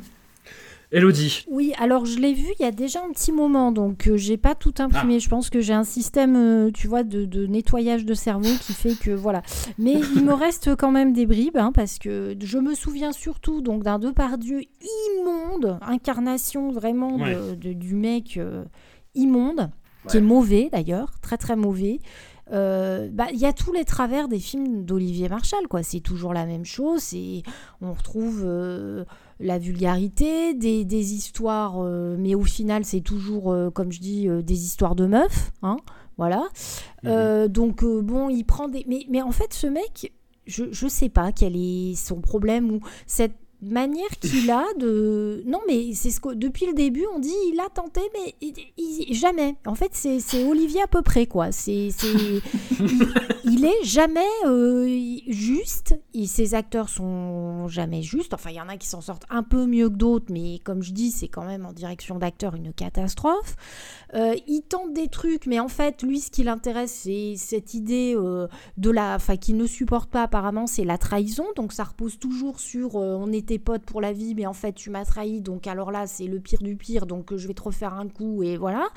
Elodie, 0.92 1.44
Oui, 1.50 1.72
alors 1.78 2.06
je 2.06 2.18
l'ai 2.18 2.32
vu 2.32 2.46
il 2.58 2.62
y 2.62 2.66
a 2.66 2.70
déjà 2.70 3.00
un 3.04 3.10
petit 3.12 3.32
moment, 3.32 3.72
donc 3.72 4.06
euh, 4.06 4.16
j'ai 4.16 4.36
pas 4.36 4.54
tout 4.54 4.74
imprimé. 4.78 5.18
Je 5.18 5.28
pense 5.28 5.50
que 5.50 5.60
j'ai 5.60 5.72
un 5.72 5.82
système, 5.84 6.36
euh, 6.36 6.70
tu 6.72 6.86
vois, 6.86 7.02
de, 7.02 7.24
de 7.24 7.46
nettoyage 7.46 8.04
de 8.04 8.14
cerveau 8.14 8.48
qui 8.64 8.72
fait 8.72 8.94
que 8.94 9.10
voilà. 9.10 9.42
Mais 9.78 9.94
il 10.14 10.24
me 10.24 10.32
reste 10.32 10.76
quand 10.76 10.92
même 10.92 11.12
des 11.12 11.26
bribes, 11.26 11.56
hein, 11.56 11.72
parce 11.74 11.98
que 11.98 12.36
je 12.40 12.58
me 12.58 12.74
souviens 12.74 13.10
surtout 13.12 13.60
donc 13.62 13.82
d'un 13.82 13.98
Depardieu 13.98 14.60
immonde, 15.18 15.78
incarnation 15.82 16.70
vraiment 16.70 17.18
de- 17.18 17.22
Ouais. 17.22 17.56
de- 17.56 17.72
du 17.72 17.94
mec 17.96 18.36
euh, 18.36 18.64
immonde, 19.16 19.70
qui 20.08 20.18
est 20.18 20.20
mauvais 20.20 20.68
d'ailleurs, 20.70 21.14
très 21.20 21.36
très 21.36 21.56
mauvais. 21.56 21.98
Euh, 22.52 23.08
bah, 23.12 23.26
il 23.32 23.40
y 23.40 23.44
a 23.46 23.52
tous 23.52 23.72
les 23.72 23.84
travers 23.84 24.28
des 24.28 24.38
films 24.38 24.84
d'Olivier 24.84 25.28
Marchal, 25.28 25.66
quoi. 25.68 25.82
C'est 25.82 25.98
toujours 25.98 26.32
la 26.32 26.46
même 26.46 26.64
chose. 26.64 27.00
C'est, 27.02 27.42
on 27.80 27.92
retrouve 27.92 28.42
euh, 28.44 29.04
la 29.40 29.58
vulgarité, 29.58 30.54
des, 30.54 30.84
des 30.84 31.14
histoires, 31.14 31.76
euh, 31.80 32.16
mais 32.18 32.34
au 32.34 32.44
final, 32.44 32.84
c'est 32.84 33.00
toujours, 33.00 33.52
euh, 33.52 33.70
comme 33.70 33.92
je 33.92 34.00
dis, 34.00 34.28
euh, 34.28 34.42
des 34.42 34.64
histoires 34.64 34.94
de 34.94 35.06
meufs, 35.06 35.52
hein. 35.62 35.76
Voilà. 36.18 36.44
Euh, 37.04 37.46
donc 37.46 37.84
bon, 37.84 38.30
il 38.30 38.44
prend 38.44 38.68
des, 38.68 38.84
mais, 38.88 39.04
mais 39.10 39.20
en 39.20 39.32
fait, 39.32 39.52
ce 39.52 39.66
mec, 39.66 40.14
je 40.46 40.64
je 40.70 40.88
sais 40.88 41.10
pas 41.10 41.30
quel 41.30 41.54
est 41.56 41.94
son 41.94 42.22
problème 42.22 42.70
ou 42.70 42.80
cette 43.06 43.36
manière 43.62 44.08
qu'il 44.20 44.50
a 44.50 44.64
de 44.78 45.42
non 45.46 45.60
mais 45.66 45.94
c'est 45.94 46.10
ce 46.10 46.20
que 46.20 46.34
depuis 46.34 46.66
le 46.66 46.74
début 46.74 47.04
on 47.14 47.18
dit 47.18 47.34
il 47.52 47.60
a 47.60 47.68
tenté 47.68 48.00
mais 48.12 48.34
jamais. 49.10 49.56
En 49.66 49.74
fait 49.74 49.90
c'est 49.92 50.44
Olivier 50.44 50.82
à 50.82 50.86
peu 50.86 51.02
près 51.02 51.26
quoi. 51.26 51.52
C'est 51.52 51.88
il, 51.88 52.42
il 53.44 53.64
est 53.64 53.84
jamais 53.84 54.20
euh, 54.44 55.18
juste. 55.28 55.98
Et 56.14 56.26
ses 56.26 56.54
acteurs 56.54 56.88
sont 56.88 57.68
jamais 57.68 58.02
justes. 58.02 58.34
Enfin 58.34 58.50
il 58.50 58.56
y 58.56 58.60
en 58.60 58.68
a 58.68 58.76
qui 58.76 58.88
s'en 58.88 59.00
sortent 59.00 59.26
un 59.30 59.42
peu 59.42 59.66
mieux 59.66 59.88
que 59.88 59.94
d'autres 59.94 60.32
mais 60.32 60.58
comme 60.64 60.82
je 60.82 60.92
dis 60.92 61.10
c'est 61.10 61.28
quand 61.28 61.44
même 61.44 61.66
en 61.66 61.72
direction 61.72 62.18
d'acteur 62.18 62.54
une 62.54 62.72
catastrophe. 62.72 63.56
Euh, 64.14 64.34
il 64.46 64.62
tente 64.62 64.92
des 64.92 65.08
trucs 65.08 65.46
mais 65.46 65.60
en 65.60 65.68
fait 65.68 66.02
lui 66.02 66.20
ce 66.20 66.30
qui 66.30 66.44
l'intéresse 66.44 66.92
c'est 67.04 67.34
cette 67.36 67.74
idée 67.74 68.14
euh, 68.16 68.46
de 68.76 68.90
la 68.90 69.16
enfin 69.16 69.36
qu'il 69.36 69.56
ne 69.56 69.66
supporte 69.66 70.10
pas 70.10 70.22
apparemment 70.22 70.66
c'est 70.66 70.84
la 70.84 70.98
trahison. 70.98 71.46
Donc 71.56 71.72
ça 71.72 71.84
repose 71.84 72.18
toujours 72.18 72.60
sur 72.60 72.96
on 72.96 73.32
était 73.46 73.58
potes 73.60 73.82
pour 73.82 74.00
la 74.00 74.12
vie 74.12 74.34
mais 74.34 74.44
en 74.46 74.52
fait 74.52 74.72
tu 74.72 74.90
m'as 74.90 75.04
trahi 75.04 75.40
donc 75.40 75.68
alors 75.68 75.92
là 75.92 76.08
c'est 76.08 76.26
le 76.26 76.40
pire 76.40 76.62
du 76.62 76.74
pire 76.74 77.06
donc 77.06 77.32
euh, 77.32 77.36
je 77.36 77.46
vais 77.46 77.54
te 77.54 77.62
refaire 77.62 77.94
un 77.94 78.08
coup 78.08 78.42
et 78.42 78.56
voilà. 78.56 78.88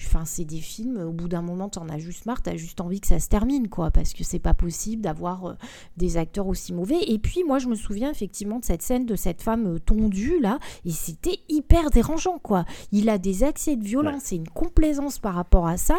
Enfin 0.00 0.24
c'est 0.24 0.44
des 0.46 0.60
films 0.60 0.96
au 0.96 1.12
bout 1.12 1.28
d'un 1.28 1.42
moment 1.42 1.68
t'en 1.68 1.88
as 1.90 1.98
juste 1.98 2.24
marre 2.24 2.40
t'as 2.40 2.56
juste 2.56 2.80
envie 2.80 3.00
que 3.00 3.06
ça 3.06 3.18
se 3.18 3.28
termine 3.28 3.68
quoi 3.68 3.90
parce 3.90 4.14
que 4.14 4.24
c'est 4.24 4.38
pas 4.38 4.54
possible 4.54 5.02
d'avoir 5.02 5.44
euh, 5.44 5.54
des 5.98 6.16
acteurs 6.16 6.46
aussi 6.46 6.72
mauvais. 6.72 7.02
Et 7.06 7.18
puis 7.18 7.44
moi 7.44 7.58
je 7.58 7.68
me 7.68 7.74
souviens 7.74 8.10
effectivement 8.10 8.58
de 8.58 8.64
cette 8.64 8.82
scène 8.82 9.04
de 9.04 9.14
cette 9.14 9.42
femme 9.42 9.74
euh, 9.74 9.78
tondue 9.78 10.40
là 10.40 10.58
et 10.86 10.90
c'était 10.90 11.40
hyper 11.50 11.90
dérangeant 11.90 12.38
quoi. 12.38 12.64
Il 12.92 13.10
a 13.10 13.18
des 13.18 13.44
accès 13.44 13.76
de 13.76 13.84
violence 13.84 14.32
et 14.32 14.36
une 14.36 14.48
complaisance 14.48 15.18
par 15.18 15.34
rapport 15.34 15.66
à 15.66 15.76
ça 15.76 15.98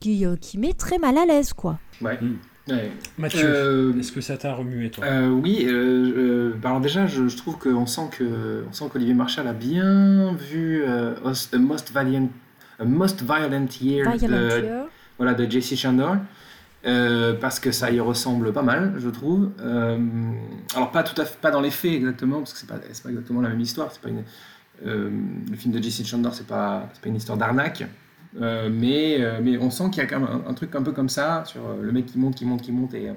qui, 0.00 0.26
euh, 0.26 0.34
qui 0.34 0.58
met 0.58 0.72
très 0.72 0.98
mal 0.98 1.16
à 1.16 1.26
l'aise 1.26 1.52
quoi. 1.52 1.78
Ouais. 2.00 2.20
Mm. 2.20 2.38
Ouais. 2.70 2.90
Mathieu, 3.18 3.40
Euh, 3.44 3.98
est-ce 3.98 4.12
que 4.12 4.20
ça 4.20 4.36
t'a 4.36 4.54
remué 4.54 4.90
toi? 4.90 5.04
Euh, 5.04 5.28
oui, 5.30 5.64
euh, 5.66 5.72
euh, 5.72 6.54
bah 6.60 6.68
alors 6.70 6.80
déjà, 6.80 7.06
je, 7.06 7.28
je 7.28 7.36
trouve 7.36 7.58
qu'on 7.58 7.86
sent 7.86 8.08
que, 8.16 8.64
on 8.68 8.72
sent 8.72 8.84
qu'Olivier 8.92 9.14
Marchal 9.14 9.46
a 9.48 9.52
bien 9.52 10.32
vu 10.34 10.82
euh, 10.86 11.14
Os- 11.24 11.50
A 11.52 11.58
Most 11.58 11.92
Valiant, 11.92 12.28
A 12.78 12.84
Most 12.84 13.22
Violent 13.22 13.66
Year, 13.80 14.10
Violent 14.16 14.36
de, 14.36 14.62
Year. 14.62 14.84
voilà, 15.18 15.34
de 15.34 15.50
J.C. 15.50 15.76
Chandor, 15.76 16.16
euh, 16.86 17.34
parce 17.34 17.60
que 17.60 17.72
ça 17.72 17.90
y 17.90 18.00
ressemble 18.00 18.52
pas 18.52 18.62
mal, 18.62 18.94
je 18.98 19.08
trouve. 19.10 19.50
Euh, 19.60 19.98
alors 20.74 20.90
pas 20.92 21.02
tout 21.02 21.20
à 21.20 21.24
fait, 21.24 21.38
pas 21.40 21.50
dans 21.50 21.60
les 21.60 21.70
faits 21.70 21.92
exactement, 21.92 22.38
parce 22.38 22.52
que 22.54 22.58
c'est 22.58 22.68
pas, 22.68 22.78
c'est 22.92 23.02
pas 23.02 23.10
exactement 23.10 23.40
la 23.42 23.48
même 23.50 23.60
histoire. 23.60 23.90
C'est 23.92 24.00
pas 24.00 24.08
une, 24.08 24.22
euh, 24.86 25.10
le 25.50 25.56
film 25.56 25.74
de 25.74 25.82
J.C. 25.82 26.04
Chandor, 26.04 26.34
c'est 26.34 26.46
pas, 26.46 26.88
c'est 26.94 27.02
pas 27.02 27.08
une 27.08 27.16
histoire 27.16 27.36
d'arnaque. 27.36 27.84
Euh, 28.40 28.68
mais, 28.70 29.20
euh, 29.20 29.40
mais 29.42 29.58
on 29.58 29.70
sent 29.70 29.90
qu'il 29.90 30.02
y 30.02 30.06
a 30.06 30.06
quand 30.06 30.20
même 30.20 30.42
un, 30.46 30.54
truc 30.54 30.74
un 30.74 30.82
peu 30.82 30.92
comme 30.92 31.08
ça, 31.08 31.42
sur 31.46 31.66
euh, 31.66 31.82
le 31.82 31.92
mec 31.92 32.06
qui 32.06 32.18
monte, 32.18 32.36
qui 32.36 32.44
monte, 32.44 32.62
qui 32.62 32.72
monte, 32.72 32.94
et 32.94 33.10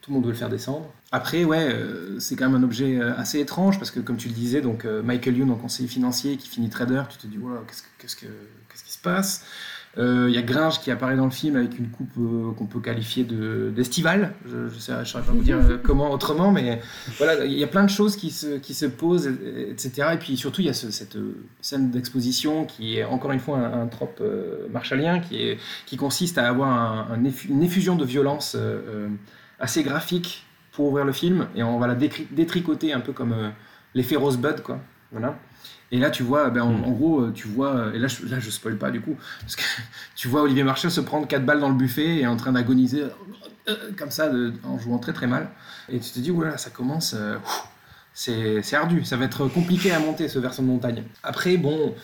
tout 0.00 0.10
le 0.10 0.14
monde 0.14 0.24
veut 0.24 0.32
le 0.32 0.36
faire 0.36 0.48
descendre. 0.48 0.90
Après, 1.12 1.44
ouais, 1.44 1.74
c'est 2.18 2.36
quand 2.36 2.48
même 2.48 2.60
un 2.60 2.64
objet 2.64 3.00
assez 3.00 3.38
étrange 3.38 3.78
parce 3.78 3.90
que, 3.90 4.00
comme 4.00 4.16
tu 4.16 4.28
le 4.28 4.34
disais, 4.34 4.60
donc 4.60 4.84
Michael 4.84 5.36
Youn 5.36 5.50
en 5.50 5.56
conseiller 5.56 5.88
financier 5.88 6.36
qui 6.36 6.48
finit 6.48 6.70
trader, 6.70 7.02
tu 7.10 7.18
te 7.18 7.26
dis, 7.26 7.36
qu'est-ce, 7.66 7.82
que- 7.82 7.88
qu'est-ce, 7.98 8.16
que, 8.16 8.26
qu'est-ce 8.26 8.84
qui 8.84 8.92
se 8.92 8.98
passe? 8.98 9.44
Il 9.96 10.30
y 10.30 10.38
a 10.38 10.42
Gringe 10.42 10.80
qui 10.80 10.90
apparaît 10.92 11.16
dans 11.16 11.24
le 11.24 11.30
film 11.32 11.56
avec 11.56 11.76
une 11.78 11.88
coupe 11.90 12.12
euh, 12.18 12.52
qu'on 12.52 12.66
peut 12.66 12.78
qualifier 12.80 13.24
de, 13.24 13.72
d'estivale. 13.74 14.32
Je 14.46 14.56
ne 14.98 15.04
saurais 15.04 15.24
pas 15.24 15.32
vous 15.32 15.42
dire 15.42 15.58
euh, 15.58 15.78
comment 15.82 16.12
autrement, 16.12 16.52
mais 16.52 16.80
voilà, 17.18 17.44
il 17.44 17.58
y 17.58 17.64
a 17.64 17.66
plein 17.66 17.82
de 17.84 17.90
choses 17.90 18.14
qui 18.16 18.30
se, 18.30 18.86
posent, 18.86 19.26
et- 19.26 19.70
etc. 19.70 20.10
Et 20.14 20.16
puis 20.16 20.36
surtout, 20.36 20.60
il 20.60 20.68
y 20.68 20.70
a 20.70 20.74
ce- 20.74 20.92
cette 20.92 21.16
euh, 21.16 21.34
scène 21.60 21.90
d'exposition 21.90 22.64
qui 22.66 22.98
est 22.98 23.04
encore 23.04 23.32
une 23.32 23.40
fois 23.40 23.58
un, 23.58 23.82
un 23.82 23.86
trope 23.88 24.20
euh, 24.20 24.68
marshallien 24.72 25.18
qui, 25.20 25.96
consiste 25.96 26.38
à 26.38 26.48
avoir 26.48 27.08
une 27.14 27.62
effusion 27.62 27.96
de 27.96 28.04
violence 28.04 28.54
euh, 28.56 28.80
euh, 28.88 29.08
assez 29.58 29.82
graphique 29.82 30.46
pour 30.72 30.86
ouvrir 30.86 31.04
le 31.04 31.12
film 31.12 31.48
et 31.56 31.62
on 31.64 31.78
va 31.80 31.88
la 31.88 31.96
détricoter 31.96 32.92
un 32.92 33.00
peu 33.00 33.12
comme 33.12 33.32
euh, 33.32 33.48
l'effet 33.94 34.14
Rosebud 34.16 34.60
quoi 34.62 34.78
voilà 35.12 35.36
et 35.92 35.98
là 35.98 36.10
tu 36.10 36.22
vois 36.22 36.50
ben, 36.50 36.62
en, 36.62 36.72
Mm. 36.72 36.84
en 36.84 36.90
gros 36.92 37.20
euh, 37.20 37.32
tu 37.32 37.48
vois 37.48 37.74
euh, 37.74 37.92
et 37.92 37.98
là 37.98 38.06
je, 38.08 38.24
là 38.26 38.38
je 38.40 38.50
spoil 38.50 38.76
pas 38.76 38.90
du 38.90 39.00
coup 39.00 39.16
parce 39.40 39.56
que 39.56 39.62
tu 40.16 40.28
vois 40.28 40.42
Olivier 40.42 40.62
Marchal 40.64 40.90
se 40.90 41.00
prendre 41.00 41.26
quatre 41.26 41.44
balles 41.44 41.60
dans 41.60 41.68
le 41.68 41.74
buffet 41.74 42.18
et 42.18 42.26
en 42.26 42.36
train 42.36 42.52
d'agoniser 42.52 43.04
euh, 43.68 43.74
comme 43.98 44.10
ça 44.10 44.28
de- 44.28 44.52
en 44.64 44.78
jouant 44.78 44.98
très 44.98 45.12
très 45.12 45.26
mal 45.26 45.48
et 45.88 45.98
tu 45.98 46.10
te 46.10 46.18
dis 46.20 46.30
oulala 46.30 46.58
ça 46.58 46.70
commence 46.70 47.14
euh, 47.16 47.36
c'est 48.14 48.74
ardu 48.74 49.04
ça 49.04 49.16
va 49.16 49.24
être 49.24 49.46
compliqué 49.48 49.92
à 49.92 49.98
monter 50.00 50.28
ce 50.28 50.38
versant 50.38 50.62
de 50.62 50.68
montagne 50.68 51.04
après 51.22 51.56
bon 51.56 51.94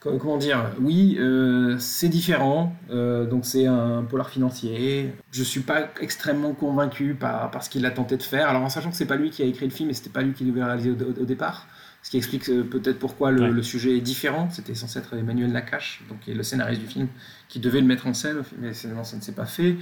co- 0.00 0.18
comment 0.18 0.36
dire 0.36 0.70
Oui, 0.80 1.16
euh, 1.18 1.76
c'est 1.78 2.08
différent. 2.08 2.74
euh, 2.90 3.24
donc 3.26 3.44
c'est 3.46 3.66
un 3.66 4.02
polar 4.04 4.28
financier. 4.28 5.12
Je 5.32 5.42
suis 5.42 5.60
pas 5.60 5.88
extrêmement 6.00 6.52
convaincu 6.52 7.14
par, 7.14 7.50
par 7.50 7.62
ce 7.64 7.70
qu'il 7.70 7.84
a 7.86 7.90
tenté 7.90 8.16
de 8.16 8.22
faire. 8.22 8.48
Alors 8.48 8.62
en 8.62 8.68
sachant 8.68 8.90
que 8.90 8.96
c'est 8.96 9.06
pas 9.06 9.16
lui 9.16 9.30
qui 9.30 9.42
a 9.42 9.46
écrit 9.46 9.64
le 9.66 9.72
film 9.72 9.88
et 9.90 9.94
c'était 9.94 10.10
pas 10.10 10.22
lui 10.22 10.32
qui 10.32 10.44
devait 10.44 10.62
réaliser 10.62 10.90
au, 10.90 10.94
au- 10.94 11.22
au 11.22 11.24
départ. 11.24 11.66
Ce 12.06 12.10
qui 12.12 12.18
explique 12.18 12.48
euh, 12.50 12.62
peut-être 12.62 13.00
pourquoi 13.00 13.32
le, 13.32 13.42
Ouais. 13.42 13.50
le 13.50 13.62
sujet 13.64 13.96
est 13.96 14.00
différent. 14.00 14.48
C'était 14.52 14.76
censé 14.76 15.00
être 15.00 15.14
Emmanuel 15.16 15.50
Nakache, 15.50 16.04
donc 16.08 16.20
qui 16.20 16.30
est 16.30 16.34
le 16.34 16.44
scénariste 16.44 16.80
du 16.80 16.86
film, 16.86 17.08
qui 17.48 17.58
devait 17.58 17.80
le 17.80 17.86
mettre 17.88 18.06
en 18.06 18.14
scène, 18.14 18.44
mais 18.60 18.72
finalement 18.74 19.02
ça 19.02 19.16
ne 19.16 19.22
s'est 19.22 19.32
pas 19.32 19.44
fait. 19.44 19.72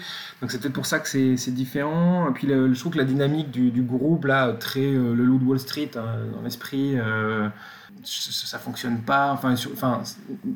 Donc 0.41 0.51
c'est 0.51 0.59
peut-être 0.59 0.73
pour 0.73 0.87
ça 0.87 1.01
que 1.01 1.09
c'est 1.11 1.37
c'est 1.37 1.51
différent. 1.51 2.31
Et 2.31 2.33
puis 2.33 2.47
le- 2.47 2.73
je 2.73 2.81
trouve 2.81 2.93
que 2.95 2.97
la 2.97 3.05
dynamique 3.05 3.51
du, 3.51 3.71
du 3.71 3.83
groupe, 3.83 4.25
là, 4.25 4.55
très 4.55 4.81
euh, 4.87 5.13
le 5.15 5.23
loup 5.23 5.37
de 5.39 5.45
Wall 5.45 5.59
Street 5.61 5.91
hein, 5.97 6.17
dans 6.35 6.41
l'esprit, 6.41 6.99
euh, 6.99 7.47
ça, 8.05 8.47
ça 8.47 8.59
fonctionne 8.59 9.01
pas. 9.03 9.31
Enfin, 9.35 9.55
sur- 9.55 9.73
enfin, 9.75 10.01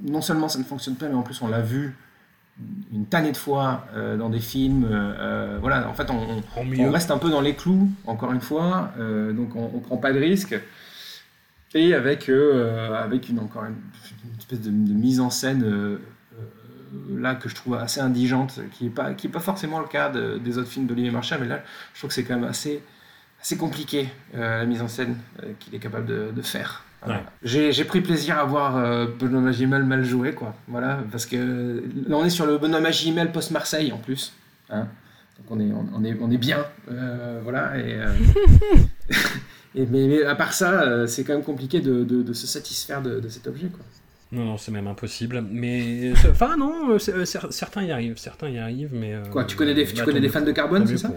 non 0.06 0.22
seulement 0.22 0.48
ça 0.48 0.58
ne 0.58 0.64
fonctionne 0.64 0.94
pas, 0.94 1.06
mais 1.08 1.16
en 1.16 1.22
plus 1.22 1.42
on 1.42 1.48
l'a 1.48 1.60
vu 1.60 1.94
une 2.94 3.04
tannée 3.04 3.32
de 3.32 3.36
fois 3.36 3.84
euh, 3.94 4.16
dans 4.16 4.30
des 4.30 4.40
films. 4.40 4.88
euh, 4.90 5.58
voilà, 5.60 5.86
en 5.86 5.92
fait, 5.92 6.08
on, 6.10 6.42
reste 6.90 7.10
un 7.10 7.18
peu 7.18 7.28
dans 7.28 7.42
les 7.42 7.54
clous, 7.54 7.90
encore 8.06 8.32
une 8.32 8.40
fois, 8.40 8.90
euh, 8.98 9.34
donc 9.34 9.54
on, 9.54 9.70
on 9.74 9.80
prend 9.80 9.98
pas 9.98 10.14
de 10.14 10.18
risque. 10.18 10.58
Et 11.74 11.94
avec, 11.94 12.28
euh, 12.28 12.94
avec 12.94 13.28
une, 13.28 13.38
encore 13.40 13.64
une, 13.64 13.74
une 14.24 14.38
espèce 14.38 14.60
de, 14.60 14.70
de 14.70 14.92
mise 14.94 15.20
en 15.20 15.28
scène 15.30 15.62
euh, 15.64 15.98
euh, 16.38 17.20
là 17.20 17.34
que 17.34 17.48
je 17.48 17.54
trouve 17.54 17.74
assez 17.74 18.00
indigente, 18.00 18.60
qui 18.72 18.84
n'est 18.84 18.90
pas, 18.90 19.12
qui 19.14 19.26
est 19.26 19.30
pas 19.30 19.40
forcément 19.40 19.78
le 19.80 19.86
cas 19.86 20.08
de- 20.08 20.38
des 20.38 20.56
autres 20.58 20.70
films 20.70 20.86
d'Olivier 20.86 21.10
Marchal, 21.10 21.40
mais 21.42 21.46
là 21.48 21.62
je 21.94 22.00
trouve 22.00 22.08
que 22.08 22.14
c'est 22.14 22.24
quand 22.24 22.36
même 22.36 22.48
assez, 22.48 22.82
assez 23.42 23.56
compliqué 23.58 24.08
euh, 24.34 24.60
la 24.60 24.64
mise 24.64 24.80
en 24.80 24.88
scène 24.88 25.16
euh, 25.42 25.52
qu'il 25.58 25.74
est 25.74 25.78
capable 25.78 26.06
de, 26.06 26.30
de 26.34 26.42
faire. 26.42 26.84
Voilà. 27.02 27.18
Ouais. 27.20 27.24
J'ai 27.44 27.72
j'ai 27.72 27.84
pris 27.84 28.00
plaisir 28.00 28.38
à 28.38 28.44
voir 28.44 28.76
euh, 28.76 29.06
Benoît 29.20 29.40
Magimel 29.40 29.84
mal 29.84 30.04
joué, 30.04 30.32
quoi. 30.32 30.54
Voilà, 30.68 31.00
parce 31.12 31.26
que 31.26 31.36
là 32.08 32.16
on 32.16 32.24
est 32.24 32.30
sur 32.30 32.46
le 32.46 32.56
Benoît 32.58 32.80
Magimel 32.80 33.30
post-Marseille 33.30 33.92
en 33.92 33.98
plus. 33.98 34.32
hein. 34.70 34.88
Donc 35.38 35.46
on 35.50 35.60
est, 35.60 35.70
on, 35.70 35.86
on 35.94 36.02
est, 36.04 36.16
on 36.20 36.30
est 36.32 36.38
bien. 36.38 36.64
euh, 36.90 37.40
voilà, 37.44 37.76
et, 37.78 37.94
euh, 37.94 38.08
et- 39.82 39.86
mais, 39.86 40.06
mais 40.08 40.22
à 40.24 40.34
part 40.34 40.52
ça, 40.52 40.82
euh, 40.82 41.06
c'est 41.06 41.24
quand 41.24 41.32
même 41.34 41.42
compliqué 41.44 41.80
de, 41.80 42.04
de- 42.04 42.22
de 42.22 42.32
se 42.32 42.46
satisfaire 42.46 43.02
de, 43.02 43.20
de 43.20 43.28
cet 43.28 43.46
objet, 43.46 43.68
quoi. 43.68 43.84
Non, 44.30 44.44
non, 44.44 44.56
c'est 44.58 44.70
même 44.72 44.86
impossible. 44.86 45.42
Mais 45.50 46.12
enfin 46.30 46.56
non, 46.58 46.90
euh, 46.90 46.98
euh, 47.08 47.24
certains 47.24 47.82
y 47.82 47.90
arrivent, 47.92 48.18
certains 48.18 48.50
y 48.50 48.58
arrivent, 48.58 48.92
mais. 48.92 49.14
euh, 49.14 49.22
Quoi, 49.30 49.44
tu 49.44 49.56
connais 49.56 49.72
des, 49.74 49.86
tu 49.86 50.04
connais 50.04 50.20
des 50.20 50.28
fans 50.28 50.42
de 50.44 50.52
Carbone, 50.52 50.86
c'est 50.86 50.98
ça. 50.98 51.08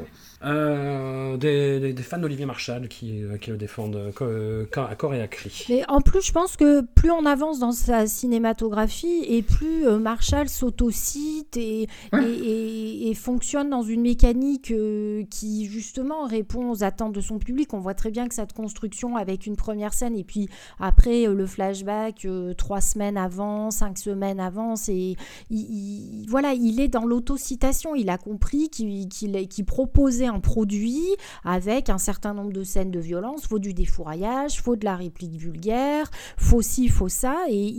Euh, 0.43 1.37
des, 1.37 1.79
des- 1.79 1.93
des 1.93 2.03
fans 2.03 2.17
d'Olivier 2.17 2.45
Marchal 2.47 2.87
qui, 2.87 3.21
euh, 3.23 3.37
qui 3.37 3.51
le 3.51 3.57
défendent 3.57 3.95
euh, 4.21 4.65
à 4.75 4.95
corps 4.95 5.13
et 5.13 5.21
à 5.21 5.27
cri. 5.27 5.65
Mais 5.69 5.83
en 5.87 6.01
plus, 6.01 6.21
je 6.25 6.31
pense 6.31 6.57
que 6.57 6.81
plus 6.81 7.11
on 7.11 7.25
avance 7.27 7.59
dans 7.59 7.71
sa 7.71 8.07
cinématographie 8.07 9.23
et 9.27 9.43
plus 9.43 9.85
euh, 9.87 9.99
Marshall 9.99 10.49
s'autocite 10.49 11.57
et, 11.57 11.87
Ouais. 12.13 12.23
et, 12.27 13.07
et- 13.07 13.09
et 13.09 13.13
fonctionne 13.13 13.69
dans 13.69 13.83
une 13.83 14.01
mécanique 14.01 14.71
euh, 14.71 15.23
qui 15.29 15.65
justement 15.67 16.25
répond 16.25 16.71
aux 16.71 16.83
attentes 16.83 17.13
de 17.13 17.21
son 17.21 17.37
public. 17.37 17.73
On 17.73 17.79
voit 17.79 17.93
très 17.93 18.09
bien 18.09 18.27
que 18.27 18.33
cette 18.33 18.53
construction 18.53 19.17
avec 19.17 19.45
une 19.45 19.55
première 19.55 19.93
scène 19.93 20.15
et 20.17 20.23
puis 20.23 20.49
après 20.79 21.27
euh, 21.27 21.33
le 21.35 21.45
flashback 21.45 22.25
euh, 22.25 22.53
trois 22.53 22.81
semaines 22.81 23.17
avant, 23.17 23.69
cinq 23.69 23.97
semaines 23.97 24.39
avant, 24.39 24.75
c'est 24.75 24.95
il, 24.95 25.17
il- 25.51 26.25
voilà, 26.29 26.53
il 26.53 26.79
est 26.79 26.87
dans 26.87 27.05
l'autocitation. 27.05 27.93
Il 27.95 28.09
a 28.09 28.17
compris 28.17 28.69
qu'il 28.69 29.35
est- 29.35 29.45
qu'il 29.47 29.65
proposait 29.65 30.29
un 30.31 30.39
produit 30.39 31.03
avec 31.43 31.89
un 31.89 31.97
certain 31.97 32.33
nombre 32.33 32.51
de 32.51 32.63
scènes 32.63 32.91
de 32.91 32.99
violence. 32.99 33.47
Faut 33.47 33.59
du 33.59 33.73
défouraillage, 33.73 34.61
faut 34.61 34.75
de 34.75 34.85
la 34.85 34.95
réplique 34.95 35.35
vulgaire, 35.35 36.09
faut 36.37 36.61
ci, 36.61 36.87
faut 36.87 37.09
ça. 37.09 37.35
Et 37.49 37.73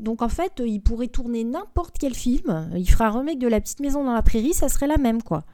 donc 0.00 0.22
en 0.22 0.28
fait, 0.28 0.62
il 0.64 0.80
pourrait 0.80 1.08
tourner 1.08 1.44
n'importe 1.44 1.96
quel 1.98 2.14
film. 2.14 2.70
Il 2.74 2.88
ferait 2.88 3.04
un 3.04 3.10
remake 3.10 3.38
de 3.38 3.48
La 3.48 3.60
Petite 3.60 3.80
Maison 3.80 4.04
dans 4.04 4.14
la 4.14 4.22
Prairie, 4.22 4.54
ça 4.54 4.68
serait 4.68 4.86
la 4.86 4.98
même 4.98 5.22
quoi. 5.22 5.44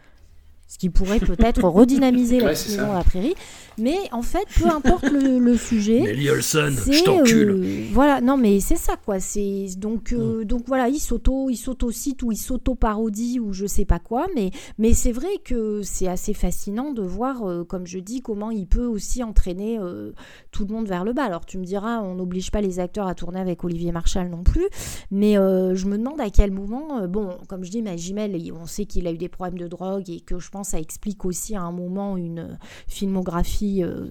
Ce 0.73 0.79
qui 0.79 0.89
pourrait 0.89 1.21
peut-être 1.21 1.65
redynamiser 1.69 2.41
La 2.41 2.47
Ouais, 2.47 2.55
la 2.95 3.05
Prairie. 3.05 3.35
Mais 3.79 3.99
en 4.11 4.23
fait, 4.23 4.47
peu 4.59 4.69
importe 4.69 5.05
le, 5.05 5.39
le 5.39 5.57
sujet. 5.57 6.01
Nelly 6.01 6.31
Olson, 6.31 6.75
je 6.91 7.05
t'encule. 7.05 7.51
euh, 7.51 7.85
voilà, 7.93 8.23
non 8.23 8.39
mais 8.39 8.61
c'est 8.61 8.77
ça 8.77 8.97
quoi. 8.97 9.21
C'est 9.21 9.67
donc 9.77 10.13
euh, 10.13 10.45
donc 10.45 10.63
voilà, 10.67 10.89
il 10.89 10.99
s'auto, 10.99 11.51
il 11.51 11.57
s'auto-cite 11.57 12.23
ou 12.23 12.33
il 12.33 12.37
s'auto-parodie 12.37 13.39
ou 13.39 13.53
je 13.53 13.67
sais 13.67 13.85
pas 13.85 13.99
quoi. 13.99 14.27
Mais 14.35 14.51
mais 14.79 14.95
c'est 14.95 15.13
vrai 15.13 15.29
que 15.45 15.83
c'est 15.83 16.09
assez 16.09 16.33
fascinant 16.33 16.93
de 16.93 17.03
voir, 17.03 17.47
euh, 17.47 17.65
comme 17.65 17.87
je 17.87 17.99
dis, 17.99 18.23
comment 18.23 18.51
il 18.51 18.67
peut 18.67 18.87
aussi 18.87 19.23
entraîner 19.23 19.79
tout 20.53 20.65
le 20.67 20.75
monde 20.75 20.89
vers 20.89 21.05
le 21.05 21.13
bas. 21.13 21.25
Alors 21.25 21.45
tu 21.45 21.59
me 21.59 21.65
diras, 21.65 22.01
on 22.01 22.15
n'oblige 22.15 22.51
pas 22.51 22.63
les 22.63 22.79
acteurs 22.79 23.09
à 23.09 23.15
tourner 23.15 23.41
avec 23.41 23.63
Olivier 23.63 23.93
Marchal 23.93 24.31
non 24.31 24.43
plus. 24.43 24.69
Mais 25.11 25.35
je 25.35 25.87
me 25.87 25.99
demande 25.99 26.21
à 26.21 26.31
quel 26.31 26.51
moment, 26.51 27.07
bon, 27.09 27.37
comme 27.49 27.63
je 27.63 27.71
dis, 27.71 27.83
Magimel, 27.83 28.39
on 28.59 28.67
sait 28.67 28.87
qu'il 28.87 29.07
a 29.07 29.13
eu 29.13 29.19
des 29.19 29.29
problèmes 29.29 29.59
de 29.59 29.69
drogue 29.69 30.09
et 30.09 30.21
que 30.21 30.39
je 30.39 30.49
pense 30.51 30.62
ça 30.65 30.79
explique 30.81 31.25
aussi 31.25 31.55
à 31.55 31.63
un 31.63 31.73
moment 31.73 32.17
une 32.17 32.59
filmographie 32.87 33.83
euh, 33.83 34.07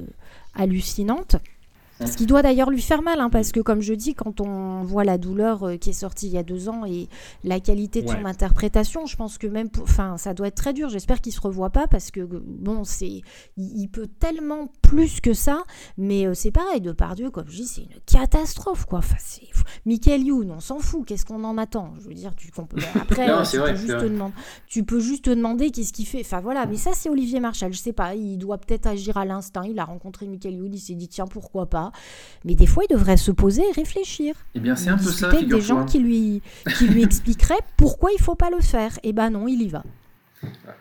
hallucinante. 0.53 1.37
Ce 2.05 2.17
qui 2.17 2.25
doit 2.25 2.41
d'ailleurs 2.41 2.69
lui 2.69 2.81
faire 2.81 3.01
mal, 3.01 3.19
hein, 3.19 3.29
parce 3.29 3.51
que 3.51 3.59
comme 3.59 3.81
je 3.81 3.93
dis, 3.93 4.15
quand 4.15 4.41
on 4.41 4.83
voit 4.83 5.03
la 5.03 5.17
douleur 5.17 5.63
euh, 5.63 5.77
qui 5.77 5.91
est 5.91 5.93
sortie 5.93 6.27
il 6.27 6.33
y 6.33 6.37
a 6.37 6.43
deux 6.43 6.67
ans 6.67 6.83
et 6.85 7.07
la 7.43 7.59
qualité 7.59 8.01
de 8.01 8.07
son 8.09 8.15
Ouais. 8.15 8.25
interprétation, 8.25 9.05
je 9.05 9.15
pense 9.15 9.37
que 9.37 9.47
même, 9.47 9.69
enfin, 9.81 10.17
ça 10.17 10.33
doit 10.33 10.47
être 10.47 10.55
très 10.55 10.73
dur. 10.73 10.89
J'espère 10.89 11.21
qu'il 11.21 11.31
se 11.31 11.39
revoit 11.39 11.69
pas, 11.69 11.87
parce 11.87 12.11
que 12.11 12.21
bon, 12.21 12.83
c'est, 12.83 13.07
il, 13.07 13.23
il 13.57 13.87
peut 13.87 14.07
tellement 14.07 14.67
plus 14.81 15.21
que 15.21 15.33
ça, 15.33 15.63
mais 15.97 16.25
euh, 16.27 16.33
c'est 16.33 16.51
pareil. 16.51 16.81
De 16.81 16.91
Pardieu, 16.91 17.29
comme 17.29 17.47
je 17.47 17.57
dis, 17.57 17.67
c'est 17.67 17.81
une 17.81 17.99
catastrophe, 18.05 18.85
quoi. 18.85 18.99
Enfin, 18.99 19.15
c'est 19.19 19.47
Michael 19.85 20.23
Youn, 20.23 20.51
on 20.51 20.59
s'en 20.59 20.79
fout. 20.79 21.05
Qu'est-ce 21.07 21.25
qu'on 21.25 21.43
en 21.43 21.57
attend? 21.57 21.93
Je 21.99 22.07
veux 22.07 22.13
dire, 22.13 22.35
tu 22.35 22.49
après, 22.99 23.27
Non, 23.27 23.43
c'est 23.45 23.51
tu, 23.51 23.57
vrai, 23.59 23.71
peux 23.73 23.77
juste 23.79 23.99
te 23.99 24.05
demander, 24.05 24.33
tu 24.67 24.83
peux 24.83 24.99
juste 24.99 25.25
te 25.25 25.29
demander 25.29 25.71
qu'est-ce 25.71 25.93
qu'il 25.93 26.05
fait. 26.07 26.21
Enfin 26.21 26.41
voilà, 26.41 26.65
mais 26.65 26.75
ça 26.77 26.91
c'est 26.93 27.09
Olivier 27.09 27.39
Marchal. 27.39 27.71
Je 27.73 27.77
sais 27.79 27.93
pas, 27.93 28.15
il 28.15 28.37
doit 28.37 28.57
peut-être 28.57 28.87
agir 28.87 29.17
à 29.17 29.25
l'instinct. 29.25 29.63
Il 29.65 29.79
a 29.79 29.85
rencontré 29.85 30.27
Michael 30.27 30.55
Youn, 30.55 30.73
il 30.73 30.79
s'est 30.79 30.95
dit 30.95 31.07
tiens 31.07 31.27
pourquoi 31.27 31.67
pas? 31.67 31.90
Mais 32.45 32.55
des 32.55 32.65
fois, 32.65 32.83
il 32.89 32.93
devrait 32.93 33.17
se 33.17 33.31
poser 33.31 33.61
et 33.69 33.71
réfléchir. 33.71 34.33
Eh 34.55 34.59
bien, 34.59 34.75
c'est 34.75 34.89
un 34.89 34.97
peu 34.97 35.03
ça, 35.11 35.27
avec 35.29 35.47
des 35.47 35.61
gens 35.61 35.85
qui 35.85 35.99
lui, 35.99 36.41
qui 36.77 36.87
lui 36.87 37.03
expliqueraient 37.09 37.59
pourquoi 37.77 38.09
il 38.17 38.21
faut 38.21 38.35
pas 38.35 38.49
le 38.49 38.59
faire. 38.61 38.97
Et 39.03 39.13
ben 39.13 39.29
non, 39.29 39.47
il 39.47 39.61
y 39.61 39.67
va. 39.69 39.83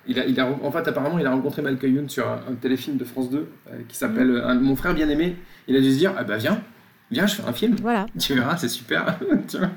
Il 0.06 0.18
a, 0.18 0.24
il 0.24 0.40
a, 0.40 0.46
en 0.50 0.70
fait, 0.72 0.88
apparemment, 0.88 1.18
il 1.18 1.26
a 1.26 1.30
rencontré 1.32 1.60
Malcolm 1.60 1.94
Youn 1.94 2.08
sur 2.08 2.26
un, 2.26 2.40
un 2.50 2.54
téléfilm 2.54 2.96
de 2.96 3.04
France 3.04 3.28
2 3.28 3.38
euh, 3.38 3.78
qui 3.88 3.96
s'appelle 3.96 4.42
Un- 4.42 4.54
Mon 4.54 4.74
frère 4.74 4.94
bien-aimé. 4.94 5.36
Il 5.68 5.76
a 5.76 5.80
dû 5.80 5.92
se 5.92 5.98
dire 5.98 6.14
Ah 6.16 6.24
bah 6.24 6.38
viens, 6.38 6.62
viens, 7.10 7.26
je 7.26 7.34
fais 7.36 7.44
un 7.44 7.52
film. 7.52 7.76
Voilà. 7.80 8.06
Tu 8.18 8.34
verras, 8.34 8.56
c'est 8.56 8.68
super. 8.68 9.18
tu, 9.48 9.58
vois. 9.58 9.70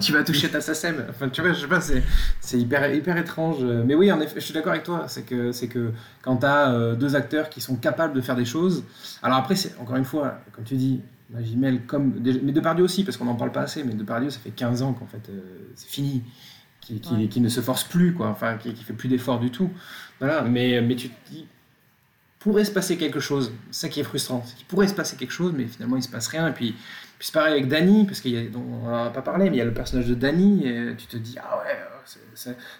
tu 0.00 0.12
vas 0.12 0.24
toucher 0.24 0.48
ta 0.48 0.60
SACEM. 0.60 1.04
Enfin, 1.10 1.28
tu 1.28 1.40
vois, 1.40 1.52
je 1.52 1.60
sais 1.60 1.68
pas, 1.68 1.80
c'est, 1.80 2.58
hyper, 2.58 2.92
hyper 2.94 3.16
étrange. 3.16 3.62
Mais 3.62 3.94
oui, 3.94 4.10
en 4.12 4.20
effet, 4.20 4.40
je 4.40 4.44
suis 4.44 4.54
d'accord 4.54 4.72
avec 4.72 4.84
toi. 4.84 5.04
C'est 5.08 5.24
que, 5.24 5.52
c'est 5.52 5.68
que 5.68 5.92
quand 6.22 6.38
tu 6.38 6.46
as 6.46 6.94
deux 6.94 7.16
acteurs 7.16 7.48
qui 7.48 7.60
sont 7.60 7.76
capables 7.76 8.14
de 8.14 8.20
faire 8.20 8.36
des 8.36 8.44
choses. 8.44 8.84
Alors 9.22 9.38
après, 9.38 9.54
c'est 9.54 9.74
encore 9.80 9.96
une 9.96 10.04
fois, 10.04 10.40
comme 10.52 10.64
tu 10.64 10.76
dis, 10.76 11.00
Magimel, 11.30 11.82
comme. 11.86 12.14
Mais 12.42 12.52
Depardieu 12.52 12.84
aussi, 12.84 13.04
parce 13.04 13.16
qu'on 13.16 13.24
n'en 13.24 13.34
parle 13.34 13.52
pas 13.52 13.62
assez, 13.62 13.82
mais 13.82 13.94
Depardieu, 13.94 14.30
ça 14.30 14.38
fait 14.38 14.50
15 14.50 14.82
ans 14.82 14.92
qu'en 14.92 15.06
fait, 15.06 15.28
euh, 15.28 15.40
c'est 15.74 15.88
fini. 15.88 16.22
Qui, 16.80 17.00
qui, 17.00 17.14
Ouais. 17.14 17.26
qui 17.26 17.40
ne 17.40 17.48
se 17.48 17.60
force 17.60 17.82
plus, 17.82 18.14
quoi. 18.14 18.28
Enfin, 18.28 18.56
qui, 18.58 18.72
qui 18.72 18.84
fait 18.84 18.92
plus 18.92 19.08
d'efforts 19.08 19.40
du 19.40 19.50
tout. 19.50 19.70
Voilà. 20.20 20.42
Mais, 20.42 20.80
mais 20.82 20.94
tu 20.94 21.08
te 21.08 21.30
dis 21.30 21.46
pourrait 22.46 22.64
se 22.64 22.70
passer 22.70 22.96
quelque 22.96 23.18
chose. 23.18 23.52
Ça 23.72 23.88
qui 23.88 23.98
est 23.98 24.04
frustrant. 24.04 24.42
C'est 24.46 24.56
qu'il 24.56 24.66
pourrait 24.66 24.86
se 24.86 24.94
passer 24.94 25.16
quelque 25.16 25.32
chose, 25.32 25.52
mais 25.56 25.66
finalement 25.66 25.96
il 25.96 26.02
se 26.02 26.08
passe 26.08 26.28
rien. 26.28 26.48
Et 26.48 26.52
puis, 26.52 26.72
puis 27.18 27.26
c'est 27.26 27.34
pareil 27.34 27.52
avec 27.52 27.66
Danny, 27.66 28.06
parce 28.06 28.20
qu'on 28.20 28.30
n'en 28.30 29.04
a 29.04 29.10
pas 29.10 29.22
parlé, 29.22 29.50
mais 29.50 29.56
il 29.56 29.58
y 29.58 29.62
a 29.62 29.64
le 29.64 29.74
personnage 29.74 30.06
de 30.06 30.14
Danny, 30.14 30.66
et 30.66 30.94
tu 30.96 31.06
te 31.06 31.16
dis, 31.16 31.36
ah 31.42 31.58
ouais, 31.58 31.76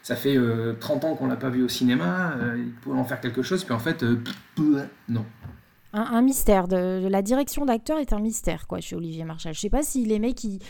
ça 0.02 0.14
fait 0.14 0.38
30 0.78 1.04
ans 1.04 1.14
qu'on 1.16 1.26
l'a 1.26 1.36
pas 1.36 1.48
vu 1.48 1.64
au 1.64 1.68
cinéma, 1.68 2.34
il 2.56 2.70
pourrait 2.82 2.98
en 2.98 3.04
faire 3.04 3.20
quelque 3.20 3.42
chose, 3.42 3.64
puis 3.64 3.74
en 3.74 3.78
fait, 3.78 4.04
non. 5.08 5.24
Un, 5.94 6.20
mystère. 6.20 6.66
La 6.68 7.22
direction 7.22 7.64
d'acteur 7.64 7.98
est 7.98 8.12
un 8.12 8.20
mystère, 8.20 8.66
quoi, 8.66 8.80
chez 8.80 8.94
Olivier 8.94 9.24
Marchal. 9.24 9.54
Je 9.54 9.60
sais 9.60 9.70
pas 9.70 9.82
si 9.82 10.04
les 10.04 10.18
mecs, 10.18 10.44
ils 10.44 10.60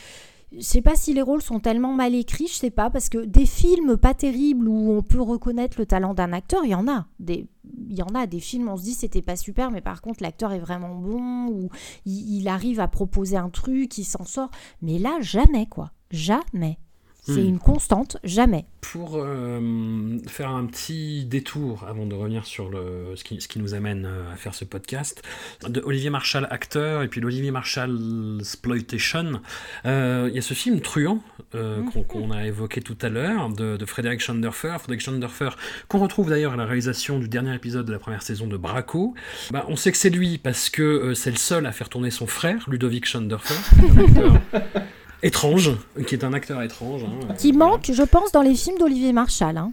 je 0.52 0.60
sais 0.60 0.82
pas 0.82 0.94
si 0.94 1.12
les 1.12 1.22
rôles 1.22 1.42
sont 1.42 1.60
tellement 1.60 1.92
mal 1.92 2.14
écrits, 2.14 2.46
je 2.46 2.54
sais 2.54 2.70
pas, 2.70 2.90
parce 2.90 3.08
que 3.08 3.18
des 3.18 3.46
films 3.46 3.96
pas 3.96 4.14
terribles 4.14 4.68
où 4.68 4.92
on 4.92 5.02
peut 5.02 5.20
reconnaître 5.20 5.78
le 5.78 5.86
talent 5.86 6.14
d'un 6.14 6.32
acteur, 6.32 6.64
il 6.64 6.70
y 6.70 6.74
en 6.74 6.88
a. 6.88 7.06
Des, 7.18 7.46
il 7.88 7.96
y 7.96 8.02
en 8.02 8.14
a 8.14 8.26
des 8.26 8.40
films, 8.40 8.68
on 8.68 8.76
se 8.76 8.84
dit 8.84 8.94
c'était 8.94 9.22
pas 9.22 9.36
super, 9.36 9.70
mais 9.70 9.80
par 9.80 10.00
contre 10.02 10.22
l'acteur 10.22 10.52
est 10.52 10.58
vraiment 10.58 10.94
bon, 10.94 11.48
ou 11.48 11.68
il 12.04 12.46
arrive 12.48 12.80
à 12.80 12.88
proposer 12.88 13.36
un 13.36 13.50
truc, 13.50 13.98
il 13.98 14.04
s'en 14.04 14.24
sort. 14.24 14.50
Mais 14.82 14.98
là, 14.98 15.18
jamais, 15.20 15.66
quoi. 15.66 15.90
Jamais. 16.10 16.78
C'est 17.26 17.42
hmm. 17.42 17.48
une 17.48 17.58
constante, 17.58 18.18
jamais. 18.22 18.66
Pour 18.80 19.16
euh, 19.16 20.18
faire 20.28 20.50
un 20.50 20.64
petit 20.66 21.24
détour 21.24 21.84
avant 21.88 22.06
de 22.06 22.14
revenir 22.14 22.46
sur 22.46 22.70
le, 22.70 23.16
ce, 23.16 23.24
qui, 23.24 23.40
ce 23.40 23.48
qui 23.48 23.58
nous 23.58 23.74
amène 23.74 24.06
euh, 24.06 24.32
à 24.32 24.36
faire 24.36 24.54
ce 24.54 24.64
podcast, 24.64 25.22
de 25.68 25.80
Olivier 25.84 26.10
Marshall 26.10 26.46
acteur 26.50 27.02
et 27.02 27.08
puis 27.08 27.20
l'Olivier 27.20 27.50
Marshall 27.50 28.38
exploitation, 28.38 29.40
euh, 29.86 30.28
il 30.30 30.36
y 30.36 30.38
a 30.38 30.42
ce 30.42 30.54
film 30.54 30.80
Truand 30.80 31.20
hmm. 31.52 31.90
qu'on 32.06 32.30
a 32.30 32.46
évoqué 32.46 32.80
tout 32.80 32.98
à 33.02 33.08
l'heure 33.08 33.48
de, 33.48 33.84
Frédéric 33.86 34.20
Schanderfer, 34.20 34.76
Frédéric 34.78 35.00
Schanderfer 35.00 35.50
qu'on 35.88 35.98
retrouve 35.98 36.30
d'ailleurs 36.30 36.52
à 36.52 36.56
la 36.56 36.64
réalisation 36.64 37.18
du 37.18 37.28
dernier 37.28 37.54
épisode 37.56 37.86
de 37.86 37.92
la 37.92 37.98
première 37.98 38.22
saison 38.22 38.46
de 38.46 38.56
Braco. 38.56 39.14
Bah, 39.50 39.64
on 39.68 39.74
sait 39.74 39.90
que 39.90 39.98
c'est 39.98 40.10
lui 40.10 40.38
parce 40.38 40.70
que 40.70 41.14
c'est 41.14 41.30
le 41.30 41.36
seul 41.36 41.66
à 41.66 41.72
faire 41.72 41.88
tourner 41.88 42.10
son 42.10 42.28
frère 42.28 42.64
Ludovic 42.68 43.04
Schanderfer. 43.04 43.54
étrange, 45.22 45.72
qui 46.06 46.14
est 46.14 46.24
un 46.24 46.32
acteur 46.32 46.62
étrange. 46.62 47.04
Hein. 47.04 47.34
Qui 47.38 47.52
manque, 47.52 47.90
je 47.92 48.02
pense, 48.02 48.32
dans 48.32 48.42
les 48.42 48.54
films 48.54 48.78
d'Olivier 48.78 49.12
Marshall. 49.12 49.56
Hein. 49.56 49.72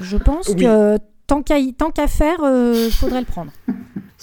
Je 0.00 0.16
pense 0.16 0.54
que 0.54 0.98
tant 1.26 1.42
qu'à 1.42 2.06
faire, 2.06 2.36
il 2.40 2.44
euh, 2.44 2.90
faudrait 2.90 3.20
le 3.20 3.26
prendre. 3.26 3.52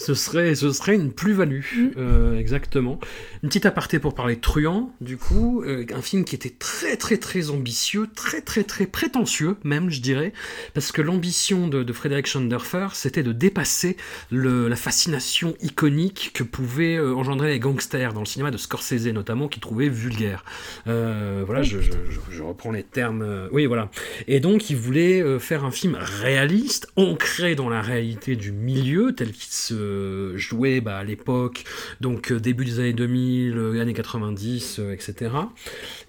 Ce 0.04 0.14
serait, 0.14 0.56
ce 0.56 0.72
serait 0.72 0.96
une 0.96 1.12
plus-value, 1.12 1.60
mm. 1.60 1.90
euh, 1.96 2.36
exactement. 2.36 2.98
Une 3.42 3.48
petite 3.48 3.66
aparté 3.66 4.00
pour 4.00 4.14
parler 4.14 4.34
de 4.34 4.40
Truand, 4.40 4.92
du 5.00 5.16
coup, 5.16 5.62
euh, 5.62 5.84
un 5.94 6.02
film 6.02 6.24
qui 6.24 6.34
était 6.34 6.50
très 6.50 6.96
très 6.96 7.18
très 7.18 7.50
ambitieux, 7.50 8.08
très 8.12 8.40
très 8.40 8.64
très 8.64 8.86
prétentieux 8.86 9.56
même, 9.62 9.90
je 9.90 10.00
dirais, 10.00 10.32
parce 10.74 10.90
que 10.90 11.02
l'ambition 11.02 11.68
de, 11.68 11.92
Frédéric 11.92 12.26
Schanderfer, 12.26 12.88
c'était 12.94 13.22
de 13.22 13.32
dépasser 13.32 13.96
le, 14.30 14.66
la 14.66 14.76
fascination 14.76 15.54
iconique 15.60 16.32
que 16.34 16.42
pouvaient 16.42 16.96
euh, 16.96 17.14
engendrer 17.14 17.50
les 17.50 17.60
gangsters 17.60 18.12
dans 18.12 18.20
le 18.20 18.26
cinéma 18.26 18.50
de 18.50 18.56
Scorsese 18.56 19.06
notamment, 19.08 19.46
qui 19.46 19.60
trouvait 19.60 19.88
vulgaire. 19.88 20.44
voilà, 20.86 21.62
je, 21.62 21.78
je, 21.80 22.42
reprends 22.42 22.72
les 22.72 22.82
termes. 22.82 23.48
oui, 23.52 23.66
voilà. 23.66 23.90
Et 24.26 24.40
donc, 24.40 24.70
il 24.70 24.76
voulait 24.76 25.38
faire 25.38 25.64
un 25.64 25.70
film 25.70 25.96
réaliste, 26.00 26.90
ancré 26.96 27.54
dans 27.54 27.68
la 27.68 27.82
réalité 27.82 28.36
du 28.36 28.52
milieu, 28.52 29.14
tel 29.14 29.30
qu'il 29.32 29.52
se 29.52 29.91
joué 30.36 30.80
bah, 30.80 30.98
à 30.98 31.04
l'époque, 31.04 31.64
donc 32.00 32.32
euh, 32.32 32.40
début 32.40 32.64
des 32.64 32.78
années 32.78 32.92
2000, 32.92 33.56
euh, 33.56 33.80
années 33.80 33.94
90, 33.94 34.80
etc. 34.92 35.30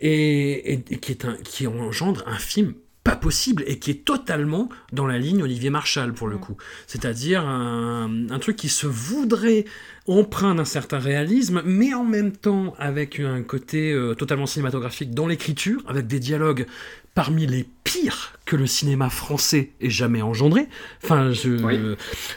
Et, 0.02 0.84
qui, 1.02 1.12
est 1.12 1.26
un, 1.26 1.36
qui 1.44 1.68
engendre 1.68 2.24
un 2.28 2.38
film 2.38 2.74
pas 3.04 3.16
possible 3.18 3.64
et 3.68 3.80
qui 3.80 3.92
est 3.92 4.06
totalement 4.06 4.70
dans 4.94 5.06
la 5.06 5.18
ligne 5.18 5.44
Olivier 5.44 5.70
Marshall 5.70 6.14
pour 6.14 6.28
le 6.28 6.38
coup. 6.38 6.56
C'est-à-dire 6.88 7.46
un, 7.46 8.30
un, 8.30 8.40
truc 8.40 8.56
qui 8.56 8.70
se 8.70 8.88
voudrait 8.88 9.66
empreint 10.08 10.56
d'un 10.56 10.66
certain 10.66 11.00
réalisme, 11.00 11.62
mais 11.66 11.94
en 11.94 12.06
même 12.06 12.32
temps 12.32 12.74
avec 12.78 13.20
un 13.20 13.44
côté 13.44 13.92
euh, 13.92 14.14
totalement 14.16 14.46
cinématographique 14.46 15.14
dans 15.14 15.28
l'écriture, 15.28 15.84
avec 15.88 16.08
des 16.08 16.20
dialogues 16.20 16.66
parmi 17.16 17.46
les 17.46 17.66
pires 17.84 18.34
que 18.46 18.56
le 18.56 18.68
cinéma 18.68 19.10
français 19.10 19.72
ait 19.82 19.90
jamais 19.90 20.22
engendré. 20.22 20.68
Enfin, 21.04 21.32
je, 21.32 21.50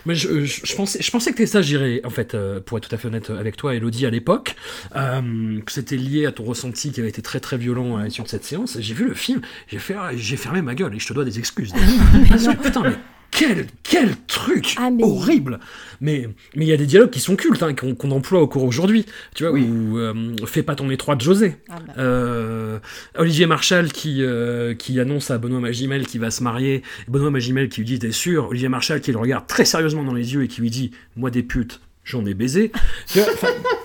mais 0.04 0.14
je, 0.14 0.44
je, 0.44 0.76
pensais, 0.76 1.02
je 1.02 1.10
pensais 1.10 1.32
que 1.32 1.46
ça, 1.46 1.62
j'irais, 1.62 2.00
en 2.04 2.10
fait, 2.10 2.34
euh, 2.34 2.60
pour 2.60 2.78
être 2.78 2.88
tout 2.88 2.94
à 2.94 2.98
fait 2.98 3.08
honnête 3.08 3.30
avec 3.30 3.56
toi, 3.56 3.74
Elodie, 3.74 4.06
à 4.06 4.10
l'époque, 4.10 4.54
euh, 4.94 5.60
que 5.62 5.72
c'était 5.72 5.96
lié 5.96 6.26
à 6.26 6.32
ton 6.32 6.44
ressenti 6.44 6.92
qui 6.92 7.00
avait 7.00 7.08
été 7.08 7.22
très 7.22 7.40
très 7.40 7.56
violent 7.56 7.96
à 7.96 8.04
l'issue 8.04 8.22
de 8.22 8.28
cette 8.28 8.44
séance. 8.44 8.76
J'ai 8.80 8.94
vu 8.94 9.08
le 9.08 9.14
film, 9.14 9.40
j'ai 9.68 9.78
fait, 9.78 9.96
j'ai 10.14 10.36
fermé 10.36 10.62
ma 10.62 10.74
gueule 10.74 10.94
et 10.94 10.98
je 10.98 11.06
te 11.06 11.12
dois 11.12 11.24
des 11.24 11.38
excuses. 11.38 11.72
Parce 12.28 12.46
que, 12.46 12.62
putain, 12.62 12.82
mais 12.82 12.96
quel, 13.36 13.66
quel 13.82 14.16
truc 14.26 14.76
ah, 14.78 14.88
horrible 15.02 15.60
Mais 16.00 16.26
mais 16.54 16.64
il 16.64 16.68
y 16.68 16.72
a 16.72 16.78
des 16.78 16.86
dialogues 16.86 17.10
qui 17.10 17.20
sont 17.20 17.36
cultes, 17.36 17.62
hein, 17.62 17.74
qu'on 17.74 18.10
emploie 18.10 18.40
au 18.40 18.48
cours 18.48 18.64
aujourd'hui. 18.64 19.04
Tu 19.34 19.44
vois, 19.44 19.52
oui. 19.52 19.68
où 19.68 19.98
euh, 19.98 20.14
Fais 20.46 20.62
pas 20.62 20.74
ton 20.74 20.90
étroit 20.90 21.16
de 21.16 21.20
José. 21.20 21.56
Ah, 21.68 21.76
bah. 21.86 21.92
euh, 21.98 22.78
Olivier 23.16 23.44
Marshall 23.44 23.92
qui, 23.92 24.22
euh, 24.22 24.74
qui 24.74 24.98
annonce 24.98 25.30
à 25.30 25.36
Benoît 25.36 25.60
Magimel 25.60 26.06
qu'il 26.06 26.20
va 26.22 26.30
se 26.30 26.42
marier. 26.42 26.82
Benoît 27.08 27.30
Magimel 27.30 27.68
qui 27.68 27.80
lui 27.82 27.86
dit 27.86 27.98
T'es 27.98 28.10
sûr? 28.10 28.48
Olivier 28.48 28.70
Marshall 28.70 29.02
qui 29.02 29.12
le 29.12 29.18
regarde 29.18 29.46
très 29.46 29.66
sérieusement 29.66 30.02
dans 30.02 30.14
les 30.14 30.32
yeux 30.32 30.42
et 30.42 30.48
qui 30.48 30.62
lui 30.62 30.70
dit 30.70 30.92
Moi 31.14 31.30
des 31.30 31.42
putes, 31.42 31.80
j'en 32.04 32.24
ai 32.24 32.32
baisé. 32.32 32.72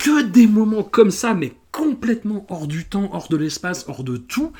que 0.00 0.22
des 0.22 0.46
moments 0.46 0.82
comme 0.82 1.10
ça, 1.10 1.34
mais 1.34 1.52
complètement 2.02 2.44
hors 2.48 2.66
du 2.66 2.84
temps, 2.84 3.10
hors 3.12 3.28
de 3.28 3.36
l'espace, 3.36 3.84
hors 3.86 4.02
de 4.02 4.16
tout, 4.16 4.52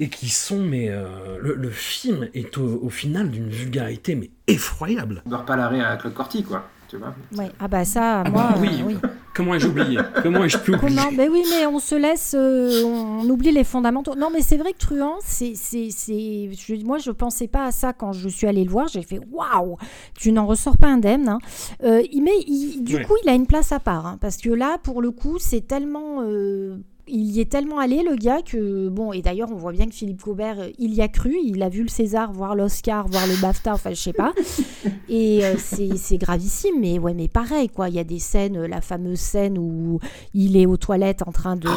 et 0.00 0.08
qui 0.08 0.30
sont, 0.30 0.62
mais 0.62 0.90
le, 1.38 1.70
film 1.70 2.28
est 2.32 2.56
au, 2.56 2.88
final 2.88 3.30
d'une 3.30 3.50
vulgarité 3.50 4.14
mais 4.14 4.30
effroyable. 4.46 5.22
On 5.30 5.38
pas 5.44 5.56
l'arrêt 5.56 5.80
à 5.80 5.96
Claude 5.98 6.14
Corti, 6.14 6.42
quoi. 6.42 6.66
Tu 6.88 6.96
vois 6.96 7.14
ouais. 7.36 7.50
Ah 7.60 7.68
bah 7.68 7.84
ça, 7.84 8.22
ah 8.24 8.30
moi, 8.30 8.48
bah 8.52 8.58
oui. 8.60 8.82
oui. 8.84 8.96
Comment 9.36 9.54
ai-je 9.54 9.68
oublié? 9.68 9.98
Comment 10.22 10.44
ai-je 10.44 10.56
pu 10.56 10.74
oublier 10.74 10.96
Comment 10.96 11.12
ben 11.12 11.30
oui, 11.30 11.42
mais 11.50 11.66
on 11.66 11.78
se 11.78 11.94
laisse, 11.94 12.34
euh, 12.36 12.82
on 12.84 13.28
oublie 13.28 13.52
les 13.52 13.64
fondamentaux. 13.64 14.14
Non, 14.14 14.30
mais 14.32 14.40
c'est 14.40 14.56
vrai 14.56 14.72
que 14.72 14.78
Truand, 14.78 15.16
c'est, 15.22 15.52
c'est, 15.54 15.88
c'est, 15.90 16.48
moi 16.84 16.96
je 16.96 17.10
pensais 17.10 17.46
pas 17.46 17.66
à 17.66 17.70
ça 17.70 17.92
quand 17.92 18.12
je 18.12 18.28
suis 18.30 18.46
allée 18.46 18.64
le 18.64 18.70
voir. 18.70 18.88
J'ai 18.88 19.02
fait 19.02 19.20
waouh, 19.30 19.76
tu 20.18 20.32
n'en 20.32 20.46
ressors 20.46 20.78
pas 20.78 20.88
indemne. 20.88 21.28
Hein. 21.28 21.38
Euh, 21.84 22.02
mais 22.14 22.44
du 22.80 23.04
coup, 23.04 23.14
il 23.24 23.28
a 23.28 23.34
une 23.34 23.46
place 23.46 23.72
à 23.72 23.78
part, 23.78 24.06
hein, 24.06 24.18
parce 24.20 24.38
que 24.38 24.48
là, 24.48 24.78
pour 24.82 25.02
le 25.02 25.10
coup, 25.10 25.36
c'est 25.38 25.66
tellement 25.66 26.22
euh, 26.22 26.78
il 27.08 27.30
y 27.30 27.40
est 27.40 27.50
tellement 27.50 27.78
allé, 27.78 28.02
le 28.02 28.16
gars, 28.16 28.42
que. 28.42 28.88
Bon, 28.88 29.12
et 29.12 29.22
d'ailleurs, 29.22 29.50
on 29.52 29.56
voit 29.56 29.72
bien 29.72 29.86
que 29.86 29.94
Philippe 29.94 30.22
Cobert, 30.22 30.60
euh, 30.60 30.70
il 30.78 30.92
y 30.94 31.02
a 31.02 31.08
cru. 31.08 31.36
Il 31.42 31.62
a 31.62 31.68
vu 31.68 31.82
le 31.82 31.88
César, 31.88 32.32
voir 32.32 32.54
l'Oscar, 32.54 33.06
voir 33.08 33.26
le 33.26 33.40
BAFTA, 33.40 33.74
enfin, 33.74 33.90
je 33.90 34.00
sais 34.00 34.12
pas. 34.12 34.32
Et 35.08 35.44
euh, 35.44 35.54
c'est 35.58 36.18
gravissime, 36.18 36.80
mais 36.80 36.98
ouais, 36.98 37.14
mais 37.14 37.28
pareil, 37.28 37.68
quoi. 37.68 37.88
Il 37.88 37.94
y 37.94 37.98
a 37.98 38.04
des 38.04 38.18
scènes, 38.18 38.64
la 38.66 38.80
fameuse 38.80 39.20
scène 39.20 39.56
où 39.58 40.00
il 40.34 40.56
est 40.56 40.66
aux 40.66 40.76
toilettes 40.76 41.22
en 41.26 41.32
train 41.32 41.56
de, 41.56 41.68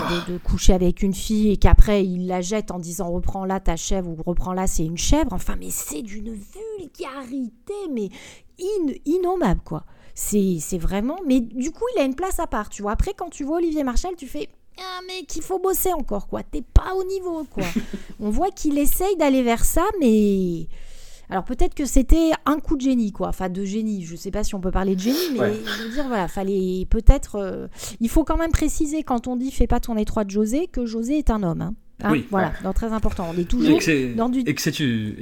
coucher 0.44 0.74
avec 0.74 1.04
une 1.04 1.14
fille 1.14 1.52
et 1.52 1.58
qu'après, 1.58 2.06
il 2.06 2.28
la 2.28 2.42
jette 2.42 2.72
en 2.72 2.80
disant 2.80 3.12
reprends 3.12 3.46
là 3.46 3.60
ta 3.60 3.76
chèvre 3.76 4.10
ou 4.10 4.18
reprends 4.26 4.54
là, 4.54 4.68
c'est 4.68 4.86
une 4.86 4.98
chèvre. 4.98 5.34
Enfin, 5.34 5.56
mais 5.60 5.70
c'est 5.70 6.02
d'une 6.02 6.34
vulgarité, 6.34 7.74
mais 7.94 8.10
innommable, 9.06 9.62
quoi. 9.64 9.86
C'est 10.16 10.78
vraiment. 10.78 11.18
Mais 11.26 11.40
du 11.40 11.72
coup, 11.72 11.86
il 11.96 12.02
a 12.02 12.04
une 12.04 12.16
place 12.16 12.40
à 12.40 12.48
part, 12.48 12.70
tu 12.70 12.82
vois. 12.82 12.92
Après, 12.92 13.14
quand 13.14 13.30
tu 13.30 13.44
vois 13.44 13.58
Olivier 13.58 13.84
Marchal, 13.84 14.16
tu 14.18 14.28
fais 14.28 14.50
ah 14.82 15.02
mec, 15.08 15.36
il 15.36 15.42
faut 15.42 15.60
bosser 15.60 15.94
encore, 15.94 16.28
quoi. 16.28 16.44
T'es 16.44 16.62
pas 16.62 16.94
au 16.96 17.04
niveau, 17.04 17.44
quoi. 17.46 17.66
on 18.20 18.30
voit 18.30 18.52
qu'il 18.52 18.78
essaye 18.78 19.16
d'aller 19.18 19.44
vers 19.44 19.66
ça, 19.66 19.86
mais... 20.00 20.68
Alors 21.32 21.44
peut-être 21.44 21.76
que 21.76 21.86
c'était 21.86 22.32
un 22.48 22.60
coup 22.60 22.76
de 22.76 22.82
génie, 22.82 23.12
quoi. 23.12 23.28
Enfin, 23.28 23.50
de 23.50 23.64
génie. 23.64 24.04
Je 24.04 24.16
sais 24.16 24.32
pas 24.32 24.44
si 24.44 24.56
on 24.56 24.60
peut 24.60 24.72
parler 24.72 24.96
de 24.96 25.02
génie, 25.02 25.38
mais 25.38 25.54
je 25.54 25.84
veux 25.84 25.90
dire, 25.92 26.08
voilà, 26.08 26.28
fallait 26.28 26.88
peut-être... 26.90 27.36
Euh, 27.36 27.68
il 28.00 28.10
faut 28.10 28.24
quand 28.24 28.38
même 28.38 28.52
préciser, 28.52 29.04
quand 29.04 29.28
on 29.28 29.36
dit 29.36 29.52
«fais 29.52 29.68
pas 29.68 29.80
ton 29.80 29.96
étroit 29.96 30.24
de 30.24 30.32
José», 30.32 30.68
que 30.72 30.86
José 30.86 31.20
est 31.20 31.30
un 31.30 31.44
homme, 31.44 31.62
hein. 31.62 31.76
Hein, 32.02 32.12
oui, 32.14 32.26
voilà, 32.32 32.54
très 32.74 32.94
important. 32.94 33.30
On 33.30 33.38
est 33.38 33.44
toujours 33.44 33.78
dans 34.16 34.30
du. 34.30 34.40
Et 34.40 34.56
que 34.56 34.62
c'est 34.62 34.80
une, 34.80 35.18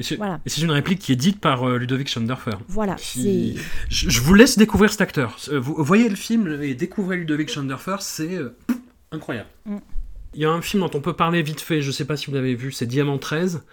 une 0.61 0.71
réplique 0.71 0.99
qui 0.99 1.11
est 1.11 1.15
dite 1.15 1.39
par 1.39 1.63
euh, 1.63 1.79
Ludovic 1.79 2.07
Schanderfer. 2.07 2.51
Voilà. 2.67 2.95
Je, 2.99 3.55
je, 3.89 4.21
vous 4.21 4.33
laisse 4.35 4.59
découvrir 4.59 4.91
cet 4.91 5.01
acteur. 5.01 5.37
Euh, 5.49 5.59
vous 5.59 5.83
voyez 5.83 6.07
le 6.07 6.15
film 6.15 6.61
et 6.61 6.75
découvrez 6.75 7.17
Ludovic 7.17 7.49
Schanderfer, 7.49 7.97
c'est 8.01 8.37
incroyable. 9.11 9.49
Mm. 9.65 9.77
Il 10.33 10.41
y 10.41 10.45
a 10.45 10.51
un 10.51 10.61
film 10.61 10.83
dont 10.83 10.91
on 10.93 11.01
peut 11.01 11.13
parler 11.13 11.41
vite 11.41 11.61
fait, 11.61 11.81
je 11.81 11.91
sais 11.91 12.05
pas 12.05 12.17
si 12.17 12.27
vous 12.27 12.35
l'avez 12.35 12.55
vu, 12.55 12.71
c'est 12.71 12.85
Diamant 12.85 13.17
13. 13.17 13.63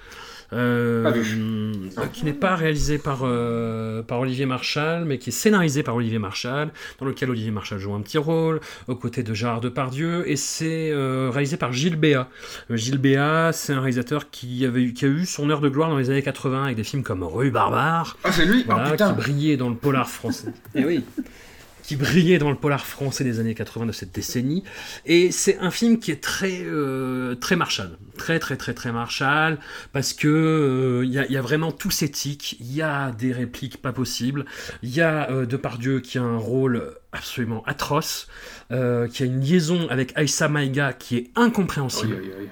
Euh, 0.52 1.72
qui 2.12 2.24
n'est 2.24 2.32
pas 2.32 2.54
réalisé 2.54 2.98
par, 2.98 3.20
euh, 3.22 4.02
par 4.02 4.20
Olivier 4.20 4.46
Marchal, 4.46 5.04
mais 5.04 5.18
qui 5.18 5.30
est 5.30 5.32
scénarisé 5.32 5.82
par 5.82 5.96
Olivier 5.96 6.18
Marchal, 6.18 6.70
dans 7.00 7.06
lequel 7.06 7.30
Olivier 7.30 7.50
Marchal 7.50 7.78
joue 7.78 7.94
un 7.94 8.00
petit 8.00 8.18
rôle, 8.18 8.60
aux 8.86 8.94
côtés 8.94 9.22
de 9.22 9.34
Gérard 9.34 9.60
Depardieu, 9.60 10.28
et 10.30 10.36
c'est 10.36 10.90
euh, 10.92 11.30
réalisé 11.32 11.56
par 11.56 11.72
Gilles 11.72 11.96
Béat. 11.96 12.28
Gilles 12.70 12.98
Béat, 12.98 13.50
c'est 13.52 13.72
un 13.72 13.80
réalisateur 13.80 14.30
qui, 14.30 14.64
avait, 14.64 14.92
qui 14.92 15.06
a 15.06 15.08
eu 15.08 15.26
son 15.26 15.50
heure 15.50 15.60
de 15.60 15.68
gloire 15.68 15.88
dans 15.88 15.98
les 15.98 16.10
années 16.10 16.22
80 16.22 16.64
avec 16.64 16.76
des 16.76 16.84
films 16.84 17.02
comme 17.02 17.24
Rue 17.24 17.50
Barbare, 17.50 18.16
ah, 18.22 18.30
oh, 18.30 18.96
qui 18.96 19.12
brillait 19.14 19.56
dans 19.56 19.70
le 19.70 19.76
polar 19.76 20.08
français. 20.08 20.52
et 20.74 20.80
eh 20.80 20.84
oui 20.84 21.04
qui 21.84 21.96
brillait 21.96 22.38
dans 22.38 22.50
le 22.50 22.56
polar 22.56 22.86
français 22.86 23.24
des 23.24 23.40
années 23.40 23.54
80 23.54 23.86
de 23.86 23.92
cette 23.92 24.12
décennie. 24.12 24.64
Et 25.04 25.30
c'est 25.30 25.58
un 25.58 25.70
film 25.70 25.98
qui 25.98 26.10
est 26.10 26.22
très, 26.22 26.62
euh, 26.64 27.34
très 27.34 27.56
Marshall. 27.56 27.98
Très, 28.16 28.38
très, 28.38 28.56
très, 28.56 28.74
très 28.74 28.90
Marshall. 28.90 29.58
Parce 29.92 30.12
que 30.12 31.02
il 31.04 31.18
euh, 31.18 31.26
y, 31.28 31.36
a 31.36 31.42
vraiment 31.42 31.72
tout 31.72 31.90
s'éthique. 31.90 32.56
Il 32.60 32.72
y 32.74 32.82
a 32.82 33.12
des 33.12 33.32
répliques 33.32 33.82
pas 33.82 33.92
possibles. 33.92 34.46
Il 34.82 34.94
y 34.94 35.02
a 35.02 35.30
euh, 35.30 35.46
Depardieu 35.46 36.00
qui 36.00 36.18
a 36.18 36.22
un 36.22 36.38
rôle 36.38 36.94
absolument 37.12 37.62
atroce. 37.66 38.28
qui 38.70 39.22
a 39.22 39.26
une 39.26 39.40
liaison 39.40 39.86
avec 39.88 40.12
Aïssa 40.16 40.48
Maïga 40.48 40.92
qui 40.92 41.16
est 41.16 41.30
incompréhensible. 41.36 42.14
Euh, 42.14 42.46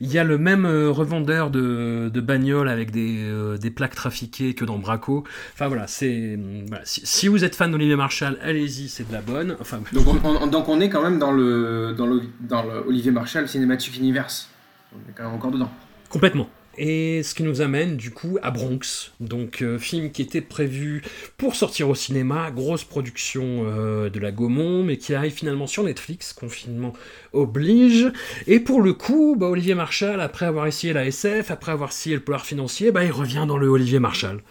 il 0.00 0.12
y 0.12 0.18
a 0.18 0.24
le 0.24 0.38
même 0.38 0.64
euh, 0.64 0.90
revendeur 0.90 1.50
de, 1.50 2.10
de 2.12 2.20
bagnoles 2.20 2.68
avec 2.68 2.90
des, 2.90 3.24
euh, 3.24 3.56
des, 3.56 3.70
plaques 3.70 3.94
trafiquées 3.94 4.54
que 4.54 4.64
dans 4.64 4.78
Braco. 4.78 5.24
Enfin 5.54 5.68
voilà, 5.68 5.86
c'est 5.86 6.38
voilà. 6.68 6.84
Si, 6.84 7.02
si, 7.04 7.28
vous 7.28 7.44
êtes 7.44 7.54
fan 7.54 7.70
d'Olivier 7.70 7.96
Marshall, 7.96 8.38
allez-y, 8.42 8.88
c'est 8.88 9.08
de 9.08 9.12
la 9.12 9.22
bonne. 9.22 9.56
Enfin, 9.60 9.80
donc, 9.92 10.06
on, 10.24 10.36
on, 10.36 10.46
donc 10.46 10.68
on 10.68 10.80
est 10.80 10.88
quand 10.88 11.02
même 11.02 11.18
dans 11.18 11.32
le 11.32 11.94
dans 11.96 12.06
le 12.06 12.22
dans 12.40 12.62
le 12.62 12.86
Olivier 12.86 13.10
Marshall 13.10 13.48
Cinematic 13.48 13.96
Universe. 13.98 14.48
On 14.94 15.10
est 15.10 15.14
quand 15.14 15.24
même 15.24 15.34
encore 15.34 15.50
dedans. 15.50 15.70
Complètement. 16.08 16.48
Et 16.78 17.22
ce 17.22 17.34
qui 17.34 17.42
nous 17.42 17.60
amène 17.62 17.96
du 17.96 18.10
coup 18.10 18.38
à 18.42 18.50
Bronx, 18.50 19.12
donc 19.20 19.62
euh, 19.62 19.78
film 19.78 20.10
qui 20.10 20.22
était 20.22 20.42
prévu 20.42 21.02
pour 21.38 21.54
sortir 21.54 21.88
au 21.88 21.94
cinéma, 21.94 22.50
grosse 22.50 22.84
production 22.84 23.64
euh, 23.66 24.10
de 24.10 24.20
la 24.20 24.30
Gaumont, 24.30 24.82
mais 24.82 24.98
qui 24.98 25.14
arrive 25.14 25.32
finalement 25.32 25.66
sur 25.66 25.84
Netflix, 25.84 26.32
confinement 26.32 26.92
oblige. 27.32 28.12
Et 28.46 28.60
pour 28.60 28.82
le 28.82 28.92
coup, 28.92 29.36
bah, 29.38 29.46
Olivier 29.46 29.74
Marshall, 29.74 30.20
après 30.20 30.44
avoir 30.46 30.66
essayé 30.66 30.92
la 30.92 31.06
SF, 31.06 31.50
après 31.50 31.72
avoir 31.72 31.90
essayé 31.90 32.16
le 32.16 32.22
polar 32.22 32.44
financier, 32.44 32.90
bah, 32.90 33.04
il 33.04 33.12
revient 33.12 33.46
dans 33.48 33.56
le 33.56 33.68
Olivier 33.68 33.98
Marshall, 33.98 34.42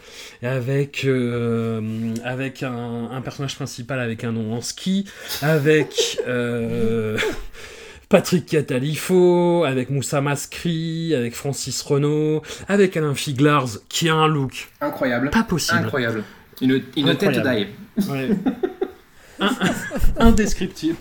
avec, 0.41 1.05
euh, 1.05 2.13
avec 2.23 2.63
un, 2.63 3.21
personnage 3.23 3.55
principal 3.55 3.99
avec 3.99 4.23
un 4.23 4.31
nom 4.31 4.53
en 4.53 4.61
ski, 4.61 5.05
avec... 5.41 6.19
Patrick 8.09 8.45
Catalifo, 8.45 9.63
avec 9.63 9.89
Moussa 9.89 10.21
Maskri, 10.21 11.13
avec 11.15 11.35
Francis 11.35 11.81
Renault, 11.81 12.41
avec 12.67 12.95
Alain 12.97 13.15
Figlars, 13.15 13.69
qui 13.89 14.09
a 14.09 14.15
un 14.15 14.27
look 14.27 14.69
incroyable. 14.81 15.29
Pas 15.29 15.43
possible. 15.43 15.79
Incroyable. 15.79 16.23
Une, 16.61 16.81
une 16.95 17.09
incroyable. 17.09 17.35
tête 17.35 17.43
d'ail. 17.43 17.67
Ouais. 18.09 18.29
indescriptible. 20.19 20.97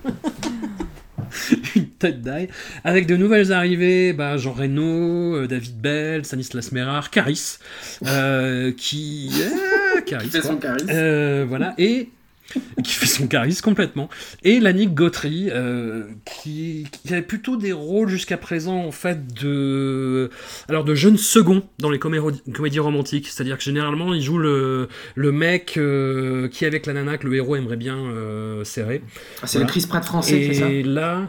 une 1.76 1.89
tête 1.89 2.20
d'ail. 2.22 2.48
Avec 2.85 3.06
de 3.06 3.16
nouvelles 3.16 3.52
arrivées, 3.52 4.12
bah, 4.12 4.36
Jean 4.36 4.52
Reno, 4.52 5.36
euh, 5.36 5.47
David 5.47 5.81
Bell, 5.81 6.24
Stanislas 6.24 6.72
Merard, 6.72 7.10
Caris, 7.10 7.59
euh, 8.06 8.72
qui... 8.76 9.31
Euh, 9.40 10.01
Caris, 10.02 10.24
qui 10.26 10.31
fait 10.31 10.43
son 10.43 10.56
Caris. 10.56 10.85
Euh, 10.89 11.44
voilà. 11.48 11.74
Et 11.78 12.10
qui 12.85 12.93
fait 12.93 13.07
son 13.07 13.27
charisme 13.27 13.62
complètement. 13.62 14.09
Et 14.43 14.61
Lannick 14.61 14.95
Gautry, 14.95 15.49
euh, 15.51 16.05
qui, 16.25 16.87
qui, 16.91 17.12
avait 17.12 17.23
plutôt 17.23 17.57
des 17.57 17.73
rôles 17.73 18.09
jusqu'à 18.09 18.37
présent 18.37 18.77
en 18.85 18.91
fait 18.93 19.33
de, 19.43 20.31
alors 20.69 20.85
de 20.85 20.95
jeunes 20.95 21.16
seconds 21.16 21.62
dans 21.79 21.91
les 21.91 21.99
comédies, 21.99 22.43
comédies 22.53 22.81
romantiques. 22.81 23.29
C'est-à-dire 23.29 23.59
que 23.59 23.65
généralement 23.65 24.15
il 24.15 24.23
joue 24.23 24.39
le, 24.39 24.89
le 25.15 25.33
mec 25.33 25.75
euh, 25.77 26.49
qui 26.49 26.65
avec 26.65 26.87
la 26.87 26.93
nana 26.93 27.19
que 27.19 27.27
le 27.27 27.35
héros 27.35 27.57
aimerait 27.57 27.77
bien 27.77 27.97
euh, 27.99 28.65
serrer. 28.65 29.03
Ah, 29.43 29.47
c'est 29.47 29.59
voilà. 29.59 29.66
le 29.66 29.71
Chris 29.71 29.87
Pratt 29.89 30.05
français, 30.05 30.41
Et 30.41 30.55
c'est 30.55 30.61
ça? 30.61 30.69
là. 30.69 31.29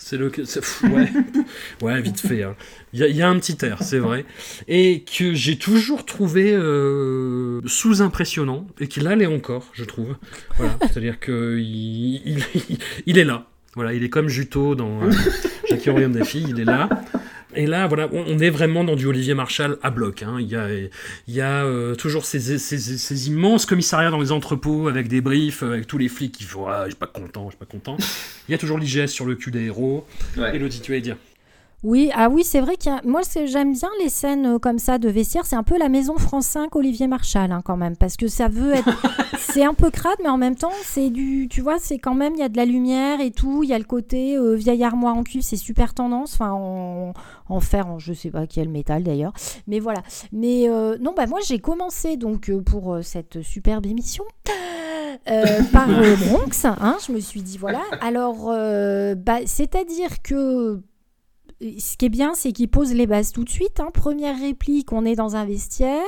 C'est 0.00 0.16
le. 0.16 0.30
Ouais. 0.84 1.12
ouais, 1.82 2.00
vite 2.00 2.20
fait. 2.20 2.44
Hein. 2.44 2.54
Il 2.92 3.04
y, 3.04 3.12
y, 3.12 3.20
a 3.20 3.28
un 3.28 3.36
petit 3.38 3.58
air, 3.66 3.82
c'est 3.82 3.98
vrai. 3.98 4.24
Et 4.68 5.02
que 5.02 5.34
j'ai 5.34 5.58
toujours 5.58 6.06
trouvé 6.06 6.52
euh, 6.54 7.60
sous-impressionnant. 7.66 8.68
Et 8.78 8.86
qu'il 8.86 9.08
allait 9.08 9.26
encore, 9.26 9.66
je 9.74 9.84
trouve. 9.84 10.16
Voilà. 10.56 10.78
C'est-à-dire 10.82 11.18
qu'il 11.18 11.58
il, 11.58 12.44
il, 12.54 12.78
il, 13.06 13.18
est 13.18 13.24
là. 13.24 13.48
Voilà, 13.74 13.92
il 13.92 14.04
est 14.04 14.08
comme 14.08 14.28
Juto 14.28 14.76
dans 14.76 15.02
euh, 15.02 15.10
Jackie 15.68 15.90
Royaume 15.90 16.12
des 16.12 16.24
filles. 16.24 16.46
Il 16.48 16.60
est 16.60 16.64
là. 16.64 16.88
Et 17.54 17.66
là, 17.66 17.86
voilà, 17.86 18.08
on 18.12 18.38
est 18.38 18.50
vraiment 18.50 18.84
dans 18.84 18.94
du 18.94 19.06
Olivier 19.06 19.34
Marshall 19.34 19.78
à 19.82 19.90
bloc. 19.90 20.22
Hein. 20.22 20.36
Il 20.38 20.48
y 20.48 20.56
a, 20.56 20.68
il 20.70 21.34
y 21.34 21.40
a 21.40 21.64
euh, 21.64 21.94
toujours 21.94 22.24
ces, 22.26 22.58
ces, 22.58 22.78
ces, 22.78 23.28
immenses 23.28 23.64
commissariats 23.64 24.10
dans 24.10 24.20
les 24.20 24.32
entrepôts 24.32 24.88
avec 24.88 25.08
des 25.08 25.20
briefs, 25.20 25.62
avec 25.62 25.86
tous 25.86 25.98
les 25.98 26.08
flics 26.08 26.32
qui 26.32 26.44
font 26.44 26.66
ah, 26.66 26.82
je 26.84 26.90
suis 26.90 26.98
pas 26.98 27.06
content, 27.06 27.44
je 27.46 27.56
suis 27.56 27.58
pas 27.58 27.70
content. 27.70 27.96
Il 28.48 28.52
y 28.52 28.54
a 28.54 28.58
toujours 28.58 28.78
l'IGS 28.78 29.06
sur 29.06 29.24
le 29.24 29.34
cul 29.34 29.50
des 29.50 29.64
héros. 29.64 30.06
Ouais. 30.36 30.52
Tu 30.82 30.92
vas 30.92 31.00
dire. 31.00 31.16
Oui, 31.84 32.10
ah 32.12 32.28
oui, 32.28 32.42
c'est 32.42 32.60
vrai 32.60 32.76
qu'il 32.76 32.90
y 32.90 32.94
a... 32.94 33.00
moi 33.04 33.20
j'aime 33.46 33.72
bien 33.72 33.88
les 34.02 34.08
scènes 34.08 34.58
comme 34.58 34.80
ça 34.80 34.98
de 34.98 35.08
vestiaire. 35.08 35.46
C'est 35.46 35.54
un 35.54 35.62
peu 35.62 35.78
la 35.78 35.88
maison 35.88 36.18
France 36.18 36.46
5 36.46 36.74
Olivier 36.74 37.06
Marshall 37.06 37.52
hein, 37.52 37.60
quand 37.64 37.76
même, 37.76 37.96
parce 37.96 38.16
que 38.16 38.26
ça 38.26 38.48
veut 38.48 38.74
être, 38.74 38.90
c'est 39.38 39.64
un 39.64 39.74
peu 39.74 39.90
crade, 39.90 40.18
mais 40.20 40.28
en 40.28 40.38
même 40.38 40.56
temps 40.56 40.72
c'est 40.82 41.08
du, 41.08 41.46
tu 41.48 41.60
vois, 41.60 41.78
c'est 41.78 41.98
quand 41.98 42.14
même 42.14 42.34
il 42.34 42.40
y 42.40 42.42
a 42.42 42.48
de 42.48 42.56
la 42.56 42.64
lumière 42.64 43.20
et 43.20 43.30
tout. 43.30 43.62
Il 43.62 43.70
y 43.70 43.74
a 43.74 43.78
le 43.78 43.84
côté 43.84 44.36
euh, 44.36 44.54
vieille 44.54 44.82
armoire 44.82 45.16
en 45.16 45.22
cuivre, 45.22 45.44
c'est 45.44 45.56
super 45.56 45.94
tendance. 45.94 46.34
Enfin, 46.34 46.50
en, 46.50 47.12
en 47.48 47.60
fer, 47.60 47.86
en 47.86 48.00
je 48.00 48.12
sais 48.12 48.30
pas 48.30 48.48
quel 48.48 48.68
métal 48.68 49.04
d'ailleurs, 49.04 49.32
mais 49.68 49.78
voilà. 49.78 50.02
Mais 50.32 50.68
euh, 50.68 50.98
non, 51.00 51.14
bah 51.16 51.26
moi 51.26 51.38
j'ai 51.46 51.60
commencé 51.60 52.16
donc 52.16 52.50
euh, 52.50 52.60
pour 52.60 52.94
euh, 52.94 53.02
cette 53.02 53.42
superbe 53.42 53.86
émission. 53.86 54.24
par 55.72 55.88
Bronx, 55.88 56.64
hein, 56.64 56.96
je 57.06 57.12
me 57.12 57.20
suis 57.20 57.42
dit 57.42 57.58
voilà. 57.58 57.82
Alors, 58.00 58.46
bah, 59.16 59.38
c'est-à-dire 59.44 60.22
que 60.22 60.80
ce 61.60 61.96
qui 61.96 62.06
est 62.06 62.10
bien, 62.10 62.34
c'est 62.34 62.52
qu'il 62.52 62.68
pose 62.68 62.92
les 62.92 63.06
bases 63.06 63.32
tout 63.32 63.44
de 63.44 63.50
suite. 63.50 63.80
Hein. 63.80 63.90
Première 63.92 64.38
réplique, 64.38 64.92
on 64.92 65.04
est 65.04 65.16
dans 65.16 65.36
un 65.36 65.44
vestiaire. 65.44 66.02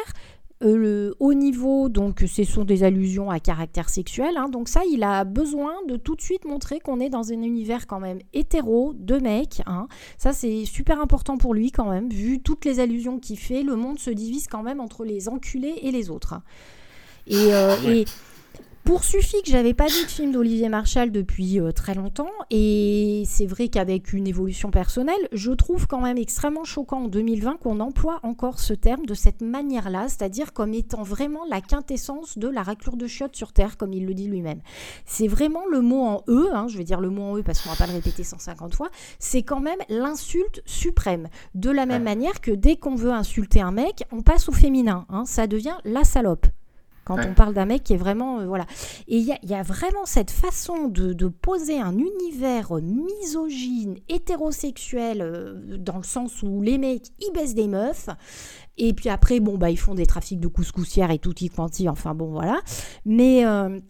Euh, 0.63 0.77
le 0.77 1.15
haut 1.21 1.33
niveau, 1.33 1.89
donc 1.89 2.23
ce 2.27 2.45
sont 2.45 2.65
des 2.65 2.83
allusions 2.83 3.31
à 3.31 3.41
caractère 3.41 3.89
sexuel. 3.89 4.37
Hein. 4.37 4.51
donc 4.51 4.69
ça, 4.69 4.83
il 4.93 5.03
a 5.03 5.25
besoin 5.25 5.73
de 5.89 5.97
tout 5.97 6.15
de 6.17 6.21
suite 6.21 6.45
montrer 6.45 6.81
qu'on 6.81 7.01
est 7.01 7.09
dans 7.09 7.33
un 7.33 7.43
univers 7.43 7.87
quand 7.87 7.99
même 7.99 8.19
hétéro, 8.35 8.93
de 8.95 9.17
mecs. 9.17 9.63
Hein. 9.67 9.89
Ça, 10.19 10.35
c'est 10.35 10.67
super 10.67 11.01
important 11.01 11.39
pour 11.39 11.55
lui 11.55 11.73
quand 11.73 11.89
même. 11.91 12.11
Vu 12.11 12.41
toutes 12.41 12.67
les 12.67 12.79
allusions 12.79 13.19
qu'il 13.19 13.39
fait, 13.39 13.63
le 13.63 13.75
monde 13.75 13.99
se 13.99 14.11
divise 14.11 14.49
quand 14.49 14.63
même 14.63 14.81
entre 14.81 15.05
les 15.05 15.31
enculés 15.31 15.77
et 15.83 15.91
les 15.93 16.11
autres. 16.11 16.35
Et, 17.27 17.37
euh, 17.37 17.77
ouais. 17.87 18.01
et 18.01 18.05
pour 18.85 19.05
suffit 19.05 19.43
que 19.43 19.51
j'avais 19.51 19.75
pas 19.75 19.87
vu 19.87 20.05
de 20.05 20.11
film 20.11 20.33
d'Olivier 20.33 20.69
Marshall 20.69 21.11
depuis 21.11 21.61
euh, 21.61 21.73
très 21.73 21.95
longtemps, 21.95 22.31
et 22.51 23.23
c'est 23.27 23.47
vrai 23.47 23.69
qu'avec 23.69 24.13
une 24.13 24.27
évolution 24.27 24.71
personnelle, 24.71 25.29
je 25.33 25.53
trouve 25.53 25.87
quand 25.87 26.01
même 26.01 26.19
extrêmement 26.19 26.65
choquant 26.65 27.05
en 27.05 27.09
2020 27.09 27.59
qu'on 27.59 27.81
emploie 27.81 28.21
encore 28.23 28.59
ce 28.59 28.73
terme 28.73 29.07
de 29.07 29.15
cette 29.15 29.43
manière-là, 29.43 30.09
c'est-à-dire 30.09 30.53
comme 30.53 30.75
étant 30.75 31.03
vraiment 31.03 31.45
la 31.49 31.61
quintessence 31.61 32.39
de 32.39 32.49
la 32.49 32.63
raclure 32.63 32.97
de 32.97 33.07
chiottes 33.07 33.37
sur 33.37 33.53
Terre, 33.53 33.77
comme 33.77 33.93
il 33.93 34.07
le 34.07 34.15
dit 34.15 34.29
lui-même. 34.29 34.61
C'est 35.05 35.29
vraiment 35.29 35.67
le 35.71 35.81
mot 35.81 36.03
en 36.03 36.23
E, 36.29 36.49
hein, 36.53 36.67
je 36.69 36.79
vais 36.79 36.85
dire 36.85 37.01
le 37.01 37.11
mot 37.11 37.23
en 37.23 37.39
E 37.39 37.43
parce 37.43 37.61
qu'on 37.61 37.71
va 37.71 37.77
pas 37.77 37.87
le 37.87 37.93
répéter 37.93 38.25
150 38.25 38.75
fois, 38.75 38.91
c'est 39.19 39.43
quand 39.43 39.61
même 39.61 39.79
l'insulte 39.89 40.63
suprême. 40.67 41.29
De 41.55 41.71
la 41.71 41.87
même 41.87 42.03
ouais. 42.03 42.17
manière 42.17 42.41
que 42.41 42.51
dès 42.51 42.77
qu'on 42.77 42.95
veut 42.95 43.13
insulter 43.13 43.61
un 43.61 43.73
mec, 43.73 44.05
on 44.13 44.23
passe 44.23 44.49
au 44.49 44.53
féminin, 44.53 45.07
hein, 45.11 45.25
ça 45.27 45.47
devient 45.47 45.77
la 45.85 46.05
salope 46.05 46.47
quand 47.11 47.17
ouais. 47.17 47.29
on 47.29 47.35
parle 47.35 47.55
d'un 47.55 47.67
mec 47.67 47.83
qui 47.83 47.95
est 47.95 47.99
vraiment 47.99 48.39
euh, 48.39 48.47
voilà 48.47 48.67
et 49.09 49.17
il 49.19 49.25
y, 49.25 49.47
y, 49.47 49.55
a 49.55 49.63
vraiment 49.63 50.07
cette 50.07 50.31
façon 50.31 50.87
de, 50.87 51.13
de, 51.13 51.27
poser 51.27 51.81
un 51.81 51.97
univers 51.97 52.73
misogyne 52.75 53.97
hétérosexuel 54.09 55.21
euh, 55.21 55.77
dans 55.77 55.97
le 55.97 56.05
sens 56.05 56.43
où 56.45 56.63
les 56.63 56.79
mecs 56.79 57.07
ils 57.19 57.33
baissent 57.33 57.55
des 57.57 57.67
meufs 57.67 58.09
et 58.79 58.93
puis 58.93 59.09
après 59.09 59.41
bon 59.41 59.59
bah 59.59 59.71
ils 59.71 59.79
font 59.79 59.95
des 59.95 60.07
trafics 60.07 60.39
de 60.39 60.47
couscoussières 60.47 61.11
et 61.11 61.19
tout 61.19 61.35
y 61.41 61.49
quanti 61.49 61.89
enfin 61.89 62.15
bon 62.15 62.31
voilà 62.31 62.61
mais 63.05 63.45
euh, 63.45 63.81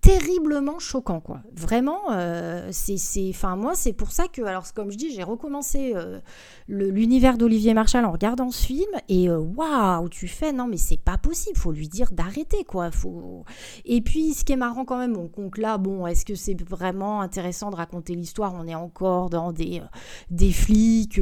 terriblement 0.00 0.78
choquant 0.78 1.20
quoi. 1.20 1.42
Vraiment 1.54 2.00
euh, 2.12 2.68
c'est 2.72 3.28
enfin 3.28 3.56
moi 3.56 3.74
c'est 3.74 3.92
pour 3.92 4.12
ça 4.12 4.28
que 4.28 4.42
alors 4.42 4.72
comme 4.72 4.90
je 4.90 4.96
dis 4.96 5.12
j'ai 5.12 5.22
recommencé 5.22 5.92
euh, 5.94 6.20
l'univers 6.68 7.36
d'Olivier 7.36 7.74
Marshall 7.74 8.04
en 8.04 8.12
regardant 8.12 8.50
ce 8.50 8.64
film 8.64 8.90
et 9.08 9.28
waouh 9.28 10.02
wow, 10.02 10.08
tu 10.08 10.28
fais 10.28 10.52
non 10.52 10.66
mais 10.66 10.78
c'est 10.78 11.00
pas 11.00 11.18
possible 11.18 11.58
faut 11.58 11.72
lui 11.72 11.88
dire 11.88 12.12
d'arrêter 12.12 12.64
quoi 12.64 12.90
faut 12.90 13.44
et 13.84 14.00
puis 14.00 14.32
ce 14.32 14.44
qui 14.44 14.52
est 14.52 14.56
marrant 14.56 14.84
quand 14.84 14.98
même 14.98 15.12
bon 15.12 15.30
donc 15.36 15.58
là 15.58 15.78
bon 15.78 16.06
est-ce 16.06 16.24
que 16.24 16.34
c'est 16.34 16.60
vraiment 16.62 17.20
intéressant 17.20 17.70
de 17.70 17.76
raconter 17.76 18.14
l'histoire? 18.14 18.54
On 18.54 18.66
est 18.68 18.74
encore 18.74 19.30
dans 19.30 19.52
des 19.52 19.80
euh, 19.80 19.86
des 20.30 20.52
flics 20.52 21.20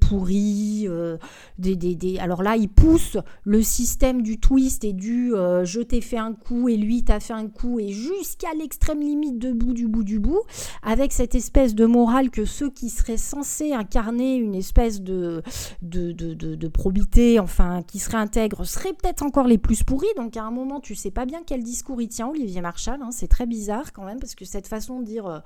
pourris 0.00 0.86
euh, 0.88 1.18
des, 1.58 1.76
des, 1.76 1.94
des, 1.94 2.18
alors 2.18 2.42
là 2.42 2.56
il 2.56 2.68
pousse 2.68 3.18
le 3.44 3.62
système 3.62 4.22
du 4.22 4.40
twist 4.40 4.84
et 4.84 4.92
du 4.92 5.34
euh, 5.34 5.64
je 5.64 5.80
t'ai 5.80 6.00
fait 6.00 6.16
un 6.16 6.32
coup 6.32 6.68
et 6.68 6.76
lui 6.76 7.04
t'a 7.04 7.20
fait 7.20 7.32
un 7.32 7.48
coup 7.48 7.78
et 7.80 7.88
juste 7.88 8.15
jusqu'à 8.18 8.54
l'extrême 8.54 9.00
limite 9.00 9.38
de 9.38 9.52
bout 9.52 9.72
du 9.72 9.88
bout 9.88 10.04
du 10.04 10.18
bout, 10.18 10.42
avec 10.82 11.12
cette 11.12 11.34
espèce 11.34 11.74
de 11.74 11.86
morale 11.86 12.30
que 12.30 12.44
ceux 12.44 12.70
qui 12.70 12.90
seraient 12.90 13.16
censés 13.16 13.72
incarner 13.72 14.36
une 14.36 14.54
espèce 14.54 15.00
de, 15.00 15.42
de, 15.82 16.12
de, 16.12 16.68
probité, 16.68 17.38
enfin, 17.38 17.82
qui 17.82 17.98
seraient 17.98 18.16
intègres, 18.18 18.64
seraient 18.66 18.92
peut-être 18.92 19.22
encore 19.22 19.46
les 19.46 19.58
plus 19.58 19.82
pourris. 19.82 20.06
Donc 20.16 20.36
à 20.36 20.44
un 20.44 20.50
moment, 20.50 20.80
tu 20.80 20.94
sais 20.94 21.10
pas 21.10 21.26
bien 21.26 21.42
quel 21.46 21.62
discours 21.62 22.00
il 22.00 22.08
tient, 22.08 22.28
Olivier 22.28 22.60
Marshall. 22.60 23.00
Hein, 23.02 23.10
c'est 23.10 23.28
très 23.28 23.46
bizarre 23.46 23.92
quand 23.92 24.04
même, 24.04 24.20
parce 24.20 24.34
que 24.34 24.44
cette 24.44 24.66
façon 24.66 25.00
de 25.00 25.04
dire 25.04 25.26
euh, 25.26 25.38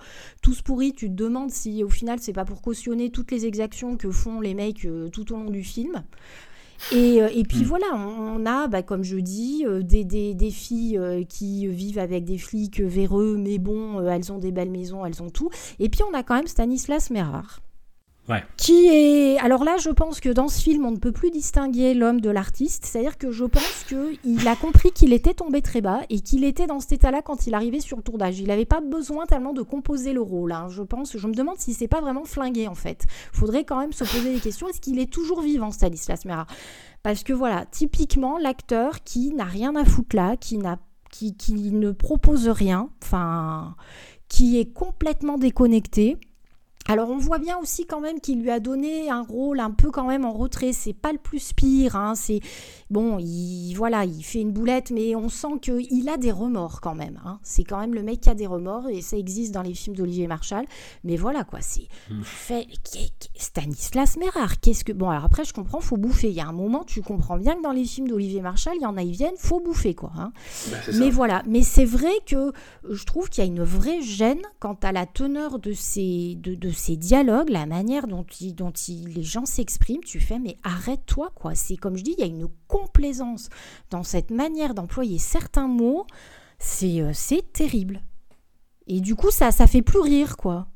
tous 0.42 0.62
pourris, 0.62 0.92
tu 0.92 1.08
te 1.08 1.14
demandes 1.14 1.50
si 1.50 1.84
au 1.84 1.88
final, 1.88 2.18
c'est 2.20 2.32
pas 2.32 2.44
pour 2.44 2.62
cautionner 2.62 3.10
toutes 3.10 3.30
les 3.30 3.46
exactions 3.46 3.96
que 3.96 4.10
font 4.10 4.40
les 4.40 4.54
mecs 4.54 4.84
euh, 4.84 5.08
tout 5.08 5.32
au 5.32 5.36
long 5.36 5.50
du 5.50 5.62
film. 5.62 6.02
Et, 6.92 7.22
euh, 7.22 7.28
et, 7.32 7.44
puis 7.44 7.60
mmh. 7.60 7.64
voilà, 7.64 7.86
on, 7.94 8.40
on 8.40 8.46
a, 8.46 8.66
bah, 8.68 8.82
comme 8.82 9.04
je 9.04 9.16
dis, 9.16 9.64
euh, 9.66 9.82
des, 9.82 10.04
des, 10.04 10.34
des, 10.34 10.50
filles 10.50 10.98
euh, 10.98 11.24
qui 11.24 11.66
vivent 11.66 11.98
avec 11.98 12.24
des 12.24 12.38
flics 12.38 12.80
véreux, 12.80 13.36
mais 13.38 13.58
bon, 13.58 14.06
elles 14.08 14.32
ont 14.32 14.38
des 14.38 14.50
belles 14.50 14.70
maisons, 14.70 15.04
elles 15.04 15.22
ont 15.22 15.30
tout. 15.30 15.50
Et 15.78 15.88
puis 15.88 16.00
on 16.10 16.14
a 16.14 16.22
quand 16.22 16.34
même 16.34 16.46
Stanislas 16.46 17.10
Qui 18.56 18.86
est. 18.88 19.38
Alors 19.38 19.64
là, 19.64 19.76
je 19.78 19.90
pense 19.90 20.20
que 20.20 20.28
dans 20.28 20.48
ce 20.48 20.60
film, 20.60 20.84
on 20.86 20.90
ne 20.92 20.96
peut 20.98 21.12
plus 21.12 21.30
distinguer 21.30 21.94
l'homme 21.94 22.20
de 22.20 22.30
l'artiste. 22.30 22.84
C'est-à-dire 22.86 23.18
que 23.18 23.30
je 23.30 23.44
pense 23.44 23.84
qu'il 23.88 24.48
a 24.48 24.56
compris 24.56 24.92
qu'il 24.92 25.12
était 25.12 25.34
tombé 25.34 25.62
très 25.62 25.80
bas 25.80 26.00
et 26.10 26.20
qu'il 26.20 26.44
était 26.44 26.66
dans 26.66 26.80
cet 26.80 26.92
état-là 26.92 27.22
quand 27.22 27.46
il 27.46 27.54
arrivait 27.54 27.80
sur 27.80 27.96
le 27.96 28.02
tournage. 28.02 28.38
Il 28.38 28.48
n'avait 28.48 28.64
pas 28.64 28.80
besoin 28.80 29.26
tellement 29.26 29.52
de 29.52 29.62
composer 29.62 30.12
le 30.12 30.20
rôle. 30.20 30.52
hein. 30.52 30.68
Je 30.70 30.82
pense, 30.82 31.16
je 31.16 31.26
me 31.26 31.34
demande 31.34 31.58
si 31.58 31.74
c'est 31.74 31.88
pas 31.88 32.00
vraiment 32.00 32.24
flingué 32.24 32.68
en 32.68 32.74
fait. 32.74 33.06
Faudrait 33.32 33.64
quand 33.64 33.78
même 33.80 33.92
se 33.92 34.04
poser 34.04 34.32
des 34.34 34.40
questions. 34.40 34.68
Est-ce 34.68 34.80
qu'il 34.80 34.98
est 34.98 35.10
toujours 35.10 35.40
vivant, 35.42 35.70
Stanislas 35.70 36.24
Mera 36.24 36.46
Parce 37.02 37.22
que 37.24 37.32
voilà, 37.32 37.64
typiquement, 37.66 38.38
l'acteur 38.38 39.02
qui 39.02 39.32
n'a 39.34 39.44
rien 39.44 39.74
à 39.76 39.84
foutre 39.84 40.16
là, 40.16 40.36
qui 40.36 40.58
n'a 40.58 40.78
qui, 41.10 41.36
qui 41.36 41.54
ne 41.72 41.90
propose 41.90 42.48
rien, 42.48 42.88
enfin, 43.02 43.74
qui 44.28 44.60
est 44.60 44.72
complètement 44.72 45.38
déconnecté. 45.38 46.16
Alors 46.88 47.10
on 47.10 47.18
voit 47.18 47.38
bien 47.38 47.56
aussi 47.58 47.86
quand 47.86 48.00
même 48.00 48.20
qu'il 48.20 48.42
lui 48.42 48.50
a 48.50 48.58
donné 48.58 49.10
un 49.10 49.22
rôle 49.22 49.60
un 49.60 49.70
peu 49.70 49.90
quand 49.92 50.08
même 50.08 50.24
en 50.24 50.32
retrait. 50.32 50.72
C'est 50.72 50.92
pas 50.94 51.12
le 51.12 51.18
plus 51.18 51.52
pire. 51.52 51.94
Hein. 51.94 52.14
C'est 52.16 52.40
bon, 52.90 53.18
il 53.20 53.74
voilà, 53.74 54.04
il 54.04 54.22
fait 54.24 54.40
une 54.40 54.50
boulette, 54.50 54.90
mais 54.90 55.14
on 55.14 55.28
sent 55.28 55.60
qu'il 55.62 56.08
a 56.08 56.16
des 56.16 56.32
remords 56.32 56.80
quand 56.80 56.96
même. 56.96 57.20
Hein. 57.24 57.38
C'est 57.44 57.62
quand 57.62 57.78
même 57.78 57.94
le 57.94 58.02
mec 58.02 58.22
qui 58.22 58.30
a 58.30 58.34
des 58.34 58.46
remords 58.46 58.88
et 58.88 59.02
ça 59.02 59.16
existe 59.16 59.52
dans 59.52 59.62
les 59.62 59.74
films 59.74 59.94
d'Olivier 59.94 60.26
Marshall. 60.26 60.64
Mais 61.04 61.16
voilà 61.16 61.44
quoi, 61.44 61.60
c'est 61.60 61.86
fait 62.24 62.66
Stanislas 63.36 64.16
Mérard. 64.16 64.58
Qu'est-ce 64.60 64.82
que 64.82 64.92
bon 64.92 65.10
alors 65.10 65.24
après 65.24 65.44
je 65.44 65.52
comprends, 65.52 65.80
faut 65.80 65.96
bouffer. 65.96 66.28
Il 66.30 66.34
y 66.34 66.40
a 66.40 66.46
un 66.48 66.52
moment, 66.52 66.82
tu 66.84 67.02
comprends 67.02 67.36
bien 67.36 67.54
que 67.56 67.62
dans 67.62 67.72
les 67.72 67.84
films 67.84 68.08
d'Olivier 68.08 68.40
Marshall, 68.40 68.74
il 68.76 68.82
y 68.82 68.86
en 68.86 68.96
a 68.96 69.02
ils 69.02 69.12
viennent, 69.12 69.36
faut 69.36 69.60
bouffer 69.60 69.94
quoi. 69.94 70.10
hein. 70.16 70.32
Bah. 70.70 70.76
Mais 70.98 71.10
voilà, 71.10 71.42
mais 71.46 71.62
c'est 71.62 71.84
vrai 71.84 72.12
que 72.26 72.52
je 72.88 73.04
trouve 73.04 73.28
qu'il 73.28 73.44
y 73.44 73.46
a 73.46 73.50
une 73.50 73.62
vraie 73.62 74.02
gêne 74.02 74.40
quant 74.58 74.78
à 74.82 74.90
la 74.92 75.06
teneur 75.06 75.58
de 75.60 75.72
ces, 75.72 76.34
de, 76.36 76.54
de 76.54 76.69
ces 76.72 76.96
dialogues, 76.96 77.50
la 77.50 77.66
manière 77.66 78.06
dont, 78.06 78.24
il- 78.40 78.54
dont 78.54 78.70
il- 78.70 79.08
les 79.14 79.22
gens 79.22 79.46
s'expriment. 79.46 80.02
Tu 80.04 80.20
fais, 80.20 80.38
mais 80.38 80.56
arrête-toi, 80.62 81.30
quoi. 81.34 81.54
C'est 81.54 81.76
comme 81.76 81.96
je 81.96 82.02
dis, 82.04 82.14
il 82.16 82.20
y 82.20 82.24
a 82.24 82.26
une 82.26 82.48
complaisance 82.68 83.48
dans 83.90 84.02
cette 84.02 84.30
manière 84.30 84.74
d'employer 84.74 85.18
certains 85.18 85.68
mots. 85.68 86.06
C'est 86.58 87.00
euh, 87.00 87.12
terrible. 87.52 88.02
Et 88.86 89.00
du 89.00 89.14
coup, 89.14 89.30
ça, 89.30 89.50
ça 89.52 89.66
fait 89.66 89.82
plus 89.82 90.00
rire, 90.00 90.36
quoi. 90.36 90.66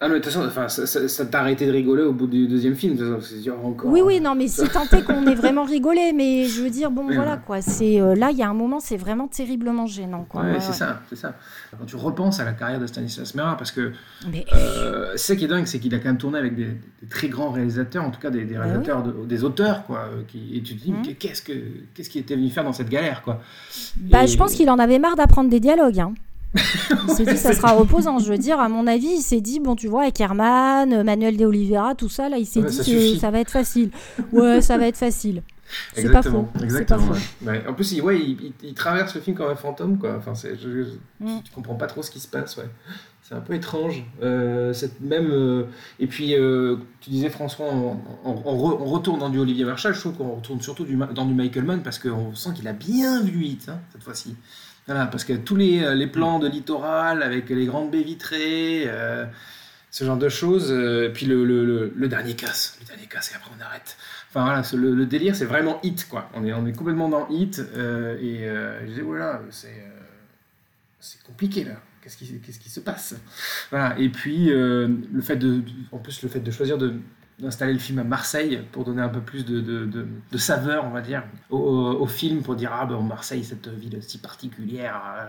Ah, 0.00 0.06
mais 0.06 0.14
de 0.14 0.20
toute 0.20 0.32
façon, 0.32 0.46
enfin, 0.46 0.68
ça, 0.68 0.86
ça- 0.86 1.08
ça 1.08 1.26
t'a 1.26 1.40
arrêté 1.40 1.66
de 1.66 1.72
rigoler 1.72 2.04
au 2.04 2.12
bout 2.12 2.28
du 2.28 2.46
deuxième 2.46 2.76
film. 2.76 2.94
de 2.94 3.14
toute 3.16 3.24
façon, 3.24 3.50
encore. 3.64 3.90
Oui, 3.90 4.00
oui, 4.00 4.20
non, 4.20 4.36
mais 4.36 4.46
c'est 4.46 4.68
tenté 4.68 5.02
qu'on 5.02 5.26
ait 5.26 5.34
vraiment 5.34 5.64
rigolé, 5.64 6.12
mais 6.14 6.44
je 6.44 6.62
veux 6.62 6.70
dire, 6.70 6.92
bon, 6.92 7.06
Oui, 7.08 7.16
voilà, 7.16 7.32
ouais. 7.34 7.40
quoi. 7.44 7.60
C'est 7.62 8.00
euh, 8.00 8.14
là, 8.14 8.30
il 8.30 8.38
y 8.38 8.44
a 8.44 8.48
un 8.48 8.54
moment, 8.54 8.78
c'est 8.78 8.96
vraiment 8.96 9.26
terriblement 9.26 9.86
gênant, 9.86 10.24
quoi. 10.28 10.42
Ouais, 10.42 10.52
Ouais, 10.52 10.60
c'est 10.60 10.72
ça, 10.72 11.00
c'est 11.08 11.16
ça. 11.16 11.34
Quand 11.76 11.84
tu 11.84 11.96
repenses 11.96 12.38
à 12.38 12.44
la 12.44 12.52
carrière 12.52 12.78
de 12.78 12.86
Stanislas 12.86 13.34
Mera, 13.34 13.56
parce 13.56 13.72
que 13.72 13.90
Mais 14.30 14.44
euh, 14.54 15.14
c'est 15.16 15.32
ça 15.32 15.36
qui 15.36 15.46
est 15.46 15.48
dingue, 15.48 15.66
c'est 15.66 15.80
qu'il 15.80 15.92
a 15.96 15.98
quand 15.98 16.08
même 16.10 16.16
tourné 16.18 16.38
avec 16.38 16.54
des, 16.54 16.66
des 16.66 17.08
très 17.10 17.28
grands 17.28 17.50
réalisateurs, 17.50 18.04
en 18.04 18.12
tout 18.12 18.20
cas 18.20 18.30
des, 18.30 18.44
des 18.44 18.54
Bah 18.54 18.60
réalisateurs, 18.62 19.02
de- 19.02 19.26
des 19.26 19.42
auteurs, 19.42 19.84
quoi. 19.84 20.08
Qui, 20.28 20.56
et 20.56 20.62
tu 20.62 20.76
te 20.76 20.84
dis, 20.84 20.94
qu'est-ce 21.18 21.42
que 21.42 21.52
qu'est-ce 21.94 22.08
qu'il 22.08 22.20
était 22.20 22.36
venu 22.36 22.50
faire 22.50 22.62
dans 22.62 22.72
cette 22.72 22.88
galère, 22.88 23.22
quoi? 23.22 23.40
Bah, 23.96 24.22
Et- 24.22 24.26
je 24.28 24.36
pense 24.38 24.54
qu'il 24.54 24.70
en 24.70 24.78
avait 24.78 25.00
marre 25.00 25.16
d'apprendre 25.16 25.50
des 25.50 25.58
dialogues. 25.58 25.98
Hein. 25.98 26.14
Il 26.54 27.14
s'est 27.14 27.24
dit 27.26 27.36
ça 27.36 27.52
sera 27.54 27.72
reposant. 27.72 28.18
Je 28.18 28.30
veux 28.30 28.38
dire, 28.38 28.58
à 28.60 28.68
mon 28.68 28.86
avis, 28.86 29.06
il 29.18 29.22
s'est 29.22 29.40
dit 29.40 29.60
bon, 29.60 29.76
tu 29.76 29.88
vois, 29.88 30.02
avec 30.02 30.20
Herman, 30.20 31.02
Manuel 31.04 31.36
de 31.36 31.44
Oliveira, 31.44 31.94
tout 31.94 32.08
ça, 32.08 32.28
là, 32.28 32.38
il 32.38 32.46
s'est 32.46 32.60
Ouais, 32.60 32.66
dit 32.70 32.76
ça 32.76 32.84
que 32.84 33.16
ça 33.18 33.30
va 33.30 33.40
être 33.40 33.50
facile. 33.50 33.90
Ouais, 34.32 34.60
ça 34.62 34.78
va 34.78 34.86
être 34.86 34.96
facile. 34.96 35.42
C'est 35.94 36.10
pas 36.10 36.22
faux. 36.22 36.48
C'est 36.56 36.64
exactement. 36.64 37.08
pas 37.08 37.14
faux. 37.14 37.46
ouais. 37.46 37.62
En 37.68 37.74
plus, 37.74 37.92
il, 37.92 38.00
ouais, 38.00 38.18
il, 38.18 38.30
il- 38.42 38.52
il 38.68 38.72
traverse 38.74 39.14
le 39.14 39.20
film 39.20 39.36
comme 39.36 39.50
un 39.50 39.54
fantôme, 39.54 39.98
quoi. 39.98 40.16
Enfin, 40.16 40.32
je, 40.34 40.56
je- 40.58 40.84
Mm. 41.20 41.42
tu 41.44 41.52
comprends 41.52 41.74
pas 41.74 41.88
trop 41.88 42.00
ce 42.02 42.10
qui 42.10 42.20
se 42.20 42.28
passe, 42.28 42.56
ouais. 42.56 42.68
C'est 43.22 43.34
un 43.34 43.40
peu 43.40 43.52
étrange. 43.52 44.02
Euh, 44.22 44.72
cette 44.72 45.00
même, 45.02 45.28
euh, 45.30 45.64
et 46.00 46.06
puis, 46.06 46.34
euh, 46.34 46.76
tu 47.00 47.10
disais, 47.10 47.28
François, 47.28 47.66
on, 47.70 47.98
on- 48.24 48.42
on 48.46 48.56
re- 48.56 48.78
on 48.80 48.84
retourne 48.86 49.18
dans 49.20 49.28
du 49.28 49.38
Olivier 49.38 49.66
Marchal. 49.66 49.92
Je 49.94 50.00
trouve 50.00 50.14
qu'on 50.14 50.36
retourne 50.36 50.62
surtout 50.62 50.84
du, 50.84 50.96
dans 51.14 51.26
du 51.26 51.34
Michael 51.34 51.64
Mann 51.64 51.82
parce 51.82 51.98
qu'on 51.98 52.34
sent 52.34 52.50
qu'il 52.54 52.66
a 52.66 52.72
bien 52.72 53.20
vu 53.22 53.44
Hit, 53.44 53.68
hein, 53.68 53.78
cette 53.92 54.02
fois-ci. 54.04 54.36
Voilà, 54.88 55.04
parce 55.06 55.24
que 55.24 55.34
tous 55.34 55.54
les, 55.54 55.84
euh, 55.84 55.94
les 55.94 56.06
plans 56.06 56.38
de 56.38 56.48
littoral 56.48 57.22
avec 57.22 57.50
les 57.50 57.66
grandes 57.66 57.90
baies 57.90 58.02
vitrées, 58.02 58.84
euh, 58.86 59.26
ce 59.90 60.02
genre 60.04 60.16
de 60.16 60.30
choses. 60.30 60.72
euh, 60.72 61.10
puis 61.12 61.26
le, 61.26 61.44
le, 61.44 62.08
dernier 62.08 62.34
casse, 62.34 62.78
le 62.80 62.86
dernier 62.86 63.06
casse 63.06 63.30
et 63.32 63.34
après 63.34 63.50
on 63.56 63.60
arrête. 63.62 63.98
Enfin 64.30 64.44
voilà, 64.44 64.62
le, 64.72 65.04
délire 65.04 65.36
c'est 65.36 65.44
vraiment 65.44 65.78
hit 65.82 66.08
quoi. 66.08 66.30
On 66.32 66.42
est, 66.42 66.54
on 66.54 66.66
est 66.66 66.72
complètement 66.72 67.10
dans 67.10 67.28
hit 67.28 67.58
euh, 67.58 68.16
et 68.18 68.48
je 68.84 68.86
disais 68.86 69.02
voilà, 69.02 69.42
c'est 69.50 69.84
c'est 71.00 71.22
compliqué 71.22 71.64
là. 71.64 71.74
Qu'est-ce 72.02 72.16
qui, 72.16 72.40
qu'est-ce 72.40 72.58
qui 72.58 72.70
se 72.70 72.80
passe? 72.80 73.14
Voilà. 73.70 73.94
Et 73.98 74.08
puis 74.08 74.46
le 74.46 75.20
fait 75.20 75.36
de, 75.36 75.62
en 75.92 75.98
plus 75.98 76.22
le 76.22 76.30
fait 76.30 76.40
de 76.40 76.50
choisir 76.50 76.78
de 76.78 76.94
d'installer 77.38 77.72
le 77.72 77.78
film 77.78 77.98
à 78.00 78.04
Marseille 78.04 78.60
pour 78.72 78.84
donner 78.84 79.00
un 79.02 79.08
peu 79.08 79.20
plus 79.20 79.44
de, 79.44 79.60
de, 79.60 79.84
de, 79.86 80.06
de 80.32 80.38
saveur, 80.38 80.84
on 80.84 80.90
va 80.90 81.00
dire, 81.00 81.22
au, 81.50 81.56
au- 81.58 82.00
au 82.02 82.06
film, 82.06 82.42
pour 82.42 82.56
dire, 82.56 82.70
ah 82.72 82.84
ben 82.84 83.00
Marseille, 83.00 83.44
cette 83.44 83.68
ville 83.68 83.98
si 84.02 84.18
particulière. 84.18 85.00
euh. 85.20 85.24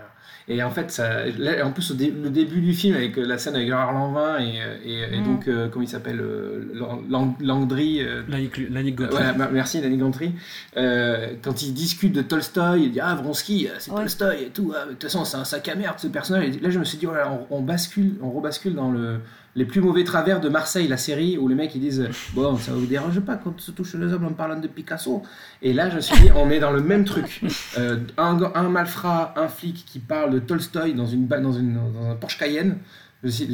Et 0.48 0.62
en 0.64 0.70
fait, 0.70 0.90
ça, 0.90 1.26
là, 1.38 1.64
en 1.64 1.70
plus, 1.70 1.92
dé- 1.92 2.10
le 2.10 2.30
début 2.30 2.60
du 2.60 2.72
film, 2.74 2.96
avec 2.96 3.16
la 3.16 3.38
scène 3.38 3.54
avec 3.54 3.68
Gérard 3.68 3.92
Lanvin 3.92 4.40
et, 4.40 4.56
et, 4.84 5.14
et 5.14 5.20
Mm. 5.20 5.24
donc, 5.24 5.46
euh, 5.46 5.68
comment 5.68 5.84
il 5.84 5.88
s'appelle, 5.88 6.18
euh, 6.20 6.72
Lang- 7.08 7.36
Landry, 7.40 8.02
euh, 8.02 8.22
Gauthier. 8.26 9.06
voilà, 9.10 9.32
merci 9.52 9.80
Danny 9.80 9.96
Gantry. 9.96 10.32
Euh, 10.76 11.34
quand 11.42 11.62
il 11.62 11.72
discute 11.74 12.12
de 12.12 12.22
Tolstoy, 12.22 12.84
il 12.84 12.92
dit 12.92 13.00
Ah, 13.00 13.14
Vronsky, 13.14 13.68
c'est 13.78 13.90
Ouais. 13.92 13.98
Tolstoy 14.00 14.44
et 14.44 14.48
tout. 14.48 14.72
ah, 14.76 14.86
De 14.86 14.90
toute 14.92 15.02
façon, 15.04 15.24
c'est 15.24 15.36
un 15.36 15.44
sac 15.44 15.68
à 15.68 15.74
merde 15.76 15.98
ce 15.98 16.08
personnage. 16.08 16.56
Et 16.56 16.58
là, 16.60 16.70
je 16.70 16.78
me 16.80 16.84
suis 16.84 16.98
dit 16.98 17.06
oh 17.06 17.12
là 17.14 17.24
là, 17.26 17.38
on, 17.50 17.58
on 17.58 17.62
bascule, 17.62 18.14
on 18.22 18.30
rebascule 18.30 18.74
dans 18.74 18.90
le, 18.90 19.20
les 19.56 19.64
plus 19.64 19.80
mauvais 19.80 20.04
travers 20.04 20.40
de 20.40 20.48
Marseille, 20.48 20.88
la 20.88 20.96
série, 20.96 21.38
où 21.38 21.48
les 21.48 21.54
mecs 21.54 21.74
ils 21.74 21.80
disent 21.80 22.08
Bon, 22.34 22.56
ça 22.56 22.72
vous 22.72 22.86
dérange 22.86 23.20
pas 23.20 23.36
quand 23.36 23.54
on 23.56 23.58
se 23.58 23.70
touche 23.72 23.94
les 23.94 24.12
hommes 24.12 24.26
en 24.26 24.32
parlant 24.32 24.58
de 24.58 24.68
Picasso? 24.68 25.22
Et 25.62 25.72
là, 25.72 25.90
je 25.90 25.96
me 25.96 26.00
suis 26.00 26.18
dit 26.20 26.30
On 26.34 26.50
est 26.50 26.60
dans 26.60 26.72
le 26.72 26.82
même 26.82 27.04
truc. 27.04 27.40
Euh, 27.78 27.98
un, 28.16 28.68
malfrat, 28.68 29.34
un 29.36 29.48
flic 29.48 29.84
qui 29.86 30.00
parle 30.00 30.32
de 30.32 30.38
Tolstoy 30.38 30.94
dans, 30.94 31.06
une, 31.06 31.26
dans, 31.26 31.52
une, 31.52 31.74
dans 31.74 32.10
un 32.10 32.16
Porsche 32.16 32.38
Cayenne, 32.38 32.78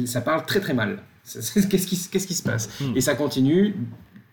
ça 0.05 0.21
parle 0.21 0.45
très 0.45 0.59
très 0.59 0.73
mal. 0.73 0.99
Qu'est-ce 1.23 1.87
qui, 1.87 1.97
qui 1.97 2.33
se 2.33 2.43
passe? 2.43 2.69
Hmm. 2.79 2.95
Et 2.95 3.01
ça 3.01 3.15
continue 3.15 3.75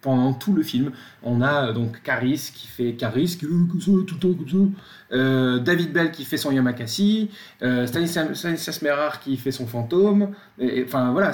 pendant 0.04 0.34
tout 0.34 0.52
le 0.52 0.62
film. 0.62 0.92
On 1.22 1.40
a 1.40 1.68
euh, 1.68 1.72
donc 1.72 2.02
Caris 2.02 2.52
qui 2.54 2.68
fait 2.68 2.92
Caris, 2.92 3.38
qui 3.40 3.46
tout 3.46 3.48
le 3.48 4.04
temps 4.04 4.34
comme 4.34 4.48
ça. 4.48 5.16
Euh, 5.16 5.58
David 5.58 5.92
Bell 5.92 6.12
qui 6.12 6.24
fait 6.24 6.36
son 6.36 6.52
Yamakasi. 6.52 7.30
Euh, 7.62 7.86
Stanislas, 7.86 8.80
qui 9.22 9.36
fait 9.38 9.50
son 9.50 9.66
fantôme. 9.66 10.34
Enfin 10.84 11.10
voilà, 11.12 11.32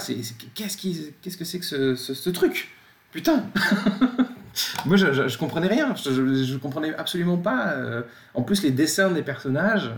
qu'est-ce 0.55 0.79
qu'est-ce 1.21 1.37
que 1.37 1.45
c'est 1.45 1.59
que 1.59 1.97
ce, 1.97 2.31
truc? 2.31 2.71
Putain 3.13 3.43
Moi 4.87 4.97
je, 4.97 5.29
je, 5.29 5.39
comprenais 5.39 5.69
rien, 5.69 5.95
je, 5.97 6.45
je, 6.45 6.57
comprenais 6.57 6.95
absolument 6.95 7.39
pas. 7.39 7.75
en 8.35 8.43
plus, 8.43 8.63
les 8.63 8.71
dessins 8.71 9.11
des 9.11 9.23
personnages, 9.23 9.91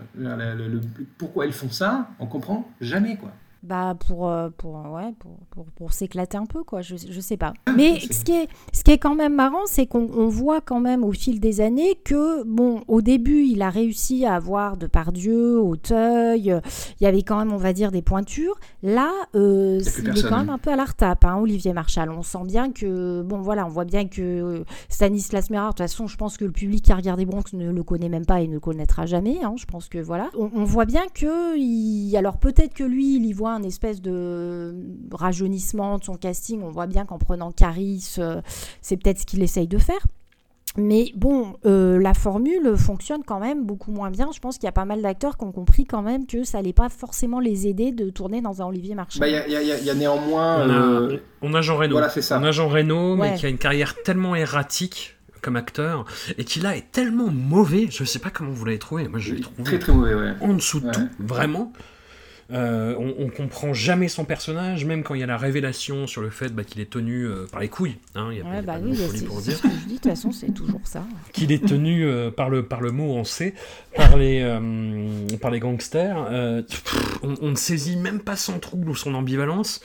pourquoi 1.18 1.46
ils 1.46 1.52
font 1.52 1.70
ça, 1.70 2.10
on 2.18 2.26
comprend 2.26 2.70
jamais 2.80 3.16
quoi. 3.16 3.32
Bah 3.62 3.94
pour, 4.08 4.28
euh, 4.28 4.50
pour, 4.56 4.74
ouais, 4.92 5.14
pour, 5.20 5.36
pour, 5.50 5.66
pour 5.66 5.92
s'éclater 5.92 6.36
un 6.36 6.46
peu, 6.46 6.64
quoi, 6.64 6.82
je, 6.82 6.96
je 6.96 7.20
sais 7.20 7.36
pas. 7.36 7.52
Mais 7.76 8.00
c'est- 8.00 8.12
ce 8.12 8.24
qui, 8.24 8.32
est, 8.32 8.48
ce 8.72 8.82
qui 8.82 8.90
est 8.90 8.98
quand 8.98 9.14
même 9.14 9.34
marrant, 9.36 9.66
c'est 9.66 9.86
qu'on 9.86 10.08
on 10.16 10.26
voit 10.26 10.60
quand 10.60 10.80
même 10.80 11.04
au 11.04 11.12
fil 11.12 11.38
des 11.38 11.60
années 11.60 11.96
que, 12.04 12.42
bon, 12.42 12.82
au 12.88 13.02
début, 13.02 13.44
il 13.44 13.62
a 13.62 13.70
réussi 13.70 14.26
à 14.26 14.34
avoir 14.34 14.76
de 14.76 14.88
Pardieu, 14.88 15.60
Auteuil, 15.60 16.50
euh, 16.50 16.60
il 17.00 17.04
y 17.04 17.06
avait 17.06 17.22
quand 17.22 17.38
même, 17.38 17.52
on 17.52 17.56
va 17.56 17.72
dire, 17.72 17.92
des 17.92 18.02
pointures. 18.02 18.58
Là, 18.82 19.10
euh, 19.36 19.80
il 20.02 20.08
est 20.18 20.28
quand 20.28 20.38
même 20.38 20.50
un 20.50 20.58
peu 20.58 20.70
à 20.72 20.76
la 20.76 20.84
retape, 20.84 21.24
hein, 21.24 21.36
Olivier 21.40 21.72
Marchal. 21.72 22.10
On 22.10 22.22
sent 22.22 22.44
bien 22.46 22.72
que, 22.72 23.22
bon, 23.22 23.42
voilà, 23.42 23.64
on 23.64 23.68
voit 23.68 23.84
bien 23.84 24.08
que 24.08 24.22
euh, 24.22 24.64
Stanislas 24.88 25.50
Mérard, 25.50 25.68
de 25.68 25.74
toute 25.74 25.78
façon, 25.84 26.08
je 26.08 26.16
pense 26.16 26.36
que 26.36 26.44
le 26.44 26.50
public 26.52 26.84
qui 26.84 26.90
a 26.92 26.96
regardé 26.96 27.26
Bronx 27.26 27.44
ne 27.52 27.70
le 27.70 27.82
connaît 27.84 28.08
même 28.08 28.26
pas 28.26 28.40
et 28.40 28.48
ne 28.48 28.54
le 28.54 28.60
connaîtra 28.60 29.06
jamais. 29.06 29.38
hein, 29.44 29.54
je 29.56 29.66
pense 29.66 29.88
que, 29.88 29.98
voilà. 29.98 30.30
On, 30.36 30.50
on 30.52 30.64
voit 30.64 30.84
bien 30.84 31.02
que, 31.14 31.56
il... 31.56 32.16
alors 32.16 32.38
peut-être 32.38 32.74
que 32.74 32.82
lui, 32.84 33.16
il 33.16 33.24
y 33.26 33.32
voit 33.32 33.51
un 33.52 33.62
espèce 33.62 34.00
de 34.02 34.74
rajeunissement 35.12 35.98
de 35.98 36.04
son 36.04 36.16
casting. 36.16 36.62
On 36.62 36.70
voit 36.70 36.86
bien 36.86 37.04
qu'en 37.04 37.18
prenant 37.18 37.52
Caris, 37.52 38.14
euh, 38.18 38.40
c'est 38.80 38.96
peut-être 38.96 39.20
ce 39.20 39.26
qu'il 39.26 39.42
essaye 39.42 39.68
de 39.68 39.78
faire. 39.78 40.00
Mais 40.78 41.12
bon, 41.14 41.52
euh, 41.66 42.00
la 42.00 42.14
formule 42.14 42.76
fonctionne 42.78 43.20
quand 43.26 43.40
même 43.40 43.66
beaucoup 43.66 43.90
moins 43.92 44.10
bien. 44.10 44.30
Je 44.34 44.40
pense 44.40 44.56
qu'il 44.56 44.64
y 44.64 44.68
a 44.68 44.72
pas 44.72 44.86
mal 44.86 45.02
d'acteurs 45.02 45.36
qui 45.36 45.44
ont 45.44 45.52
compris 45.52 45.84
quand 45.84 46.00
même 46.00 46.26
que 46.26 46.44
ça 46.44 46.58
allait 46.58 46.72
pas 46.72 46.88
forcément 46.88 47.40
les 47.40 47.66
aider 47.66 47.92
de 47.92 48.08
tourner 48.08 48.40
dans 48.40 48.62
un 48.62 48.66
Olivier 48.66 48.94
Marchand. 48.94 49.20
Bah, 49.20 49.28
Il 49.28 49.34
y, 49.34 49.36
a, 49.56 49.60
il 49.62 49.82
y 49.82 49.84
y 49.86 49.90
a 49.90 49.94
néanmoins. 49.94 50.64
On 50.66 50.70
a, 50.70 50.72
euh, 50.72 51.16
on 51.42 51.52
a 51.52 51.60
Jean 51.60 51.76
Reno. 51.76 51.92
Voilà, 51.92 52.08
c'est 52.08 52.22
ça. 52.22 52.38
On 52.40 52.44
a 52.44 52.52
Jean 52.52 52.68
Reno, 52.68 53.16
mais 53.16 53.34
qui 53.34 53.44
a 53.44 53.50
une 53.50 53.58
carrière 53.58 53.94
tellement 54.02 54.34
erratique 54.34 55.18
comme 55.42 55.56
acteur, 55.56 56.04
et 56.38 56.44
qui 56.44 56.60
là 56.60 56.74
est 56.76 56.90
tellement 56.92 57.26
mauvais. 57.30 57.88
Je 57.90 58.04
sais 58.04 58.20
pas 58.20 58.30
comment 58.30 58.52
vous 58.52 58.64
l'avez 58.64 58.78
trouvé. 58.78 59.08
Moi, 59.08 59.18
je 59.18 59.34
l'ai 59.34 59.40
trouvé 59.40 59.64
Très 59.64 59.78
très 59.80 59.92
mauvais, 59.92 60.14
ouais. 60.14 60.32
en 60.40 60.54
dessous 60.54 60.78
de 60.80 60.86
Ouais. 60.86 60.92
tout, 60.92 61.08
vraiment. 61.18 61.72
Euh, 62.52 62.94
on, 62.98 63.14
on 63.24 63.28
comprend 63.30 63.72
jamais 63.72 64.08
son 64.08 64.24
personnage, 64.24 64.84
même 64.84 65.02
quand 65.02 65.14
il 65.14 65.20
y 65.20 65.24
a 65.24 65.26
la 65.26 65.38
révélation 65.38 66.06
sur 66.06 66.20
le 66.20 66.30
fait 66.30 66.54
bah, 66.54 66.64
qu'il 66.64 66.80
est 66.80 66.90
tenu 66.90 67.24
euh, 67.26 67.46
par 67.50 67.60
les 67.60 67.68
couilles. 67.68 67.96
Hein, 68.14 68.28
il 68.30 68.38
y 68.38 68.40
a, 68.40 68.44
il 68.44 68.46
y 68.46 68.50
a 68.50 68.50
Ouais, 68.56 68.62
pas 68.62 68.78
bah 68.78 68.84
oui, 68.84 68.94
c'est 68.96 69.06
ce 69.08 69.62
que 69.62 69.68
je 69.68 69.86
dis, 69.86 69.94
de 69.94 69.98
toute 70.00 70.04
façon, 70.10 70.32
c'est 70.32 70.52
toujours 70.52 70.80
ça. 70.84 71.04
qu'il 71.32 71.50
est 71.50 71.64
tenu 71.64 72.04
euh, 72.04 72.30
par, 72.30 72.50
le, 72.50 72.64
par 72.64 72.80
le 72.82 72.90
mot 72.90 73.14
on 73.14 73.24
sait, 73.24 73.54
par 73.96 74.16
les, 74.16 74.42
par 75.40 75.50
les 75.50 75.60
gangsters. 75.60 76.64
Pff, 76.68 77.18
on, 77.22 77.34
on 77.40 77.50
ne 77.50 77.56
saisit 77.56 77.96
même 77.96 78.20
pas 78.20 78.36
son 78.36 78.58
trouble 78.58 78.90
ou 78.90 78.94
son 78.94 79.14
ambivalence. 79.14 79.80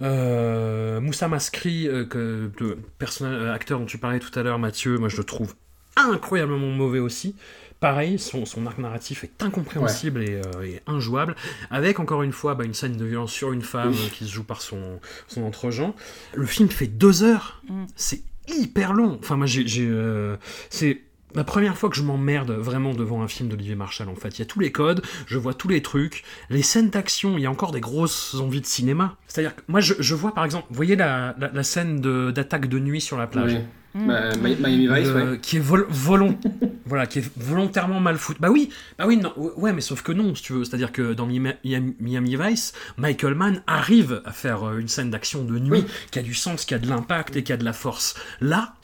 Moussa 0.00 1.28
Maskri, 1.28 1.88
que, 2.10 2.50
le 2.58 2.78
personnage, 2.98 3.48
acteur 3.54 3.78
dont 3.78 3.86
tu 3.86 3.98
parlais 3.98 4.18
tout 4.18 4.36
à 4.38 4.42
l'heure, 4.42 4.58
Mathieu, 4.58 4.98
moi 4.98 5.08
je 5.08 5.16
le 5.16 5.24
trouve 5.24 5.54
incroyablement 5.96 6.68
mauvais 6.68 7.00
aussi. 7.00 7.34
Pareil, 7.80 8.18
son, 8.18 8.44
son 8.44 8.66
arc 8.66 8.78
narratif 8.78 9.22
est 9.22 9.40
incompréhensible 9.42 10.22
et, 10.24 10.40
euh, 10.44 10.62
et 10.64 10.82
injouable, 10.88 11.36
avec 11.70 12.00
encore 12.00 12.24
une 12.24 12.32
fois 12.32 12.54
bah, 12.56 12.64
une 12.64 12.74
scène 12.74 12.96
de 12.96 13.04
violence 13.04 13.32
sur 13.32 13.52
une 13.52 13.62
femme 13.62 13.90
Oui. 13.92 13.98
euh, 14.06 14.08
qui 14.12 14.24
se 14.26 14.32
joue 14.32 14.42
par 14.42 14.60
son, 14.62 14.98
son 15.28 15.42
entre-gens. 15.44 15.94
Le 16.34 16.46
film 16.46 16.68
fait 16.70 16.88
deux 16.88 17.22
heures, 17.22 17.62
Mm. 17.68 17.84
c'est 17.94 18.22
hyper 18.48 18.92
long. 18.94 19.18
Enfin, 19.22 19.36
moi 19.36 19.46
j'ai. 19.46 19.66
j'ai, 19.68 19.86
euh, 19.88 20.36
c'est. 20.70 21.02
La 21.34 21.44
première 21.44 21.76
fois 21.76 21.90
que 21.90 21.96
je 21.96 22.02
m'emmerde 22.02 22.50
vraiment 22.52 22.94
devant 22.94 23.22
un 23.22 23.28
film 23.28 23.48
d'Olivier 23.48 23.74
Marshall, 23.74 24.08
en 24.08 24.14
fait. 24.14 24.38
Il 24.38 24.40
y 24.40 24.42
a 24.42 24.46
tous 24.46 24.60
les 24.60 24.72
codes, 24.72 25.02
je 25.26 25.36
vois 25.38 25.52
tous 25.54 25.68
les 25.68 25.82
trucs, 25.82 26.24
les 26.50 26.62
scènes 26.62 26.88
d'action, 26.90 27.36
il 27.36 27.42
y 27.42 27.46
a 27.46 27.50
encore 27.50 27.70
des 27.72 27.80
grosses 27.80 28.34
envies 28.40 28.60
de 28.62 28.66
cinéma. 28.66 29.16
C'est-à-dire 29.26 29.54
que 29.54 29.60
moi, 29.68 29.80
je, 29.80 29.94
je 29.98 30.14
vois 30.14 30.32
par 30.34 30.44
exemple, 30.44 30.66
vous 30.70 30.76
voyez 30.76 30.96
la, 30.96 31.34
la, 31.38 31.50
la 31.52 31.62
scène 31.62 32.00
d'attaque 32.32 32.68
de, 32.68 32.78
nuit 32.78 33.00
sur 33.00 33.18
la 33.18 33.26
plage 33.26 33.56
Mi- 33.94 34.56
Miami 34.60 34.86
Vice, 34.86 35.08
euh, 35.08 35.32
ouais. 35.32 35.38
qui 35.40 35.56
est 35.56 35.60
vol- 35.60 35.86
volon- 35.90 36.38
voilà, 36.86 37.06
qui 37.06 37.18
est 37.20 37.30
volontairement 37.36 38.00
mal 38.00 38.16
foutu. 38.16 38.38
Bah 38.40 38.50
oui, 38.50 38.68
bah 38.98 39.06
oui, 39.08 39.16
non, 39.16 39.32
ouais, 39.56 39.72
mais 39.72 39.80
sauf 39.80 40.02
que 40.02 40.12
non, 40.12 40.34
si 40.34 40.42
tu 40.42 40.52
veux. 40.52 40.64
C'est-à-dire 40.64 40.92
que 40.92 41.14
dans 41.14 41.26
Miami, 41.26 42.36
Vice, 42.36 42.74
Michael 42.96 43.34
Mann 43.34 43.62
arrive 43.66 44.22
à 44.24 44.32
faire 44.32 44.62
euh, 44.68 44.78
une 44.78 44.88
scène 44.88 45.10
d'action 45.10 45.42
de 45.42 45.58
nuit 45.58 45.70
Oui. 45.70 45.86
qui 46.10 46.18
a 46.18 46.22
du 46.22 46.34
sens, 46.34 46.64
qui 46.64 46.74
a 46.74 46.78
de 46.78 46.88
l'impact 46.88 47.34
et 47.36 47.42
qui 47.42 47.52
a 47.52 47.56
de 47.56 47.64
la 47.64 47.72
force. 47.72 48.14
Là, 48.40 48.74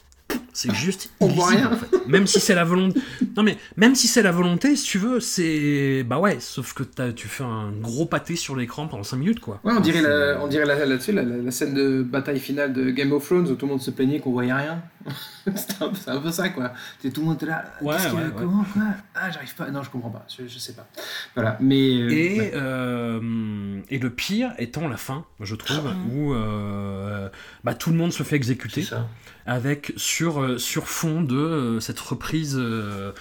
c'est 0.55 0.73
juste 0.73 1.09
On 1.19 1.27
voit 1.27 1.47
rien. 1.47 1.71
en 1.71 1.75
fait. 1.75 2.07
Même 2.07 2.27
si 2.27 2.39
c'est 2.39 2.55
la 2.55 2.63
volonté. 2.63 3.01
Non 3.35 3.43
mais 3.43 3.57
même 3.75 3.93
si 3.93 4.07
c'est 4.07 4.21
la 4.21 4.31
volonté, 4.31 4.75
si 4.77 4.85
tu 4.85 4.97
veux, 4.97 5.19
c'est 5.19 6.03
bah 6.03 6.17
ouais. 6.17 6.37
Sauf 6.39 6.73
que 6.73 6.83
tu 7.11 7.27
fais 7.27 7.43
un 7.43 7.71
gros 7.71 8.05
pâté 8.05 8.35
sur 8.37 8.55
l'écran 8.55 8.87
pendant 8.87 9.03
5 9.03 9.17
minutes, 9.17 9.39
quoi. 9.41 9.59
Ouais, 9.63 9.73
on 9.75 9.81
dirait, 9.81 10.01
la, 10.01 10.39
on 10.41 10.47
dirait 10.47 10.65
la, 10.65 10.85
là-dessus, 10.85 11.11
la, 11.11 11.51
scène 11.51 11.73
de 11.73 12.01
bataille 12.03 12.39
finale 12.39 12.71
de 12.73 12.89
Game 12.89 13.11
of 13.11 13.25
Thrones 13.25 13.49
où 13.49 13.55
tout 13.55 13.65
le 13.65 13.71
monde 13.73 13.81
se 13.81 13.91
plaignait 13.91 14.19
qu'on 14.19 14.31
voyait 14.31 14.53
rien. 14.53 14.81
c'est, 15.55 15.81
un, 15.81 16.19
peu 16.19 16.31
ça, 16.31 16.49
quoi. 16.49 16.71
C'est 17.01 17.11
tout 17.11 17.21
le 17.21 17.27
monde 17.27 17.41
là. 17.43 17.65
Ouais, 17.81 17.95
ouais, 17.95 18.11
ouais. 18.11 18.21
comment, 18.35 18.65
quoi? 18.73 18.81
Ah, 19.13 19.29
j'arrive 19.31 19.53
pas. 19.55 19.69
Non, 19.69 19.83
je 19.83 19.89
comprends 19.89 20.09
pas. 20.09 20.25
Je, 20.29 20.47
je 20.47 20.57
sais 20.57 20.73
pas. 20.73 20.87
Voilà. 21.35 21.57
Mais. 21.59 21.99
euh, 22.01 22.09
Et, 22.09 22.51
euh, 22.55 23.81
et 23.89 23.99
le 23.99 24.09
pire 24.09 24.53
étant 24.57 24.87
la 24.87 24.97
fin, 24.97 25.25
je 25.41 25.55
trouve, 25.55 25.91
où 26.11 26.33
euh, 26.33 27.29
bah, 27.63 27.73
tout 27.75 27.91
le 27.91 27.97
monde 27.97 28.13
se 28.13 28.23
fait 28.23 28.35
exécuter 28.37 28.81
ça. 28.83 29.07
Avec 29.45 29.93
sur, 29.95 30.41
euh, 30.41 30.57
sur 30.57 30.87
fond 30.87 31.21
de 31.21 31.35
euh, 31.35 31.79
cette 31.79 31.99
reprise 31.99 32.55
euh, 32.57 33.11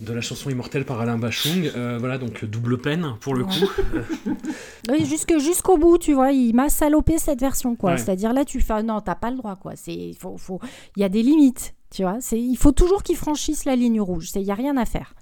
de 0.00 0.12
la 0.12 0.20
chanson 0.20 0.48
immortelle 0.48 0.84
par 0.84 1.00
Alain 1.00 1.18
Bachung. 1.18 1.70
Voilà, 1.98 2.18
donc 2.18 2.44
double 2.44 2.78
peine 2.78 3.16
pour 3.20 3.34
le 3.34 3.44
coup. 3.44 3.70
Oui, 4.90 5.04
jusque, 5.06 5.38
jusqu'au 5.38 5.78
bout, 5.78 5.96
tu 5.96 6.12
vois, 6.12 6.32
il 6.32 6.54
m'a 6.54 6.68
salopé 6.68 7.16
cette 7.16 7.38
version, 7.38 7.76
quoi. 7.76 7.92
Ouais. 7.92 7.98
C'est-à-dire 7.98 8.32
là, 8.32 8.44
tu 8.44 8.60
fais, 8.60 8.82
non, 8.82 9.00
t'as 9.00 9.14
pas 9.14 9.30
le 9.30 9.36
droit, 9.36 9.54
quoi. 9.54 9.76
C'est, 9.76 10.10
faut, 10.18 10.36
faut, 10.36 10.58
il 10.96 11.02
y 11.02 11.04
a 11.04 11.08
des 11.08 11.22
limites, 11.22 11.74
tu 11.88 12.02
vois. 12.02 12.16
C'est, 12.20 12.40
il 12.40 12.56
faut 12.56 12.72
toujours 12.72 13.04
qu'il 13.04 13.16
franchisse 13.16 13.64
la 13.64 13.76
ligne 13.76 14.00
rouge. 14.00 14.30
C'est, 14.32 14.40
il 14.40 14.46
y 14.46 14.50
a 14.50 14.56
rien 14.56 14.76
à 14.76 14.84
faire. 14.84 15.14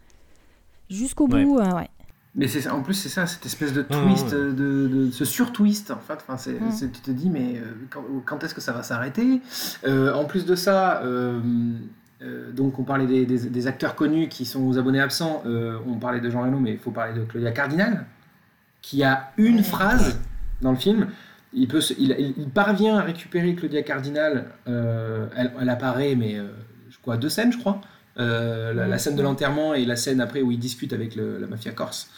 Jusqu'au 0.89 1.29
bout, 1.29 1.59
ouais. 1.59 1.89
Mais 2.37 2.47
c'est, 2.47 2.69
en 2.71 2.81
plus, 2.83 2.95
c'est 2.95 3.09
ça, 3.09 3.27
cette 3.27 3.45
espèce 3.45 3.73
de 3.73 3.85
Ah, 3.91 3.95
twist, 3.95 4.27
ouais. 4.27 4.39
de, 4.53 4.53
de- 4.87 5.11
ce 5.11 5.25
sur-twist, 5.25 5.91
en 5.91 5.97
fait. 5.99 6.15
Enfin, 6.15 6.37
c'est, 6.37 6.61
Mm. 6.61 6.71
c'est- 6.71 6.93
tu 6.93 7.01
te 7.01 7.11
dis, 7.11 7.29
mais 7.29 7.57
euh, 7.59 7.73
quand, 7.91 8.05
quand 8.25 8.45
est-ce 8.45 8.55
que 8.55 8.61
ça 8.61 8.73
va 8.73 8.83
s'arrêter? 8.85 9.41
Euh, 9.85 10.13
En 10.15 10.25
plus 10.27 10.47
de 10.47 10.55
ça, 10.55 11.03
euh, 11.03 11.41
euh, 12.23 12.53
donc 12.53 12.79
on 12.79 12.85
parlait 12.85 13.07
des, 13.07 13.27
des- 13.27 13.49
des 13.51 13.67
acteurs 13.67 13.97
connus 13.97 14.29
qui 14.29 14.45
sont 14.47 14.61
aux 14.67 14.79
abonnés 14.79 15.01
absents. 15.01 15.43
euh, 15.47 15.79
on 15.89 15.95
parlait 15.99 16.21
de 16.21 16.31
Jean 16.31 16.43
Reno, 16.43 16.61
mais 16.61 16.73
il 16.73 16.79
faut 16.79 16.93
parler 16.93 17.19
de 17.19 17.25
Claudia 17.25 17.51
Cardinal, 17.51 18.07
qui 18.81 19.03
a 19.03 19.33
une 19.37 19.63
phrase 19.65 20.21
dans 20.63 20.71
le 20.71 20.77
film. 20.79 21.09
Il, 21.53 21.67
peut 21.67 21.81
se- 21.81 21.95
il, 21.99 22.15
il- 22.17 22.35
il 22.39 22.49
parvient 22.51 22.99
à 22.99 23.03
récupérer 23.03 23.57
Claudia 23.57 23.83
Cardinal. 23.83 24.47
euh, 24.69 25.27
elle, 25.37 25.53
elle 25.61 25.69
apparaît, 25.69 26.15
mais 26.15 26.37
euh, 26.39 26.45
je 26.91 26.99
crois 27.01 27.17
deux 27.17 27.29
scènes, 27.29 27.51
je 27.53 27.59
crois. 27.59 27.81
Euh, 28.21 28.75
la, 28.75 28.99
scène 28.99 29.17
de 29.17 29.23
l'enterrement 29.23 29.75
et 29.75 29.85
la 29.85 29.97
scène 29.97 30.21
après 30.21 30.43
où 30.43 30.51
il 30.51 30.59
discute 30.59 30.93
avec 30.93 31.17
la 31.17 31.47
mafia 31.47 31.73
corse. 31.73 32.11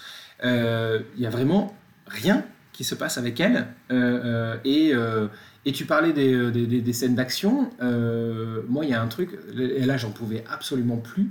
Euh, 0.45 1.01
Il 1.17 1.23
y 1.23 1.27
a 1.27 1.31
vraiment 1.31 1.75
rien 2.07 2.45
qui 2.73 2.85
se 2.85 2.95
passe 2.95 3.19
avec 3.19 3.39
elle. 3.41 3.67
Euh, 3.91 4.21
euh, 4.25 4.57
et, 4.65 4.93
euh, 4.95 5.29
tu 5.73 5.85
parlais 5.85 6.13
des, 6.13 6.35
euh, 6.35 6.93
scènes 6.93 7.15
d'action. 7.15 7.71
Euh, 7.83 8.63
moi, 8.69 8.85
il 8.85 8.91
y 8.91 8.95
a 8.95 9.03
un 9.03 9.07
truc, 9.07 9.31
et 9.57 9.85
là, 9.85 9.97
j'en 9.97 10.11
pouvais 10.11 10.45
absolument 10.51 10.97
plus. 10.97 11.31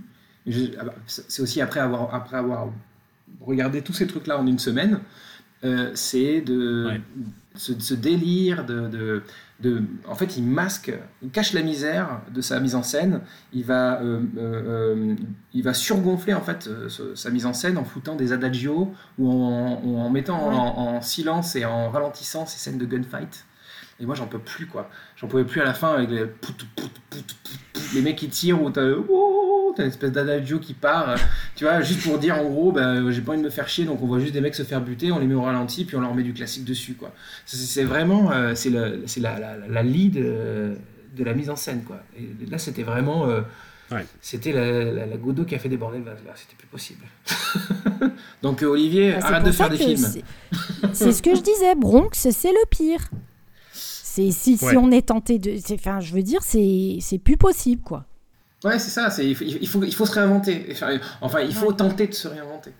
Ah 0.79 0.85
bah, 0.85 0.95
C'est 1.07 1.41
aussi 1.41 1.61
après 1.61 1.79
avoir 1.79 2.69
regardé 3.41 3.81
tous 3.81 3.93
ces 3.93 4.07
trucs-là 4.07 4.39
en 4.39 4.47
une 4.47 4.59
semaine. 4.59 4.99
Euh, 5.63 5.91
c'est 5.93 6.41
de 6.41 6.85
Ouais. 6.87 7.01
ce, 7.55 7.73
ce 7.79 7.93
délire 7.93 8.65
de, 8.65 8.87
de, 8.87 9.23
de- 9.59 9.83
En 10.07 10.15
fait, 10.15 10.37
il 10.37 10.43
masque, 10.43 10.91
il 11.21 11.29
cache 11.29 11.53
la 11.53 11.61
misère 11.61 12.21
de 12.33 12.41
sa 12.41 12.59
mise 12.59 12.73
en 12.75 12.83
scène. 12.83 13.21
Il 13.53 13.63
va, 13.65 14.01
euh, 14.01 14.21
euh, 14.37 14.95
euh, 14.95 15.15
il 15.53 15.63
va 15.63 15.73
surgonfler 15.73 16.33
en 16.33 16.41
fait 16.41 16.67
euh, 16.67 16.89
ce- 16.89 17.13
sa 17.15 17.29
mise 17.29 17.45
en 17.45 17.53
scène 17.53 17.77
en 17.77 17.83
foutant 17.83 18.15
des 18.15 18.31
adagios 18.33 18.91
ou 19.19 19.31
en, 19.31 19.81
ou 19.83 19.97
en 19.99 20.09
mettant 20.09 20.49
Ouais. 20.49 20.55
en, 20.55 20.95
en 20.95 21.01
silence 21.01 21.55
et 21.55 21.65
en 21.65 21.89
ralentissant 21.89 22.45
ces 22.45 22.57
scènes 22.57 22.77
de 22.79 22.85
gunfight. 22.85 23.45
Et 23.99 24.05
moi, 24.07 24.15
j'en 24.15 24.25
peux 24.25 24.39
plus, 24.39 24.65
quoi. 24.65 24.89
J'en 25.15 25.27
pouvais 25.27 25.43
plus 25.45 25.61
à 25.61 25.63
la 25.63 25.75
fin 25.75 25.93
avec 25.93 26.09
les, 26.09 26.25
pout, 26.25 26.55
pout, 26.57 26.65
pout, 26.75 26.91
pout, 27.11 27.35
pout, 27.43 27.81
les 27.93 28.01
mecs 28.01 28.15
qui 28.15 28.29
tirent 28.29 28.59
ou 28.63 28.71
t'as 28.71 28.81
oh, 28.83 29.03
t'as 29.81 29.85
une 29.85 29.91
espèce 29.91 30.11
d'adagio 30.11 30.59
qui 30.59 30.73
part, 30.73 31.09
euh, 31.09 31.15
tu 31.55 31.63
vois, 31.65 31.81
juste 31.81 32.03
pour 32.03 32.17
dire 32.19 32.35
en 32.37 32.43
gros, 32.45 32.71
bah, 32.71 33.11
j'ai 33.11 33.21
pas 33.21 33.31
envie 33.31 33.41
de 33.41 33.45
me 33.45 33.49
faire 33.51 33.67
chier, 33.67 33.85
donc 33.85 34.01
on 34.01 34.07
voit 34.07 34.19
juste 34.19 34.33
des 34.33 34.41
mecs 34.41 34.55
se 34.55 34.63
faire 34.63 34.81
buter, 34.81 35.11
on 35.11 35.19
les 35.19 35.27
met 35.27 35.33
au 35.35 35.41
ralenti, 35.41 35.85
puis 35.85 35.95
on 35.97 36.01
leur 36.01 36.13
met 36.15 36.23
du 36.23 36.33
classique 36.33 36.65
dessus, 36.65 36.93
quoi. 36.93 37.11
C'est- 37.45 37.83
vraiment, 37.83 38.31
euh, 38.31 38.53
c'est 38.55 38.69
le- 38.69 39.03
c'est 39.07 39.19
la, 39.19 39.39
la, 39.39 39.57
la 39.67 39.83
lead 39.83 40.17
euh, 40.17 40.75
de 41.17 41.23
la 41.23 41.33
mise 41.33 41.49
en 41.49 41.55
scène, 41.55 41.83
quoi. 41.83 42.01
Et 42.17 42.49
là, 42.49 42.57
c'était 42.57 42.83
vraiment, 42.83 43.27
euh, 43.27 43.41
Ouais. 43.91 44.05
c'était 44.21 44.53
la, 44.53 44.83
la, 44.93 45.05
la 45.05 45.17
Godot 45.17 45.43
qui 45.43 45.53
a 45.55 45.59
fait 45.59 45.67
des 45.67 45.75
bordels, 45.77 46.03
là, 46.05 46.13
c'était 46.35 46.55
plus 46.57 46.67
possible. 46.67 47.03
donc 48.41 48.61
Olivier, 48.61 49.11
Bah, 49.11 49.17
c'est 49.21 49.25
arrête 49.27 49.43
de 49.45 49.51
faire 49.51 49.69
des 49.69 49.77
films. 49.77 50.07
c'est- 50.93 51.11
ce 51.11 51.21
que 51.21 51.35
je 51.35 51.41
disais, 51.41 51.75
Bronx, 51.75 52.09
c'est 52.13 52.51
le 52.51 52.65
pire. 52.69 53.01
C'est 53.73 54.31
si, 54.31 54.57
si 54.57 54.75
on 54.77 54.91
est 54.91 55.07
tenté 55.07 55.39
de, 55.39 55.55
enfin, 55.73 56.01
je 56.01 56.13
veux 56.13 56.21
dire, 56.23 56.41
c'est 56.43 56.97
c'est 56.99 57.17
plus 57.17 57.37
possible, 57.37 57.81
quoi. 57.81 58.05
Ouais, 58.63 58.77
c'est 58.77 58.91
ça, 58.91 59.09
c'est, 59.09 59.27
il, 59.27 59.35
faut, 59.35 59.43
il, 59.43 59.67
faut, 59.67 59.83
il 59.83 59.95
faut 59.95 60.05
se 60.05 60.13
réinventer. 60.13 60.75
Enfin, 61.21 61.41
il 61.41 61.53
faut 61.53 61.73
tenter 61.73 62.07
de 62.07 62.13
se 62.13 62.27
réinventer. 62.27 62.71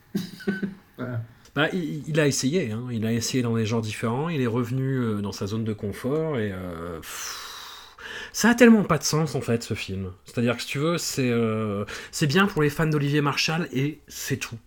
voilà. 0.97 1.21
Bah, 1.55 1.67
il, 1.73 2.07
il 2.07 2.19
a 2.19 2.27
essayé, 2.27 2.71
hein. 2.71 2.87
il 2.91 3.05
a 3.05 3.11
essayé 3.11 3.43
dans 3.43 3.55
des 3.55 3.65
genres 3.65 3.81
différents, 3.81 4.29
il 4.29 4.41
est 4.41 4.47
revenu 4.47 4.99
euh, 4.99 5.21
dans 5.21 5.33
sa 5.33 5.47
zone 5.47 5.65
de 5.65 5.73
confort 5.73 6.37
et 6.37 6.51
euh, 6.53 6.99
pff, 6.99 7.97
ça 8.31 8.51
a 8.51 8.55
tellement 8.55 8.83
pas 8.83 8.97
de 8.97 9.03
sens 9.03 9.35
en 9.35 9.41
fait 9.41 9.61
ce 9.61 9.73
film. 9.73 10.13
C'est-à-dire 10.23 10.55
que 10.55 10.61
si 10.61 10.67
tu 10.69 10.79
veux, 10.79 10.97
c'est 10.97 11.29
euh, 11.29 11.83
c'est 12.11 12.27
bien 12.27 12.45
pour 12.45 12.61
les 12.61 12.69
fans 12.69 12.87
d'Olivier 12.87 13.19
Marshall 13.19 13.67
et 13.73 13.99
c'est 14.07 14.37
tout 14.37 14.57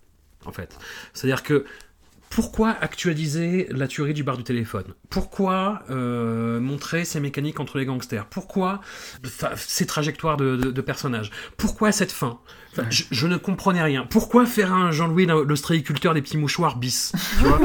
en 0.44 0.52
fait. 0.52 0.76
C'est-à-dire 1.14 1.42
que 1.42 1.64
pourquoi 2.34 2.70
actualiser 2.70 3.68
la 3.70 3.86
tuerie 3.86 4.12
du 4.12 4.24
bar 4.24 4.36
du 4.36 4.42
téléphone? 4.42 4.94
Pourquoi 5.08 5.84
euh, 5.90 6.58
montrer 6.58 7.04
ces 7.04 7.20
mécaniques 7.20 7.60
entre 7.60 7.78
les 7.78 7.86
gangsters? 7.86 8.26
Pourquoi 8.26 8.80
ces 9.56 9.86
trajectoires 9.86 10.36
de, 10.36 10.56
de- 10.56 10.72
de 10.72 10.80
personnages? 10.80 11.30
Pourquoi 11.56 11.92
cette 11.92 12.10
fin? 12.10 12.40
Enfin, 12.72 12.86
je, 12.90 13.04
je 13.12 13.26
ne 13.28 13.36
comprenais 13.36 13.82
rien. 13.82 14.04
Pourquoi 14.10 14.46
faire 14.46 14.72
un 14.72 14.90
Jean-Louis 14.90 15.26
l'ostréiculteur 15.26 16.12
des 16.12 16.22
petits 16.22 16.36
mouchoirs 16.36 16.76
bis? 16.76 17.12
Tu 17.38 17.44
vois? 17.44 17.60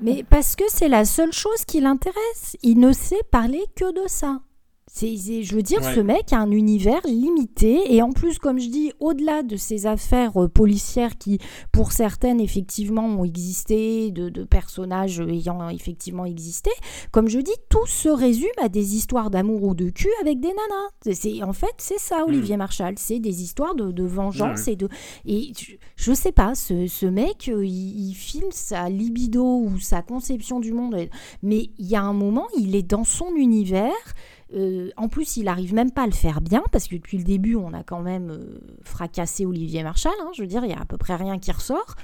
Mais 0.00 0.24
parce 0.30 0.56
que 0.56 0.64
c'est 0.68 0.88
la 0.88 1.04
seule 1.04 1.32
chose 1.34 1.66
qui 1.66 1.80
l'intéresse. 1.82 2.56
Il 2.62 2.80
ne 2.80 2.94
sait 2.94 3.20
parler 3.30 3.62
que 3.76 3.92
de 3.92 4.08
ça. 4.08 4.40
C'est, 4.92 5.16
c'est- 5.16 5.44
je 5.44 5.54
veux 5.54 5.62
dire, 5.62 5.80
Ouais. 5.80 5.94
ce 5.94 6.00
mec 6.00 6.32
a 6.32 6.38
un 6.40 6.50
univers 6.50 7.00
limité 7.06 7.94
et 7.94 8.02
en 8.02 8.10
plus, 8.10 8.38
comme 8.38 8.58
je 8.58 8.68
dis, 8.68 8.92
au-delà 8.98 9.44
de 9.44 9.56
ces 9.56 9.86
affaires 9.86 10.36
euh, 10.42 10.48
policières 10.48 11.16
qui, 11.16 11.38
pour 11.70 11.92
certaines, 11.92 12.40
effectivement, 12.40 13.04
ont 13.06 13.24
existé, 13.24 14.10
de, 14.10 14.28
de 14.28 14.42
personnages 14.42 15.20
ayant 15.20 15.68
effectivement 15.68 16.24
existé, 16.24 16.70
comme 17.12 17.28
je 17.28 17.38
dis, 17.38 17.54
tout 17.68 17.86
se 17.86 18.08
résume 18.08 18.48
à 18.60 18.68
des 18.68 18.96
histoires 18.96 19.30
d'amour 19.30 19.62
ou 19.62 19.74
de 19.76 19.90
cul 19.90 20.10
avec 20.20 20.40
des 20.40 20.48
nanas. 20.48 21.14
C'est, 21.14 21.42
en 21.44 21.52
fait, 21.52 21.74
c'est 21.78 22.00
ça, 22.00 22.24
Olivier 22.26 22.56
Marshall. 22.56 22.94
C'est 22.98 23.20
des 23.20 23.42
histoires 23.42 23.76
de, 23.76 23.92
de 23.92 24.04
vengeance 24.04 24.66
Ouais. 24.66 24.72
et 24.72 24.76
de. 24.76 24.88
Et 25.24 25.52
je, 25.56 25.72
je 25.94 26.12
sais 26.12 26.32
pas, 26.32 26.56
ce, 26.56 26.88
ce 26.88 27.06
mec, 27.06 27.48
euh, 27.48 27.64
il, 27.64 28.08
il 28.10 28.14
filme 28.14 28.50
sa 28.50 28.88
libido 28.90 29.44
ou 29.44 29.78
sa 29.78 30.02
conception 30.02 30.58
du 30.58 30.72
monde, 30.72 30.96
mais 31.44 31.70
il 31.78 31.86
y 31.86 31.94
a 31.94 32.02
un 32.02 32.12
moment, 32.12 32.48
il 32.58 32.74
est 32.74 32.82
dans 32.82 33.04
son 33.04 33.34
univers. 33.36 33.92
Euh, 34.54 34.90
en 34.96 35.08
plus, 35.08 35.36
il 35.36 35.48
arrive 35.48 35.74
même 35.74 35.92
pas 35.92 36.02
à 36.02 36.06
le 36.06 36.12
faire 36.12 36.40
bien 36.40 36.62
parce 36.72 36.88
que 36.88 36.96
depuis 36.96 37.18
le 37.18 37.24
début, 37.24 37.54
on 37.56 37.72
a 37.72 37.82
quand 37.82 38.00
même 38.00 38.30
euh, 38.30 38.58
fracassé 38.82 39.46
Olivier 39.46 39.82
Marshall. 39.82 40.12
hein, 40.20 40.30
je 40.34 40.42
veux 40.42 40.48
dire, 40.48 40.64
il 40.64 40.70
y 40.70 40.74
a 40.74 40.80
à 40.80 40.84
peu 40.84 40.96
près 40.96 41.16
rien 41.16 41.38
qui 41.38 41.52
ressort. 41.52 41.94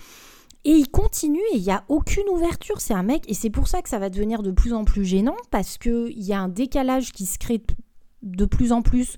Et 0.64 0.72
il 0.72 0.88
continue 0.88 1.42
et 1.52 1.56
il 1.56 1.62
n'y 1.62 1.70
a 1.70 1.84
aucune 1.88 2.28
ouverture. 2.30 2.80
C'est 2.80 2.94
un 2.94 3.04
mec, 3.04 3.24
et 3.28 3.34
c'est 3.34 3.50
pour 3.50 3.68
ça 3.68 3.82
que 3.82 3.88
ça 3.88 3.98
va 3.98 4.10
devenir 4.10 4.42
de 4.42 4.50
plus 4.50 4.72
en 4.72 4.84
plus 4.84 5.04
gênant, 5.04 5.36
parce 5.50 5.78
qu'il 5.78 6.22
y 6.22 6.32
a 6.32 6.40
un 6.40 6.48
décalage 6.48 7.12
qui 7.12 7.26
se 7.26 7.38
crée 7.38 7.62
de 8.22 8.44
plus 8.44 8.72
en 8.72 8.82
plus 8.82 9.16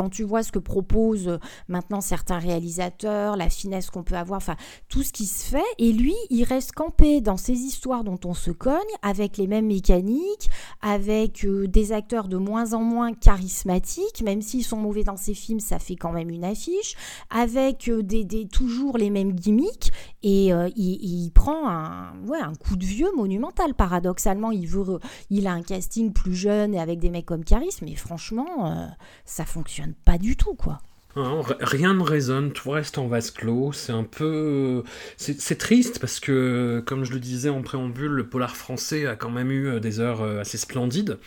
quand 0.00 0.08
tu 0.08 0.22
vois 0.22 0.42
ce 0.42 0.50
que 0.50 0.58
proposent 0.58 1.28
euh, 1.28 1.38
maintenant 1.68 2.00
certains 2.00 2.38
réalisateurs, 2.38 3.36
la 3.36 3.50
finesse 3.50 3.90
qu'on 3.90 4.02
peut 4.02 4.14
avoir, 4.14 4.38
enfin 4.38 4.56
tout 4.88 5.02
ce 5.02 5.12
qui 5.12 5.26
se 5.26 5.44
fait, 5.44 5.62
et 5.76 5.92
lui, 5.92 6.14
il 6.30 6.42
reste 6.44 6.72
campé 6.72 7.20
dans 7.20 7.36
ces 7.36 7.52
histoires 7.52 8.02
dont 8.02 8.18
on 8.24 8.32
se 8.32 8.50
cogne, 8.50 8.78
avec 9.02 9.36
les 9.36 9.46
mêmes 9.46 9.66
mécaniques, 9.66 10.48
avec 10.80 11.44
euh, 11.44 11.68
des 11.68 11.92
acteurs 11.92 12.28
de 12.28 12.38
moins 12.38 12.72
en 12.72 12.80
moins 12.80 13.12
charismatiques, 13.12 14.22
même 14.22 14.40
s'ils 14.40 14.64
sont 14.64 14.78
mauvais 14.78 15.04
dans 15.04 15.18
ses 15.18 15.34
films, 15.34 15.60
ça 15.60 15.78
fait 15.78 15.96
quand 15.96 16.12
même 16.12 16.30
une 16.30 16.44
affiche, 16.44 16.96
avec 17.28 17.90
euh, 17.90 18.02
des, 18.02 18.24
des, 18.24 18.48
toujours 18.48 18.96
les 18.96 19.10
mêmes 19.10 19.32
gimmicks, 19.32 19.92
et 20.22 20.48
il, 20.48 20.72
il, 20.76 21.30
prend 21.30 21.68
un, 21.68 22.12
coup 22.54 22.76
de 22.76 22.84
vieux 22.84 23.10
monumental. 23.16 23.74
Paradoxalement, 23.74 24.50
il, 24.50 24.68
il 25.30 25.46
a 25.46 25.52
un 25.52 25.62
casting 25.62 26.12
plus 26.12 26.34
jeune 26.34 26.74
et 26.74 26.80
avec 26.80 26.98
des 26.98 27.10
mecs 27.10 27.26
comme 27.26 27.44
Caris, 27.44 27.76
mais 27.82 27.94
franchement, 27.94 28.90
ça 29.24 29.44
fonctionne 29.44 29.94
pas 30.04 30.18
du 30.18 30.36
tout, 30.36 30.54
quoi. 30.54 30.80
Rien 31.16 31.94
ne 31.94 32.02
résonne, 32.02 32.52
tout 32.52 32.70
reste 32.70 32.98
en 32.98 33.08
vase 33.08 33.30
clos. 33.30 33.72
C'est 33.72 33.92
un 33.92 34.04
peu. 34.04 34.84
C'est 35.16 35.58
triste 35.58 35.98
parce 35.98 36.20
que, 36.20 36.82
comme 36.86 37.04
je 37.04 37.12
le 37.12 37.18
disais 37.18 37.48
en 37.48 37.62
préambule, 37.62 38.12
le 38.12 38.26
polar 38.26 38.56
français 38.56 39.06
a 39.06 39.16
quand 39.16 39.30
même 39.30 39.50
eu 39.50 39.68
euh, 39.68 39.80
des 39.80 39.98
heures 39.98 40.22
euh, 40.22 40.40
assez 40.40 40.56
splendides 40.56 41.18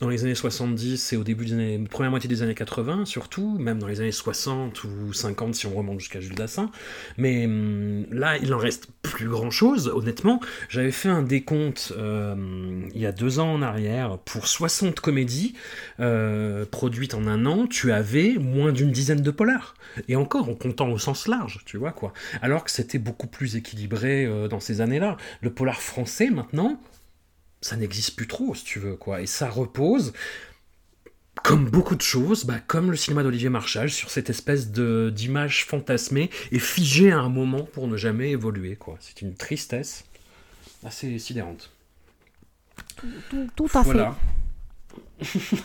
dans 0.00 0.08
les 0.08 0.24
années 0.24 0.34
70 0.34 1.12
et 1.12 1.16
au 1.16 1.24
début 1.24 1.46
des 1.46 1.54
années, 1.54 1.84
première 1.90 2.12
des 2.12 2.42
années 2.42 2.54
80, 2.54 3.04
surtout, 3.04 3.58
même 3.58 3.78
dans 3.78 3.88
les 3.88 4.00
années 4.00 4.12
60 4.12 4.84
ou 4.84 5.12
50 5.12 5.54
si 5.54 5.66
on 5.66 5.74
remonte 5.74 5.98
jusqu'à 5.98 6.20
Jules 6.20 6.34
Dassin. 6.34 6.70
Mais 7.16 7.46
hum, 7.46 8.06
là, 8.12 8.36
il 8.38 8.54
en 8.54 8.58
reste 8.58 8.88
plus 9.02 9.28
grand 9.28 9.50
chose, 9.50 9.90
honnêtement. 9.92 10.40
J'avais 10.68 10.92
fait 10.92 11.08
un 11.08 11.22
décompte 11.22 11.92
euh, 11.96 12.34
il 12.94 13.00
y 13.00 13.06
a 13.06 13.12
deux 13.12 13.40
ans 13.40 13.54
en 13.54 13.62
arrière 13.62 14.18
pour 14.18 14.46
60 14.46 15.00
comédies 15.00 15.54
produites 16.70 17.14
en 17.14 17.26
un 17.26 17.46
an. 17.46 17.66
Tu 17.66 17.92
avais 17.92 18.34
moins 18.38 18.72
d'une 18.72 18.90
dizaine 18.90 19.22
de 19.22 19.31
polar. 19.32 19.74
Et 20.08 20.16
encore, 20.16 20.48
en 20.48 20.54
comptant 20.54 20.90
au 20.90 20.98
sens 20.98 21.26
large, 21.26 21.60
tu 21.64 21.76
vois 21.76 21.92
quoi. 21.92 22.12
Alors 22.40 22.64
que 22.64 22.70
c'était 22.70 22.98
beaucoup 22.98 23.26
plus 23.26 23.56
équilibré 23.56 24.24
euh, 24.24 24.48
dans 24.48 24.60
ces 24.60 24.80
années-là. 24.80 25.16
Le 25.40 25.52
polar 25.52 25.80
français, 25.80 26.30
maintenant, 26.30 26.80
ça 27.60 27.76
n'existe 27.76 28.16
plus 28.16 28.26
trop, 28.26 28.54
si 28.54 28.64
tu 28.64 28.78
veux, 28.78 28.96
quoi. 28.96 29.20
Et 29.22 29.26
ça 29.26 29.48
repose, 29.48 30.12
comme 31.42 31.70
beaucoup 31.70 31.96
de 31.96 32.02
choses, 32.02 32.44
bah, 32.44 32.58
comme 32.66 32.90
le 32.90 32.96
cinéma 32.96 33.22
d'Olivier 33.22 33.48
Marchal, 33.48 33.88
sur 33.90 34.10
cette 34.10 34.30
espèce 34.30 34.70
de, 34.70 35.10
d'image 35.14 35.64
fantasmée 35.64 36.28
et 36.50 36.58
figée 36.58 37.12
à 37.12 37.20
un 37.20 37.28
moment 37.28 37.62
pour 37.62 37.88
ne 37.88 37.96
jamais 37.96 38.30
évoluer, 38.30 38.76
quoi. 38.76 38.96
C'est 39.00 39.22
une 39.22 39.34
tristesse 39.34 40.04
assez 40.84 41.18
sidérante. 41.18 41.70
Tout, 43.56 43.68
à 43.74 43.82
voilà. 43.82 44.16
fait. 45.20 45.56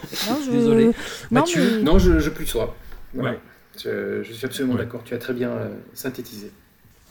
Désolé. 0.52 0.92
Non, 1.32 1.44
non 1.82 2.00
je, 2.00 2.20
je 2.20 2.30
plus 2.30 2.46
sois. 2.46 2.76
Ouais. 3.14 3.40
Je, 3.84 4.32
suis 4.32 4.46
absolument 4.46 4.76
d'accord, 4.76 5.04
tu 5.04 5.14
as 5.14 5.18
très 5.18 5.34
bien 5.34 5.52
euh, 5.52 5.76
synthétisé. 5.94 6.52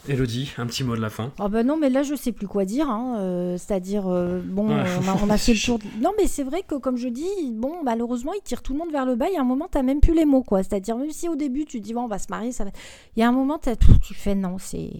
Elodie, 0.09 0.53
un 0.59 0.67
petit 0.67 0.85
mot 0.85 0.97
de 0.97 1.01
la 1.01 1.11
fin. 1.11 1.33
Ah 1.39 1.49
ben 1.49 1.67
non, 1.67 1.77
mais 1.77 1.91
là 1.91 2.03
je 2.03 2.15
sais 2.15 2.33
plus 2.33 2.47
quoi 2.47 2.65
dire. 2.65 2.89
Hein, 2.89 3.17
euh, 3.19 3.57
c'est-à-dire, 3.59 4.07
euh, 4.07 4.41
bon, 4.45 4.67
on, 5.23 5.31
a, 5.31 5.39
fait 5.39 5.53
le 5.55 5.65
tour. 5.65 5.79
Non, 6.01 6.13
mais 6.19 6.27
c'est 6.27 6.43
vrai 6.45 6.63
que 6.67 6.77
comme 6.77 6.97
je 6.97 7.09
dis, 7.09 7.53
bon, 7.53 7.83
malheureusement, 7.85 8.33
il 8.35 8.43
tire 8.43 8.63
tout 8.63 8.73
le 8.73 8.79
monde 8.79 8.93
vers 8.93 9.05
le 9.05 9.17
bas. 9.17 9.27
Il 9.29 9.35
y 9.35 9.37
a 9.37 9.41
un 9.41 9.45
moment, 9.45 9.69
tu 9.71 9.79
n'as 9.79 9.83
même 9.83 10.01
plus 10.01 10.15
les 10.15 10.25
mots, 10.25 10.43
quoi. 10.43 10.63
C'est-à-dire, 10.63 10.97
même 10.97 11.11
si 11.11 11.29
au 11.29 11.37
début 11.37 11.65
tu 11.65 11.81
dis, 11.81 11.95
bon, 11.95 12.05
on 12.05 12.09
va 12.09 12.19
se 12.19 12.27
marier, 12.31 12.53
ça 12.53 12.65
va. 12.65 12.71
Il 13.17 13.21
y 13.21 13.23
a 13.23 13.29
un 13.29 13.33
moment, 13.33 13.59
tu 14.03 14.15
fais 14.15 14.35
non, 14.35 14.57
c'est. 14.59 14.91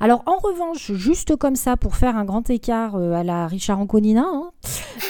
Alors, 0.00 0.22
en 0.26 0.36
revanche, 0.36 0.92
juste 0.92 1.36
comme 1.36 1.56
ça, 1.56 1.76
pour 1.76 1.96
faire 1.96 2.16
un 2.16 2.24
grand 2.24 2.48
écart 2.50 2.96
euh, 2.96 3.12
à 3.12 3.22
la 3.22 3.46
Richard 3.46 3.78
Anconina, 3.78 4.24
hein, 4.24 4.50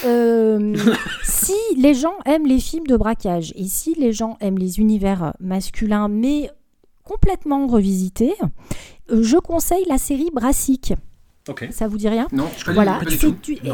si 1.23 1.55
les 1.77 1.93
gens 1.93 2.15
aiment 2.25 2.47
les 2.47 2.59
films 2.59 2.87
de 2.87 2.97
braquage 2.97 3.53
et 3.55 3.65
si 3.65 3.95
les 3.95 4.13
gens 4.13 4.37
aiment 4.39 4.57
les 4.57 4.79
univers 4.79 5.33
masculins, 5.39 6.07
mais 6.07 6.49
complètement 7.07 7.67
revisités, 7.67 8.33
je 9.09 9.37
conseille 9.37 9.85
la 9.87 9.97
série 9.97 10.29
Brassic. 10.33 10.93
Ça 11.71 11.87
vous 11.87 11.97
dit 11.97 12.09
rien? 12.09 12.27
Non, 12.31 12.49
je 12.57 12.71
voilà. 12.71 12.99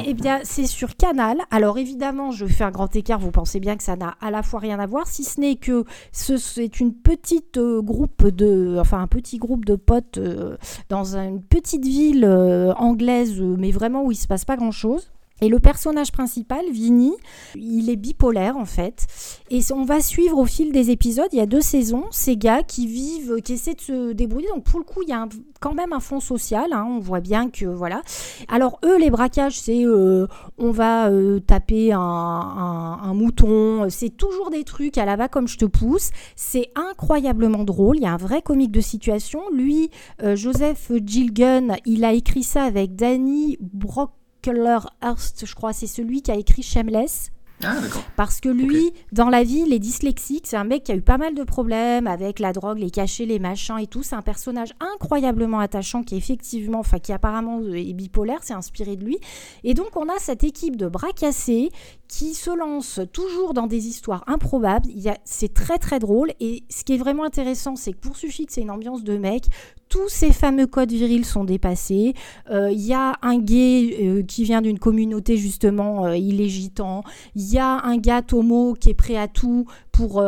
Eh 0.05 0.13
bien, 0.13 0.39
c'est 0.43 0.65
sur 0.65 0.95
Canal. 0.95 1.37
Alors 1.51 1.77
évidemment, 1.77 2.31
je 2.31 2.45
fais 2.45 2.63
un 2.63 2.71
grand 2.71 2.95
écart. 2.95 3.19
Vous 3.19 3.31
pensez 3.31 3.59
bien 3.59 3.75
que 3.77 3.83
ça 3.83 3.95
n'a 3.95 4.15
à 4.21 4.31
la 4.31 4.43
fois 4.43 4.59
rien 4.59 4.79
à 4.79 4.85
voir, 4.85 5.07
si 5.07 5.23
ce 5.23 5.39
n'est 5.39 5.55
que 5.55 5.83
c'est 6.11 6.79
une 6.79 6.93
petite 6.93 7.57
euh, 7.57 7.81
groupe 7.81 8.27
de, 8.27 8.77
enfin 8.79 9.01
un 9.01 9.07
petit 9.07 9.37
groupe 9.37 9.65
de 9.65 9.75
potes 9.75 10.17
euh, 10.17 10.57
dans 10.89 11.17
une 11.17 11.41
petite 11.41 11.85
ville 11.85 12.25
euh, 12.25 12.73
anglaise, 12.73 13.41
mais 13.41 13.71
vraiment 13.71 14.03
où 14.05 14.11
il 14.11 14.15
se 14.15 14.27
passe 14.27 14.45
pas 14.45 14.55
grand 14.55 14.71
chose. 14.71 15.11
Et 15.43 15.49
le 15.49 15.59
personnage 15.59 16.13
principal, 16.13 16.63
Vinny, 16.71 17.11
il 17.55 17.89
est 17.89 17.97
bipolaire 17.97 18.55
en 18.55 18.63
fait. 18.63 19.07
Et 19.49 19.59
on 19.73 19.83
va 19.83 19.99
suivre 19.99 20.37
au 20.37 20.45
fil 20.45 20.71
des 20.71 20.89
épisodes, 20.89 21.27
il 21.33 21.37
y 21.37 21.41
a 21.41 21.45
deux 21.45 21.59
saisons, 21.59 22.05
ces 22.11 22.37
gars 22.37 22.63
qui 22.63 22.87
vivent, 22.87 23.41
qui 23.43 23.51
essaient 23.51 23.73
de 23.73 23.81
se 23.81 24.13
débrouiller. 24.13 24.47
Donc 24.55 24.63
pour 24.63 24.79
le 24.79 24.85
coup, 24.85 25.01
il 25.01 25.09
y 25.09 25.13
a 25.13 25.27
quand 25.59 25.73
même 25.73 25.91
un 25.91 25.99
fond 25.99 26.21
social. 26.21 26.71
Hein. 26.71 26.85
on 26.87 26.99
voit 26.99 27.19
bien 27.19 27.49
que 27.49 27.65
voilà. 27.65 28.01
Alors 28.47 28.79
eux, 28.85 28.97
les 28.97 29.09
braquages, 29.09 29.59
c'est 29.59 29.85
euh, 29.85 30.27
on 30.57 30.71
va 30.71 31.09
euh, 31.09 31.41
taper 31.41 31.91
un, 31.91 33.13
mouton. 33.13 33.89
C'est 33.89 34.15
toujours 34.15 34.49
des 34.49 34.63
trucs 34.63 34.97
à 34.97 35.03
la 35.03 35.17
va 35.17 35.27
comme 35.27 35.49
je 35.49 35.57
te 35.57 35.65
pousse. 35.65 36.11
C'est 36.37 36.69
incroyablement 36.75 37.65
drôle. 37.65 37.97
Il 37.97 38.03
y 38.03 38.05
a 38.05 38.13
un 38.13 38.17
vrai 38.17 38.41
comique 38.41 38.71
de 38.71 38.79
situation. 38.79 39.41
Lui, 39.51 39.89
euh, 40.21 40.37
Joseph 40.37 40.89
Gilgun, 41.05 41.75
il 41.85 42.05
a 42.05 42.13
écrit 42.13 42.43
ça 42.43 42.63
avec 42.63 42.95
Danny 42.95 43.57
Brock 43.59 44.11
Hurst, 44.51 45.45
je 45.45 45.55
crois, 45.55 45.73
c'est 45.73 45.87
celui 45.87 46.21
qui 46.21 46.31
a 46.31 46.35
écrit 46.35 46.63
Shameless. 46.63 47.31
Ah, 47.65 47.75
Parce 48.17 48.41
que 48.41 48.49
lui, 48.49 48.91
dans 49.11 49.29
la 49.29 49.43
vie, 49.43 49.63
il 49.65 49.73
est 49.73 49.79
dyslexique. 49.79 50.47
C'est 50.47 50.57
un 50.57 50.63
mec 50.65 50.83
qui 50.83 50.91
a 50.91 50.95
eu 50.95 51.01
pas 51.01 51.17
mal 51.17 51.33
de 51.33 51.43
problèmes 51.43 52.07
avec 52.07 52.39
la 52.39 52.51
drogue, 52.51 52.79
les 52.79 52.89
cachets, 52.89 53.25
les 53.25 53.39
machins 53.39 53.77
et 53.77 53.87
tout. 53.87 54.03
C'est 54.03 54.15
un 54.15 54.21
personnage 54.21 54.73
incroyablement 54.79 55.59
attachant 55.59 56.03
qui, 56.03 56.17
effectivement, 56.17 56.79
enfin, 56.79 56.99
qui 56.99 57.13
apparemment 57.13 57.61
est 57.73 57.93
bipolaire. 57.93 58.39
C'est 58.41 58.53
inspiré 58.53 58.95
de 58.95 59.05
lui. 59.05 59.17
Et 59.63 59.73
donc, 59.73 59.95
on 59.95 60.09
a 60.09 60.19
cette 60.19 60.43
équipe 60.43 60.75
de 60.75 60.87
bras 60.87 61.11
cassés 61.15 61.69
qui 62.07 62.33
se 62.33 62.51
lance 62.51 62.99
toujours 63.11 63.53
dans 63.53 63.67
des 63.67 63.87
histoires 63.87 64.23
improbables. 64.27 64.87
C'est 65.25 65.53
très, 65.53 65.77
très 65.77 65.99
drôle. 65.99 66.31
Et 66.39 66.63
ce 66.69 66.83
qui 66.83 66.93
est 66.93 66.97
vraiment 66.97 67.23
intéressant, 67.23 67.75
c'est 67.75 67.93
que 67.93 67.97
pour 67.97 68.13
que 68.13 68.27
c'est 68.29 68.61
une 68.61 68.71
ambiance 68.71 69.03
de 69.03 69.17
mec, 69.17 69.45
tous 69.89 70.09
ces 70.09 70.31
fameux 70.31 70.65
codes 70.65 70.91
virils 70.91 71.23
sont 71.23 71.43
dépassés. 71.43 72.15
Il 72.49 72.55
euh, 72.55 72.71
y 72.71 72.93
a 72.93 73.13
un 73.21 73.37
gay 73.37 73.97
euh, 74.01 74.23
qui 74.23 74.43
vient 74.43 74.61
d'une 74.61 74.79
communauté 74.79 75.37
justement 75.37 76.05
euh, 76.05 76.17
illégitant. 76.17 77.03
Il 77.35 77.51
y 77.51 77.59
a 77.59 77.79
un 77.83 77.97
gars 77.97 78.23
Tomo 78.23 78.73
qui 78.73 78.89
est 78.89 78.95
prêt 78.95 79.17
à 79.17 79.27
tout 79.27 79.65
pour 79.91 80.23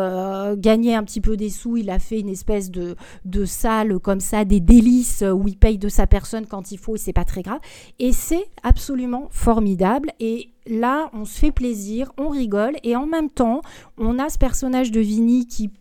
gagner 0.58 0.94
un 0.94 1.04
petit 1.04 1.22
peu 1.22 1.36
des 1.38 1.50
sous. 1.50 1.78
Il 1.78 1.90
a 1.90 1.98
fait 1.98 2.20
une 2.20 2.30
espèce 2.30 2.70
de, 2.70 2.96
de 3.26 3.46
salle 3.46 3.98
comme 3.98 4.20
ça, 4.20 4.46
des 4.46 4.60
délices 4.60 5.24
où 5.24 5.48
il 5.48 5.58
paye 5.58 5.80
de 5.80 5.90
sa 5.90 6.06
personne 6.06 6.46
quand 6.46 6.72
il 6.72 6.78
faut 6.78 6.96
et 6.96 7.00
c'est 7.00 7.14
pas 7.14 7.26
très 7.26 7.42
grave. 7.42 7.60
Et 7.98 8.12
c'est 8.12 8.46
absolument 8.62 9.28
formidable. 9.32 10.12
Et 10.20 10.52
là, 10.68 11.10
on 11.14 11.26
se 11.26 11.38
fait 11.40 11.52
plaisir, 11.52 12.12
on 12.18 12.30
rigole 12.30 12.76
et 12.84 12.96
en 12.96 13.06
même 13.06 13.30
temps, 13.30 13.62
on 13.98 14.20
a 14.20 14.30
ce 14.30 14.38
personnage 14.38 14.92
de 14.92 15.02
Vinny 15.02 15.48
qui 15.48 15.72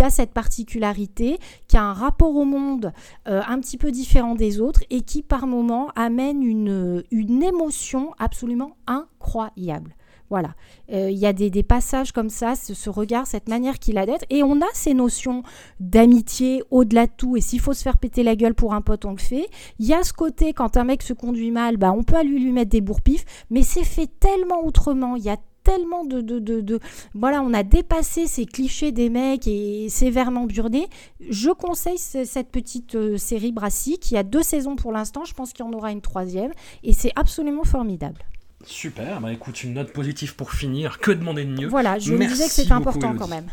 a 0.00 0.10
cette 0.10 0.32
particularité, 0.32 1.38
qui 1.68 1.76
a 1.76 1.84
un 1.84 1.92
rapport 1.92 2.34
au 2.34 2.44
monde 2.44 2.92
euh, 3.28 3.40
un 3.46 3.60
petit 3.60 3.78
peu 3.78 3.92
différent 3.92 4.34
des 4.34 4.60
autres 4.60 4.82
et 4.90 5.02
qui 5.02 5.22
par 5.22 5.46
moments 5.46 5.90
amène 5.94 6.42
une 6.42 7.42
émotion 7.42 8.12
absolument 8.18 8.76
incroyable. 8.86 9.94
Voilà, 10.30 10.54
euh, 10.90 11.10
il 11.10 11.18
y 11.18 11.26
a 11.26 11.32
des, 11.32 11.62
passages 11.62 12.12
comme 12.12 12.30
ça, 12.30 12.54
ce, 12.54 12.90
regard, 12.90 13.26
cette 13.26 13.48
manière 13.48 13.78
qu'il 13.78 13.98
a 13.98 14.06
d'être, 14.06 14.24
et 14.30 14.42
on 14.42 14.60
a 14.60 14.66
ces 14.72 14.94
notions 14.94 15.42
d'amitié 15.80 16.62
au-delà 16.70 17.06
de 17.06 17.12
tout, 17.16 17.36
et 17.36 17.40
s'il 17.40 17.60
faut 17.60 17.74
se 17.74 17.82
faire 17.82 17.98
péter 17.98 18.22
la 18.22 18.34
gueule 18.34 18.54
pour 18.54 18.74
un 18.74 18.80
pote, 18.80 19.04
on 19.04 19.12
le 19.12 19.18
fait. 19.18 19.46
Il 19.78 19.86
y 19.86 19.92
a 19.92 20.02
ce 20.02 20.12
côté, 20.12 20.52
quand 20.52 20.76
un 20.76 20.84
mec 20.84 21.02
se 21.02 21.12
conduit 21.12 21.50
mal, 21.50 21.76
bah, 21.76 21.92
on 21.92 22.02
peut 22.02 22.22
lui, 22.22 22.42
lui 22.42 22.52
mettre 22.52 22.70
des 22.70 22.80
bourpifs, 22.80 23.24
mais 23.50 23.62
c'est 23.62 23.84
fait 23.84 24.08
tellement 24.18 24.64
autrement, 24.64 25.16
il 25.16 25.24
y 25.24 25.30
a 25.30 25.36
tellement 25.64 26.04
de, 26.04 26.20
de, 26.20 26.38
de, 26.38 26.78
Voilà, 27.14 27.42
on 27.42 27.52
a 27.54 27.62
dépassé 27.62 28.26
ces 28.26 28.44
clichés 28.44 28.92
des 28.92 29.08
mecs 29.08 29.48
et 29.48 29.88
sévèrement 29.88 30.44
burnés. 30.44 30.88
Je 31.28 31.50
conseille 31.50 31.98
cette 31.98 32.50
petite 32.50 32.94
euh, 32.94 33.16
série 33.16 33.50
Brassy 33.50 33.98
qui 33.98 34.16
a 34.16 34.22
deux 34.22 34.42
saisons 34.42 34.76
pour 34.76 34.92
l'instant. 34.92 35.24
Je 35.24 35.32
pense 35.32 35.52
qu'il 35.52 35.64
y 35.64 35.68
en 35.68 35.72
aura 35.72 35.90
une 35.90 36.02
troisième. 36.02 36.52
Et 36.82 36.92
c'est 36.92 37.12
absolument 37.16 37.64
formidable. 37.64 38.20
Super, 38.66 39.20
bah 39.20 39.32
écoute, 39.32 39.62
une 39.62 39.74
note 39.74 39.92
positive 39.92 40.34
pour 40.34 40.52
finir. 40.52 40.98
Que 40.98 41.10
demander 41.10 41.44
de 41.44 41.50
mieux 41.50 41.68
Voilà, 41.68 41.98
je 41.98 42.12
me 42.12 42.26
disais 42.26 42.46
que 42.46 42.52
c'était 42.52 42.72
important 42.72 43.14
quand 43.14 43.28
même. 43.28 43.46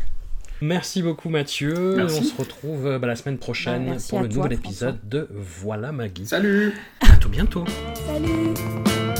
Merci 0.62 1.02
beaucoup 1.02 1.28
Mathieu. 1.28 1.96
On 2.00 2.08
se 2.08 2.36
retrouve 2.36 2.86
euh, 2.86 2.98
bah, 2.98 3.08
la 3.08 3.16
semaine 3.16 3.38
prochaine 3.38 3.90
bah, 3.90 3.96
pour 4.08 4.20
le 4.20 4.28
nouvel 4.28 4.52
épisode 4.52 4.98
de 5.02 5.28
Voilà 5.32 5.90
Maggie. 5.90 6.26
Salut 6.26 6.72
À 7.00 7.16
tout 7.16 7.28
bientôt. 7.28 7.64
Salut 8.06 9.11